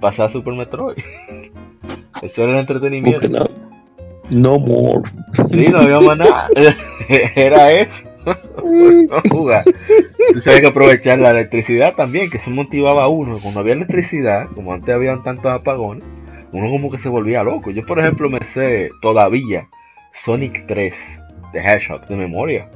pasar 0.00 0.30
Super 0.30 0.54
Metroid. 0.54 0.96
Eso 2.22 2.42
era 2.42 2.52
el 2.52 2.58
entretenimiento. 2.58 3.28
No? 3.28 3.44
no 4.30 4.58
more. 4.58 5.02
Sí, 5.50 5.68
no 5.68 5.78
había 5.78 6.00
más 6.00 6.18
nada. 6.18 6.48
era 7.36 7.72
eso. 7.72 8.04
jugar. 9.30 9.64
Tú 10.34 10.40
sabes 10.42 10.60
que 10.60 10.66
aprovechar 10.66 11.18
la 11.18 11.30
electricidad 11.30 11.94
también, 11.94 12.28
que 12.28 12.36
eso 12.36 12.50
motivaba 12.50 13.04
a 13.04 13.08
uno. 13.08 13.34
Cuando 13.40 13.60
había 13.60 13.72
electricidad, 13.72 14.48
como 14.54 14.74
antes 14.74 14.94
habían 14.94 15.22
tantos 15.22 15.50
apagones, 15.50 16.04
uno 16.52 16.68
como 16.68 16.90
que 16.90 16.98
se 16.98 17.08
volvía 17.08 17.42
loco. 17.42 17.70
Yo, 17.70 17.84
por 17.86 17.98
ejemplo, 17.98 18.28
me 18.28 18.44
sé 18.44 18.90
todavía 19.00 19.68
Sonic 20.12 20.66
3 20.66 20.94
de 21.52 21.60
Hedgehog 21.60 22.06
de 22.06 22.16
memoria 22.16 22.68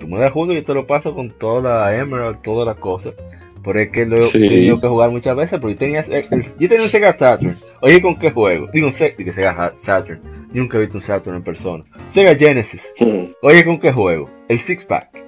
tú 0.00 0.08
me 0.08 0.18
das 0.18 0.32
juego 0.32 0.52
y 0.52 0.56
yo 0.56 0.64
te 0.64 0.74
lo 0.74 0.86
paso 0.86 1.14
con 1.14 1.30
toda 1.30 1.84
la 1.84 1.96
Emerald, 1.96 2.40
todas 2.42 2.66
las 2.66 2.76
cosas. 2.76 3.14
Por 3.62 3.76
es 3.76 3.90
que 3.90 4.06
lo 4.06 4.16
he 4.16 4.30
tenido 4.32 4.80
que 4.80 4.88
jugar 4.88 5.10
muchas 5.10 5.36
veces, 5.36 5.60
porque 5.60 5.74
yo 5.74 5.78
tenía, 5.78 6.02
yo 6.02 6.68
tenía 6.68 6.82
un 6.82 6.88
Sega 6.88 7.16
Saturn. 7.16 7.54
Oye, 7.82 8.00
¿con 8.00 8.18
qué 8.18 8.30
juego? 8.30 8.68
Digo, 8.72 8.86
un 8.86 8.92
Sega 8.92 9.74
Saturn. 9.78 10.48
Nunca 10.52 10.78
he 10.78 10.80
visto 10.80 10.96
un 10.96 11.02
Saturn 11.02 11.36
en 11.36 11.42
persona. 11.42 11.84
Sega 12.08 12.34
Genesis. 12.34 12.82
Hmm. 12.98 13.32
Oye, 13.42 13.62
¿con 13.64 13.78
qué 13.78 13.92
juego? 13.92 14.30
El 14.48 14.58
Six 14.58 14.86
Pack. 14.86 15.24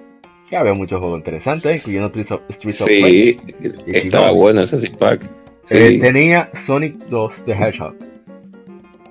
Ya 0.50 0.60
había 0.60 0.72
muchos 0.72 0.98
juegos 0.98 1.18
interesantes, 1.18 1.76
incluyendo 1.76 2.08
Streets 2.08 2.80
of, 2.80 2.88
Sí, 2.88 3.38
estaba 3.86 4.30
bueno 4.30 4.62
ese 4.62 4.78
Six 4.78 4.96
Pack. 4.96 5.30
Eh, 5.70 5.98
tenía 6.00 6.50
Sonic 6.54 6.96
2 7.08 7.46
de 7.46 7.52
Hedgehog. 7.52 7.94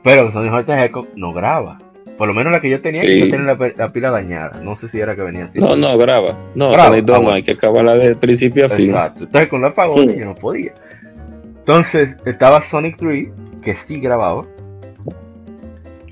Pero 0.04 0.32
Sonic 0.32 0.52
2 0.52 0.66
de 0.66 0.74
Hedgehog 0.74 1.08
no 1.16 1.32
graba. 1.32 1.80
Por 2.22 2.27
lo 2.27 2.35
menos 2.35 2.53
la 2.53 2.61
que 2.61 2.69
yo 2.69 2.80
tenía, 2.81 3.02
yo 3.02 3.31
tenía 3.31 3.57
la, 3.76 3.89
pila 3.89 4.11
dañada. 4.11 4.61
No 4.61 4.76
sé 4.76 4.88
si 4.88 4.99
era 4.99 5.15
que 5.15 5.23
venía 5.23 5.45
así. 5.45 5.60
No, 5.60 5.76
no, 5.76 5.98
graba. 5.98 6.38
No. 6.53 6.72
Ah, 6.76 6.91
no, 7.03 7.31
hay 7.31 7.41
que 7.41 7.53
acabarla 7.53 7.95
de 7.95 8.15
principio 8.15 8.68
a 8.68 8.69
fin. 8.69 8.89
Exacto. 8.89 9.23
Entonces 9.23 9.49
con 9.49 9.64
la 9.64 9.69
apagón 9.69 10.07
yo 10.15 10.26
no 10.26 10.35
podía. 10.35 10.72
Entonces 11.57 12.15
estaba 12.23 12.61
Sonic 12.61 12.98
3, 12.98 13.27
que 13.64 13.76
sí 13.76 13.99
grababa. 13.99 14.43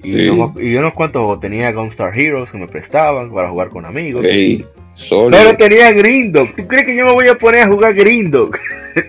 Y, 0.02 0.26
yo 0.26 0.52
y 0.58 0.76
unos 0.78 0.96
cuantos 0.96 1.20
juegos. 1.20 1.42
Tenía 1.42 1.72
Gunstar 1.74 2.20
Heroes 2.20 2.54
que 2.54 2.58
me 2.58 2.68
prestaban 2.68 3.32
para 3.32 3.50
jugar 3.50 3.70
con 3.70 3.86
amigos. 3.86 4.26
Pero 4.26 5.58
tenía 5.58 5.92
Grindog. 5.92 6.56
¿Tú 6.56 6.68
crees 6.68 6.88
que 6.88 6.96
yo 6.96 7.06
me 7.06 7.12
voy 7.12 7.28
a 7.28 7.36
poner 7.36 7.62
a 7.62 7.68
jugar 7.68 7.94
Grindog? 7.94 8.58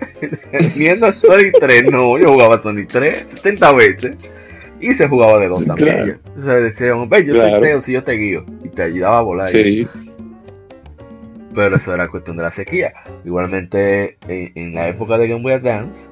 Viendo 0.75 1.11
Sonic 1.11 1.55
3. 1.59 1.91
No, 1.91 2.19
yo 2.19 2.31
jugaba 2.31 2.61
Sonic 2.61 2.89
3 2.89 3.29
70 3.33 3.71
veces. 3.71 4.35
Y 4.81 4.93
se 4.95 5.07
jugaba 5.07 5.37
de 5.37 5.47
dos 5.47 5.65
también. 5.65 6.19
O 6.35 6.41
sea, 6.41 6.55
decían, 6.55 7.07
ve, 7.07 7.25
yo 7.25 7.35
soy 7.35 7.51
Tails 7.59 7.87
y 7.87 7.93
yo 7.93 8.03
te 8.03 8.13
guío. 8.13 8.43
Y 8.63 8.69
te 8.69 8.83
ayudaba 8.83 9.19
a 9.19 9.21
volar. 9.21 9.47
Sí. 9.47 9.87
Pero 11.53 11.75
eso 11.75 11.93
era 11.93 12.07
cuestión 12.07 12.37
de 12.37 12.43
la 12.43 12.51
sequía. 12.51 12.93
Igualmente, 13.23 14.17
en, 14.27 14.73
la 14.73 14.87
época 14.87 15.17
de 15.17 15.27
Game 15.27 15.43
Boy 15.43 15.53
Advance, 15.53 16.09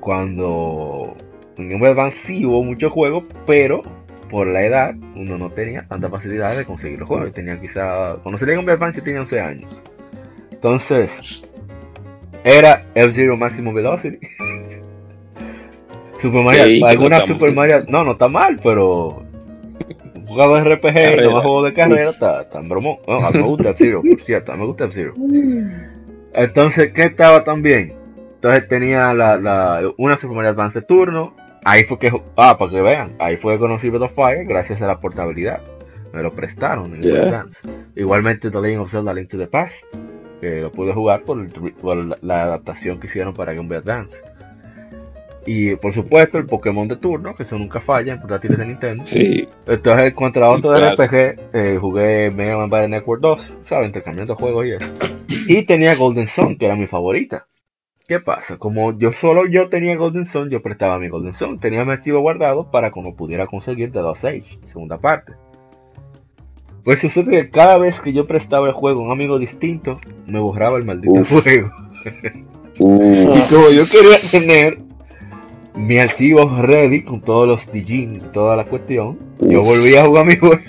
cuando 0.00 1.16
en 1.56 1.68
Game 1.68 1.80
Boy 1.80 1.90
Advance 1.90 2.18
sí 2.26 2.44
hubo 2.44 2.64
muchos 2.64 2.92
juegos, 2.92 3.24
pero 3.46 3.82
por 4.28 4.48
la 4.48 4.64
edad 4.64 4.94
uno 5.14 5.38
no 5.38 5.50
tenía 5.50 5.86
tanta 5.86 6.08
facilidad 6.08 6.56
de 6.56 6.64
conseguir 6.64 6.98
los 6.98 7.08
juegos. 7.08 7.32
Tenía 7.32 7.60
quizá, 7.60 8.16
cuando 8.22 8.38
salía 8.38 8.56
Game 8.56 8.66
Boy 8.66 8.74
Advance 8.74 8.98
yo 8.98 9.04
tenía 9.04 9.20
11 9.20 9.40
años. 9.40 9.84
Entonces, 10.50 11.48
era 12.42 12.86
F-Zero 12.94 13.36
Maximum 13.36 13.74
Velocity. 13.74 14.18
Super 16.22 16.44
Mario, 16.44 16.86
alguna 16.86 17.20
Super 17.22 17.52
Mario, 17.52 17.84
no, 17.88 18.04
no 18.04 18.12
está 18.12 18.28
mal, 18.28 18.58
pero 18.62 19.24
jugado 20.26 20.60
RPG, 20.60 21.22
no 21.24 21.42
juego 21.42 21.62
de 21.64 21.74
carrera, 21.74 22.10
está, 22.10 22.46
en 22.54 22.68
bromón. 22.68 22.98
No, 23.06 23.14
a 23.16 23.30
mí 23.30 23.38
me 23.38 23.42
gusta 23.42 23.70
F-Zero, 23.70 24.02
por 24.02 24.20
cierto, 24.20 24.52
a 24.52 24.54
mí 24.54 24.60
me 24.60 24.66
gusta 24.66 24.84
F-Zero. 24.84 25.14
Entonces, 26.32 26.92
¿qué 26.92 27.02
estaba 27.02 27.44
también? 27.44 27.94
Entonces 28.36 28.68
tenía 28.68 29.12
la, 29.14 29.36
la, 29.36 29.82
una 29.98 30.16
Super 30.16 30.36
Mario 30.36 30.50
Advance 30.52 30.80
de 30.80 30.86
turno. 30.86 31.34
Ahí 31.64 31.84
fue 31.84 31.98
que, 31.98 32.10
ah, 32.36 32.56
para 32.58 32.70
que 32.70 32.82
vean, 32.82 33.14
ahí 33.18 33.36
fue 33.36 33.54
que 33.54 33.60
conocí 33.60 33.88
Breath 33.88 34.02
of 34.02 34.14
Fire 34.14 34.46
gracias 34.46 34.80
a 34.82 34.86
la 34.86 35.00
portabilidad. 35.00 35.62
Me 36.12 36.22
lo 36.22 36.34
prestaron 36.34 36.94
en 36.94 37.04
el 37.04 37.20
Advance. 37.20 37.68
Igualmente 37.94 38.50
The 38.50 38.60
Legend 38.60 38.82
of 38.82 38.90
Zelda 38.90 39.14
Link 39.14 39.28
to 39.28 39.38
the 39.38 39.46
Past, 39.46 39.84
que 40.40 40.60
lo 40.60 40.72
pude 40.72 40.92
jugar 40.92 41.22
por, 41.22 41.48
por 41.74 42.22
la 42.22 42.42
adaptación 42.42 42.98
que 42.98 43.06
hicieron 43.06 43.34
para 43.34 43.52
Game 43.54 43.68
Boy 43.68 43.78
Advance. 43.78 44.24
Y 45.44 45.74
por 45.76 45.92
supuesto 45.92 46.38
el 46.38 46.46
Pokémon 46.46 46.86
de 46.86 46.96
turno, 46.96 47.34
que 47.34 47.42
eso 47.42 47.58
nunca 47.58 47.80
falla 47.80 48.12
en 48.12 48.20
portátiles 48.20 48.58
de 48.58 48.66
Nintendo. 48.66 49.04
Sí. 49.04 49.48
Entonces 49.66 50.02
en 50.08 50.14
cuanto 50.14 50.44
a 50.44 50.50
otro 50.50 50.70
de 50.70 50.90
RPG, 50.90 51.14
eh, 51.52 51.78
jugué 51.80 52.30
Mega 52.30 52.56
Man 52.56 52.70
Battle 52.70 52.88
Network 52.88 53.20
2, 53.20 53.58
¿sabes? 53.62 53.86
Intercambiando 53.86 54.36
juegos 54.36 54.66
y 54.66 54.72
eso. 54.72 54.92
Y 55.48 55.64
tenía 55.64 55.96
Golden 55.96 56.26
Sun, 56.26 56.56
que 56.56 56.66
era 56.66 56.76
mi 56.76 56.86
favorita. 56.86 57.46
¿Qué 58.06 58.20
pasa? 58.20 58.58
Como 58.58 58.96
yo 58.96 59.10
solo 59.10 59.46
yo 59.46 59.68
tenía 59.68 59.96
Golden 59.96 60.24
Sun, 60.24 60.50
yo 60.50 60.62
prestaba 60.62 60.98
mi 60.98 61.08
Golden 61.08 61.34
Sun. 61.34 61.58
Tenía 61.58 61.84
mi 61.84 61.92
archivo 61.92 62.20
guardado 62.20 62.70
para 62.70 62.92
cuando 62.92 63.16
pudiera 63.16 63.46
conseguir 63.46 63.90
The 63.90 64.00
Lost 64.00 64.24
Age, 64.24 64.58
segunda 64.66 64.98
parte. 64.98 65.32
Pues 66.84 67.00
sucede 67.00 67.30
que 67.30 67.50
cada 67.50 67.78
vez 67.78 68.00
que 68.00 68.12
yo 68.12 68.26
prestaba 68.26 68.66
el 68.66 68.72
juego 68.72 69.00
a 69.00 69.04
un 69.04 69.12
amigo 69.12 69.38
distinto, 69.38 70.00
me 70.26 70.40
borraba 70.40 70.78
el 70.78 70.84
maldito 70.84 71.24
juego. 71.24 71.70
y 72.74 73.40
como 73.50 73.70
yo 73.70 73.84
quería 73.90 74.18
tener 74.30 74.78
mi 75.74 75.98
archivo 75.98 76.60
ready 76.60 77.02
con 77.02 77.20
todos 77.20 77.48
los 77.48 77.72
Digin 77.72 78.16
y 78.16 78.20
toda 78.32 78.56
la 78.56 78.64
cuestión. 78.64 79.16
Yo 79.40 79.62
volví 79.62 79.96
a 79.96 80.06
jugar 80.06 80.26
mi 80.26 80.36
juego. 80.38 80.60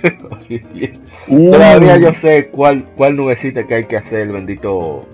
Todavía 1.27 1.97
yo 1.97 2.13
sé 2.13 2.47
cuál, 2.47 2.85
cuál 2.95 3.15
nubecita 3.15 3.65
que 3.67 3.75
hay 3.75 3.85
que 3.85 3.97
hacer, 3.97 4.21
el 4.21 4.31
bendito. 4.31 5.05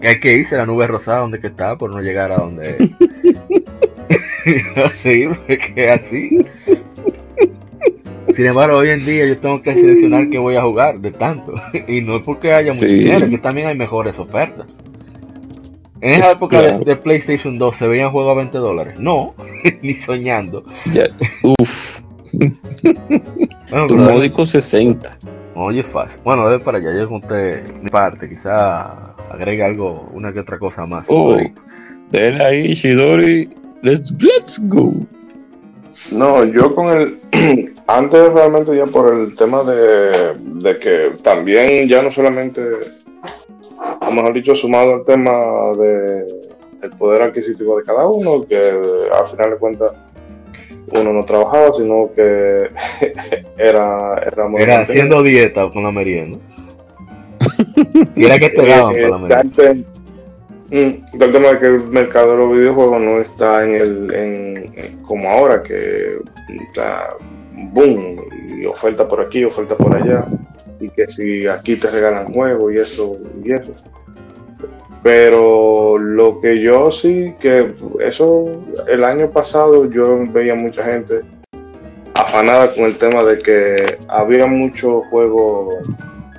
Que 0.00 0.08
hay 0.08 0.20
que 0.20 0.34
irse 0.34 0.54
a 0.54 0.58
la 0.58 0.66
nube 0.66 0.86
rosada 0.86 1.20
donde 1.20 1.40
que 1.40 1.46
está 1.48 1.76
por 1.76 1.94
no 1.94 2.00
llegar 2.00 2.32
a 2.32 2.36
donde. 2.36 2.76
sí, 4.94 5.24
porque 5.26 5.90
así. 5.90 6.38
Sin 8.34 8.46
embargo, 8.46 8.78
hoy 8.78 8.90
en 8.90 9.04
día 9.04 9.26
yo 9.26 9.38
tengo 9.38 9.62
que 9.62 9.74
seleccionar 9.74 10.28
qué 10.28 10.38
voy 10.38 10.56
a 10.56 10.62
jugar 10.62 11.00
de 11.00 11.10
tanto. 11.10 11.54
y 11.88 12.02
no 12.02 12.16
es 12.16 12.22
porque 12.22 12.52
haya 12.52 12.72
mucho 12.72 12.86
dinero, 12.86 13.28
que 13.28 13.38
también 13.38 13.68
hay 13.68 13.76
mejores 13.76 14.18
ofertas. 14.18 14.78
En 16.00 16.10
esa 16.10 16.32
época 16.32 16.60
de, 16.60 16.96
PlayStation 16.96 17.58
2 17.58 17.76
se 17.76 17.88
veían 17.88 18.12
juegos 18.12 18.32
a 18.32 18.34
20 18.36 18.58
dólares. 18.58 18.94
No, 18.98 19.34
ni 19.82 19.94
soñando. 19.94 20.64
Ya, 20.92 21.08
uf. 21.42 22.00
bueno, 23.70 23.86
tu 23.86 23.96
módico 23.96 24.44
60. 24.44 25.18
Oye, 25.54 25.82
fácil. 25.82 26.20
Bueno, 26.22 26.48
de 26.50 26.58
para 26.58 26.78
allá, 26.78 26.94
yo 26.98 27.08
conté 27.08 27.64
mi 27.82 27.88
parte, 27.88 28.28
quizá 28.28 29.14
agregue 29.30 29.64
algo, 29.64 30.08
una 30.12 30.32
que 30.32 30.40
otra 30.40 30.58
cosa 30.58 30.86
más. 30.86 31.04
Oh, 31.08 31.38
de 32.10 32.42
ahí, 32.42 32.72
Shidori, 32.74 33.48
let's, 33.82 34.12
let's 34.22 34.60
go. 34.68 34.94
No, 36.12 36.44
yo 36.44 36.74
con 36.74 36.88
el. 36.88 37.18
Antes 37.88 38.32
realmente 38.32 38.76
ya 38.76 38.86
por 38.86 39.14
el 39.14 39.36
tema 39.36 39.62
de, 39.62 40.34
de 40.34 40.78
que 40.78 41.12
también 41.22 41.88
ya 41.88 42.02
no 42.02 42.10
solamente, 42.10 42.60
o 44.00 44.10
mejor 44.10 44.34
dicho, 44.34 44.54
sumado 44.54 44.94
al 44.94 45.04
tema 45.04 45.32
de 45.78 46.46
el 46.82 46.90
poder 46.98 47.22
adquisitivo 47.22 47.78
de 47.78 47.84
cada 47.84 48.06
uno, 48.06 48.46
que 48.46 48.56
al 48.56 49.28
final 49.28 49.50
de 49.50 49.56
cuentas 49.56 49.92
uno 50.92 51.12
no 51.12 51.24
trabajaba, 51.24 51.72
sino 51.74 52.10
que 52.14 52.70
era 53.56 54.22
era, 54.26 54.48
era 54.58 54.80
haciendo 54.80 55.22
dieta 55.22 55.70
con 55.70 55.82
la 55.82 55.90
merienda. 55.90 56.38
y 58.14 58.24
era 58.24 58.38
que 58.38 58.50
te 58.50 58.66
daban 58.66 58.94
para 58.94 59.08
la 59.08 59.18
merienda. 59.18 59.74
Mm, 60.70 61.22
el 61.22 61.32
tema 61.32 61.48
de 61.48 61.58
que 61.60 61.66
el 61.66 61.88
mercado 61.90 62.32
de 62.32 62.38
los 62.38 62.52
videojuegos 62.52 63.00
no 63.00 63.20
está 63.20 63.64
en 63.64 63.74
el 63.76 64.14
en, 64.14 65.02
como 65.06 65.30
ahora 65.30 65.62
que 65.62 66.18
está 66.68 67.14
boom 67.72 68.20
y 68.48 68.66
oferta 68.66 69.06
por 69.06 69.20
aquí 69.20 69.44
oferta 69.44 69.76
por 69.76 69.96
allá 69.96 70.26
y 70.80 70.90
que 70.90 71.08
si 71.08 71.46
aquí 71.46 71.76
te 71.76 71.90
regalan 71.90 72.32
juegos 72.32 72.72
y 72.72 72.78
eso 72.78 73.18
y 73.42 73.52
eso. 73.52 73.74
Pero 75.02 75.98
lo 75.98 76.40
que 76.40 76.60
yo 76.60 76.90
sí 76.90 77.34
que 77.40 77.72
eso 78.00 78.64
el 78.88 79.04
año 79.04 79.30
pasado 79.30 79.90
yo 79.90 80.26
veía 80.32 80.54
mucha 80.54 80.82
gente 80.84 81.22
afanada 82.14 82.74
con 82.74 82.84
el 82.84 82.98
tema 82.98 83.22
de 83.22 83.38
que 83.38 83.98
había 84.08 84.46
muchos 84.46 85.06
juegos 85.10 85.74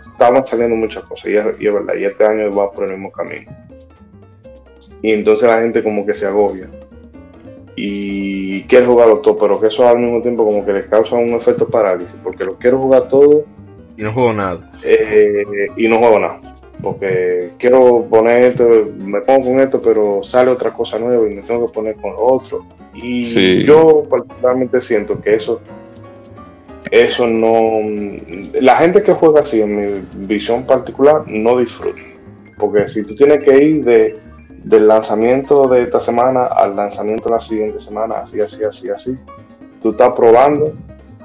estaban 0.02 0.44
saliendo 0.44 0.76
muchas 0.76 1.04
cosas 1.04 1.28
y 1.28 1.38
es, 1.38 1.46
y 1.60 1.68
es 1.68 1.74
verdad 1.74 1.94
y 1.96 2.06
este 2.06 2.26
año 2.26 2.54
va 2.54 2.72
por 2.72 2.86
el 2.86 2.92
mismo 2.92 3.12
camino. 3.12 3.52
Y 5.02 5.12
entonces 5.12 5.48
la 5.48 5.62
gente 5.62 5.84
como 5.84 6.06
que 6.06 6.14
se 6.14 6.26
agobia. 6.26 6.70
Y 7.76 8.64
quiere 8.64 8.88
jugarlo 8.88 9.20
todo, 9.20 9.38
pero 9.38 9.60
que 9.60 9.68
eso 9.68 9.88
al 9.88 10.00
mismo 10.00 10.20
tiempo 10.22 10.44
como 10.44 10.66
que 10.66 10.74
le 10.74 10.88
causa 10.88 11.16
un 11.16 11.30
efecto 11.30 11.70
parálisis, 11.70 12.20
porque 12.24 12.44
lo 12.44 12.58
quiero 12.58 12.80
jugar 12.80 13.08
todo 13.08 13.46
y 13.98 14.04
no 14.04 14.14
juego 14.14 14.34
nada. 14.34 14.72
Eh, 14.84 15.44
y 15.76 15.88
no 15.88 16.00
juego 16.00 16.20
nada, 16.20 16.40
porque 16.82 17.50
quiero 17.58 18.06
poner 18.10 18.44
esto, 18.44 18.68
me 18.98 19.22
pongo 19.22 19.50
con 19.50 19.60
esto, 19.60 19.82
pero 19.82 20.22
sale 20.24 20.52
otra 20.52 20.72
cosa 20.72 21.00
nueva 21.00 21.30
y 21.30 21.36
me 21.36 21.42
tengo 21.42 21.68
que 21.68 21.74
poner 21.74 21.96
con 21.96 22.14
otro. 22.16 22.66
Y 22.94 23.22
yo 23.64 24.04
particularmente 24.10 24.82
siento 24.82 25.20
que 25.22 25.36
eso 25.36 25.62
eso 26.90 27.28
no 27.28 27.82
la 28.62 28.78
gente 28.78 29.04
que 29.04 29.12
juega 29.12 29.42
así 29.42 29.62
en 29.62 29.76
mi 29.76 29.86
visión 30.26 30.66
particular 30.66 31.26
no 31.28 31.58
disfruta 31.58 32.02
porque 32.58 32.88
si 32.88 33.04
tú 33.04 33.14
tienes 33.14 33.44
que 33.44 33.62
ir 33.62 33.84
de 33.84 34.18
del 34.68 34.88
lanzamiento 34.88 35.68
de 35.68 35.84
esta 35.84 36.00
semana 36.00 36.46
al 36.46 36.76
lanzamiento 36.76 37.30
de 37.30 37.36
la 37.36 37.40
siguiente 37.40 37.80
semana, 37.80 38.16
así, 38.20 38.42
así, 38.42 38.64
así, 38.64 38.90
así. 38.90 39.18
Tú 39.82 39.92
estás 39.92 40.14
probando, 40.14 40.74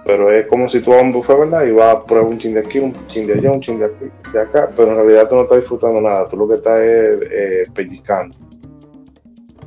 pero 0.04 0.32
es 0.32 0.46
como 0.48 0.68
si 0.68 0.80
tú 0.80 0.90
vas 0.90 1.00
a 1.00 1.04
un 1.04 1.12
buffet, 1.12 1.38
¿verdad? 1.38 1.66
Y 1.66 1.72
vas 1.72 1.96
a 1.96 2.04
probar 2.04 2.26
un 2.26 2.38
chin 2.38 2.54
de 2.54 2.60
aquí, 2.60 2.78
un 2.78 2.94
chin 3.08 3.26
de 3.26 3.34
allá, 3.34 3.52
un 3.52 3.60
chin 3.60 3.78
de, 3.78 3.86
aquí, 3.86 4.06
de 4.32 4.40
acá, 4.40 4.70
pero 4.76 4.90
en 4.90 4.96
realidad 4.96 5.28
tú 5.28 5.36
no 5.36 5.42
estás 5.42 5.58
disfrutando 5.58 6.00
nada, 6.00 6.28
tú 6.28 6.36
lo 6.36 6.48
que 6.48 6.54
estás 6.54 6.80
es 6.80 7.20
eh, 7.30 7.64
pellizcando. 7.74 8.36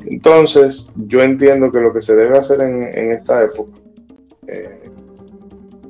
Entonces, 0.05 0.93
yo 1.07 1.21
entiendo 1.21 1.71
que 1.71 1.79
lo 1.79 1.91
que 1.91 2.01
se 2.01 2.15
debe 2.15 2.37
hacer 2.37 2.61
en, 2.61 3.11
esta 3.11 3.43
época, 3.43 3.71
eh, 4.47 4.89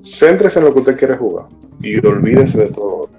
céntrese 0.04 0.60
en 0.60 0.66
lo 0.66 0.74
que 0.74 0.80
usted 0.80 0.98
quiere 0.98 1.18
jugar 1.18 1.48
y 1.82 2.06
olvídese 2.06 2.66
de 2.66 2.72
todo. 2.72 3.10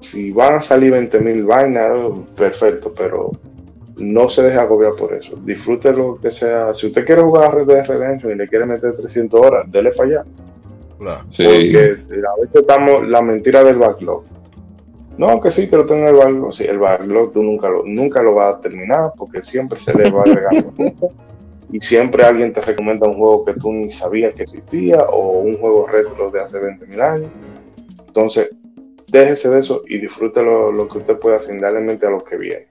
Si 0.00 0.32
van 0.32 0.54
a 0.54 0.60
salir 0.62 0.92
20.000 0.92 1.46
vainas, 1.46 1.98
perfecto, 2.36 2.92
pero 2.96 3.30
no 3.98 4.28
se 4.28 4.42
deje 4.42 4.58
agobiar 4.58 4.94
por 4.94 5.14
eso. 5.14 5.38
Disfrute 5.44 5.92
lo 5.92 6.18
que 6.18 6.30
sea. 6.30 6.72
Si 6.72 6.86
usted 6.86 7.04
quiere 7.04 7.22
jugar 7.22 7.54
Red 7.54 7.66
Dead 7.66 7.86
Redemption 7.86 8.32
y 8.32 8.36
le 8.36 8.48
quiere 8.48 8.66
meter 8.66 8.94
300 8.94 9.40
horas, 9.40 9.70
dele 9.70 9.90
para 9.92 10.08
allá. 10.08 10.24
Porque 11.44 11.96
a 12.26 12.40
veces 12.40 12.56
estamos 12.56 13.08
la 13.08 13.22
mentira 13.22 13.64
del 13.64 13.78
backlog. 13.78 14.24
No, 15.16 15.40
que 15.40 15.50
sí, 15.50 15.66
pero 15.70 15.86
tengo 15.86 16.08
el 16.08 16.14
backlog. 16.14 16.52
Sí, 16.52 16.64
el 16.64 16.78
backlog 16.78 17.32
tú 17.32 17.42
nunca 17.42 17.68
lo, 17.68 17.84
nunca 17.84 18.22
lo 18.22 18.34
vas 18.34 18.56
a 18.56 18.60
terminar 18.60 19.12
porque 19.16 19.42
siempre 19.42 19.78
se 19.78 19.96
le 19.96 20.10
va 20.10 20.22
agregando 20.22 20.72
y 21.72 21.80
siempre 21.80 22.24
alguien 22.24 22.52
te 22.52 22.60
recomienda 22.60 23.08
un 23.08 23.14
juego 23.14 23.44
que 23.44 23.54
tú 23.54 23.72
ni 23.72 23.90
sabías 23.90 24.34
que 24.34 24.42
existía 24.42 25.02
o 25.04 25.40
un 25.40 25.56
juego 25.56 25.86
retro 25.86 26.30
de 26.30 26.40
hace 26.40 26.58
20.000 26.58 27.00
años. 27.02 27.30
Entonces, 28.06 28.50
déjese 29.08 29.50
de 29.50 29.60
eso 29.60 29.82
y 29.86 29.98
disfrute 29.98 30.42
lo, 30.42 30.72
lo 30.72 30.88
que 30.88 30.98
usted 30.98 31.18
pueda 31.18 31.38
sin 31.40 31.60
darle 31.60 31.80
mente 31.80 32.06
a 32.06 32.10
lo 32.10 32.22
que 32.24 32.36
viene. 32.36 32.66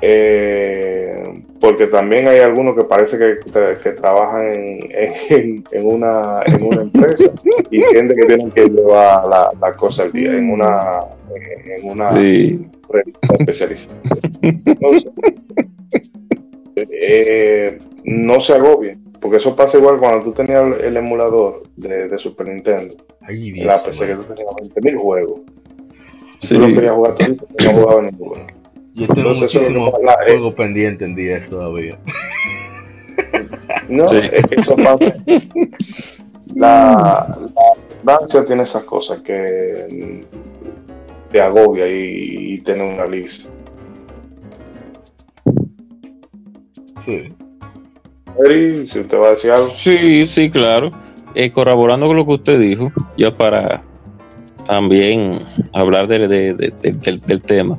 Eh, 0.00 1.42
porque 1.60 1.88
también 1.88 2.28
hay 2.28 2.38
algunos 2.38 2.76
que 2.76 2.84
parece 2.84 3.18
que, 3.18 3.38
que 3.82 3.90
trabajan 3.92 4.46
en, 4.54 5.64
en, 5.70 5.86
una, 5.86 6.42
en 6.46 6.62
una 6.62 6.82
empresa 6.82 7.32
y 7.70 7.82
sienten 7.82 8.16
que 8.16 8.26
tienen 8.26 8.50
que 8.52 8.68
llevar 8.68 9.26
la, 9.26 9.50
la 9.60 9.74
cosa 9.74 10.04
al 10.04 10.12
día 10.12 10.32
en 10.36 10.50
una, 10.50 11.00
en 11.34 11.90
una 11.90 12.06
especializada. 13.38 13.98
Entonces, 14.42 15.10
eh, 16.76 17.78
no 18.04 18.40
se 18.40 18.54
agobien, 18.54 19.02
porque 19.20 19.38
eso 19.38 19.56
pasa 19.56 19.78
igual 19.78 19.98
cuando 19.98 20.22
tú 20.22 20.32
tenías 20.32 20.80
el 20.80 20.96
emulador 20.96 21.64
de, 21.76 22.08
de 22.08 22.18
Super 22.18 22.48
Nintendo. 22.48 22.94
la 23.20 23.82
PC 23.82 24.06
que 24.06 24.14
tú 24.14 24.22
tenías 24.22 24.46
20.000 24.46 24.96
juegos. 24.96 25.40
Sí. 26.40 26.54
Tú 26.54 26.60
no 26.60 26.68
querías 26.68 26.94
jugar 26.94 27.14
todo, 27.14 27.36
no 27.64 27.70
jugaba 27.72 28.02
ninguno. 28.02 28.57
Yo 28.98 29.06
tengo 29.14 29.28
muchísimos 29.28 29.90
juegos 30.26 30.54
pendientes 30.54 31.06
en 31.06 31.14
10 31.14 31.50
todavía. 31.50 31.98
No, 33.88 34.06
eso 34.06 34.76
pasa. 34.76 35.14
La, 36.54 37.38
la 38.04 38.44
tiene 38.46 38.62
esas 38.64 38.82
cosas 38.84 39.20
que 39.20 40.24
te 41.30 41.40
agobia 41.40 41.86
y, 41.86 42.60
tiene 42.62 42.94
una 42.94 43.06
lista. 43.06 43.48
Sí. 47.04 47.32
si 48.88 49.00
usted 49.00 49.18
va 49.18 49.28
a 49.28 49.30
decir 49.30 49.52
algo. 49.52 49.68
Sí, 49.70 50.26
sí, 50.26 50.50
claro. 50.50 50.90
Eh, 51.34 51.52
corroborando 51.52 52.08
con 52.08 52.16
lo 52.16 52.26
que 52.26 52.32
usted 52.32 52.58
dijo, 52.58 52.90
ya 53.16 53.36
para 53.36 53.82
también 54.66 55.38
hablar 55.72 56.08
de, 56.08 56.26
del 56.26 57.42
tema 57.42 57.78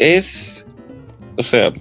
es, 0.00 0.66
o 1.36 1.42
sea, 1.42 1.72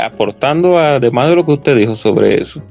aportando 0.00 0.78
además 0.78 1.30
de 1.30 1.36
lo 1.36 1.46
que 1.46 1.52
usted 1.52 1.76
dijo 1.76 1.96
sobre 1.96 2.40
eso, 2.40 2.62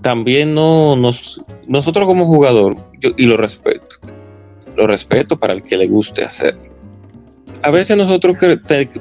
también 0.00 0.54
no 0.54 0.94
nos, 0.94 1.42
nosotros 1.66 2.06
como 2.06 2.24
jugador, 2.26 2.76
y 3.16 3.26
lo 3.26 3.36
respeto, 3.36 3.96
lo 4.76 4.86
respeto 4.86 5.38
para 5.38 5.54
el 5.54 5.62
que 5.64 5.76
le 5.76 5.88
guste 5.88 6.24
hacer. 6.24 6.56
A 7.62 7.70
veces 7.70 7.96
nosotros 7.96 8.36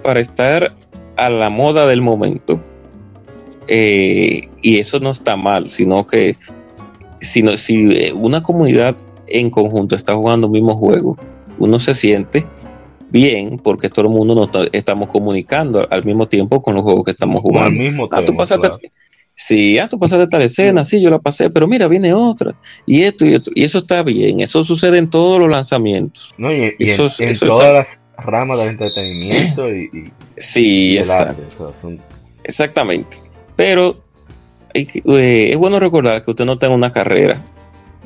para 0.01 0.19
estar 0.19 0.75
a 1.15 1.29
la 1.29 1.51
moda 1.51 1.85
del 1.85 2.01
momento, 2.01 2.59
eh, 3.67 4.49
y 4.63 4.79
eso 4.79 4.99
no 4.99 5.11
está 5.11 5.37
mal, 5.37 5.69
sino 5.69 6.07
que 6.07 6.35
si 7.21 7.43
eh, 7.45 8.11
una 8.13 8.41
comunidad 8.41 8.95
en 9.27 9.51
conjunto 9.51 9.95
está 9.95 10.15
jugando 10.15 10.47
el 10.47 10.53
mismo 10.53 10.75
juego, 10.75 11.15
uno 11.59 11.77
se 11.77 11.93
siente 11.93 12.47
bien 13.09 13.57
porque 13.57 13.89
todo 13.89 14.05
el 14.05 14.11
mundo 14.11 14.35
nos 14.35 14.69
estamos 14.71 15.07
comunicando 15.07 15.87
al 15.89 16.03
mismo 16.03 16.27
tiempo 16.27 16.61
con 16.61 16.75
los 16.75 16.83
juegos 16.83 17.05
que 17.05 17.11
estamos 17.11 17.41
jugando. 17.41 17.69
Al 17.69 17.87
mismo 17.87 18.07
ah, 18.11 18.21
tiempo, 18.21 18.43
Sí, 19.39 19.77
ah, 19.77 19.87
tú 19.87 19.99
pasaste 19.99 20.25
tal 20.25 20.41
escena, 20.41 20.83
sí, 20.83 20.99
yo 20.99 21.11
la 21.11 21.19
pasé, 21.19 21.51
pero 21.51 21.67
mira, 21.67 21.87
viene 21.87 22.11
otra, 22.11 22.55
y 22.87 23.03
esto 23.03 23.23
y 23.23 23.35
esto, 23.35 23.51
y 23.53 23.65
eso 23.65 23.77
está 23.77 24.01
bien, 24.01 24.39
eso 24.39 24.63
sucede 24.63 24.97
en 24.97 25.11
todos 25.11 25.39
los 25.39 25.47
lanzamientes 25.47 26.31
No, 26.39 26.51
y, 26.51 26.75
en, 26.79 27.37
todas 27.37 27.71
las 27.71 28.03
ramas 28.17 28.57
del 28.57 28.69
entretenimiento 28.69 29.71
y, 29.71 30.11
sí, 30.37 30.97
exactamente. 32.43 33.17
Pero 33.55 34.03
eh, 34.73 35.51
es 35.51 35.57
bueno 35.57 35.79
recordar 35.79 36.23
que 36.23 36.31
usted 36.31 36.45
no 36.45 36.57
tenga 36.57 36.73
una 36.73 36.91
carrera, 36.91 37.39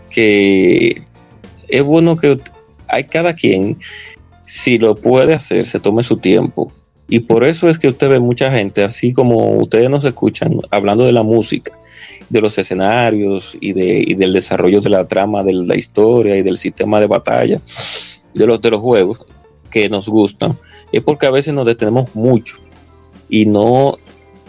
que 0.10 1.02
es 1.69 1.84
bueno 1.84 2.18
que 2.18 2.41
hay 2.90 3.06
cada 3.06 3.34
quien 3.34 3.80
si 4.45 4.77
lo 4.77 4.95
puede 4.95 5.34
hacer, 5.34 5.65
se 5.65 5.80
tome 5.80 6.03
su 6.03 6.18
tiempo. 6.18 6.72
Y 7.07 7.19
por 7.19 7.43
eso 7.43 7.68
es 7.68 7.77
que 7.77 7.89
usted 7.89 8.09
ve 8.09 8.19
mucha 8.19 8.51
gente, 8.51 8.84
así 8.84 9.13
como 9.13 9.57
ustedes 9.57 9.89
nos 9.89 10.05
escuchan, 10.05 10.59
hablando 10.69 11.05
de 11.05 11.11
la 11.11 11.23
música, 11.23 11.77
de 12.30 12.41
los 12.41 12.57
escenarios 12.57 13.57
y, 13.59 13.73
de, 13.73 14.15
del 14.18 14.31
desarrollo 14.31 14.80
de 14.80 14.89
la 14.89 15.05
trama, 15.07 15.43
de 15.43 15.53
la 15.53 15.76
historia 15.76 16.38
y 16.38 16.41
del 16.41 16.55
sistema 16.55 17.01
de 17.01 17.07
batalla, 17.07 17.61
de 18.34 18.47
los, 18.47 18.61
de 18.61 18.72
los 18.72 18.80
juegos 18.80 19.26
que 19.69 19.89
nos 19.89 20.07
gustan, 20.07 20.57
es 20.91 21.01
porque 21.01 21.26
a 21.26 21.31
veces 21.31 21.53
nos 21.53 21.65
detenemos 21.65 22.15
mucho 22.15 22.55
y 23.30 23.45
no 23.45 23.97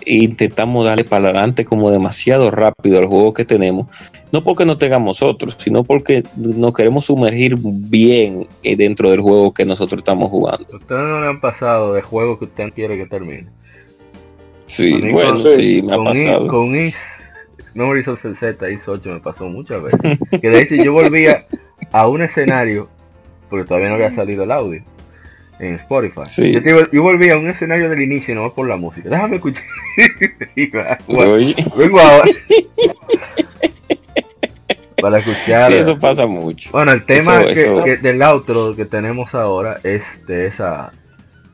intentamos 0.06 0.84
darle 0.84 1.04
para 1.04 1.24
adelante 1.24 1.64
como 1.64 1.90
demasiado 1.90 2.50
rápido 2.50 2.98
al 2.98 3.06
juego 3.06 3.32
que 3.32 3.44
tenemos 3.44 3.86
no 4.32 4.42
porque 4.42 4.64
no 4.64 4.78
tengamos 4.78 5.22
otros, 5.22 5.56
sino 5.60 5.84
porque 5.84 6.24
nos 6.36 6.72
queremos 6.72 7.04
sumergir 7.04 7.54
bien 7.60 8.48
eh, 8.62 8.76
dentro 8.76 9.10
del 9.10 9.20
juego 9.20 9.52
que 9.52 9.66
nosotros 9.66 9.98
estamos 9.98 10.30
jugando. 10.30 10.64
Ustedes 10.64 11.02
no 11.02 11.20
le 11.20 11.26
han 11.28 11.40
pasado 11.40 11.92
de 11.92 12.00
juego 12.00 12.38
que 12.38 12.46
usted 12.46 12.72
quiere 12.72 12.96
que 12.96 13.06
termine. 13.06 13.48
Sí, 14.64 15.10
bueno, 15.12 15.36
sí, 15.36 15.82
me 15.82 15.94
ha 15.94 15.98
pasado. 15.98 16.48
con 16.48 16.74
Is, 16.74 16.96
Memories 17.74 18.08
of 18.08 18.18
Z, 18.18 18.70
Is 18.70 18.88
8 18.88 19.10
me 19.10 19.20
pasó 19.20 19.48
muchas 19.48 19.82
veces. 19.82 20.18
que 20.40 20.48
de 20.48 20.62
hecho 20.62 20.76
yo 20.76 20.94
volvía 20.94 21.44
a 21.92 22.08
un 22.08 22.22
escenario, 22.22 22.88
porque 23.50 23.66
todavía 23.66 23.90
no 23.90 23.96
había 23.96 24.10
salido 24.10 24.44
el 24.44 24.52
audio 24.52 24.82
en 25.58 25.74
Spotify. 25.74 26.22
Sí. 26.26 26.52
Yo, 26.52 26.60
yo, 26.90 27.02
volví 27.02 27.30
a 27.30 27.36
un 27.36 27.48
escenario 27.48 27.88
del 27.88 28.02
inicio, 28.02 28.34
no 28.34 28.52
por 28.52 28.68
la 28.68 28.76
música. 28.76 29.08
Déjame 29.08 29.36
escuchar. 29.36 29.64
Vengo 31.76 32.00
ahora. 32.00 32.30
para 35.00 35.18
escuchar. 35.18 35.62
Sí, 35.62 35.74
eso 35.74 35.98
pasa 35.98 36.26
mucho. 36.26 36.70
Bueno, 36.72 36.92
el 36.92 37.04
tema 37.04 37.44
que, 37.44 37.98
del 38.00 38.22
outro 38.22 38.74
que 38.74 38.84
tenemos 38.84 39.34
ahora 39.34 39.78
es 39.82 40.24
de 40.26 40.46
esa 40.46 40.92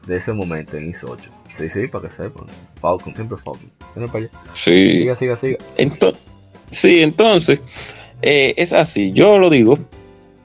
de 0.07 0.16
ese 0.16 0.33
momento 0.33 0.77
en 0.77 0.89
IS 0.89 1.05
8. 1.05 1.31
Sí, 1.57 1.69
sí, 1.69 1.87
para 1.89 2.09
que 2.09 2.15
sepan. 2.15 2.47
Falcon, 2.81 3.15
siempre 3.15 3.37
Falcon. 3.37 3.70
para 3.95 4.19
allá. 4.19 4.29
Sí. 4.55 4.99
Siga, 4.99 5.16
siga, 5.16 5.37
siga. 5.37 5.59
Entonces, 5.77 6.23
sí, 6.70 7.03
entonces, 7.03 7.95
eh, 8.23 8.55
es 8.57 8.73
así. 8.73 9.12
Yo 9.12 9.39
lo 9.39 9.51
digo 9.51 9.79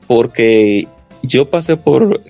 porque 0.08 0.88
yo 1.22 1.50
pasé 1.50 1.78
por... 1.78 2.22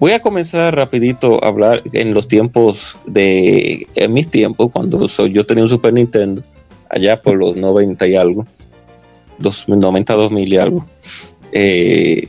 Voy 0.00 0.12
a 0.12 0.20
comenzar 0.20 0.74
rapidito 0.74 1.44
a 1.44 1.48
hablar 1.48 1.82
en 1.92 2.14
los 2.14 2.26
tiempos 2.26 2.96
de... 3.04 3.86
En 3.94 4.14
mis 4.14 4.28
tiempos, 4.28 4.70
cuando 4.72 5.06
yo 5.06 5.44
tenía 5.44 5.62
un 5.62 5.68
Super 5.68 5.92
Nintendo, 5.92 6.42
allá 6.88 7.20
por 7.20 7.36
los 7.36 7.54
90 7.56 8.08
y 8.08 8.16
algo. 8.16 8.46
90, 9.68 10.14
2000 10.14 10.52
y 10.52 10.56
algo. 10.56 10.86
Eh, 11.52 12.28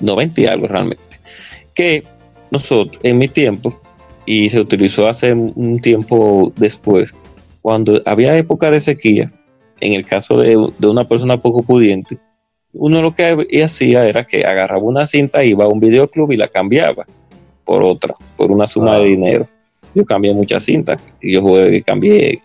90 0.00 0.40
y 0.42 0.46
algo 0.46 0.68
realmente. 0.68 1.02
Que 1.74 2.04
nosotros, 2.50 3.00
en 3.02 3.16
mi 3.16 3.28
tiempo, 3.28 3.80
y 4.26 4.50
se 4.50 4.60
utilizó 4.60 5.08
hace 5.08 5.32
un 5.32 5.80
tiempo 5.80 6.52
después, 6.56 7.14
cuando 7.62 8.02
había 8.04 8.36
época 8.36 8.70
de 8.70 8.80
sequía, 8.80 9.32
en 9.80 9.94
el 9.94 10.04
caso 10.04 10.36
de, 10.36 10.58
una 10.86 11.08
persona 11.08 11.40
poco 11.40 11.62
pudiente, 11.62 12.18
uno 12.72 13.02
lo 13.02 13.14
que 13.14 13.62
hacía 13.62 14.06
era 14.06 14.24
que 14.24 14.44
agarraba 14.44 14.82
una 14.82 15.06
cinta, 15.06 15.44
iba 15.44 15.64
a 15.64 15.68
un 15.68 15.80
videoclub 15.80 16.32
y 16.32 16.36
la 16.36 16.48
cambiaba 16.48 17.06
por 17.64 17.82
otra, 17.82 18.14
por 18.36 18.50
una 18.52 18.66
suma 18.66 18.98
de 18.98 19.04
dinero. 19.06 19.44
Yo 19.94 20.04
cambié 20.04 20.32
muchas 20.34 20.64
cintas 20.64 21.02
y 21.20 21.32
yo 21.32 21.42
jugué, 21.42 21.82
cambié 21.82 22.42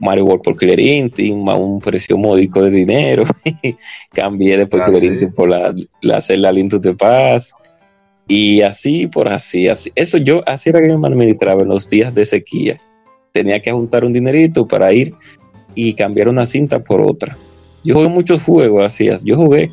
Mario 0.00 0.26
World 0.26 0.42
por 0.42 0.56
Killer 0.56 0.80
Instinct 0.80 1.48
a 1.48 1.54
un 1.54 1.80
precio 1.80 2.16
módico 2.16 2.62
de 2.62 2.70
dinero. 2.70 3.24
cambié 4.12 4.58
después 4.58 4.82
ah, 4.82 4.86
Killer 4.86 5.04
Instinct 5.04 5.34
por 5.34 5.48
la, 5.48 5.74
la 6.02 6.20
celda 6.20 6.52
Link 6.52 6.70
to 6.70 6.80
the 6.80 6.94
Paz. 6.94 7.54
Y 8.26 8.62
así 8.62 9.06
por 9.06 9.28
así, 9.28 9.68
así. 9.68 9.90
Eso 9.94 10.18
yo, 10.18 10.42
así 10.46 10.70
era 10.70 10.80
que 10.80 10.96
me 10.96 11.08
administraba 11.08 11.62
en 11.62 11.68
los 11.68 11.88
días 11.88 12.14
de 12.14 12.24
sequía. 12.24 12.80
Tenía 13.32 13.60
que 13.60 13.72
juntar 13.72 14.04
un 14.04 14.12
dinerito 14.12 14.66
para 14.66 14.92
ir 14.92 15.14
y 15.74 15.94
cambiar 15.94 16.28
una 16.28 16.46
cinta 16.46 16.82
por 16.82 17.00
otra. 17.00 17.36
Yo 17.84 17.94
jugué 17.94 18.08
muchos 18.08 18.42
juegos 18.42 18.84
así. 18.84 19.08
Yo 19.24 19.36
jugué 19.36 19.70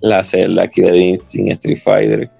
la 0.00 0.22
aquí 0.60 0.82
de 0.82 0.98
Instinct, 0.98 1.52
Street 1.52 1.78
Fighter, 1.78 2.30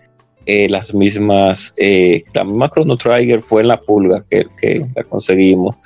eh, 0.47 0.69
las 0.69 0.93
mismas, 0.93 1.73
eh, 1.77 2.25
la 2.35 2.45
misma 2.45 2.69
Chrono 2.69 2.97
Trigger 2.97 3.41
fue 3.41 3.63
en 3.63 3.69
la 3.69 3.81
pulga 3.81 4.25
que, 4.29 4.47
que 4.61 4.85
la 4.95 5.05
conseguimos. 5.05 5.77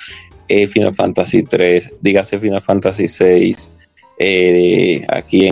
Eh, 0.48 0.66
Final 0.66 0.92
Fantasy 0.92 1.42
3, 1.42 1.94
dígase 2.00 2.38
Final 2.38 2.62
Fantasy 2.62 3.08
6, 3.08 3.74
aquí 5.08 5.50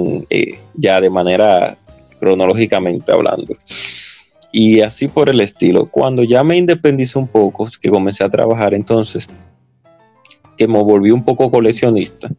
ya 0.74 1.00
de 1.00 1.10
manera 1.10 1.76
cronológicamente 2.20 3.12
hablando 3.12 3.54
y 4.52 4.82
así 4.82 5.08
por 5.08 5.28
el 5.28 5.40
estilo. 5.40 5.90
Cuando 5.90 6.22
ya 6.22 6.44
me 6.44 6.56
independicé 6.56 7.18
un 7.18 7.26
poco, 7.26 7.66
que 7.80 7.90
comencé 7.90 8.22
a 8.22 8.28
trabajar 8.28 8.72
entonces, 8.72 9.28
que 10.56 10.68
me 10.68 10.80
volví 10.80 11.10
un 11.10 11.24
poco 11.24 11.50
coleccionista, 11.50 12.30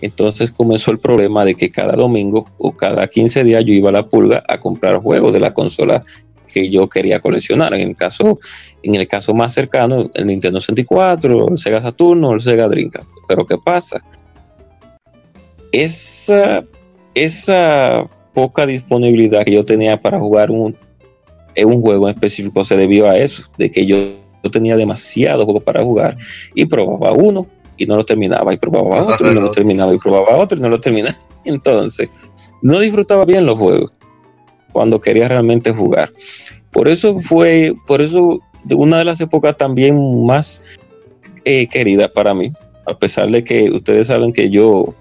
entonces 0.00 0.50
comenzó 0.50 0.90
el 0.90 0.98
problema 0.98 1.44
de 1.44 1.54
que 1.54 1.70
cada 1.70 1.94
domingo 1.94 2.46
o 2.58 2.76
cada 2.76 3.06
15 3.06 3.44
días 3.44 3.64
yo 3.64 3.72
iba 3.72 3.88
a 3.88 3.92
la 3.92 4.08
pulga 4.08 4.44
a 4.48 4.58
comprar 4.58 4.98
juegos 4.98 5.32
de 5.32 5.40
la 5.40 5.54
consola 5.54 6.04
que 6.52 6.70
yo 6.70 6.88
quería 6.88 7.20
coleccionar. 7.20 7.74
En 7.74 7.88
el 7.88 7.96
caso, 7.96 8.38
en 8.82 8.94
el 8.94 9.06
caso 9.06 9.34
más 9.34 9.52
cercano, 9.52 10.10
el 10.14 10.26
Nintendo 10.26 10.60
64, 10.60 11.48
el 11.48 11.58
Sega 11.58 11.82
Saturno, 11.82 12.32
el 12.32 12.40
Sega 12.40 12.68
Dreamcast. 12.68 13.06
Pero 13.28 13.44
¿qué 13.44 13.56
pasa? 13.58 14.00
Esa, 15.72 16.64
esa 17.14 18.08
poca 18.32 18.66
disponibilidad 18.66 19.44
que 19.44 19.52
yo 19.52 19.64
tenía 19.64 20.00
para 20.00 20.18
jugar 20.18 20.50
un, 20.50 20.76
un 21.64 21.80
juego 21.80 22.08
en 22.08 22.14
específico 22.14 22.64
se 22.64 22.76
debió 22.76 23.08
a 23.08 23.16
eso, 23.16 23.42
de 23.56 23.70
que 23.70 23.86
yo, 23.86 23.96
tenía 24.52 24.76
demasiados 24.76 25.44
juegos 25.44 25.64
para 25.64 25.82
jugar 25.82 26.16
y 26.54 26.66
probaba 26.66 27.12
uno 27.12 27.48
y 27.76 27.86
no 27.86 27.96
lo 27.96 28.04
terminaba, 28.04 28.52
y 28.52 28.56
probaba 28.56 29.04
otro 29.04 29.30
y 29.30 29.34
no 29.34 29.40
lo 29.42 29.50
terminaba, 29.50 29.92
y 29.94 29.98
probaba 29.98 30.36
otro 30.36 30.58
y 30.58 30.60
no 30.60 30.68
lo 30.68 30.80
terminaba. 30.80 31.16
Entonces, 31.44 32.10
no 32.62 32.80
disfrutaba 32.80 33.24
bien 33.24 33.46
los 33.46 33.58
juegos 33.58 33.92
cuando 34.72 35.00
quería 35.00 35.28
realmente 35.28 35.72
jugar. 35.72 36.12
Por 36.70 36.88
eso 36.88 37.18
fue, 37.20 37.74
por 37.86 38.02
eso 38.02 38.40
una 38.70 38.98
de 38.98 39.04
las 39.04 39.20
épocas 39.20 39.56
también 39.56 40.26
más 40.26 40.62
eh, 41.44 41.66
queridas 41.68 42.10
para 42.10 42.34
mí, 42.34 42.52
a 42.86 42.98
pesar 42.98 43.30
de 43.30 43.44
que 43.44 43.70
ustedes 43.70 44.08
saben 44.08 44.32
que 44.32 44.50
yo, 44.50 44.94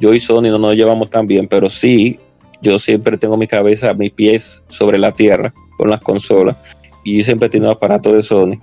yo 0.00 0.14
y 0.14 0.20
Sony 0.20 0.42
no 0.42 0.58
nos 0.58 0.74
llevamos 0.74 1.10
tan 1.10 1.26
bien, 1.26 1.48
pero 1.48 1.68
sí, 1.68 2.18
yo 2.60 2.78
siempre 2.78 3.16
tengo 3.16 3.36
mi 3.36 3.46
cabeza, 3.46 3.94
mis 3.94 4.10
pies 4.10 4.62
sobre 4.68 4.98
la 4.98 5.12
tierra 5.12 5.54
con 5.76 5.90
las 5.90 6.00
consolas 6.00 6.56
y 7.04 7.22
siempre 7.22 7.46
he 7.46 7.50
tenido 7.50 7.70
aparato 7.70 8.12
de 8.12 8.22
Sony 8.22 8.60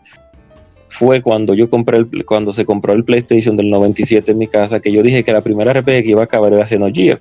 fue 0.94 1.24
cuando 1.24 1.56
yo 1.56 1.70
compré 1.72 1.98
el, 1.98 2.26
cuando 2.26 2.54
se 2.54 2.66
compró 2.66 2.94
el 2.94 3.04
PlayStation 3.04 3.58
del 3.58 3.70
97 3.70 4.32
en 4.32 4.38
mi 4.38 4.46
casa 4.46 4.80
que 4.80 4.92
yo 4.92 5.02
dije 5.02 5.24
que 5.24 5.34
la 5.34 5.42
primera 5.42 5.74
RPG 5.74 5.86
que 5.86 6.10
iba 6.10 6.22
a 6.22 6.26
acabar 6.26 6.54
era 6.54 6.68
Xenogear 6.68 7.20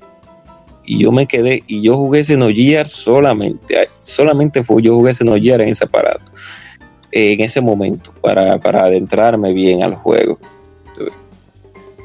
y 0.84 0.98
yo 0.98 1.10
me 1.10 1.26
quedé 1.26 1.64
y 1.66 1.80
yo 1.80 1.96
jugué 1.96 2.22
Xenogear 2.22 2.86
solamente 2.86 3.88
solamente 3.96 4.62
fue 4.62 4.82
yo 4.82 4.94
jugué 4.94 5.14
Xenogear 5.14 5.62
en 5.62 5.70
ese 5.70 5.84
aparato 5.84 6.32
en 7.12 7.40
ese 7.40 7.62
momento 7.62 8.12
para, 8.20 8.58
para 8.58 8.84
adentrarme 8.84 9.52
bien 9.52 9.82
al 9.82 9.94
juego. 9.94 10.38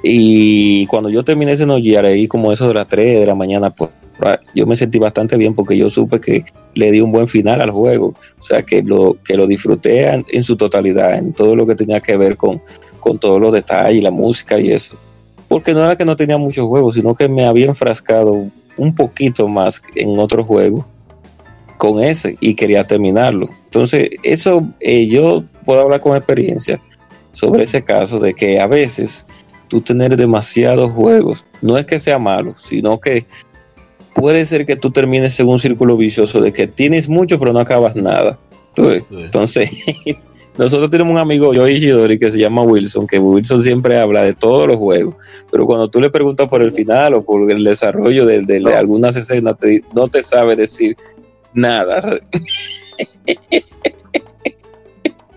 Y 0.03 0.85
cuando 0.87 1.09
yo 1.09 1.23
terminé 1.23 1.55
Xenogear 1.55 2.05
ahí 2.05 2.27
como 2.27 2.51
eso 2.51 2.67
de 2.67 2.73
las 2.73 2.87
3 2.87 3.19
de 3.19 3.25
la 3.25 3.35
mañana 3.35 3.71
pues 3.71 3.89
yo 4.53 4.65
me 4.65 4.75
sentí 4.75 4.99
bastante 4.99 5.37
bien 5.37 5.53
porque 5.53 5.77
yo 5.77 5.89
supe 5.89 6.19
que 6.19 6.43
le 6.73 6.91
di 6.91 7.01
un 7.01 7.11
buen 7.11 7.27
final 7.27 7.61
al 7.61 7.71
juego, 7.71 8.13
o 8.39 8.41
sea, 8.41 8.63
que 8.63 8.81
lo, 8.83 9.17
que 9.23 9.35
lo 9.35 9.47
disfruté 9.47 10.07
en, 10.07 10.43
su 10.43 10.55
totalidad, 10.55 11.17
en 11.17 11.33
todo 11.33 11.55
lo 11.55 11.65
que 11.65 11.75
tenía 11.75 11.99
que 11.99 12.17
ver 12.17 12.37
con, 12.37 12.61
con 12.99 13.17
todos 13.19 13.39
los 13.39 13.53
detalles, 13.53 14.03
la 14.03 14.11
música 14.11 14.59
y 14.59 14.71
eso. 14.71 14.95
Porque 15.47 15.73
no 15.73 15.83
era 15.83 15.95
que 15.95 16.05
no 16.05 16.15
tenía 16.15 16.37
muchos 16.37 16.67
juegos, 16.67 16.95
sino 16.95 17.15
que 17.15 17.29
me 17.29 17.45
había 17.45 17.67
enfrascado 17.67 18.45
un 18.77 18.95
poquito 18.95 19.47
más 19.47 19.81
en 19.95 20.19
otro 20.19 20.43
juego 20.43 20.85
con 21.77 21.99
ese 21.99 22.37
y 22.41 22.55
quería 22.55 22.85
terminarlo. 22.85 23.49
Entonces, 23.65 24.09
eso 24.23 24.67
eh, 24.79 25.07
yo 25.07 25.43
puedo 25.63 25.81
hablar 25.81 25.99
con 25.99 26.15
experiencia 26.15 26.81
sobre 27.31 27.63
ese 27.63 27.83
caso 27.83 28.19
de 28.19 28.33
que 28.33 28.59
a 28.59 28.67
veces 28.67 29.25
tú 29.67 29.81
tener 29.81 30.15
demasiados 30.15 30.91
juegos, 30.91 31.45
no 31.61 31.77
es 31.77 31.85
que 31.85 31.99
sea 31.99 32.19
malo, 32.19 32.55
sino 32.57 32.99
que 32.99 33.25
puede 34.17 34.45
ser 34.45 34.65
que 34.65 34.75
tú 34.75 34.91
termines 34.91 35.39
en 35.39 35.47
un 35.47 35.59
círculo 35.59 35.95
vicioso 35.95 36.41
de 36.41 36.51
que 36.51 36.67
tienes 36.67 37.07
mucho 37.07 37.39
pero 37.39 37.53
no 37.53 37.59
acabas 37.59 37.95
nada. 37.95 38.37
Entonces, 38.75 39.69
nosotros 40.57 40.89
tenemos 40.89 41.13
un 41.13 41.19
amigo, 41.19 41.53
yo 41.53 41.67
y 41.67 42.19
que 42.19 42.31
se 42.31 42.39
llama 42.39 42.63
Wilson, 42.63 43.07
que 43.07 43.19
Wilson 43.19 43.61
siempre 43.61 43.99
habla 43.99 44.23
de 44.23 44.33
todos 44.33 44.67
los 44.67 44.77
juegos, 44.77 45.15
pero 45.51 45.65
cuando 45.65 45.89
tú 45.89 45.99
le 45.99 46.09
preguntas 46.09 46.47
por 46.47 46.61
el 46.61 46.71
final 46.71 47.13
o 47.13 47.23
por 47.23 47.49
el 47.49 47.63
desarrollo 47.63 48.25
de, 48.25 48.63
algunas 48.75 49.15
escenas, 49.15 49.55
no 49.95 50.07
te 50.07 50.21
sabe 50.21 50.55
decir 50.55 50.95
nada. 51.53 52.19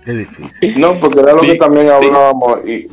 Qué 0.04 0.12
difícil. 0.12 0.80
No, 0.80 0.94
porque 0.94 1.20
era 1.20 1.34
lo 1.34 1.42
que 1.42 1.56
también 1.56 1.88
hablábamos. 1.88 2.60
Y, 2.66 2.88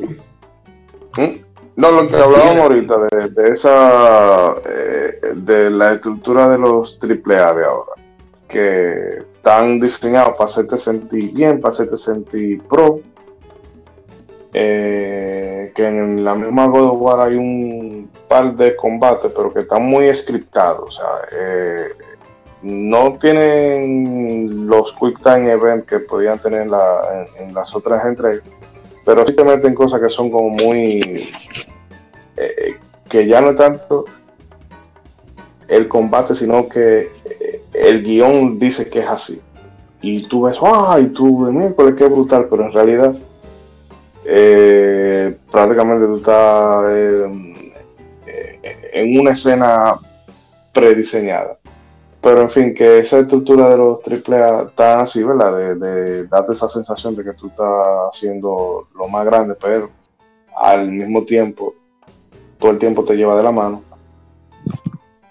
¿Mm? 1.17 1.46
No, 1.77 1.91
lo 1.91 2.07
que 2.07 2.15
hablábamos 2.15 2.63
ahorita 2.63 2.95
de, 3.29 3.49
esa, 3.51 4.55
eh, 4.67 5.21
de 5.35 5.69
la 5.69 5.93
estructura 5.93 6.49
de 6.49 6.57
los 6.57 6.97
AAA 6.99 7.53
de 7.53 7.65
ahora, 7.65 7.91
que 8.47 9.19
están 9.35 9.79
diseñados 9.79 10.31
para 10.31 10.45
hacerte 10.45 10.75
sentir 10.75 11.31
bien, 11.33 11.61
para 11.61 11.71
hacerte 11.71 11.95
sentir 11.97 12.63
pro, 12.63 13.01
eh, 14.53 15.71
que 15.75 15.87
en 15.87 16.25
la 16.25 16.33
misma 16.33 16.65
God 16.65 16.93
of 16.93 16.99
War 16.99 17.27
hay 17.27 17.35
un 17.35 18.09
par 18.27 18.55
de 18.55 18.75
combates, 18.75 19.31
pero 19.35 19.53
que 19.53 19.59
están 19.59 19.85
muy 19.85 20.11
scriptados, 20.15 20.89
o 20.89 20.91
sea, 20.91 21.27
eh, 21.31 21.89
no 22.63 23.19
tienen 23.19 24.65
los 24.65 24.95
quick 24.99 25.21
time 25.21 25.51
events 25.51 25.85
que 25.85 25.99
podían 25.99 26.39
tener 26.39 26.61
en, 26.63 26.71
en 27.37 27.53
las 27.53 27.75
otras 27.75 28.03
entregas 28.03 28.41
pero 29.07 29.25
sí 29.25 29.33
te 29.33 29.45
meten 29.45 29.73
cosas 29.73 30.01
que 30.01 30.09
son 30.09 30.29
como 30.29 30.49
muy. 30.49 31.29
Eh, 32.35 32.75
que 33.09 33.25
ya 33.25 33.39
no 33.39 33.51
es 33.51 33.55
tanto 33.55 34.03
el 35.69 35.87
combate, 35.87 36.35
sino 36.35 36.67
que 36.67 37.09
eh, 37.23 37.61
el 37.73 38.03
guion 38.03 38.59
dice 38.59 38.89
que 38.89 38.99
es 38.99 39.07
así. 39.07 39.41
Y 40.01 40.27
tú 40.27 40.41
ves, 40.41 40.57
¡ay! 40.61 41.07
Tú, 41.13 41.49
miércoles, 41.49 41.95
qué 41.97 42.05
brutal, 42.05 42.47
pero 42.49 42.65
en 42.65 42.73
realidad 42.73 43.15
eh, 44.25 45.37
prácticamente 45.49 46.05
tú 46.05 46.17
estás 46.17 46.83
en 48.91 49.19
una 49.21 49.31
escena 49.31 50.01
prediseñada. 50.73 51.57
Pero 52.21 52.41
en 52.41 52.49
fin, 52.49 52.73
que 52.73 52.99
esa 52.99 53.19
estructura 53.19 53.69
de 53.69 53.77
los 53.77 53.99
AAA 53.99 54.63
está 54.63 55.01
así, 55.01 55.23
¿verdad? 55.23 55.75
De, 55.75 56.25
darte 56.25 56.53
esa 56.53 56.67
sensación 56.67 57.15
de 57.15 57.23
que 57.23 57.33
tú 57.33 57.47
estás 57.47 57.67
haciendo 58.11 58.87
lo 58.95 59.07
más 59.07 59.25
grande, 59.25 59.55
pero 59.59 59.89
al 60.55 60.91
mismo 60.91 61.23
tiempo, 61.23 61.75
todo 62.57 62.71
el 62.71 62.79
tiempo 62.79 63.03
te 63.03 63.15
lleva 63.15 63.37
de 63.37 63.43
la 63.43 63.51
mano. 63.51 63.83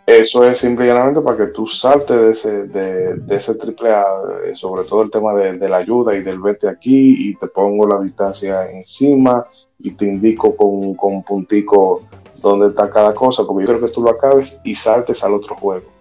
Eso 0.07 0.45
es 0.45 0.59
simplemente 0.59 1.21
para 1.21 1.37
que 1.37 1.47
tú 1.47 1.67
saltes 1.67 2.17
de 2.17 2.31
ese, 2.31 2.67
de, 2.69 3.35
ese 3.35 3.53
AAA, 3.53 4.05
eh, 4.45 4.55
sobre 4.55 4.85
todo 4.85 5.03
el 5.03 5.11
tema 5.11 5.35
de, 5.35 5.69
la 5.69 5.79
ayuda 5.79 6.15
y 6.15 6.23
del 6.23 6.41
vete 6.41 6.69
aquí 6.69 7.29
y 7.31 7.35
te 7.35 7.49
pongo 7.49 7.89
la 7.89 8.01
distancia 8.01 8.71
encima 8.71 9.45
y 9.81 9.91
te 9.91 10.05
indico 10.05 10.55
con, 10.55 10.95
con 10.95 11.15
un 11.15 11.23
puntico 11.25 12.03
dónde 12.41 12.69
está 12.69 12.89
cada 12.89 13.13
cosa, 13.13 13.43
porque 13.45 13.67
yo 13.67 13.71
creo 13.71 13.89
que 13.89 13.93
tú 13.93 14.03
lo 14.03 14.11
acabes 14.11 14.61
y 14.63 14.77
saltes 14.77 15.25
al 15.25 15.35
otro 15.35 15.57
juego 15.57 15.96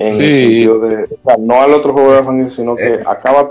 en 0.00 0.06
el 0.06 0.12
sentido 0.12 0.78
de, 0.78 1.04
o 1.04 1.28
sea, 1.28 1.36
no 1.38 1.60
al 1.60 1.74
otro 1.74 1.92
juego 1.92 2.14
de 2.14 2.22
familia, 2.22 2.50
sino 2.50 2.74
que 2.74 2.94
eh, 2.94 3.00
acaba 3.06 3.46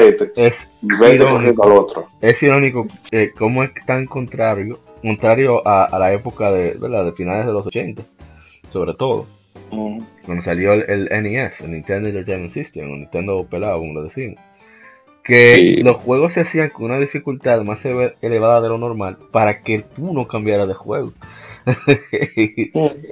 este 0.00 0.32
es 0.34 0.72
y 0.82 0.98
vete 0.98 1.22
al 1.24 1.72
otro. 1.72 2.08
Es 2.20 2.42
irónico 2.42 2.88
eh, 3.12 3.30
cómo 3.38 3.62
es 3.62 3.70
tan 3.86 4.06
contrario, 4.06 4.80
contrario 5.00 5.62
a, 5.64 5.96
la 5.96 6.12
época 6.12 6.50
de, 6.50 6.74
de 6.74 7.12
finales 7.12 7.46
de 7.46 7.52
los 7.52 7.68
80, 7.68 8.02
sobre 8.70 8.94
todo. 8.94 9.26
Cuando 9.70 10.42
salió 10.42 10.72
el, 10.72 11.08
NES, 11.22 11.60
el 11.60 11.70
Nintendo 11.70 12.08
Entertainment 12.08 12.52
System, 12.52 12.90
o 12.90 12.96
Nintendo 12.96 13.46
pelado, 13.48 13.78
como 13.78 13.94
lo 13.94 14.02
decimos. 14.02 14.40
Que 15.22 15.80
los 15.84 15.96
juegos 15.96 16.32
se 16.32 16.40
hacían 16.40 16.70
con 16.70 16.86
una 16.86 16.98
dificultad 16.98 17.60
más 17.62 17.84
elevada 17.84 18.60
de 18.60 18.68
lo 18.68 18.78
normal 18.78 19.18
para 19.32 19.60
que 19.60 19.80
tú 19.80 20.12
no 20.12 20.26
cambiaras 20.26 20.66
de 20.66 20.74
juego. 20.74 21.12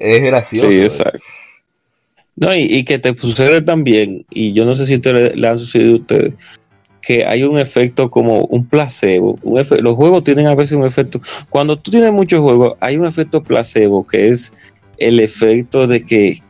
es 0.01 0.21
gracioso. 0.23 0.69
Sí, 0.69 0.81
exacto. 0.81 1.21
No, 2.37 2.55
y, 2.55 2.83
que 2.85 2.99
te 2.99 3.17
sucede 3.17 3.63
también, 3.63 4.27
y 4.31 4.53
yo 4.53 4.65
no 4.65 4.75
sé 4.75 4.87
si 4.87 4.97
ustedes 4.97 5.37
le 5.37 5.47
han 5.47 5.59
sucedido 5.59 5.93
a 5.93 5.99
ustedes, 5.99 6.33
que 7.01 7.25
hay 7.25 7.45
un 7.45 7.59
efecto 7.59 8.11
como 8.11 8.45
un 8.47 8.67
placebo. 8.67 9.39
los 9.45 9.95
juegos 9.95 10.25
tienen 10.25 10.47
a 10.47 10.55
veces 10.55 10.77
un 10.77 10.87
efecto. 10.87 11.21
Cuando 11.49 11.79
tú 11.79 11.91
tienes 11.91 12.13
muchos 12.13 12.41
juegos, 12.41 12.75
hay 12.81 12.97
un 12.97 13.07
efecto 13.07 13.43
placebo 13.43 14.05
que 14.05 14.29
es 14.29 14.53
el 14.99 15.21
efecto 15.21 15.87
de 15.87 16.05
que 16.05 16.41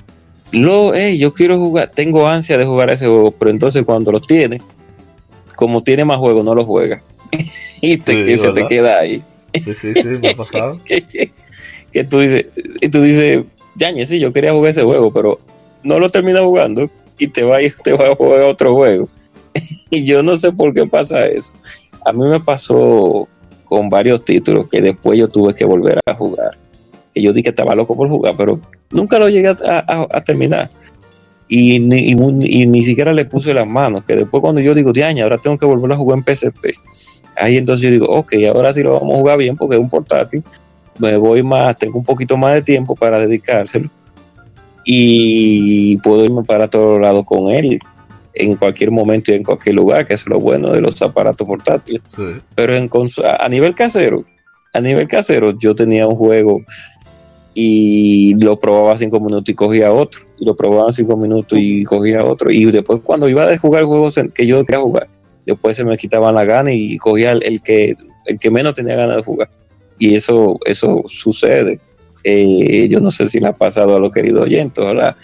lo, 0.52 0.96
yo 0.96 1.34
quiero 1.34 1.58
jugar, 1.58 1.90
tengo 1.90 2.28
ansia 2.28 2.56
de 2.56 2.64
jugar 2.64 2.90
ese 2.90 3.06
juego, 3.06 3.32
pero 3.32 3.50
entonces 3.50 3.82
cuando 3.82 4.12
los 4.12 4.26
tienes, 4.26 4.60
como 5.56 5.82
tiene 5.82 6.04
más 6.04 6.18
juegos, 6.18 6.44
no 6.44 6.54
los 6.54 6.64
juega. 6.64 7.02
y 7.80 7.98
te, 7.98 8.24
que 8.24 8.36
se 8.36 8.52
te 8.52 8.66
queda 8.66 9.00
ahí. 9.00 9.22
Sí, 9.52 9.74
sí, 9.74 9.92
sí, 9.94 10.04
me 10.04 10.30
ha 10.30 10.36
pasado. 10.36 10.78
que, 10.84 12.04
tú 12.04 12.20
dices, 12.20 12.46
y 12.80 12.88
tú 12.88 13.02
dices, 13.02 13.42
Yañez, 13.76 14.08
sí, 14.08 14.20
yo 14.20 14.32
quería 14.32 14.52
jugar 14.52 14.70
ese 14.70 14.82
juego, 14.82 15.12
pero 15.12 15.40
no 15.84 16.00
lo 16.00 16.08
termina 16.08 16.40
jugando 16.40 16.90
y 17.18 17.28
te 17.28 17.44
va, 17.44 17.58
te 17.82 17.92
va 17.92 18.06
a 18.06 18.16
jugar 18.16 18.42
otro 18.42 18.74
juego. 18.74 19.08
y 19.90 20.04
yo 20.04 20.22
no 20.22 20.36
sé 20.36 20.50
por 20.52 20.74
qué 20.74 20.86
pasa 20.86 21.26
eso. 21.26 21.52
A 22.04 22.12
mí 22.12 22.26
me 22.26 22.40
pasó 22.40 23.28
con 23.64 23.88
varios 23.88 24.24
títulos 24.24 24.66
que 24.68 24.80
después 24.80 25.18
yo 25.18 25.28
tuve 25.28 25.54
que 25.54 25.64
volver 25.64 26.00
a 26.06 26.14
jugar. 26.14 26.58
Que 27.12 27.22
yo 27.22 27.32
dije 27.32 27.44
que 27.44 27.48
estaba 27.50 27.74
loco 27.74 27.96
por 27.96 28.08
jugar, 28.08 28.34
pero 28.36 28.60
nunca 28.90 29.18
lo 29.18 29.28
llegué 29.28 29.48
a, 29.48 30.24
terminar. 30.24 30.68
Y 31.48 31.78
ni, 31.78 32.14
ni, 32.14 32.82
siquiera 32.82 33.12
le 33.12 33.26
puse 33.26 33.54
las 33.54 33.66
manos. 33.66 34.04
Que 34.04 34.16
después, 34.16 34.40
cuando 34.40 34.60
yo 34.60 34.74
digo, 34.74 34.92
Diaña, 34.92 35.22
ahora 35.22 35.38
tengo 35.38 35.56
que 35.56 35.66
volver 35.66 35.92
a 35.92 35.96
jugar 35.96 36.18
en 36.18 36.34
PSP. 36.34 36.74
Ahí 37.36 37.56
entonces 37.56 37.84
yo 37.84 37.90
digo, 37.90 38.06
ok, 38.06 38.32
ahora 38.52 38.72
sí 38.72 38.82
lo 38.82 38.98
vamos 38.98 39.14
a 39.14 39.18
jugar 39.18 39.38
bien 39.38 39.56
porque 39.56 39.76
es 39.76 39.80
un 39.80 39.88
portátil. 39.88 40.42
Me 40.98 41.16
voy 41.16 41.42
más, 41.42 41.76
tengo 41.76 41.98
un 41.98 42.04
poquito 42.04 42.36
más 42.36 42.54
de 42.54 42.62
tiempo 42.62 42.94
para 42.94 43.18
dedicárselo 43.18 43.90
y 44.84 45.96
puedo 45.98 46.24
irme 46.24 46.44
para 46.44 46.68
todos 46.68 47.00
lados 47.00 47.24
con 47.24 47.48
él 47.48 47.78
en 48.34 48.56
cualquier 48.56 48.90
momento 48.90 49.32
y 49.32 49.36
en 49.36 49.44
cualquier 49.44 49.76
lugar, 49.76 50.06
que 50.06 50.14
es 50.14 50.26
lo 50.26 50.40
bueno 50.40 50.72
de 50.72 50.80
los 50.80 51.00
aparatos 51.02 51.46
portátiles. 51.46 52.02
Pero 52.54 52.74
en 52.74 52.90
a 53.38 53.48
nivel 53.48 53.74
casero, 53.74 54.20
a 54.72 54.80
nivel 54.80 55.06
casero, 55.08 55.56
yo 55.58 55.74
tenía 55.74 56.06
un 56.06 56.16
juego 56.16 56.58
y 57.54 58.34
lo 58.34 58.58
probaba 58.58 58.98
cinco 58.98 59.20
minutos 59.20 59.48
y 59.48 59.54
cogía 59.54 59.92
otro, 59.92 60.22
y 60.38 60.44
lo 60.44 60.56
probaba 60.56 60.90
cinco 60.90 61.16
minutos 61.16 61.56
y 61.60 61.84
cogía 61.84 62.24
otro, 62.24 62.50
y 62.50 62.64
después 62.66 63.00
cuando 63.04 63.28
iba 63.28 63.48
a 63.48 63.56
jugar 63.56 63.84
juegos 63.84 64.18
que 64.34 64.46
yo 64.46 64.64
quería 64.64 64.80
jugar, 64.80 65.08
después 65.46 65.76
se 65.76 65.84
me 65.84 65.96
quitaban 65.96 66.34
la 66.34 66.44
gana 66.44 66.72
y 66.72 66.96
cogía 66.98 67.32
el, 67.32 67.62
que 67.62 67.94
el 68.26 68.38
que 68.38 68.50
menos 68.50 68.74
tenía 68.74 68.96
ganas 68.96 69.16
de 69.16 69.22
jugar. 69.22 69.48
Y 69.98 70.16
eso, 70.16 70.58
eso 70.66 71.04
sucede. 71.06 71.78
Eh, 72.24 72.88
yo 72.88 73.00
no 73.00 73.10
sé 73.10 73.28
si 73.28 73.38
le 73.38 73.48
ha 73.48 73.52
pasado 73.52 73.94
a 73.94 74.00
los 74.00 74.10
queridos 74.10 74.42
oyentes, 74.42 74.82
ojalá. 74.82 75.16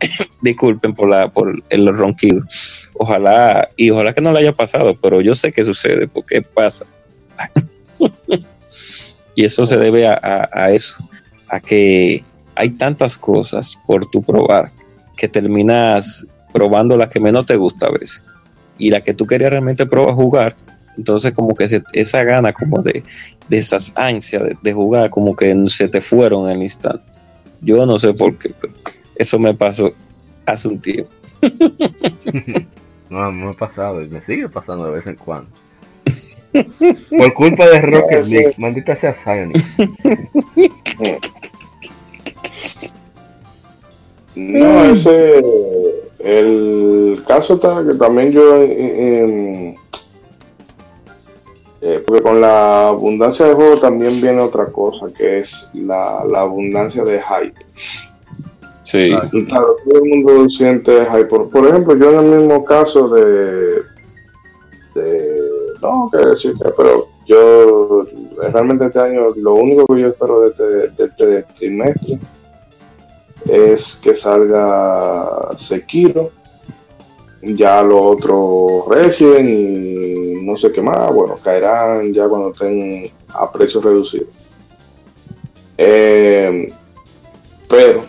Disculpen 0.42 0.94
por, 0.94 1.08
la, 1.08 1.32
por 1.32 1.62
el 1.70 1.96
ronquido. 1.96 2.42
Ojalá, 2.94 3.68
y 3.76 3.90
ojalá 3.90 4.12
que 4.12 4.20
no 4.20 4.32
le 4.32 4.40
haya 4.40 4.52
pasado, 4.52 4.98
pero 5.00 5.20
yo 5.20 5.34
sé 5.34 5.52
que 5.52 5.64
sucede, 5.64 6.06
porque 6.06 6.42
pasa. 6.42 6.84
y 9.34 9.44
eso 9.44 9.64
se 9.64 9.76
debe 9.76 10.06
a, 10.06 10.70
eso, 10.70 11.08
a 11.48 11.60
que 11.60 12.22
hay 12.54 12.70
tantas 12.70 13.16
cosas 13.16 13.78
por 13.86 14.08
tu 14.10 14.22
probar 14.22 14.70
que 15.16 15.28
terminas 15.28 16.26
probando 16.52 16.96
las 16.96 17.08
que 17.08 17.20
menos 17.20 17.46
te 17.46 17.56
gusta 17.56 17.86
a 17.86 17.92
veces. 17.92 18.22
Y 18.78 18.90
la 18.90 19.00
que 19.02 19.14
tú 19.14 19.26
querías 19.26 19.50
realmente 19.50 19.86
probar 19.86 20.14
jugar, 20.14 20.56
entonces 20.96 21.32
como 21.32 21.54
que 21.54 21.66
esa 21.92 22.24
gana 22.24 22.52
como 22.52 22.82
de, 22.82 23.02
esas 23.50 23.92
ansias 23.96 24.42
de, 24.62 24.72
jugar 24.72 25.10
como 25.10 25.34
que 25.36 25.54
se 25.68 25.88
te 25.88 26.00
fueron 26.00 26.46
en 26.46 26.56
el 26.56 26.62
instante. 26.62 27.18
Yo 27.60 27.84
no 27.86 27.98
sé 27.98 28.14
por 28.14 28.36
qué, 28.38 28.52
pero 28.60 28.72
eso 29.16 29.38
me 29.38 29.54
pasó 29.54 29.92
hace 30.46 30.68
un 30.68 30.80
tiempo. 30.80 31.10
no, 33.10 33.32
me 33.32 33.50
ha 33.50 33.52
pasado 33.52 34.02
y 34.02 34.08
me 34.08 34.22
sigue 34.22 34.48
pasando 34.48 34.86
de 34.86 34.92
vez 34.92 35.06
en 35.06 35.16
cuando. 35.16 35.50
Por 37.10 37.34
culpa 37.34 37.66
de 37.66 37.80
Rocket 37.80 38.26
League, 38.26 38.54
maldita 38.58 38.94
sea 38.94 39.14
Sionix. 39.14 39.78
No, 44.36 44.84
ese. 44.84 45.44
El 46.18 47.22
caso 47.26 47.54
está 47.54 47.84
que 47.86 47.94
también 47.94 48.32
yo 48.32 48.62
en, 48.62 49.76
eh, 51.86 52.02
porque 52.06 52.22
con 52.22 52.40
la 52.40 52.88
abundancia 52.88 53.44
de 53.44 53.52
juego 53.52 53.76
también 53.76 54.18
viene 54.22 54.40
otra 54.40 54.72
cosa, 54.72 55.08
que 55.14 55.40
es 55.40 55.70
la, 55.74 56.14
abundancia 56.34 57.04
de 57.04 57.20
hype. 57.20 57.60
Sí. 58.82 59.10
claro, 59.48 59.76
todo 59.84 60.02
el 60.02 60.08
mundo 60.08 60.48
siente 60.48 61.04
hype. 61.04 61.26
Por, 61.26 61.68
ejemplo, 61.68 61.94
yo 61.94 62.10
en 62.12 62.18
el 62.20 62.38
mismo 62.38 62.64
caso 62.64 63.06
de. 63.08 63.82
no, 65.82 66.08
que 66.10 66.26
decirte, 66.26 66.70
pero 66.74 67.06
yo 67.26 68.06
realmente 68.38 68.86
este 68.86 69.00
año 69.00 69.28
lo 69.36 69.52
único 69.52 69.86
que 69.86 70.00
yo 70.00 70.08
espero 70.08 70.40
de 70.40 70.48
este, 70.48 70.64
de 70.64 71.04
este 71.04 71.42
trimestre 71.54 72.18
es 73.44 74.00
que 74.02 74.16
salga 74.16 75.50
Sekiro, 75.58 76.30
ya 77.42 77.82
los 77.82 78.00
otros 78.00 78.88
Resident 78.88 79.50
y 79.50 80.23
no 80.44 80.56
sé 80.56 80.72
qué 80.72 80.80
más, 80.80 81.12
bueno, 81.12 81.36
caerán 81.42 82.12
ya 82.12 82.28
cuando 82.28 82.52
estén 82.52 83.10
a 83.28 83.50
precios 83.50 83.82
reducidos. 83.82 84.28
Eh, 85.76 86.72
pero, 87.68 88.04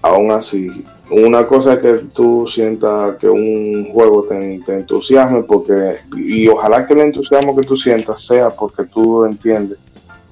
aún 0.00 0.30
así, 0.30 0.84
una 1.10 1.46
cosa 1.46 1.74
es 1.74 1.78
que 1.80 1.92
tú 2.14 2.46
sientas 2.46 3.16
que 3.16 3.28
un 3.28 3.90
juego 3.92 4.24
te, 4.24 4.62
entusiasme, 4.66 5.42
porque, 5.42 5.96
y 6.16 6.48
ojalá 6.48 6.86
que 6.86 6.94
el 6.94 7.00
entusiasmo 7.00 7.54
que 7.54 7.66
tú 7.66 7.76
sientas 7.76 8.24
sea 8.24 8.50
porque 8.50 8.84
tú 8.84 9.24
entiendes 9.24 9.78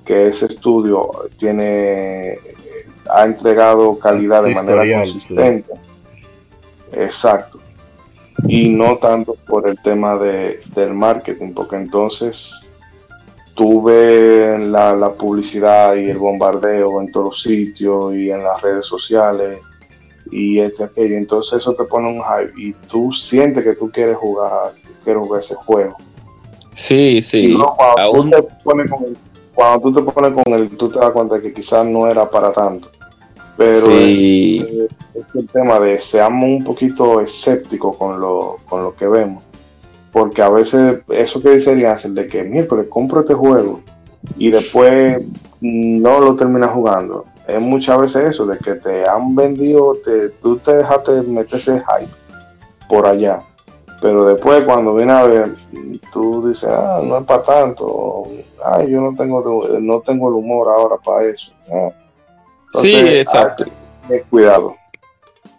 que 0.04 0.28
ese 0.28 0.46
estudio 0.46 1.10
tiene 1.38 2.38
ha 3.12 3.24
entregado 3.26 3.98
calidad 3.98 4.44
de 4.44 4.54
manera 4.54 4.98
consistente. 4.98 5.72
Exacto 6.92 7.59
y 8.48 8.68
no 8.68 8.96
tanto 8.96 9.34
por 9.46 9.68
el 9.68 9.80
tema 9.80 10.16
de, 10.16 10.60
del 10.74 10.94
marketing, 10.94 11.52
porque 11.54 11.76
entonces 11.76 12.72
tuve 13.54 14.58
la, 14.58 14.94
la 14.94 15.12
publicidad 15.12 15.94
y 15.96 16.10
el 16.10 16.18
bombardeo 16.18 17.00
en 17.00 17.10
todos 17.10 17.26
los 17.26 17.42
sitios 17.42 18.14
y 18.14 18.30
en 18.30 18.42
las 18.42 18.62
redes 18.62 18.86
sociales 18.86 19.58
y 20.30 20.60
este 20.60 20.84
aquello, 20.84 21.16
entonces 21.16 21.60
eso 21.60 21.74
te 21.74 21.84
pone 21.84 22.08
un 22.08 22.20
hype 22.20 22.52
y 22.56 22.72
tú 22.88 23.12
sientes 23.12 23.64
que 23.64 23.74
tú 23.74 23.90
quieres 23.90 24.16
jugar, 24.16 24.72
quieres 25.04 25.22
jugar 25.22 25.40
ese 25.40 25.54
juego. 25.56 25.96
Sí, 26.72 27.20
sí. 27.20 27.56
cuando, 27.76 28.12
tú 28.12 28.30
te 28.30 28.42
pones 28.64 28.90
con 28.90 29.16
cuando 29.54 29.80
tú 29.80 29.92
te 29.92 30.12
pones 30.12 30.32
con 30.42 30.54
el, 30.54 30.76
tú 30.76 30.88
te 30.88 30.98
das 30.98 31.10
cuenta 31.10 31.40
que 31.40 31.52
quizás 31.52 31.84
no 31.84 32.06
era 32.06 32.30
para 32.30 32.52
tanto. 32.52 32.88
Pero 33.60 33.90
es, 33.90 34.88
el 35.34 35.46
tema 35.52 35.78
de 35.80 35.98
seamos 35.98 36.48
un 36.48 36.64
poquito 36.64 37.20
escépticos 37.20 37.94
con 37.94 38.18
lo, 38.18 38.56
con 38.66 38.82
lo 38.82 38.96
que 38.96 39.06
vemos. 39.06 39.44
Porque 40.12 40.40
a 40.40 40.48
veces 40.48 41.00
eso 41.10 41.42
que 41.42 41.50
dice 41.50 41.72
el 41.72 42.14
de 42.14 42.26
que 42.26 42.42
miércoles 42.42 42.86
compro 42.88 43.20
este 43.20 43.34
juego 43.34 43.80
y 44.38 44.50
después 44.50 45.22
no 45.60 46.20
lo 46.20 46.34
terminas 46.36 46.70
jugando. 46.70 47.26
Es 47.46 47.60
muchas 47.60 48.00
veces 48.00 48.30
eso, 48.30 48.46
de 48.46 48.56
que 48.56 48.76
te 48.76 49.02
han 49.06 49.34
vendido, 49.34 49.94
te, 50.02 50.30
tú 50.30 50.56
te 50.56 50.76
dejaste 50.76 51.20
meter 51.22 51.56
ese 51.56 51.80
hype 51.80 52.10
por 52.88 53.06
allá. 53.06 53.42
Pero 54.00 54.24
después 54.24 54.64
cuando 54.64 54.94
viene 54.94 55.12
a 55.12 55.24
ver, 55.24 55.52
tú 56.10 56.48
dices, 56.48 56.70
ah, 56.72 57.02
no 57.04 57.18
es 57.18 57.26
para 57.26 57.42
tanto, 57.42 58.26
ay, 58.64 58.90
yo 58.90 59.02
no 59.02 59.14
tengo, 59.14 59.68
no 59.80 60.00
tengo 60.00 60.30
el 60.30 60.36
humor 60.36 60.68
ahora 60.68 60.96
para 60.96 61.26
eso. 61.26 61.52
Ah, 61.70 61.90
sí, 62.72 62.94
exacto. 62.94 63.64
cuidado. 64.28 64.76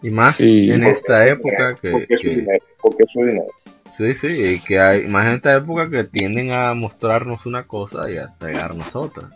Y 0.01 0.09
más 0.09 0.39
en 0.41 0.83
esta 0.83 1.27
época 1.27 1.75
que... 1.79 1.91
Porque, 1.91 2.13
es 2.15 2.21
dinero, 2.21 2.65
porque 2.81 3.03
es 3.03 3.09
dinero. 3.13 3.47
Sí, 3.91 4.15
sí, 4.15 4.61
que 4.65 4.79
hay 4.79 5.07
más 5.07 5.27
en 5.27 5.33
esta 5.33 5.55
época 5.55 5.89
que 5.89 6.05
tienden 6.05 6.51
a 6.51 6.73
mostrarnos 6.73 7.45
una 7.45 7.67
cosa 7.67 8.09
y 8.09 8.17
a 8.17 8.33
pegarnos 8.39 8.95
otra. 8.95 9.29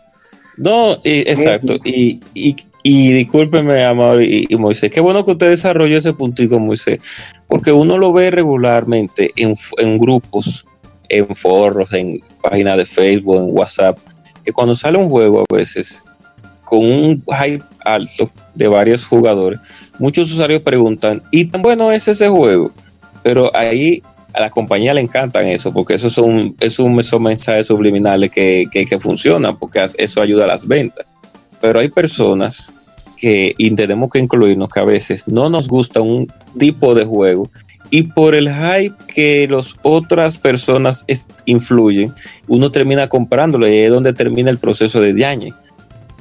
No, 0.56 0.98
exacto. 1.04 1.74
Y, 1.84 2.20
y, 2.34 2.56
y 2.82 3.12
discúlpeme, 3.12 3.84
Amado 3.84 4.22
y, 4.22 4.46
Moisés, 4.58 4.90
qué 4.90 5.00
bueno 5.00 5.24
que 5.24 5.32
usted 5.32 5.50
desarrolló 5.50 5.98
ese 5.98 6.14
puntico, 6.14 6.58
Moisés, 6.58 7.00
porque 7.48 7.72
uno 7.72 7.98
lo 7.98 8.12
ve 8.12 8.30
regularmente 8.30 9.32
en, 9.36 9.54
en 9.78 9.98
grupos, 9.98 10.66
en 11.08 11.26
foros, 11.36 11.92
en 11.92 12.20
páginas 12.42 12.78
de 12.78 12.86
Facebook, 12.86 13.38
en 13.38 13.58
WhatsApp, 13.58 13.98
que 14.44 14.52
cuando 14.52 14.74
sale 14.74 14.98
un 14.98 15.10
juego 15.10 15.44
a 15.50 15.54
veces 15.54 16.02
con 16.66 16.80
un 16.80 17.22
hype 17.22 17.62
alto 17.84 18.28
de 18.54 18.66
varios 18.66 19.04
jugadores, 19.04 19.60
muchos 20.00 20.32
usuarios 20.32 20.62
preguntan, 20.62 21.22
¿y 21.30 21.44
tan 21.44 21.62
bueno 21.62 21.92
es 21.92 22.08
ese 22.08 22.28
juego? 22.28 22.70
Pero 23.22 23.54
ahí 23.54 24.02
a 24.34 24.40
la 24.40 24.50
compañía 24.50 24.92
le 24.92 25.00
encantan 25.00 25.46
eso, 25.46 25.72
porque 25.72 25.94
eso 25.94 26.10
son, 26.10 26.56
es 26.58 26.80
un, 26.80 26.98
esos 26.98 27.20
mensajes 27.20 27.68
subliminales 27.68 28.32
que, 28.32 28.66
que, 28.70 29.00
funcionan, 29.00 29.56
porque 29.56 29.86
eso 29.96 30.20
ayuda 30.20 30.44
a 30.44 30.48
las 30.48 30.66
ventas. 30.66 31.06
Pero 31.60 31.78
hay 31.78 31.88
personas 31.88 32.72
que, 33.16 33.54
y 33.56 33.70
tenemos 33.70 34.10
que 34.10 34.18
incluirnos, 34.18 34.68
que 34.68 34.80
a 34.80 34.84
veces 34.84 35.26
no 35.28 35.48
nos 35.48 35.68
gusta 35.68 36.00
un 36.00 36.26
tipo 36.58 36.94
de 36.94 37.04
juego 37.04 37.48
y 37.90 38.02
por 38.02 38.34
el 38.34 38.50
hype 38.52 38.96
que 39.06 39.46
las 39.48 39.76
otras 39.82 40.36
personas 40.36 41.04
influyen, 41.44 42.12
uno 42.48 42.72
termina 42.72 43.08
comprándolo 43.08 43.68
y 43.68 43.76
es 43.76 43.90
donde 43.90 44.12
termina 44.12 44.50
el 44.50 44.58
proceso 44.58 45.00
de 45.00 45.14
daño 45.14 45.56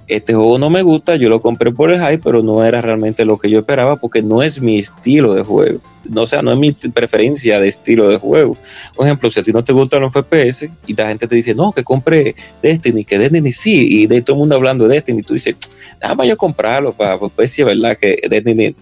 este 0.08 0.34
juego 0.34 0.60
no 0.60 0.70
me 0.70 0.84
gusta, 0.84 1.16
yo 1.16 1.30
lo 1.30 1.42
compré 1.42 1.72
por 1.72 1.92
el 1.92 2.00
hype, 2.00 2.20
pero 2.20 2.44
no 2.44 2.64
era 2.64 2.82
realmente 2.82 3.26
lo 3.26 3.38
que 3.38 3.50
yo 3.50 3.60
esperaba 3.60 3.96
porque 3.96 4.22
no 4.22 4.44
es 4.44 4.62
mi 4.62 4.78
estilo 4.78 5.34
de 5.34 5.44
juego. 5.44 5.80
No, 6.08 6.22
o 6.22 6.28
sea, 6.28 6.44
no 6.44 6.52
es 6.52 6.58
mi 6.60 6.72
preferencia 6.72 7.60
de 7.60 7.68
estilo 7.68 8.08
de 8.10 8.18
juego. 8.18 8.56
Por 8.96 9.08
ejemplo, 9.08 9.32
si 9.32 9.40
a 9.40 9.44
ti 9.44 9.52
no 9.52 9.64
te 9.64 9.74
gustan 9.74 10.02
los 10.02 10.14
FPS 10.14 10.70
y 10.86 10.96
la 10.96 11.08
gente 11.08 11.28
te 11.28 11.36
dice, 11.36 11.56
no, 11.56 11.72
que 11.72 11.84
compre 11.84 12.36
Destiny, 12.62 13.04
que 13.04 13.18
Destiny 13.18 13.52
sí, 13.52 14.02
y 14.02 14.08
de 14.08 14.22
todo 14.22 14.36
el 14.36 14.40
mundo 14.42 14.56
hablando 14.56 14.88
de 14.88 14.96
Destiny, 14.96 15.24
tú 15.24 15.34
dices, 15.34 15.56
nada 16.00 16.14
más 16.14 16.28
yo 16.28 16.38
comprarlo, 16.38 16.94
para 16.94 17.18
pues 17.18 17.52
sí 17.52 17.64
es 17.64 17.68
verdad 17.68 17.98
que 17.98 18.22
Destiny 18.30 18.76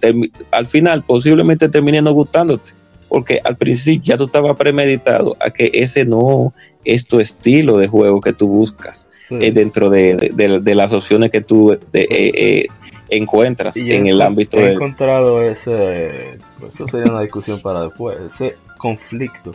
al 0.52 0.68
final 0.68 1.04
posiblemente 1.04 1.70
termine 1.70 2.02
no 2.02 2.12
gustándote 2.12 2.83
porque 3.14 3.40
al 3.44 3.58
principio 3.58 4.02
ya 4.02 4.18
tú 4.18 4.24
estabas 4.24 4.58
premeditado 4.58 5.38
a 5.40 5.52
que 5.52 5.70
ese 5.72 6.04
no 6.04 6.52
es 6.84 7.06
tu 7.06 7.20
estilo 7.20 7.78
de 7.78 7.88
juego 7.88 8.20
que 8.20 8.34
tú 8.34 8.48
buscas 8.48 9.08
eh, 9.30 9.52
dentro 9.52 9.92
de, 9.92 10.32
las 10.74 10.94
opciones 10.94 11.30
que 11.30 11.42
tú 11.42 11.74
eh, 11.74 11.80
eh, 11.94 12.66
encuentras 13.10 13.78
en 13.78 14.08
el 14.08 14.20
ámbito 14.20 14.58
he 14.58 14.72
encontrado 14.74 15.44
ese 15.44 16.40
eso 16.68 16.88
sería 16.88 17.12
una 17.12 17.22
discusión 17.22 17.62
para 17.62 17.84
después 17.84 18.18
ese 18.20 18.56
conflicto 18.80 19.54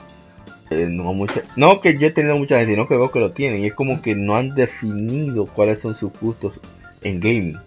no, 0.71 1.13
no 1.57 1.81
que 1.81 1.99
yo 1.99 2.07
he 2.07 2.13
tenido 2.13 2.39
mucha 2.39 2.59
gente 2.59 2.75
sino 2.75 2.87
que 2.87 2.95
veo 2.95 3.11
que 3.11 3.19
lo 3.19 3.33
tienen 3.33 3.65
y 3.65 3.67
es 3.67 3.75
como 3.75 4.01
que 4.01 4.15
no 4.15 4.37
han 4.37 4.55
definido 4.55 5.47
cuáles 5.47 5.81
son 5.81 5.97
sus 5.97 6.13
gustos 6.21 6.61
en 7.03 7.19
gaming 7.19 7.59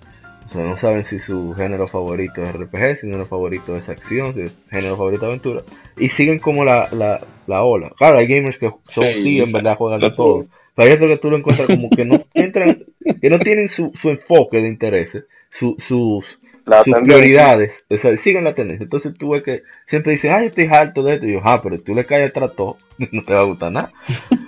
o 0.52 0.54
sea, 0.54 0.66
no 0.66 0.76
saben 0.76 1.06
si 1.06 1.18
su 1.18 1.54
género 1.54 1.88
favorito 1.88 2.44
es 2.44 2.54
RPG, 2.54 2.96
si 2.96 2.96
su 2.96 3.06
género 3.06 3.26
favorito 3.26 3.78
es 3.78 3.88
acción, 3.88 4.34
si 4.34 4.50
su 4.50 4.54
género 4.70 4.98
favorito 4.98 5.24
es 5.24 5.28
aventura. 5.30 5.64
Y 5.98 6.10
siguen 6.10 6.40
como 6.40 6.66
la, 6.66 6.90
la, 6.92 7.22
la 7.48 7.64
ola. 7.64 7.90
Claro, 7.98 8.18
hay 8.18 8.28
gamers 8.28 8.58
que 8.58 8.70
son 8.84 9.06
sí, 9.16 9.40
en 9.40 9.50
verdad 9.50 9.78
juegan 9.78 10.02
de 10.02 10.12
todo. 10.12 10.48
Pero 10.76 10.90
hay 10.90 10.94
otros 10.96 11.10
que 11.10 11.18
tú 11.20 11.32
lo 11.32 11.38
encuentras 11.38 11.68
como 11.68 11.90
que 11.90 12.04
no 12.04 12.20
entran, 12.34 12.84
que 13.22 13.30
no 13.30 13.40
tienen 13.40 13.70
su, 13.70 13.94
su 13.94 14.10
enfoque 14.10 14.58
de 14.58 14.68
intereses, 14.68 15.24
su, 15.50 15.78
sus, 15.80 16.42
sus 16.84 16.96
prioridades. 17.02 17.86
O 17.90 17.96
sea, 17.96 18.18
siguen 18.18 18.44
la 18.44 18.54
tendencia. 18.54 18.84
Entonces 18.84 19.18
tú 19.18 19.30
ves 19.30 19.44
que 19.44 19.64
siempre 19.88 20.12
dicen, 20.12 20.34
ay, 20.34 20.48
estoy 20.48 20.68
harto 20.70 21.02
de 21.02 21.14
esto. 21.14 21.28
Y 21.28 21.32
yo, 21.32 21.40
ah, 21.46 21.62
pero 21.62 21.80
tú 21.80 21.96
le 21.96 22.06
caes 22.06 22.26
el 22.26 22.34
trato, 22.34 22.78
no 23.14 23.24
te 23.24 23.34
va 23.34 23.40
a 23.40 23.46
gustar 23.46 23.72
nada. 23.72 23.92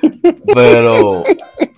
Pero 0.53 1.23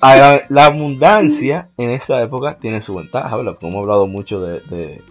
la, 0.01 0.65
abundancia 0.65 1.69
en 1.77 1.89
esa 1.91 2.21
época 2.21 2.57
tiene 2.59 2.81
su 2.81 2.95
ventaja, 2.95 3.35
¿verdad? 3.35 3.57
hemos 3.61 3.75
hablado 3.75 4.07
mucho 4.07 4.39
de, 4.41 5.01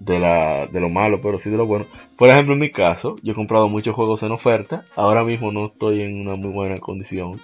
de, 0.00 0.18
la, 0.18 0.66
de 0.66 0.80
lo 0.80 0.88
malo, 0.88 1.20
pero 1.20 1.38
sí 1.38 1.50
de 1.50 1.56
lo 1.56 1.66
bueno. 1.66 1.86
Por 2.16 2.28
ejemplo, 2.28 2.54
en 2.54 2.60
mi 2.60 2.70
caso, 2.70 3.16
yo 3.22 3.32
he 3.32 3.34
comprado 3.36 3.68
muchos 3.68 3.94
juegos 3.94 4.22
en 4.22 4.32
oferta. 4.32 4.84
Ahora 4.96 5.24
mismo 5.24 5.52
no 5.52 5.66
estoy 5.66 6.02
en 6.02 6.20
una 6.20 6.36
muy 6.36 6.50
buena 6.50 6.78
condición 6.78 7.40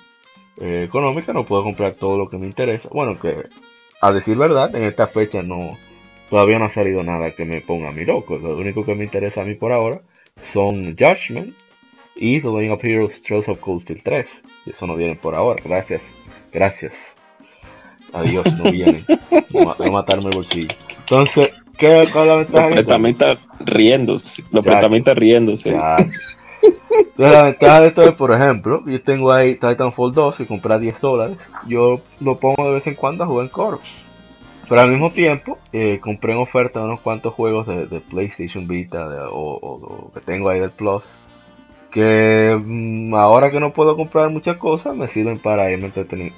eh, 0.61 0.85
económica, 0.85 1.33
no 1.33 1.45
puedo 1.45 1.65
comprar 1.65 1.95
todo 1.95 2.17
lo 2.17 2.29
que 2.29 2.39
me 2.39 2.47
interesa. 2.47 2.89
Bueno, 2.93 3.19
que 3.19 3.45
a 4.01 4.13
decir 4.13 4.37
verdad, 4.37 4.75
en 4.75 4.85
esta 4.85 5.07
fecha 5.07 5.43
no 5.43 5.71
todavía 6.31 6.59
no 6.59 6.67
ha 6.67 6.71
salido 6.71 7.03
nada 7.03 7.35
que 7.35 7.45
me 7.45 7.61
ponga 7.61 7.89
a 7.89 7.93
mi 7.93 8.05
loco. 8.05 8.39
Lo 8.39 8.57
único 8.57 8.85
que 8.85 8.95
me 8.95 9.05
interesa 9.05 9.43
a 9.43 9.45
mí 9.45 9.55
por 9.55 9.73
ahora 9.73 10.01
son 10.37 10.97
Judgment 10.97 11.55
y 12.17 12.41
The 12.41 12.49
Legend 12.49 12.73
of 12.73 12.85
Heroes 12.85 13.23
Trails 13.23 13.49
of 13.49 13.59
Cold 13.61 13.81
Steel 13.83 14.03
3. 14.03 14.43
Y 14.67 14.71
eso 14.71 14.87
no 14.87 14.97
viene 14.97 15.17
por 15.17 15.35
ahora. 15.35 15.63
Gracias. 15.65 16.03
Gracias. 16.53 17.17
Adiós, 18.13 18.57
no 18.57 18.71
vienen. 18.71 19.05
Voy 19.51 19.89
a 19.89 19.91
matarme 19.91 20.29
el 20.31 20.37
bolsillo. 20.37 20.69
Entonces, 21.01 21.53
¿qué, 21.77 22.07
¿cuál 22.13 22.25
es 22.25 22.29
la 22.29 22.37
ventaja? 22.37 22.65
Completamente 22.67 23.39
riéndose. 23.61 24.43
Completamente 24.45 25.15
riéndose. 25.15 25.71
Entonces, 25.71 26.21
la 27.17 27.45
ventaja 27.45 27.81
de 27.81 27.89
esto 27.89 28.03
es, 28.03 28.15
por 28.15 28.33
ejemplo, 28.33 28.85
yo 28.87 29.03
tengo 29.03 29.33
ahí 29.33 29.57
Titanfall 29.57 30.15
2 30.15 30.37
que 30.39 30.47
compré 30.47 30.75
a 30.75 30.79
10 30.79 31.01
dólares. 31.01 31.39
Yo 31.67 32.01
lo 32.21 32.39
pongo 32.39 32.67
de 32.67 32.75
vez 32.75 32.87
en 32.87 32.95
cuando 32.95 33.25
a 33.25 33.27
jugar 33.27 33.47
en 33.47 33.51
coro. 33.51 33.81
Pero 34.69 34.81
al 34.81 34.91
mismo 34.91 35.11
tiempo, 35.11 35.59
eh, 35.73 35.99
compré 36.01 36.33
en 36.33 36.39
oferta 36.39 36.83
unos 36.83 37.01
cuantos 37.01 37.35
juegos 37.35 37.67
de, 37.67 38.01
PlayStation 38.01 38.67
Vita 38.67 39.07
o, 39.31 39.59
o, 39.61 40.13
que 40.13 40.21
tengo 40.21 40.49
ahí 40.49 40.61
del 40.61 40.71
Plus 40.71 41.13
que 41.95 42.61
mm, 42.61 43.15
ahora 43.15 43.53
que 43.53 43.61
no 43.61 43.73
puedo 43.73 43.97
comprar 43.97 44.29
muchas 44.29 44.57
cosas 44.57 44.97
me 44.97 45.07
sirven 45.07 45.39
para 45.39 45.71
irme 45.71 45.93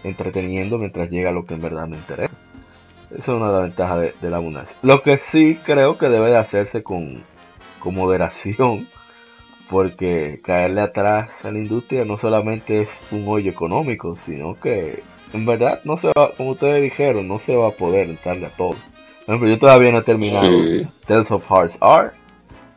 entreteniendo 0.04 0.76
mientras 0.76 1.08
llega 1.08 1.32
lo 1.32 1.46
que 1.46 1.54
en 1.54 1.62
verdad 1.62 1.88
me 1.88 1.96
interesa. 1.96 2.36
Esa 3.10 3.18
es 3.18 3.28
una 3.28 3.46
de 3.46 3.52
las 3.54 3.62
ventajas 3.62 4.20
de, 4.20 4.30
la 4.30 4.36
abundancia. 4.36 4.76
Lo 4.82 5.00
que 5.00 5.16
sí 5.16 5.58
creo 5.64 5.96
que 5.96 6.10
debe 6.10 6.30
de 6.30 6.36
hacerse 6.36 6.82
con, 6.82 7.24
moderación, 7.86 8.86
porque 9.70 10.40
caerle 10.44 10.82
atrás 10.82 11.42
a 11.46 11.52
la 11.52 11.58
industria 11.58 12.04
no 12.04 12.18
solamente 12.18 12.80
es 12.80 13.02
un 13.10 13.26
hoyo 13.26 13.50
económico, 13.50 14.14
sino 14.16 14.60
que 14.60 15.04
en 15.32 15.46
verdad 15.46 15.80
no 15.84 15.96
se 15.96 16.08
va, 16.08 16.34
como 16.36 16.50
ustedes 16.50 16.82
dijeron, 16.82 17.26
no 17.26 17.38
se 17.38 17.56
va 17.56 17.68
a 17.68 17.76
poder 17.76 18.10
entrarle 18.10 18.46
a 18.46 18.50
todo. 18.50 18.74
Por 19.24 19.34
ejemplo, 19.34 19.48
yo 19.48 19.58
todavía 19.58 19.90
no 19.90 20.00
he 20.00 20.02
terminado 20.02 20.50
Tales 21.06 21.30
of 21.30 21.48
Hearts 21.48 21.78
Art 21.80 22.14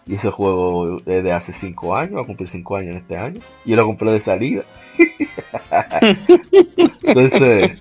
y 0.10 0.16
ese 0.16 0.32
juego 0.32 0.98
es 1.06 1.24
de 1.24 1.32
hace 1.32 1.54
5 1.54 1.96
años, 1.96 2.18
va 2.18 2.24
a 2.24 2.26
cumplir 2.26 2.50
5 2.50 2.78
años 2.78 2.96
en 2.96 3.02
este 3.02 3.16
año. 3.16 3.40
Y 3.64 3.70
yo 3.70 3.76
lo 3.76 3.86
compré 3.86 4.12
de 4.12 4.20
salida. 4.20 4.64
Entonces, 7.04 7.78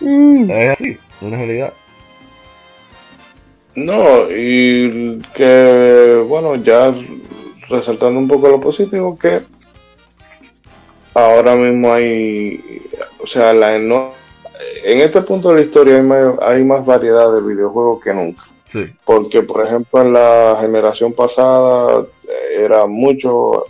es 0.00 0.70
así, 0.70 0.96
una 1.20 1.36
realidad. 1.36 1.74
No, 3.74 4.30
y 4.30 5.18
que, 5.34 6.24
bueno, 6.26 6.56
ya 6.56 6.94
resaltando 7.68 8.18
un 8.18 8.28
poco 8.28 8.48
lo 8.48 8.58
positivo, 8.58 9.18
que 9.18 9.42
ahora 11.12 11.54
mismo 11.56 11.92
hay, 11.92 12.80
o 13.22 13.26
sea, 13.26 13.52
la, 13.52 13.78
no, 13.78 14.12
en 14.82 15.00
este 15.00 15.20
punto 15.20 15.50
de 15.50 15.56
la 15.56 15.60
historia 15.60 15.98
hay 15.98 16.06
hay 16.40 16.64
más 16.64 16.86
variedad 16.86 17.34
de 17.34 17.42
videojuegos 17.42 18.02
que 18.02 18.14
nunca. 18.14 18.44
Porque, 19.04 19.42
por 19.42 19.64
ejemplo, 19.64 20.00
en 20.02 20.12
la 20.12 20.56
generación 20.60 21.12
pasada 21.12 22.06
eh, 22.28 22.64
era 22.64 22.86
mucho 22.86 23.64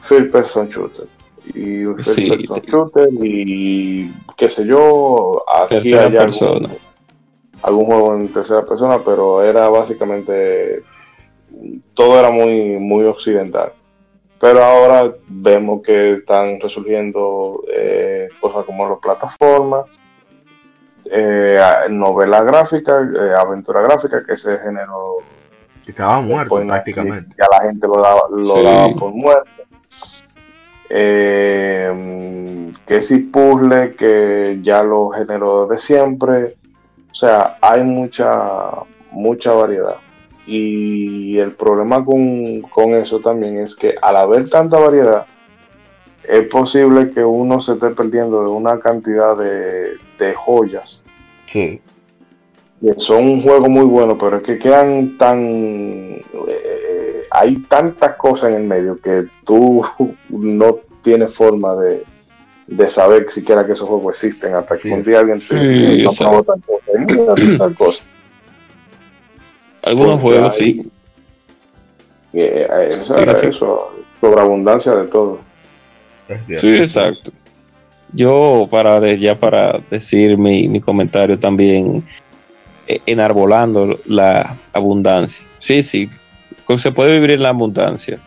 first 0.00 0.30
person 0.30 0.68
shooter. 0.68 1.06
Y 1.54 1.84
first 1.96 2.28
person 2.28 2.62
shooter 2.66 3.08
y 3.12 4.10
qué 4.36 4.48
sé 4.48 4.66
yo, 4.66 5.42
aquí 5.48 5.94
hay 5.94 6.16
algún, 6.16 6.68
algún, 7.62 7.84
juego 7.86 8.14
en 8.14 8.28
tercera 8.28 8.64
persona, 8.64 8.98
pero 9.04 9.42
era 9.42 9.68
básicamente 9.68 10.82
todo 11.94 12.18
era 12.18 12.30
muy, 12.30 12.76
muy 12.78 13.04
occidental. 13.04 13.72
Pero 14.40 14.62
ahora 14.62 15.12
vemos 15.26 15.82
que 15.82 16.12
están 16.12 16.60
resurgiendo 16.60 17.64
eh, 17.74 18.28
cosas 18.40 18.64
como 18.64 18.88
las 18.88 18.98
plataformas, 18.98 19.86
eh, 21.10 21.60
novela 21.90 22.42
gráfica, 22.42 23.00
eh, 23.00 23.32
aventura 23.38 23.82
gráfica, 23.82 24.24
que 24.24 24.34
ese 24.34 24.58
género 24.58 25.18
estaba 25.86 26.20
muerto 26.20 26.60
prácticamente. 26.66 27.34
Ya 27.38 27.46
la 27.50 27.68
gente 27.68 27.86
lo 27.86 28.00
daba, 28.00 28.22
lo 28.30 28.96
por 28.96 29.12
muerto. 29.12 29.50
Eh, 30.90 32.72
que 32.86 33.00
si 33.00 33.18
puzzle, 33.18 33.94
que 33.94 34.58
ya 34.62 34.82
lo 34.82 35.08
generó 35.10 35.66
de 35.66 35.78
siempre. 35.78 36.56
O 37.10 37.14
sea, 37.14 37.58
hay 37.60 37.82
mucha, 37.84 38.70
mucha 39.10 39.52
variedad. 39.52 39.96
Y 40.46 41.38
el 41.38 41.52
problema 41.52 42.04
con, 42.04 42.62
con 42.62 42.94
eso 42.94 43.20
también 43.20 43.58
es 43.58 43.76
que 43.76 43.96
al 44.00 44.16
haber 44.16 44.48
tanta 44.48 44.78
variedad, 44.78 45.26
es 46.24 46.46
posible 46.48 47.10
que 47.10 47.24
uno 47.24 47.60
se 47.60 47.72
esté 47.72 47.90
perdiendo 47.90 48.42
de 48.42 48.50
una 48.50 48.78
cantidad 48.80 49.36
de, 49.36 49.96
de 50.18 50.34
joyas. 50.34 51.02
Sí. 51.46 51.80
son 52.98 53.26
un 53.26 53.42
juego 53.42 53.68
muy 53.68 53.84
bueno, 53.84 54.18
pero 54.18 54.38
es 54.38 54.42
que 54.42 54.58
quedan 54.58 55.16
tan... 55.16 55.46
Eh, 55.46 57.22
hay 57.30 57.56
tantas 57.68 58.16
cosas 58.16 58.50
en 58.52 58.62
el 58.62 58.64
medio 58.64 59.00
que 59.00 59.26
tú 59.44 59.84
no 60.28 60.78
tienes 61.02 61.34
forma 61.34 61.74
de, 61.76 62.04
de 62.66 62.90
saber 62.90 63.30
siquiera 63.30 63.66
que 63.66 63.72
esos 63.72 63.88
juegos 63.88 64.14
existen 64.14 64.54
hasta 64.54 64.76
que 64.76 64.92
un 64.92 65.02
día 65.02 65.20
alguien 65.20 65.40
te 65.40 65.56
dice, 65.56 66.04
no 66.22 66.44
tal 67.58 67.74
cosa. 67.74 68.04
Algunos 69.82 70.20
juegos 70.20 70.54
sí. 70.56 70.90
Eh, 72.34 72.68
eh, 72.70 72.88
eso, 72.90 73.18
eso, 73.20 73.94
sobreabundancia 74.20 74.94
de 74.94 75.06
todo. 75.06 75.40
Sí, 76.44 76.76
exacto. 76.76 77.32
Yo, 78.12 78.68
para 78.70 79.14
ya 79.14 79.38
para 79.38 79.80
decir 79.90 80.38
mi, 80.38 80.68
mi 80.68 80.80
comentario 80.80 81.38
también, 81.38 82.04
eh, 82.86 83.00
enarbolando 83.06 84.00
la 84.06 84.56
abundancia. 84.72 85.46
Sí, 85.58 85.82
sí, 85.82 86.08
se 86.76 86.92
puede 86.92 87.12
vivir 87.12 87.32
en 87.32 87.42
la 87.42 87.50
abundancia. 87.50 88.18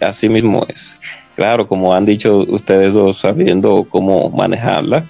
Así 0.00 0.28
mismo 0.28 0.64
es. 0.68 1.00
Claro, 1.34 1.68
como 1.68 1.94
han 1.94 2.04
dicho 2.04 2.44
ustedes 2.48 2.92
dos, 2.92 3.18
sabiendo 3.18 3.86
cómo 3.88 4.30
manejarla. 4.30 5.08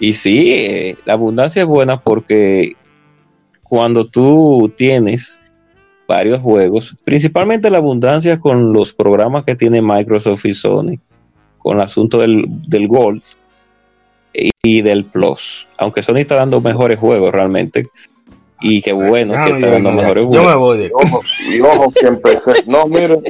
Y 0.00 0.12
sí, 0.12 0.52
eh, 0.52 0.96
la 1.04 1.14
abundancia 1.14 1.62
es 1.62 1.68
buena 1.68 2.00
porque 2.00 2.76
cuando 3.62 4.06
tú 4.06 4.72
tienes 4.76 5.40
varios 6.06 6.40
juegos, 6.40 6.96
principalmente 7.04 7.70
la 7.70 7.78
abundancia 7.78 8.40
con 8.40 8.72
los 8.72 8.92
programas 8.92 9.44
que 9.44 9.56
tiene 9.56 9.82
Microsoft 9.82 10.44
y 10.46 10.52
Sony, 10.52 10.98
con 11.58 11.76
el 11.76 11.82
asunto 11.82 12.18
del, 12.18 12.44
del 12.66 12.88
Gold 12.88 13.22
y 14.62 14.82
del 14.82 15.04
Plus. 15.04 15.68
Aunque 15.78 16.02
Sony 16.02 16.18
está 16.18 16.36
dando 16.36 16.60
mejores 16.60 16.98
juegos 16.98 17.32
realmente. 17.32 17.86
Y 18.60 18.82
qué 18.82 18.92
bueno 18.92 19.34
que 19.44 19.52
está 19.52 19.70
dando 19.70 19.92
mejores 19.92 20.24
juegos. 20.24 20.34
Yo 20.34 20.48
me 20.48 20.54
voy. 20.56 20.90
Ojo, 20.92 21.20
y 21.48 21.60
ojo 21.60 21.92
que 21.92 22.06
empecé. 22.06 22.52
No, 22.66 22.86
mire. 22.86 23.20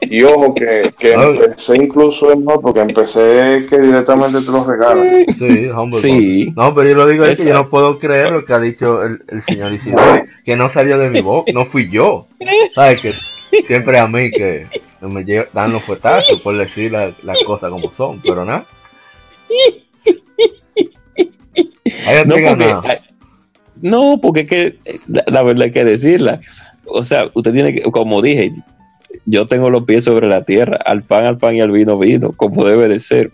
Y 0.00 0.22
ojo 0.22 0.54
que, 0.54 0.92
que 0.98 1.12
empecé 1.14 1.76
incluso 1.76 2.30
es 2.30 2.38
mejor 2.38 2.60
porque 2.60 2.80
empecé 2.80 3.66
que 3.68 3.78
directamente 3.80 4.40
te 4.40 4.52
lo 4.52 4.64
regalan. 4.64 5.24
Sí, 5.36 5.66
hombre. 5.68 5.98
Sí. 5.98 6.52
No, 6.54 6.72
pero 6.74 6.90
yo 6.90 6.94
lo 6.96 7.06
digo 7.06 7.24
es 7.24 7.38
que 7.38 7.48
yo 7.48 7.54
no 7.54 7.68
puedo 7.68 7.98
creer 7.98 8.30
lo 8.30 8.44
que 8.44 8.52
ha 8.52 8.60
dicho 8.60 9.02
el, 9.02 9.22
el 9.28 9.42
señor 9.42 9.72
Isidro, 9.72 10.02
que 10.44 10.54
no 10.54 10.70
salió 10.70 10.98
de 10.98 11.10
mi 11.10 11.22
voz, 11.22 11.46
no 11.52 11.64
fui 11.64 11.88
yo. 11.90 12.28
¿Sabes? 12.74 13.00
Que 13.00 13.14
siempre 13.64 13.98
a 13.98 14.06
mí 14.06 14.30
que 14.30 14.66
me 15.00 15.24
dan 15.52 15.72
los 15.72 15.82
fuetazos 15.82 16.40
por 16.40 16.56
decir 16.56 16.92
las 16.92 17.44
cosas 17.44 17.70
como 17.70 17.90
son, 17.92 18.20
pero 18.20 18.44
nada. 18.44 18.64
No 22.26 22.36
porque, 22.36 23.00
no, 23.80 24.20
porque 24.20 24.40
es 24.40 24.46
que 24.46 24.78
la, 25.06 25.42
verdad 25.42 25.64
hay 25.64 25.70
que 25.72 25.84
decirla. 25.84 26.40
O 26.86 27.02
sea, 27.02 27.30
usted 27.34 27.52
tiene 27.52 27.74
que, 27.74 27.82
como 27.82 28.22
dije, 28.22 28.52
yo 29.24 29.46
tengo 29.46 29.70
los 29.70 29.84
pies 29.84 30.04
sobre 30.04 30.28
la 30.28 30.42
tierra, 30.42 30.78
al 30.84 31.02
pan, 31.02 31.26
al 31.26 31.38
pan 31.38 31.56
y 31.56 31.60
al 31.60 31.70
vino, 31.70 31.98
vino, 31.98 32.32
como 32.32 32.64
debe 32.64 32.88
de 32.88 33.00
ser. 33.00 33.30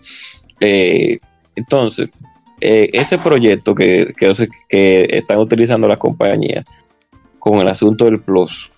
Eh, 0.59 1.19
entonces, 1.55 2.11
eh, 2.61 2.89
ese 2.93 3.17
proyecto 3.17 3.75
que, 3.75 4.13
que, 4.17 4.31
que 4.69 5.07
están 5.09 5.37
utilizando 5.37 5.87
las 5.87 5.97
compañías 5.97 6.65
con 7.39 7.59
el 7.59 7.67
asunto 7.67 8.05
del 8.05 8.21
Plus, 8.21 8.71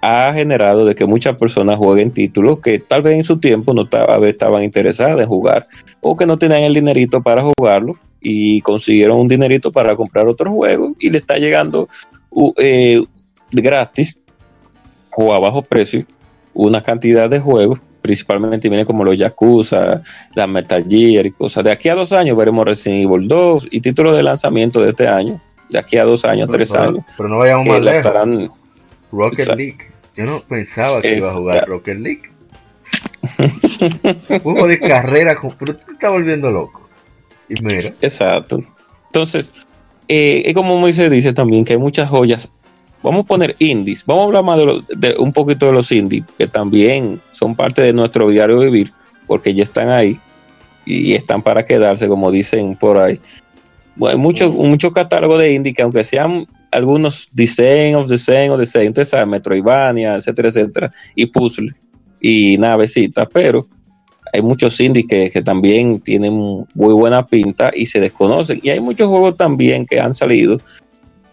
ha 0.00 0.32
generado 0.32 0.84
de 0.84 0.94
que 0.94 1.06
muchas 1.06 1.36
personas 1.36 1.76
jueguen 1.76 2.10
títulos 2.10 2.60
que 2.60 2.78
tal 2.78 3.02
vez 3.02 3.16
en 3.16 3.24
su 3.24 3.38
tiempo 3.38 3.72
no 3.74 3.88
estaban 4.26 4.62
interesadas 4.62 5.20
en 5.20 5.26
jugar 5.26 5.66
o 6.00 6.16
que 6.16 6.26
no 6.26 6.38
tenían 6.38 6.62
el 6.62 6.74
dinerito 6.74 7.22
para 7.22 7.42
jugarlo 7.42 7.94
y 8.20 8.60
consiguieron 8.60 9.18
un 9.18 9.28
dinerito 9.28 9.72
para 9.72 9.96
comprar 9.96 10.26
otro 10.26 10.52
juego 10.52 10.94
y 10.98 11.10
le 11.10 11.18
está 11.18 11.36
llegando 11.38 11.88
eh, 12.58 13.02
gratis 13.50 14.20
o 15.16 15.34
a 15.34 15.40
bajo 15.40 15.62
precio 15.62 16.06
una 16.52 16.82
cantidad 16.82 17.28
de 17.28 17.40
juegos 17.40 17.80
principalmente 18.06 18.68
vienen 18.68 18.86
como 18.86 19.02
los 19.02 19.16
Yakuza, 19.16 20.02
la 20.34 20.46
Metal 20.46 20.84
Gear 20.88 21.26
y 21.26 21.32
cosas. 21.32 21.64
De 21.64 21.72
aquí 21.72 21.88
a 21.88 21.96
dos 21.96 22.12
años 22.12 22.36
veremos 22.36 22.64
Resident 22.64 23.10
Evil 23.10 23.26
2 23.26 23.68
y 23.72 23.80
títulos 23.80 24.16
de 24.16 24.22
lanzamiento 24.22 24.80
de 24.80 24.90
este 24.90 25.08
año. 25.08 25.40
De 25.68 25.78
aquí 25.78 25.96
a 25.96 26.04
dos 26.04 26.24
años, 26.24 26.48
tres 26.48 26.72
años. 26.72 27.04
Pero 27.16 27.28
no 27.28 27.38
vayamos 27.38 27.66
más 27.66 27.82
lejos. 27.82 27.98
Estarán, 27.98 28.50
Rocket 29.16 29.56
League. 29.56 29.90
Yo 30.14 30.24
no 30.24 30.40
pensaba 30.40 31.02
que 31.02 31.16
iba 31.16 31.30
a 31.30 31.34
jugar 31.34 31.68
Rocket 31.68 31.98
League. 31.98 32.22
Juego 34.42 34.66
de 34.66 34.78
carrera, 34.78 35.36
pero 35.58 35.76
te 35.76 35.92
está 35.92 36.10
volviendo 36.10 36.50
loco. 36.50 36.88
Y 37.48 37.62
mira. 37.62 37.92
Exacto. 38.00 38.60
Entonces, 39.06 39.52
eh, 40.08 40.42
es 40.44 40.54
como 40.54 40.78
Moisés 40.78 41.10
dice 41.10 41.32
también 41.32 41.64
que 41.64 41.74
hay 41.74 41.78
muchas 41.78 42.08
joyas. 42.08 42.52
Vamos 43.02 43.24
a 43.24 43.28
poner 43.28 43.56
indies. 43.58 44.04
Vamos 44.06 44.22
a 44.22 44.26
hablar 44.26 44.44
más 44.44 44.58
de, 44.96 45.14
un 45.18 45.32
poquito 45.32 45.66
de 45.66 45.72
los 45.72 45.92
indies, 45.92 46.24
que 46.38 46.46
también 46.46 47.20
son 47.30 47.54
parte 47.54 47.82
de 47.82 47.92
nuestro 47.92 48.28
diario 48.28 48.58
vivir, 48.58 48.92
porque 49.26 49.54
ya 49.54 49.62
están 49.62 49.90
ahí 49.90 50.18
y 50.84 51.14
están 51.14 51.42
para 51.42 51.64
quedarse, 51.64 52.08
como 52.08 52.30
dicen 52.30 52.76
por 52.76 52.96
ahí. 52.96 53.20
Bueno, 53.96 54.16
hay 54.16 54.22
mucho, 54.22 54.50
mucho 54.50 54.92
catálogo 54.92 55.38
de 55.38 55.52
indie 55.52 55.74
que 55.74 55.82
aunque 55.82 56.04
sean 56.04 56.46
algunos 56.70 57.28
design 57.32 57.94
of 57.94 58.08
design 58.08 58.50
of 58.50 58.58
design, 58.58 58.86
entonces 58.86 59.10
sabe, 59.10 59.26
Metroidvania, 59.26 60.16
etcétera, 60.16 60.48
etcétera, 60.48 60.92
y 61.14 61.26
puzzle 61.26 61.72
y 62.20 62.58
navecitas, 62.58 63.28
pero 63.32 63.66
hay 64.32 64.42
muchos 64.42 64.80
indies 64.80 65.06
que, 65.06 65.42
también 65.42 66.00
tienen 66.00 66.34
muy 66.74 66.92
buena 66.92 67.24
pinta 67.24 67.70
y 67.74 67.86
se 67.86 68.00
desconocen. 68.00 68.60
Y 68.62 68.70
hay 68.70 68.80
muchos 68.80 69.08
juegos 69.08 69.36
también 69.36 69.86
que 69.86 70.00
han 70.00 70.12
salido 70.12 70.60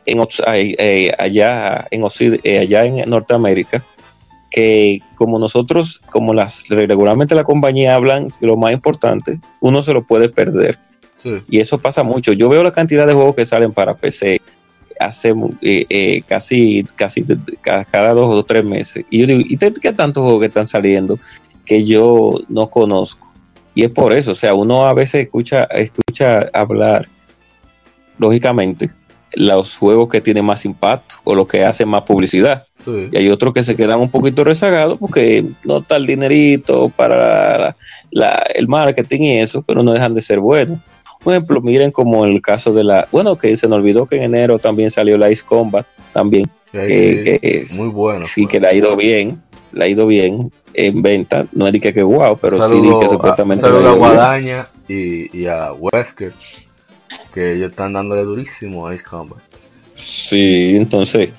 en, 0.05 0.21
eh, 0.47 1.11
allá, 1.17 1.87
en 1.91 2.03
eh, 2.43 2.59
allá 2.59 2.85
en 2.85 3.09
Norteamérica 3.09 3.83
que 4.53 5.01
como 5.15 5.39
nosotros, 5.39 5.99
como 6.11 6.33
las 6.33 6.69
regularmente 6.69 7.33
la 7.33 7.43
compañía 7.43 7.95
hablan 7.95 8.27
de 8.27 8.47
lo 8.47 8.55
más 8.55 8.71
importante, 8.71 9.39
uno 9.59 9.81
se 9.81 9.93
lo 9.93 10.05
puede 10.05 10.29
perder. 10.29 10.77
Y 11.49 11.59
eso 11.59 11.79
pasa 11.79 12.03
mucho. 12.03 12.33
Yo 12.33 12.49
veo 12.49 12.63
la 12.63 12.71
cantidad 12.71 13.07
de 13.07 13.13
juegos 13.13 13.35
que 13.35 13.45
salen 13.45 13.71
para 13.71 13.95
PC, 13.95 14.41
hace 14.99 15.33
eh, 15.61 15.85
eh, 15.89 16.23
casi, 16.27 16.85
casi 16.95 17.23
cada 17.61 18.13
dos 18.13 18.33
o 18.33 18.43
tres 18.43 18.63
meses. 18.63 19.05
Y 19.09 19.19
yo 19.19 19.27
digo, 19.27 19.41
¿y 19.43 19.57
qué 19.57 19.93
tantos 19.93 20.23
juegos 20.23 20.41
que 20.41 20.47
están 20.47 20.67
saliendo 20.67 21.17
que 21.65 21.83
yo 21.83 22.35
no 22.49 22.69
conozco? 22.69 23.33
Y 23.75 23.83
es 23.83 23.91
por 23.91 24.13
eso, 24.13 24.31
o 24.31 24.35
sea, 24.35 24.53
uno 24.53 24.85
a 24.85 24.93
veces 24.93 25.25
escucha, 25.25 25.63
escucha 25.63 26.49
hablar, 26.53 27.07
lógicamente, 28.19 28.91
los 29.35 29.77
juegos 29.77 30.09
que 30.09 30.21
tienen 30.21 30.45
más 30.45 30.63
impacto 30.65 31.15
o 31.23 31.33
los 31.33 31.47
que 31.47 31.65
hacen 31.65 31.89
más 31.89 32.03
publicidad. 32.03 32.65
Y 32.85 33.17
hay 33.17 33.29
otros 33.29 33.53
que 33.53 33.63
se 33.63 33.75
quedan 33.75 33.99
un 33.99 34.09
poquito 34.09 34.43
rezagados 34.43 34.99
porque 34.99 35.45
no 35.63 35.77
está 35.79 35.95
el 35.95 36.05
dinerito 36.05 36.89
para 36.89 37.75
el 38.53 38.67
marketing 38.67 39.21
y 39.21 39.37
eso, 39.39 39.63
pero 39.65 39.81
no 39.81 39.93
dejan 39.93 40.13
de 40.13 40.21
ser 40.21 40.39
buenos. 40.39 40.79
Por 41.23 41.33
ejemplo, 41.33 41.61
miren 41.61 41.91
como 41.91 42.25
el 42.25 42.41
caso 42.41 42.73
de 42.73 42.83
la, 42.83 43.07
bueno, 43.11 43.37
que 43.37 43.55
se 43.55 43.67
nos 43.67 43.77
olvidó 43.77 44.05
que 44.05 44.17
en 44.17 44.23
enero 44.23 44.59
también 44.59 44.91
salió 44.91 45.17
la 45.17 45.31
Ice 45.31 45.43
Combat, 45.45 45.85
también, 46.11 46.49
que, 46.71 47.39
es, 47.41 47.77
muy 47.77 47.87
bueno. 47.87 48.25
Sí, 48.25 48.45
que 48.45 48.59
le 48.59 48.67
ha 48.67 48.73
ido 48.73 48.95
bien, 48.97 49.41
le 49.71 49.85
ha 49.85 49.87
ido 49.87 50.05
bien 50.05 50.51
en 50.73 51.01
venta, 51.01 51.45
no 51.53 51.67
es 51.67 51.79
que, 51.79 51.93
que 51.93 52.03
wow, 52.03 52.37
pero 52.37 52.67
sí 52.67 52.81
que 52.81 53.09
supuestamente... 53.09 53.65
A, 53.65 53.69
a 53.69 53.93
Guadaña 53.93 54.65
y, 54.87 55.37
y, 55.37 55.45
a 55.47 55.71
Wesker, 55.71 56.33
que 57.33 57.53
ellos 57.53 57.69
están 57.69 57.93
dándole 57.93 58.23
durísimo 58.23 58.87
a 58.87 58.93
Ice 58.93 59.05
Combat. 59.05 59.39
Sí, 59.95 60.73
entonces, 60.75 61.31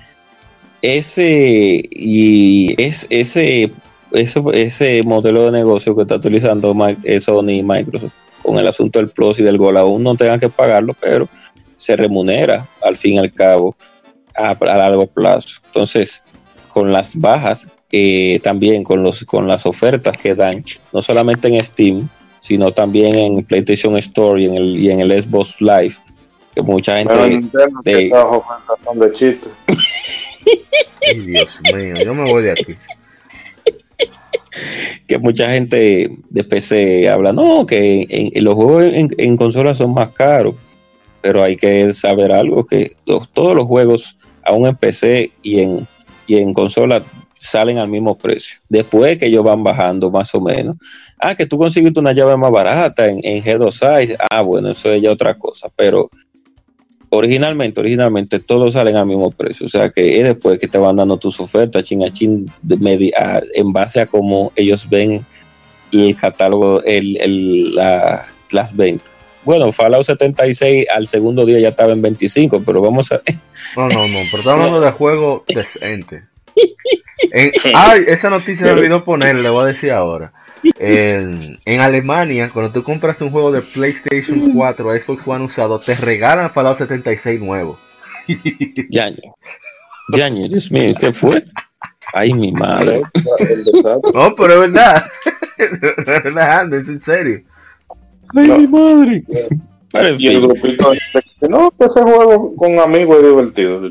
ese, 0.81 1.83
y 1.91 2.75
es, 2.83 3.07
ese, 3.11 3.71
ese, 4.13 4.43
ese 4.55 5.03
modelo 5.03 5.45
de 5.45 5.51
negocio 5.51 5.95
que 5.95 6.03
está 6.03 6.15
utilizando 6.17 6.75
eh, 7.03 7.21
Sony 7.21 7.51
y 7.51 7.63
Microsoft 7.63 8.24
con 8.45 8.59
el 8.59 8.69
asunto 8.69 8.99
del 8.99 9.09
plus 9.09 9.41
y 9.41 9.43
del 9.43 9.57
gol 9.57 9.77
aún 9.77 10.03
no 10.03 10.15
tengan 10.15 10.39
que 10.39 10.51
pagarlo, 10.51 10.95
pero 11.01 11.29
se 11.75 11.97
remunera 11.97 12.67
al 12.83 12.97
fin 12.97 13.15
y 13.15 13.19
al 13.19 13.33
cabo 13.33 13.75
a, 14.37 14.55
largo 14.61 15.07
plazo. 15.07 15.61
Entonces, 15.67 16.25
con 16.69 16.93
las 16.93 17.19
bajas, 17.19 17.69
eh, 17.91 18.39
también 18.43 18.85
con, 18.85 19.03
los, 19.03 19.25
con 19.25 19.49
las 19.49 19.65
ofertas 19.67 20.17
que 20.17 20.35
dan, 20.35 20.65
no 20.93 21.01
solamente 21.01 21.49
en 21.49 21.65
Steam, 21.65 22.09
sino 22.41 22.73
también 22.73 23.15
en 23.15 23.45
PlayStation 23.45 23.97
Store 23.97 24.41
y 24.43 24.47
en 24.47 24.55
el, 24.55 24.77
y 24.77 24.91
en 24.91 25.01
el 25.01 25.23
Xbox 25.23 25.61
Live, 25.61 25.95
que 26.55 26.63
mucha 26.63 26.99
gente 26.99 27.15
de, 27.85 28.11
de 28.95 29.13
chistes. 29.13 29.53
Dios 31.25 31.61
mío, 31.75 31.95
yo 32.05 32.15
me 32.15 32.31
voy 32.31 32.43
de 32.43 32.53
aquí. 32.53 32.77
Que 35.07 35.19
mucha 35.19 35.51
gente 35.51 36.11
de 36.31 36.45
PC 36.45 37.09
habla, 37.09 37.33
no, 37.33 37.67
que 37.67 38.07
en, 38.09 38.45
los 38.45 38.55
juegos 38.55 38.85
en, 38.85 39.09
en 39.19 39.37
consolas 39.37 39.79
son 39.79 39.95
más 39.95 40.11
caros, 40.11 40.55
pero 41.21 41.43
hay 41.43 41.57
que 41.57 41.93
saber 41.93 42.33
algo, 42.33 42.67
que 42.67 42.97
todos 43.33 43.55
los 43.55 43.67
juegos, 43.67 44.17
aún 44.45 44.67
en 44.67 44.77
PC 44.77 45.33
y 45.43 45.61
en, 45.61 45.89
y 46.27 46.37
en 46.37 46.53
consola, 46.53 47.03
salen 47.35 47.79
al 47.79 47.89
mismo 47.89 48.17
precio. 48.17 48.59
Después 48.69 49.19
que 49.19 49.27
ellos 49.27 49.45
van 49.45 49.63
bajando 49.63 50.11
más 50.11 50.35
o 50.35 50.41
menos. 50.41 50.77
Ah, 51.19 51.35
que 51.35 51.47
tú 51.47 51.59
consigues 51.59 51.93
una 51.97 52.13
llave 52.13 52.37
más 52.37 52.51
barata 52.51 53.07
en, 53.07 53.21
en 53.23 53.43
G2 53.43 54.17
Ah, 54.31 54.43
bueno, 54.43 54.71
eso 54.71 54.91
es 54.91 55.03
ya 55.03 55.13
otra 55.13 55.37
cosa. 55.37 55.69
Pero 55.77 56.11
originalmente, 57.17 57.81
originalmente 57.81 58.39
todos 58.41 58.75
salen 58.75 58.97
al 58.97 59.07
mismo 59.07 59.31
precio. 59.31 59.67
O 59.67 59.69
sea 59.69 59.91
que 59.91 60.19
es 60.19 60.25
después 60.25 60.59
que 60.59 60.69
te 60.69 60.79
van 60.79 60.97
dando 60.97 61.17
tus 61.17 61.41
ofertas, 61.41 61.85
chin 61.85 62.05
a 62.05 62.13
chin, 62.13 62.51
de 62.63 62.77
media, 62.77 63.43
en 63.55 63.73
base 63.73 64.01
a 64.01 64.07
cómo 64.07 64.53
ellos 64.57 64.89
ven 64.89 65.25
el 65.93 66.17
catálogo, 66.17 66.83
el, 66.85 67.17
el, 67.21 67.75
la, 67.75 68.27
las 68.51 68.77
ventas. 68.77 69.11
Bueno, 69.45 69.73
Fallout 69.73 70.05
76 70.05 70.87
al 70.95 71.07
segundo 71.07 71.45
día 71.45 71.61
ya 71.61 71.69
estaba 71.69 71.93
en 71.93 72.01
25, 72.01 72.63
pero 72.65 72.81
vamos 72.81 73.13
a. 73.13 73.21
No, 73.77 73.89
no, 73.89 74.09
no, 74.09 74.19
pero 74.31 74.39
estamos 74.39 74.47
hablando 74.47 74.81
de 74.81 74.91
juego 74.91 75.45
decente. 75.47 76.25
ay, 77.75 78.05
esa 78.07 78.31
noticia 78.31 78.67
me 78.67 78.73
olvidó 78.73 79.05
poner, 79.05 79.37
le 79.37 79.51
voy 79.51 79.65
a 79.65 79.67
decir 79.67 79.91
ahora. 79.91 80.33
En, 80.79 81.37
en, 81.67 81.81
Alemania, 81.81 82.49
cuando 82.53 82.73
tú 82.73 82.83
compras 82.83 83.21
un 83.23 83.31
juego 83.31 83.53
de 83.53 83.61
PlayStation 83.61 84.53
4 84.53 84.89
o 84.89 84.93
Xbox 84.93 85.27
One 85.27 85.45
usado, 85.45 85.79
te 85.79 85.95
regalan 85.95 86.51
Fallout 86.51 86.79
76 86.79 87.41
nuevo. 87.41 87.79
Yaño. 88.91 89.35
Yaño, 90.13 90.49
Dios 90.49 90.71
mío, 90.71 90.95
¿qué 90.99 91.13
fue? 91.13 91.45
Ay, 92.13 92.33
mi 92.33 92.53
madre. 92.53 93.03
No, 94.15 94.35
pero 94.35 94.55
es 94.55 94.61
verdad. 94.61 95.01
Es 95.57 96.25
verdad, 96.25 96.75
es 96.75 96.89
en 96.89 96.99
serio. 96.99 97.43
Ay, 98.35 98.49
mi 98.49 98.67
madre. 98.67 99.25
y 100.19 100.27
el 100.27 100.41
grupito 100.41 100.93
no, 101.49 101.71
que 101.71 101.85
ese 101.85 102.03
juego 102.03 102.57
con 102.57 102.81
amigos 102.81 103.19
es 103.19 103.29
divertido 103.29 103.91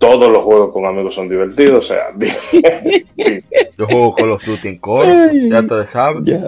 todos 0.00 0.32
los 0.32 0.42
juegos 0.42 0.72
con 0.72 0.86
amigos 0.86 1.14
son 1.14 1.28
divertidos, 1.28 1.84
o 1.84 1.94
sea. 1.94 2.06
Yo 3.78 3.86
juego 3.86 4.14
con 4.14 4.28
los 4.30 4.44
Duty 4.44 4.68
en 4.68 4.78
core, 4.78 5.48
ya 5.50 5.62
te 5.62 5.84
sabes. 5.84 6.40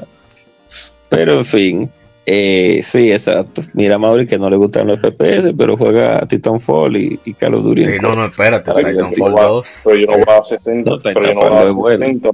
Pero 1.11 1.35
en 1.35 1.45
fin, 1.45 1.91
eh, 2.25 2.81
sí, 2.83 3.13
exacto. 3.13 3.61
Mira, 3.75 3.99
Mauri 3.99 4.27
que 4.27 4.39
no 4.39 4.49
le 4.49 4.57
gustan 4.57 4.87
los 4.87 5.01
FPS, 5.01 5.53
pero 5.57 5.77
juega 5.77 6.27
Titanfall 6.27 6.97
y, 6.97 7.21
y 7.27 7.35
Call 7.35 7.55
of 7.55 7.65
Duty. 7.65 7.85
Sí, 7.85 7.93
no, 8.01 8.17
no, 8.17 8.25
espérate, 8.25 8.73
Titanfall 8.73 9.35
2. 9.35 9.67
Pero 9.85 9.97
yo 9.97 10.07
no 10.07 10.13
voy 10.13 10.35
a 10.35 10.45
60, 10.45 10.91
no, 10.91 10.99
pero 10.99 11.23
yo 11.23 11.35
no 11.35 11.75
voy 11.75 11.93
a 11.93 11.99
60 11.99 12.31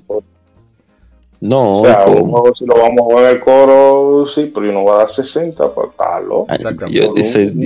no, 1.40 1.82
o 1.82 1.86
sea, 1.86 2.02
si 2.02 2.66
lo 2.66 2.74
vamos 2.74 2.98
a 2.98 3.04
jugar 3.04 3.24
en 3.24 3.30
el 3.30 3.40
coro, 3.40 4.26
sí, 4.26 4.50
pero 4.52 4.66
yo 4.66 4.72
no 4.72 4.82
voy 4.82 4.94
a 4.94 4.98
dar 4.98 5.08
60 5.08 5.72
para 5.72 5.88
estarlo. 5.88 6.46
Yo 6.90 7.14
dices, 7.14 7.56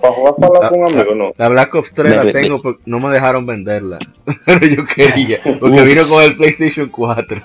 para 0.00 0.12
jugar 0.12 0.34
con 0.34 0.84
amigos, 0.84 1.16
no. 1.16 1.32
La 1.38 1.48
Black 1.48 1.74
Ops 1.74 1.94
3 1.94 2.24
la 2.24 2.32
tengo, 2.32 2.60
porque 2.60 2.82
no 2.84 3.00
me 3.00 3.08
dejaron 3.14 3.46
venderla. 3.46 3.98
pero 4.44 4.66
yo 4.66 4.84
quería, 4.94 5.40
porque 5.58 5.82
vino 5.82 6.06
con 6.06 6.24
el 6.24 6.36
PlayStation 6.36 6.90
4. 6.90 7.40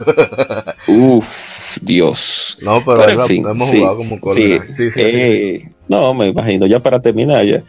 Uf, 0.90 1.78
Dios. 1.82 2.58
No, 2.62 2.84
pero, 2.84 3.06
pero 3.06 3.22
en 3.22 3.28
fin, 3.28 3.46
hemos 3.50 3.70
sí, 3.70 3.80
jugado 3.80 3.98
como 3.98 4.34
sí, 4.34 4.60
sí, 4.76 4.92
sí, 4.92 5.00
eh, 5.02 5.72
No, 5.88 6.14
me 6.14 6.28
imagino, 6.28 6.66
ya 6.66 6.82
para 6.82 7.02
terminar, 7.02 7.46
ya. 7.46 7.64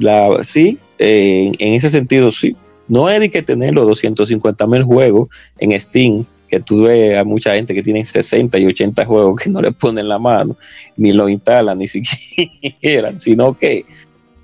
La, 0.00 0.42
sí, 0.42 0.78
eh, 0.98 1.44
en, 1.46 1.54
en 1.60 1.74
ese 1.74 1.90
sentido, 1.90 2.32
sí. 2.32 2.56
No 2.88 3.08
es 3.08 3.20
de 3.20 3.30
que 3.30 3.42
tener 3.42 3.72
los 3.74 3.86
250 3.86 4.66
mil 4.66 4.82
juegos 4.82 5.28
en 5.58 5.78
Steam 5.80 6.24
que 6.48 6.60
tú 6.60 6.82
ves 6.82 7.18
a 7.18 7.24
mucha 7.24 7.54
gente 7.54 7.74
que 7.74 7.82
tiene 7.82 8.04
60 8.04 8.58
y 8.58 8.66
80 8.66 9.04
juegos 9.04 9.40
que 9.40 9.50
no 9.50 9.60
le 9.60 9.72
ponen 9.72 10.08
la 10.08 10.18
mano, 10.18 10.56
ni 10.96 11.12
lo 11.12 11.28
instalan, 11.28 11.78
ni 11.78 11.88
siquiera, 11.88 13.16
sino 13.18 13.56
que 13.56 13.84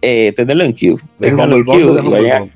eh, 0.00 0.32
tenerlo 0.34 0.64
en 0.64 0.74
queue. 0.74 0.96
Tenerlo 1.18 1.56
en 1.56 1.64
queue 1.64 2.50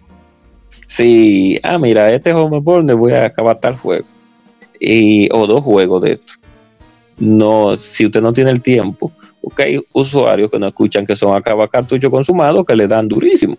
Sí, 0.86 1.59
ah, 1.64 1.78
mira, 1.78 2.12
este 2.12 2.32
Homeborn 2.32 2.86
le 2.86 2.94
voy 2.94 3.12
a 3.12 3.27
acabar 3.27 3.59
tal 3.59 3.77
juego. 3.77 4.05
Y, 4.78 5.28
o 5.32 5.47
dos 5.47 5.64
juegos 5.64 6.02
de 6.02 6.12
esto. 6.12 6.35
No, 7.18 7.77
si 7.77 8.06
usted 8.06 8.20
no 8.20 8.32
tiene 8.32 8.51
el 8.51 8.62
tiempo, 8.62 9.10
porque 9.43 9.62
hay 9.64 9.81
usuarios 9.93 10.51
que 10.51 10.59
no 10.59 10.66
escuchan 10.66 11.05
que 11.05 11.16
son 11.16 11.35
acabar 11.35 11.68
cartuchos 11.68 12.10
consumados 12.10 12.64
que 12.64 12.77
le 12.77 12.86
dan 12.86 13.09
durísimo. 13.09 13.56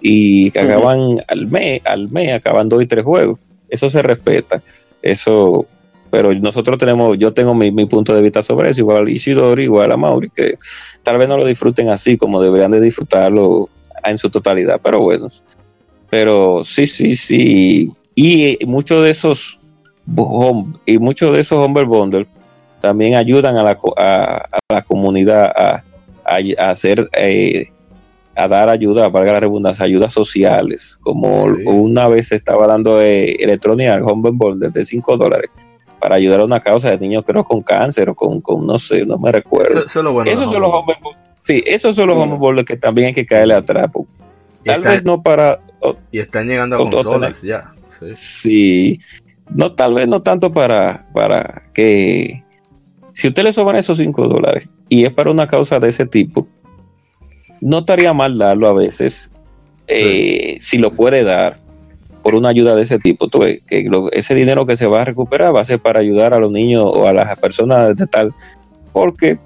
Y 0.00 0.50
que 0.50 0.60
acaban 0.60 1.22
al 1.28 1.46
mes, 1.46 1.80
al 1.84 2.10
mes 2.10 2.32
acaban 2.32 2.68
dos 2.68 2.82
y 2.82 2.86
tres 2.86 3.04
juegos. 3.04 3.38
Eso 3.68 3.88
se 3.88 4.02
respeta 4.02 4.60
eso, 5.04 5.66
pero 6.10 6.32
nosotros 6.34 6.78
tenemos, 6.78 7.18
yo 7.18 7.32
tengo 7.32 7.54
mi, 7.54 7.70
punto 7.86 8.14
de 8.14 8.22
vista 8.22 8.42
sobre 8.42 8.70
eso, 8.70 8.80
igual 8.80 9.06
a 9.06 9.10
Isidori, 9.10 9.64
igual 9.64 9.92
a 9.92 9.96
Mauri, 9.96 10.30
que 10.30 10.58
tal 11.02 11.18
vez 11.18 11.28
no 11.28 11.36
lo 11.36 11.44
disfruten 11.44 11.90
así 11.90 12.16
como 12.16 12.42
deberían 12.42 12.70
de 12.70 12.80
disfrutarlo 12.80 13.68
en 14.04 14.16
su 14.18 14.30
totalidad, 14.30 14.80
pero 14.82 15.00
bueno. 15.00 15.28
Pero 16.10 16.62
sí, 16.64 16.86
sí, 16.86 17.16
sí. 17.16 17.92
Y 18.14 18.58
muchos 18.66 19.02
de 19.02 19.10
esos 19.10 19.58
y 20.86 20.98
muchos 20.98 21.32
de 21.32 21.40
esos 21.40 21.66
Humble 21.66 21.84
Bundle 21.84 22.26
también 22.80 23.14
ayudan 23.14 23.56
a 23.56 23.62
la, 23.62 23.78
a, 23.96 24.48
la 24.68 24.82
comunidad 24.82 25.46
a, 25.56 25.82
a, 26.26 26.70
hacer 26.70 27.08
eh, 27.14 27.66
a 28.36 28.48
dar 28.48 28.68
ayuda, 28.68 29.10
para 29.10 29.32
la 29.32 29.40
redundancia, 29.40 29.84
ayudas 29.84 30.12
sociales, 30.12 30.98
como 31.00 31.44
una 31.44 32.08
vez 32.08 32.28
se 32.28 32.34
estaba 32.34 32.66
dando 32.66 33.00
eh, 33.00 33.36
electrónica 33.38 33.94
al 33.94 34.02
Home 34.02 34.30
Ball 34.32 34.58
desde 34.58 34.84
5 34.84 35.16
dólares 35.16 35.50
para 36.00 36.16
ayudar 36.16 36.40
a 36.40 36.44
una 36.44 36.60
causa 36.60 36.90
de 36.90 36.98
niños, 36.98 37.24
creo, 37.26 37.44
con 37.44 37.62
cáncer 37.62 38.10
o 38.10 38.14
con, 38.14 38.40
con 38.40 38.66
no 38.66 38.78
sé, 38.78 39.06
no 39.06 39.16
me 39.18 39.32
recuerdo. 39.32 39.86
Eso, 39.86 40.12
bueno 40.12 40.30
esos 40.30 40.50
son 40.50 40.60
los 40.60 40.70
Home 40.70 40.94
Sí, 41.46 41.62
esos 41.66 41.96
son 41.96 42.08
los 42.08 42.18
Home 42.18 42.64
que 42.64 42.76
también 42.76 43.08
hay 43.08 43.14
que 43.14 43.24
caerle 43.24 43.54
atrás. 43.54 43.88
Tal 44.64 44.82
vez 44.82 45.04
no 45.04 45.22
para... 45.22 45.60
y 46.10 46.18
están 46.18 46.46
llegando 46.46 46.76
a 46.76 46.90
consolas 46.90 47.40
ya. 47.42 47.72
Sí. 48.12 49.00
no, 49.48 49.72
tal 49.72 49.94
vez 49.94 50.08
no 50.08 50.20
tanto 50.20 50.52
para, 50.52 51.06
para 51.14 51.62
que... 51.72 52.42
Si 53.12 53.28
usted 53.28 53.44
le 53.44 53.52
sobran 53.52 53.76
esos 53.76 53.96
5 53.96 54.28
dólares 54.28 54.68
y 54.88 55.04
es 55.04 55.12
para 55.12 55.30
una 55.30 55.46
causa 55.46 55.78
de 55.78 55.88
ese 55.88 56.04
tipo, 56.04 56.48
no 57.64 57.78
estaría 57.78 58.12
mal 58.12 58.36
darlo 58.36 58.68
a 58.68 58.74
veces, 58.74 59.30
eh, 59.86 60.58
si 60.60 60.76
lo 60.76 60.92
puede 60.92 61.24
dar 61.24 61.58
por 62.22 62.34
una 62.34 62.50
ayuda 62.50 62.76
de 62.76 62.82
ese 62.82 62.98
tipo. 62.98 63.28
Tú 63.28 63.38
ves 63.38 63.62
que 63.66 63.88
ese 64.12 64.34
dinero 64.34 64.66
que 64.66 64.76
se 64.76 64.86
va 64.86 65.00
a 65.00 65.04
recuperar 65.06 65.56
va 65.56 65.62
a 65.62 65.64
ser 65.64 65.80
para 65.80 66.00
ayudar 66.00 66.34
a 66.34 66.38
los 66.38 66.50
niños 66.50 66.84
o 66.84 67.08
a 67.08 67.14
las 67.14 67.38
personas 67.38 67.96
de 67.96 68.06
tal, 68.06 68.34
porque 68.92 69.38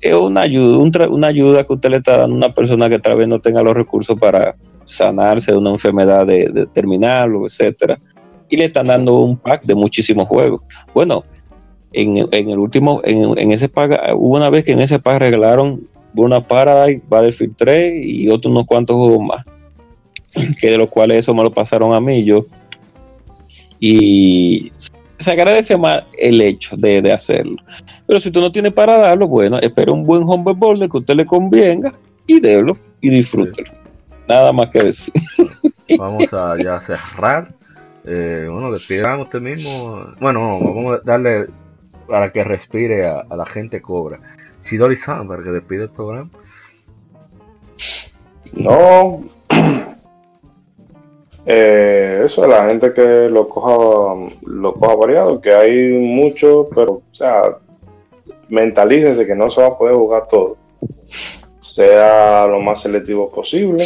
es 0.00 0.14
una 0.14 0.40
ayuda, 0.40 1.08
una 1.08 1.28
ayuda 1.28 1.62
que 1.62 1.72
usted 1.74 1.90
le 1.90 1.98
está 1.98 2.16
dando 2.16 2.34
a 2.34 2.38
una 2.38 2.52
persona 2.52 2.90
que 2.90 2.98
tal 2.98 3.16
vez 3.16 3.28
no 3.28 3.38
tenga 3.38 3.62
los 3.62 3.74
recursos 3.74 4.18
para 4.18 4.56
sanarse 4.82 5.52
de 5.52 5.58
una 5.58 5.70
enfermedad 5.70 6.26
de, 6.26 6.66
terminal 6.72 7.36
o 7.36 7.46
etcétera. 7.46 8.00
Y 8.48 8.56
le 8.56 8.64
están 8.64 8.88
dando 8.88 9.20
un 9.20 9.36
pack 9.36 9.62
de 9.62 9.76
muchísimos 9.76 10.26
juegos. 10.26 10.62
Bueno, 10.92 11.22
en, 11.92 12.16
el 12.32 12.58
último, 12.58 13.00
en, 13.04 13.38
en, 13.38 13.52
ese 13.52 13.68
pack, 13.68 14.12
hubo 14.16 14.36
una 14.36 14.50
vez 14.50 14.64
que 14.64 14.72
en 14.72 14.80
ese 14.80 14.98
pack 14.98 15.20
regalaron 15.20 15.88
Burnout 16.12 16.46
Paradise, 16.46 17.02
Battlefield 17.08 17.54
3 17.56 18.04
y 18.04 18.28
otros 18.28 18.50
unos 18.50 18.66
cuantos 18.66 18.96
juegos 18.96 19.26
más. 19.26 19.44
Que 20.60 20.70
de 20.70 20.78
los 20.78 20.88
cuales 20.88 21.18
eso 21.18 21.34
me 21.34 21.42
lo 21.42 21.52
pasaron 21.52 21.92
a 21.92 22.00
mí 22.00 22.24
yo. 22.24 22.44
Y 23.80 24.70
se 25.18 25.32
agradece 25.32 25.76
más 25.76 26.04
el 26.18 26.40
hecho 26.40 26.76
de, 26.76 27.12
hacerlo. 27.12 27.56
Pero 28.06 28.20
si 28.20 28.30
tú 28.30 28.40
no 28.40 28.52
tienes 28.52 28.72
para 28.72 28.96
darlo, 28.98 29.28
bueno, 29.28 29.58
espera 29.58 29.92
un 29.92 30.04
buen 30.04 30.22
homebrew 30.24 30.78
que 30.78 30.96
a 30.96 31.00
usted 31.00 31.14
le 31.14 31.26
convenga 31.26 31.92
y 32.26 32.40
délo 32.40 32.76
y 33.00 33.10
disfrútelo. 33.10 33.70
Nada 34.28 34.52
más 34.52 34.68
que 34.70 34.84
decir. 34.84 35.14
Vamos 35.98 36.32
a 36.32 36.54
ya 36.62 36.80
cerrar. 36.80 37.52
Eh, 38.04 38.46
bueno, 38.50 38.70
despidamos 38.70 39.26
usted 39.26 39.40
mismo. 39.40 40.06
Bueno, 40.20 40.58
vamos 40.58 40.92
a 40.92 41.00
darle 41.04 41.46
para 42.06 42.32
que 42.32 42.42
respire 42.44 43.06
a 43.06 43.36
la 43.36 43.44
gente 43.44 43.82
cobra. 43.82 44.18
Sidori 44.62 44.96
San 44.96 45.26
para 45.28 45.42
que 45.42 45.50
despide 45.50 45.84
el 45.84 45.90
programa. 45.90 46.30
No. 48.54 49.24
Eh, 51.46 52.22
eso, 52.26 52.46
la 52.46 52.66
gente 52.66 52.92
que 52.92 53.28
lo 53.30 53.48
coja, 53.48 54.30
lo 54.42 54.74
coja 54.74 54.94
variado, 54.94 55.40
que 55.40 55.52
hay 55.52 55.98
mucho, 55.98 56.68
pero, 56.72 56.92
o 56.92 57.02
sea, 57.12 57.56
mentalícense 58.50 59.26
que 59.26 59.34
no 59.34 59.50
se 59.50 59.62
va 59.62 59.68
a 59.68 59.78
poder 59.78 59.96
jugar 59.96 60.28
todo. 60.28 60.58
Sea 61.60 62.46
lo 62.46 62.60
más 62.60 62.82
selectivo 62.82 63.30
posible. 63.30 63.82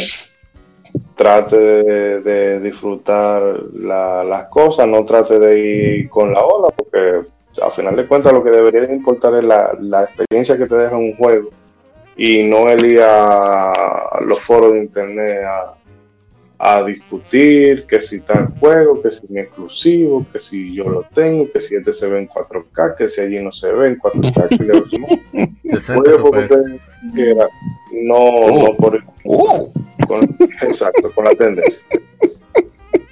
Trate 1.15 1.57
de, 1.57 2.59
disfrutar 2.59 3.41
las 3.73 4.47
cosas, 4.49 4.87
no 4.87 5.05
trate 5.05 5.39
de 5.39 5.59
ir 5.59 6.09
con 6.09 6.33
la 6.33 6.43
ola, 6.43 6.67
porque 6.75 7.21
al 7.61 7.71
final 7.71 7.95
de 7.95 8.05
cuentas 8.05 8.33
lo 8.33 8.43
que 8.43 8.49
debería 8.49 8.83
importar 8.91 9.35
es 9.35 9.43
la, 9.43 10.03
experiencia 10.03 10.57
que 10.57 10.65
te 10.65 10.75
deja 10.75 10.95
un 10.95 11.15
juego 11.15 11.49
y 12.17 12.43
no 12.43 12.69
él 12.69 12.85
iba 12.85 13.71
a 13.71 14.21
los 14.21 14.39
foros 14.39 14.73
de 14.73 14.79
internet 14.79 15.41
a, 16.57 16.83
discutir 16.85 17.85
que 17.85 18.01
si 18.01 18.21
tal 18.21 18.53
juego, 18.59 19.01
que 19.01 19.11
si 19.11 19.25
es 19.25 19.45
exclusivo, 19.45 20.25
que 20.31 20.39
si 20.39 20.73
yo 20.73 20.85
lo 20.85 21.03
tengo, 21.03 21.51
que 21.51 21.61
si 21.61 21.75
este 21.75 21.93
se 21.93 22.07
ve 22.07 22.19
en 22.19 22.27
4K, 22.27 22.95
que 22.95 23.07
si 23.07 23.21
allí 23.21 23.43
no 23.43 23.51
se 23.51 23.71
ve 23.71 23.89
en 23.89 23.99
4K, 23.99 24.57
que 24.57 24.63
le 24.63 24.73
no, 28.03 28.15
oh. 28.15 28.67
no 28.67 28.75
por 28.77 29.03
oh. 29.25 29.69
exacto, 30.61 31.11
con 31.13 31.25
la 31.25 31.35
tendencia. 31.35 31.85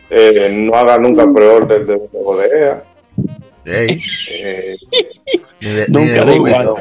Eh, 0.09 0.63
no 0.65 0.75
haga 0.75 0.97
nunca 0.97 1.31
pre-order 1.31 1.85
de 1.85 1.95
un 1.95 2.07
juego 2.07 2.37
de 2.37 2.59
EA. 2.59 2.83
Eh, 5.65 5.85
nunca 5.87 6.25
de 6.25 6.35
igual. 6.35 6.73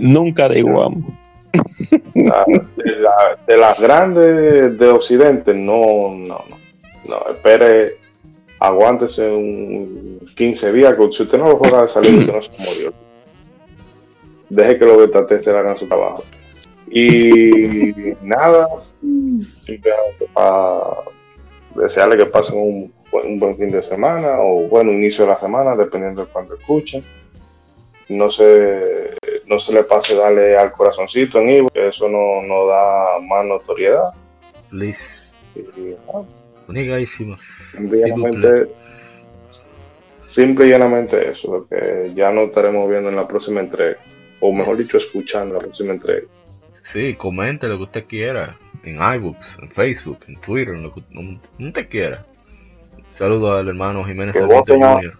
Nunca 0.00 0.48
de 0.48 0.58
igual. 0.60 0.94
de, 3.46 3.56
las 3.58 3.80
grandes 3.80 4.78
de 4.78 4.88
Occidente, 4.88 5.52
no, 5.52 6.14
no, 6.14 6.42
no. 6.48 6.64
No, 7.08 7.30
espere, 7.30 7.98
aguántese 8.58 9.30
un 9.30 10.20
15 10.34 10.72
días. 10.72 10.96
Si 11.10 11.22
usted 11.24 11.38
no 11.38 11.48
lo 11.48 11.56
juega 11.58 11.82
de 11.82 11.88
salir, 11.88 12.20
usted 12.20 12.32
no 12.32 12.42
se 12.42 12.74
murió. 12.74 12.94
Deje 14.48 14.78
que 14.78 14.84
los 14.86 14.98
beta 14.98 15.26
testers 15.26 15.58
hagan 15.58 15.76
su 15.76 15.86
trabajo. 15.86 16.18
Y 16.90 17.92
nada, 18.22 18.68
simplemente 19.60 20.26
para 20.32 20.80
desearle 21.74 22.16
que 22.16 22.26
pasen 22.26 22.58
un, 22.58 22.92
un, 23.22 23.38
buen 23.38 23.56
fin 23.56 23.70
de 23.70 23.82
semana 23.82 24.40
o 24.40 24.68
bueno, 24.68 24.92
inicio 24.92 25.24
de 25.24 25.30
la 25.30 25.38
semana, 25.38 25.76
dependiendo 25.76 26.24
de 26.24 26.32
cuando 26.32 26.54
escuchen. 26.54 27.04
No 28.08 28.30
se, 28.30 29.16
no 29.46 29.58
se 29.58 29.72
le 29.72 29.84
pase 29.84 30.14
darle 30.14 30.56
al 30.56 30.72
corazoncito 30.72 31.38
en 31.38 31.50
Ivo, 31.50 31.68
que 31.70 31.88
eso 31.88 32.08
no, 32.08 32.42
no 32.42 32.66
da 32.66 33.18
más 33.20 33.44
notoriedad. 33.46 34.12
Liz. 34.70 35.38
Simplemente, 37.40 38.74
simple 40.26 40.66
y 40.66 40.70
llanamente 40.70 41.30
eso, 41.30 41.66
que 41.68 42.12
ya 42.14 42.30
no 42.30 42.42
estaremos 42.42 42.90
viendo 42.90 43.08
en 43.08 43.16
la 43.16 43.28
próxima 43.28 43.60
entrega, 43.60 43.98
o 44.40 44.52
mejor 44.52 44.76
dicho, 44.76 44.98
escuchando 44.98 45.54
la 45.54 45.60
próxima 45.60 45.92
entrega. 45.92 46.26
Sí, 46.82 47.14
comente 47.14 47.68
lo 47.68 47.78
que 47.78 47.84
usted 47.84 48.04
quiera 48.06 48.56
en 48.82 48.96
iBooks, 48.96 49.58
en 49.62 49.70
Facebook, 49.70 50.18
en 50.28 50.40
Twitter, 50.40 50.74
en 50.74 50.82
lo 50.82 50.92
que 50.92 51.02
usted 51.58 51.88
quiera. 51.88 52.26
Saludos 53.14 53.60
al 53.60 53.68
hermano 53.68 54.02
Jiménez 54.04 54.34
Sarmiento 54.34 54.74
Jr. 54.74 55.16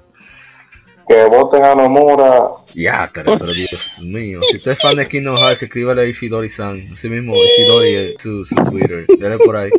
Que 1.07 1.25
voten 1.27 1.63
a 1.63 1.77
Nomura. 1.77 2.49
Ya, 2.75 3.09
pero, 3.15 3.39
pero 3.39 3.53
Dios 3.53 4.03
mío. 4.03 4.41
Si 4.51 4.57
usted 4.57 4.73
es 4.73 4.79
fan 4.81 4.97
de 4.97 5.07
Kingdom 5.07 5.37
Hearts, 5.37 5.63
escríbale 5.63 6.03
a 6.03 6.05
Ishidori-san. 6.07 6.89
Así 6.93 7.09
mismo, 7.09 7.35
Ishidori 7.37 7.95
es 7.95 8.15
su, 8.19 8.45
su 8.45 8.57
Twitter. 8.57 9.07
Dale 9.21 9.39
por 9.39 9.57
ahí. 9.57 9.71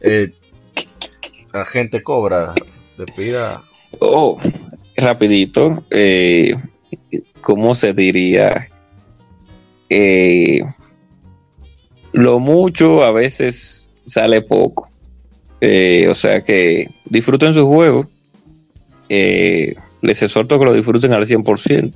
Eh, 0.00 0.32
la 1.52 1.64
gente 1.64 2.02
cobra. 2.02 2.52
Despida. 2.98 3.62
Oh, 4.00 4.40
rapidito. 4.96 5.78
Eh, 5.90 6.56
¿Cómo 7.40 7.76
se 7.76 7.94
diría? 7.94 8.68
Eh, 9.88 10.60
lo 12.12 12.40
mucho 12.40 13.04
a 13.04 13.12
veces 13.12 13.94
sale 14.04 14.42
poco. 14.42 14.90
Eh, 15.60 16.06
o 16.08 16.14
sea 16.14 16.42
que 16.42 16.88
disfruten 17.06 17.52
su 17.52 17.66
juego. 17.66 18.08
Eh, 19.08 19.74
les 20.02 20.22
exhorto 20.22 20.58
que 20.58 20.64
lo 20.64 20.72
disfruten 20.72 21.12
al 21.12 21.26
100%. 21.26 21.92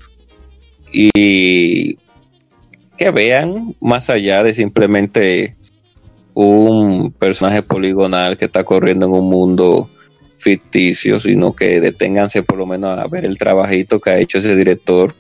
Y 0.93 1.97
que 2.97 3.11
vean 3.11 3.75
más 3.81 4.11
allá 4.11 4.43
de 4.43 4.55
simplemente 4.55 5.57
un 6.35 7.13
personaje 7.13 7.63
poligonal 7.63 8.37
que 8.37 8.47
está 8.47 8.65
corriendo 8.65 9.07
en 9.07 9.13
un 9.13 9.29
mundo 9.29 9.89
ficticio, 10.39 11.19
sino 11.19 11.53
que 11.53 11.81
deténganse 11.81 12.43
por 12.43 12.57
lo 12.57 12.67
menos 12.67 12.99
a 12.99 13.07
ver 13.07 13.25
el 13.25 13.37
trabajito 13.37 14.01
que 14.01 14.11
ha 14.11 14.19
hecho 14.19 14.39
ese 14.39 14.55
director, 14.57 15.13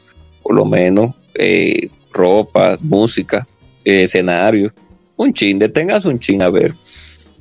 por 0.42 0.54
lo 0.54 0.64
menos 0.64 1.14
eh, 1.34 1.88
ropa, 2.12 2.78
música, 2.80 3.46
escenario 3.84 4.72
un 5.18 5.32
chin, 5.32 5.58
deténgase 5.58 6.08
un 6.08 6.18
chin 6.18 6.42
a 6.42 6.48
ver. 6.48 6.72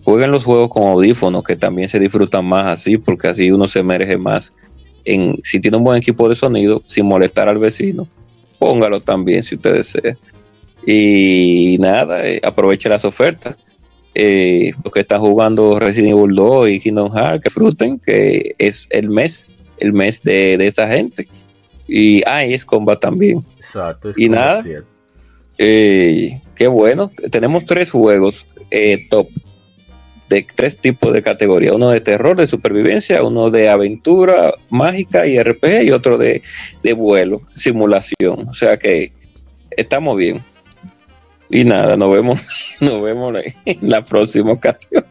Jueguen 0.08 0.32
los 0.32 0.46
juegos 0.46 0.70
con 0.70 0.84
audífonos, 0.84 1.44
que 1.44 1.58
también 1.58 1.90
se 1.90 2.00
disfrutan 2.00 2.46
más 2.46 2.68
así, 2.68 2.98
porque 2.98 3.28
así 3.28 3.52
uno 3.52 3.68
se 3.68 3.84
merece 3.84 4.18
más. 4.18 4.54
En, 5.04 5.38
si 5.44 5.60
tiene 5.60 5.76
un 5.76 5.84
buen 5.84 5.98
equipo 5.98 6.30
de 6.30 6.36
sonido, 6.36 6.82
sin 6.86 7.08
molestar 7.08 7.50
al 7.50 7.58
vecino, 7.58 8.08
póngalo 8.58 9.02
también 9.02 9.44
si 9.44 9.56
usted 9.56 9.74
desea. 9.74 10.16
Y 10.86 11.76
nada, 11.82 12.26
eh, 12.26 12.40
aproveche 12.42 12.88
las 12.88 13.04
ofertas. 13.04 13.58
Eh, 14.16 14.72
los 14.82 14.94
que 14.94 15.02
están 15.02 15.20
jugando 15.20 15.78
Resident 15.78 16.18
Evil 16.18 16.36
2 16.36 16.70
y 16.70 16.80
Kingdom 16.80 17.12
Hearts, 17.12 17.42
que 17.42 17.50
disfruten, 17.50 18.00
que 18.00 18.56
es 18.60 18.88
el 18.92 19.10
mes, 19.10 19.46
el 19.78 19.92
mes 19.92 20.24
de, 20.24 20.54
esa 20.66 20.88
gente. 20.88 21.28
Y 21.86 22.24
ah, 22.26 22.46
es 22.46 22.64
Combat 22.64 22.98
también. 22.98 23.44
Exacto, 23.58 24.14
y 24.16 24.30
nada. 24.30 24.64
Eh, 25.58 26.40
qué 26.56 26.68
bueno. 26.68 27.12
Tenemos 27.30 27.66
tres 27.66 27.92
juegos 27.92 28.46
eh, 28.72 29.06
top 29.10 29.28
de 30.30 30.46
tres 30.56 30.78
tipos 30.78 31.14
de 31.14 31.22
categoría. 31.22 31.74
Uno 31.74 31.90
de 31.90 32.02
terror, 32.02 32.38
de 32.38 32.48
supervivencia, 32.48 33.24
uno 33.24 33.50
de 33.50 33.70
aventura 33.70 34.54
mágica 34.70 35.28
y 35.28 35.42
RPG 35.42 35.84
y 35.84 35.92
otro 35.92 36.18
de, 36.18 36.42
vuelo, 36.96 37.42
simulación. 37.54 38.48
O 38.48 38.54
sea 38.54 38.78
que 38.78 39.12
estamos 39.72 40.18
bien. 40.18 40.44
Y 41.50 41.64
nada, 41.64 41.96
nos 41.96 42.12
vemos, 42.12 42.40
nos 42.82 43.02
vemos 43.02 43.36
en 43.66 43.90
la 43.90 44.04
próxima 44.04 44.52
ocasión. 44.52 45.06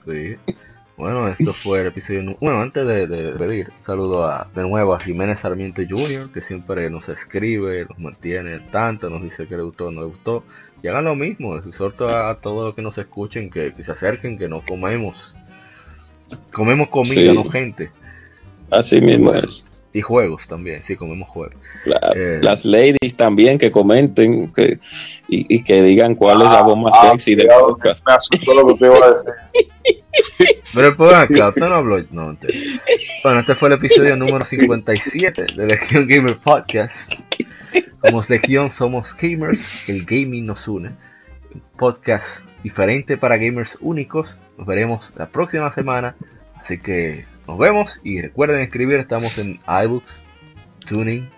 Bueno, 0.96 1.28
esto 1.28 1.52
fue 1.52 1.82
el 1.82 1.88
episodio. 1.88 2.36
Bueno, 2.40 2.62
antes 2.62 2.86
de, 2.86 3.06
de, 3.06 3.32
pedir, 3.32 3.70
saludo 3.80 4.26
a, 4.26 4.48
de 4.54 4.62
nuevo 4.62 4.94
a 4.94 5.00
Jiménez 5.00 5.40
Sarmiento 5.40 5.82
Jr., 5.86 6.32
que 6.32 6.40
siempre 6.40 6.88
nos 6.88 7.10
escribe, 7.10 7.84
nos 7.84 7.98
mantiene 7.98 8.60
tanto, 8.70 9.10
nos 9.10 9.22
dice 9.22 9.46
que 9.46 9.58
le 9.58 9.62
gustó, 9.62 9.90
no 9.90 10.00
le 10.00 10.06
gustó. 10.06 10.42
Y 10.82 10.88
hagan 10.88 11.04
lo 11.04 11.14
mismo, 11.14 11.56
exhorto 11.56 12.08
a, 12.08 12.30
a 12.30 12.34
todos 12.36 12.66
los 12.66 12.74
que 12.74 12.82
nos 12.82 12.98
escuchen 12.98 13.50
que, 13.50 13.72
se 13.82 13.92
acerquen, 13.92 14.38
que 14.38 14.48
no 14.48 14.60
comemos. 14.60 15.36
Comemos 16.52 16.88
comida, 16.88 17.32
no 17.32 17.44
gente. 17.44 17.90
Así 18.70 19.00
mismo 19.00 19.32
es. 19.34 19.64
Y 19.92 20.02
juegos 20.02 20.46
también, 20.46 20.82
sí, 20.82 20.94
comemos 20.94 21.28
juegos. 21.28 21.56
Eh, 22.14 22.38
las 22.42 22.66
ladies 22.66 23.16
también 23.16 23.58
que 23.58 23.70
comenten 23.70 24.52
que, 24.52 24.78
y, 25.28 25.64
que 25.64 25.82
digan 25.82 26.14
cuál 26.14 26.42
es 26.42 26.50
la 26.50 26.62
voz 26.62 26.78
más 26.78 26.92
ah, 27.00 27.10
sexy 27.12 27.36
podcast. 27.36 28.04
lo 28.46 28.66
que 28.66 28.74
te 28.74 28.86
iba 28.86 28.96
a 28.96 29.10
decir. 29.10 29.32
Pero 30.74 30.96
por 30.96 31.14
acá, 31.14 31.48
usted 31.48 31.62
no 31.62 31.74
habló. 31.74 31.98
No, 32.10 32.36
bueno, 33.22 33.40
este 33.40 33.54
fue 33.54 33.70
el 33.70 33.76
episodio 33.76 34.16
número 34.16 34.44
57 34.44 35.46
de 35.56 35.66
Legion 35.66 36.06
Gamer 36.06 36.36
Podcast. 36.44 37.14
Somos 38.04 38.30
Legion, 38.30 38.70
somos 38.70 39.16
gamers, 39.16 39.88
el 39.88 40.04
gaming 40.04 40.46
nos 40.46 40.68
une. 40.68 40.90
Un 41.54 41.62
podcast 41.76 42.46
diferente 42.62 43.16
para 43.16 43.36
gamers 43.36 43.78
únicos. 43.80 44.38
Nos 44.58 44.66
veremos 44.66 45.12
la 45.16 45.26
próxima 45.26 45.72
semana. 45.72 46.14
Así 46.60 46.78
que 46.78 47.24
nos 47.46 47.58
vemos 47.58 48.00
y 48.02 48.20
recuerden 48.20 48.60
escribir, 48.60 48.98
estamos 48.98 49.38
en 49.38 49.60
iBooks, 49.84 50.24
Tuning, 50.86 51.28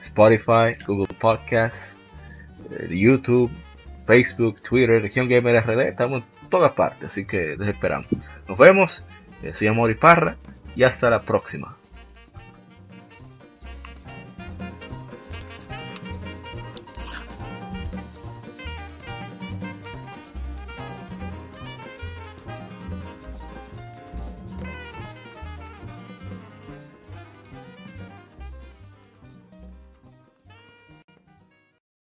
Spotify, 0.00 0.72
Google 0.86 1.14
Podcasts, 1.18 1.96
eh, 2.70 2.88
YouTube, 2.90 3.50
Facebook, 4.06 4.60
Twitter, 4.62 5.02
Región 5.02 5.28
Gamer 5.28 5.62
RD, 5.62 5.88
estamos 5.88 6.22
en 6.42 6.48
todas 6.48 6.72
partes, 6.72 7.08
así 7.08 7.26
que 7.26 7.56
les 7.58 7.68
esperamos. 7.68 8.06
Nos 8.48 8.56
vemos, 8.56 9.04
eh, 9.42 9.52
soy 9.54 9.68
Amor 9.68 9.90
y 9.90 9.94
Parra 9.94 10.36
y 10.74 10.84
hasta 10.84 11.10
la 11.10 11.20
próxima. 11.20 11.77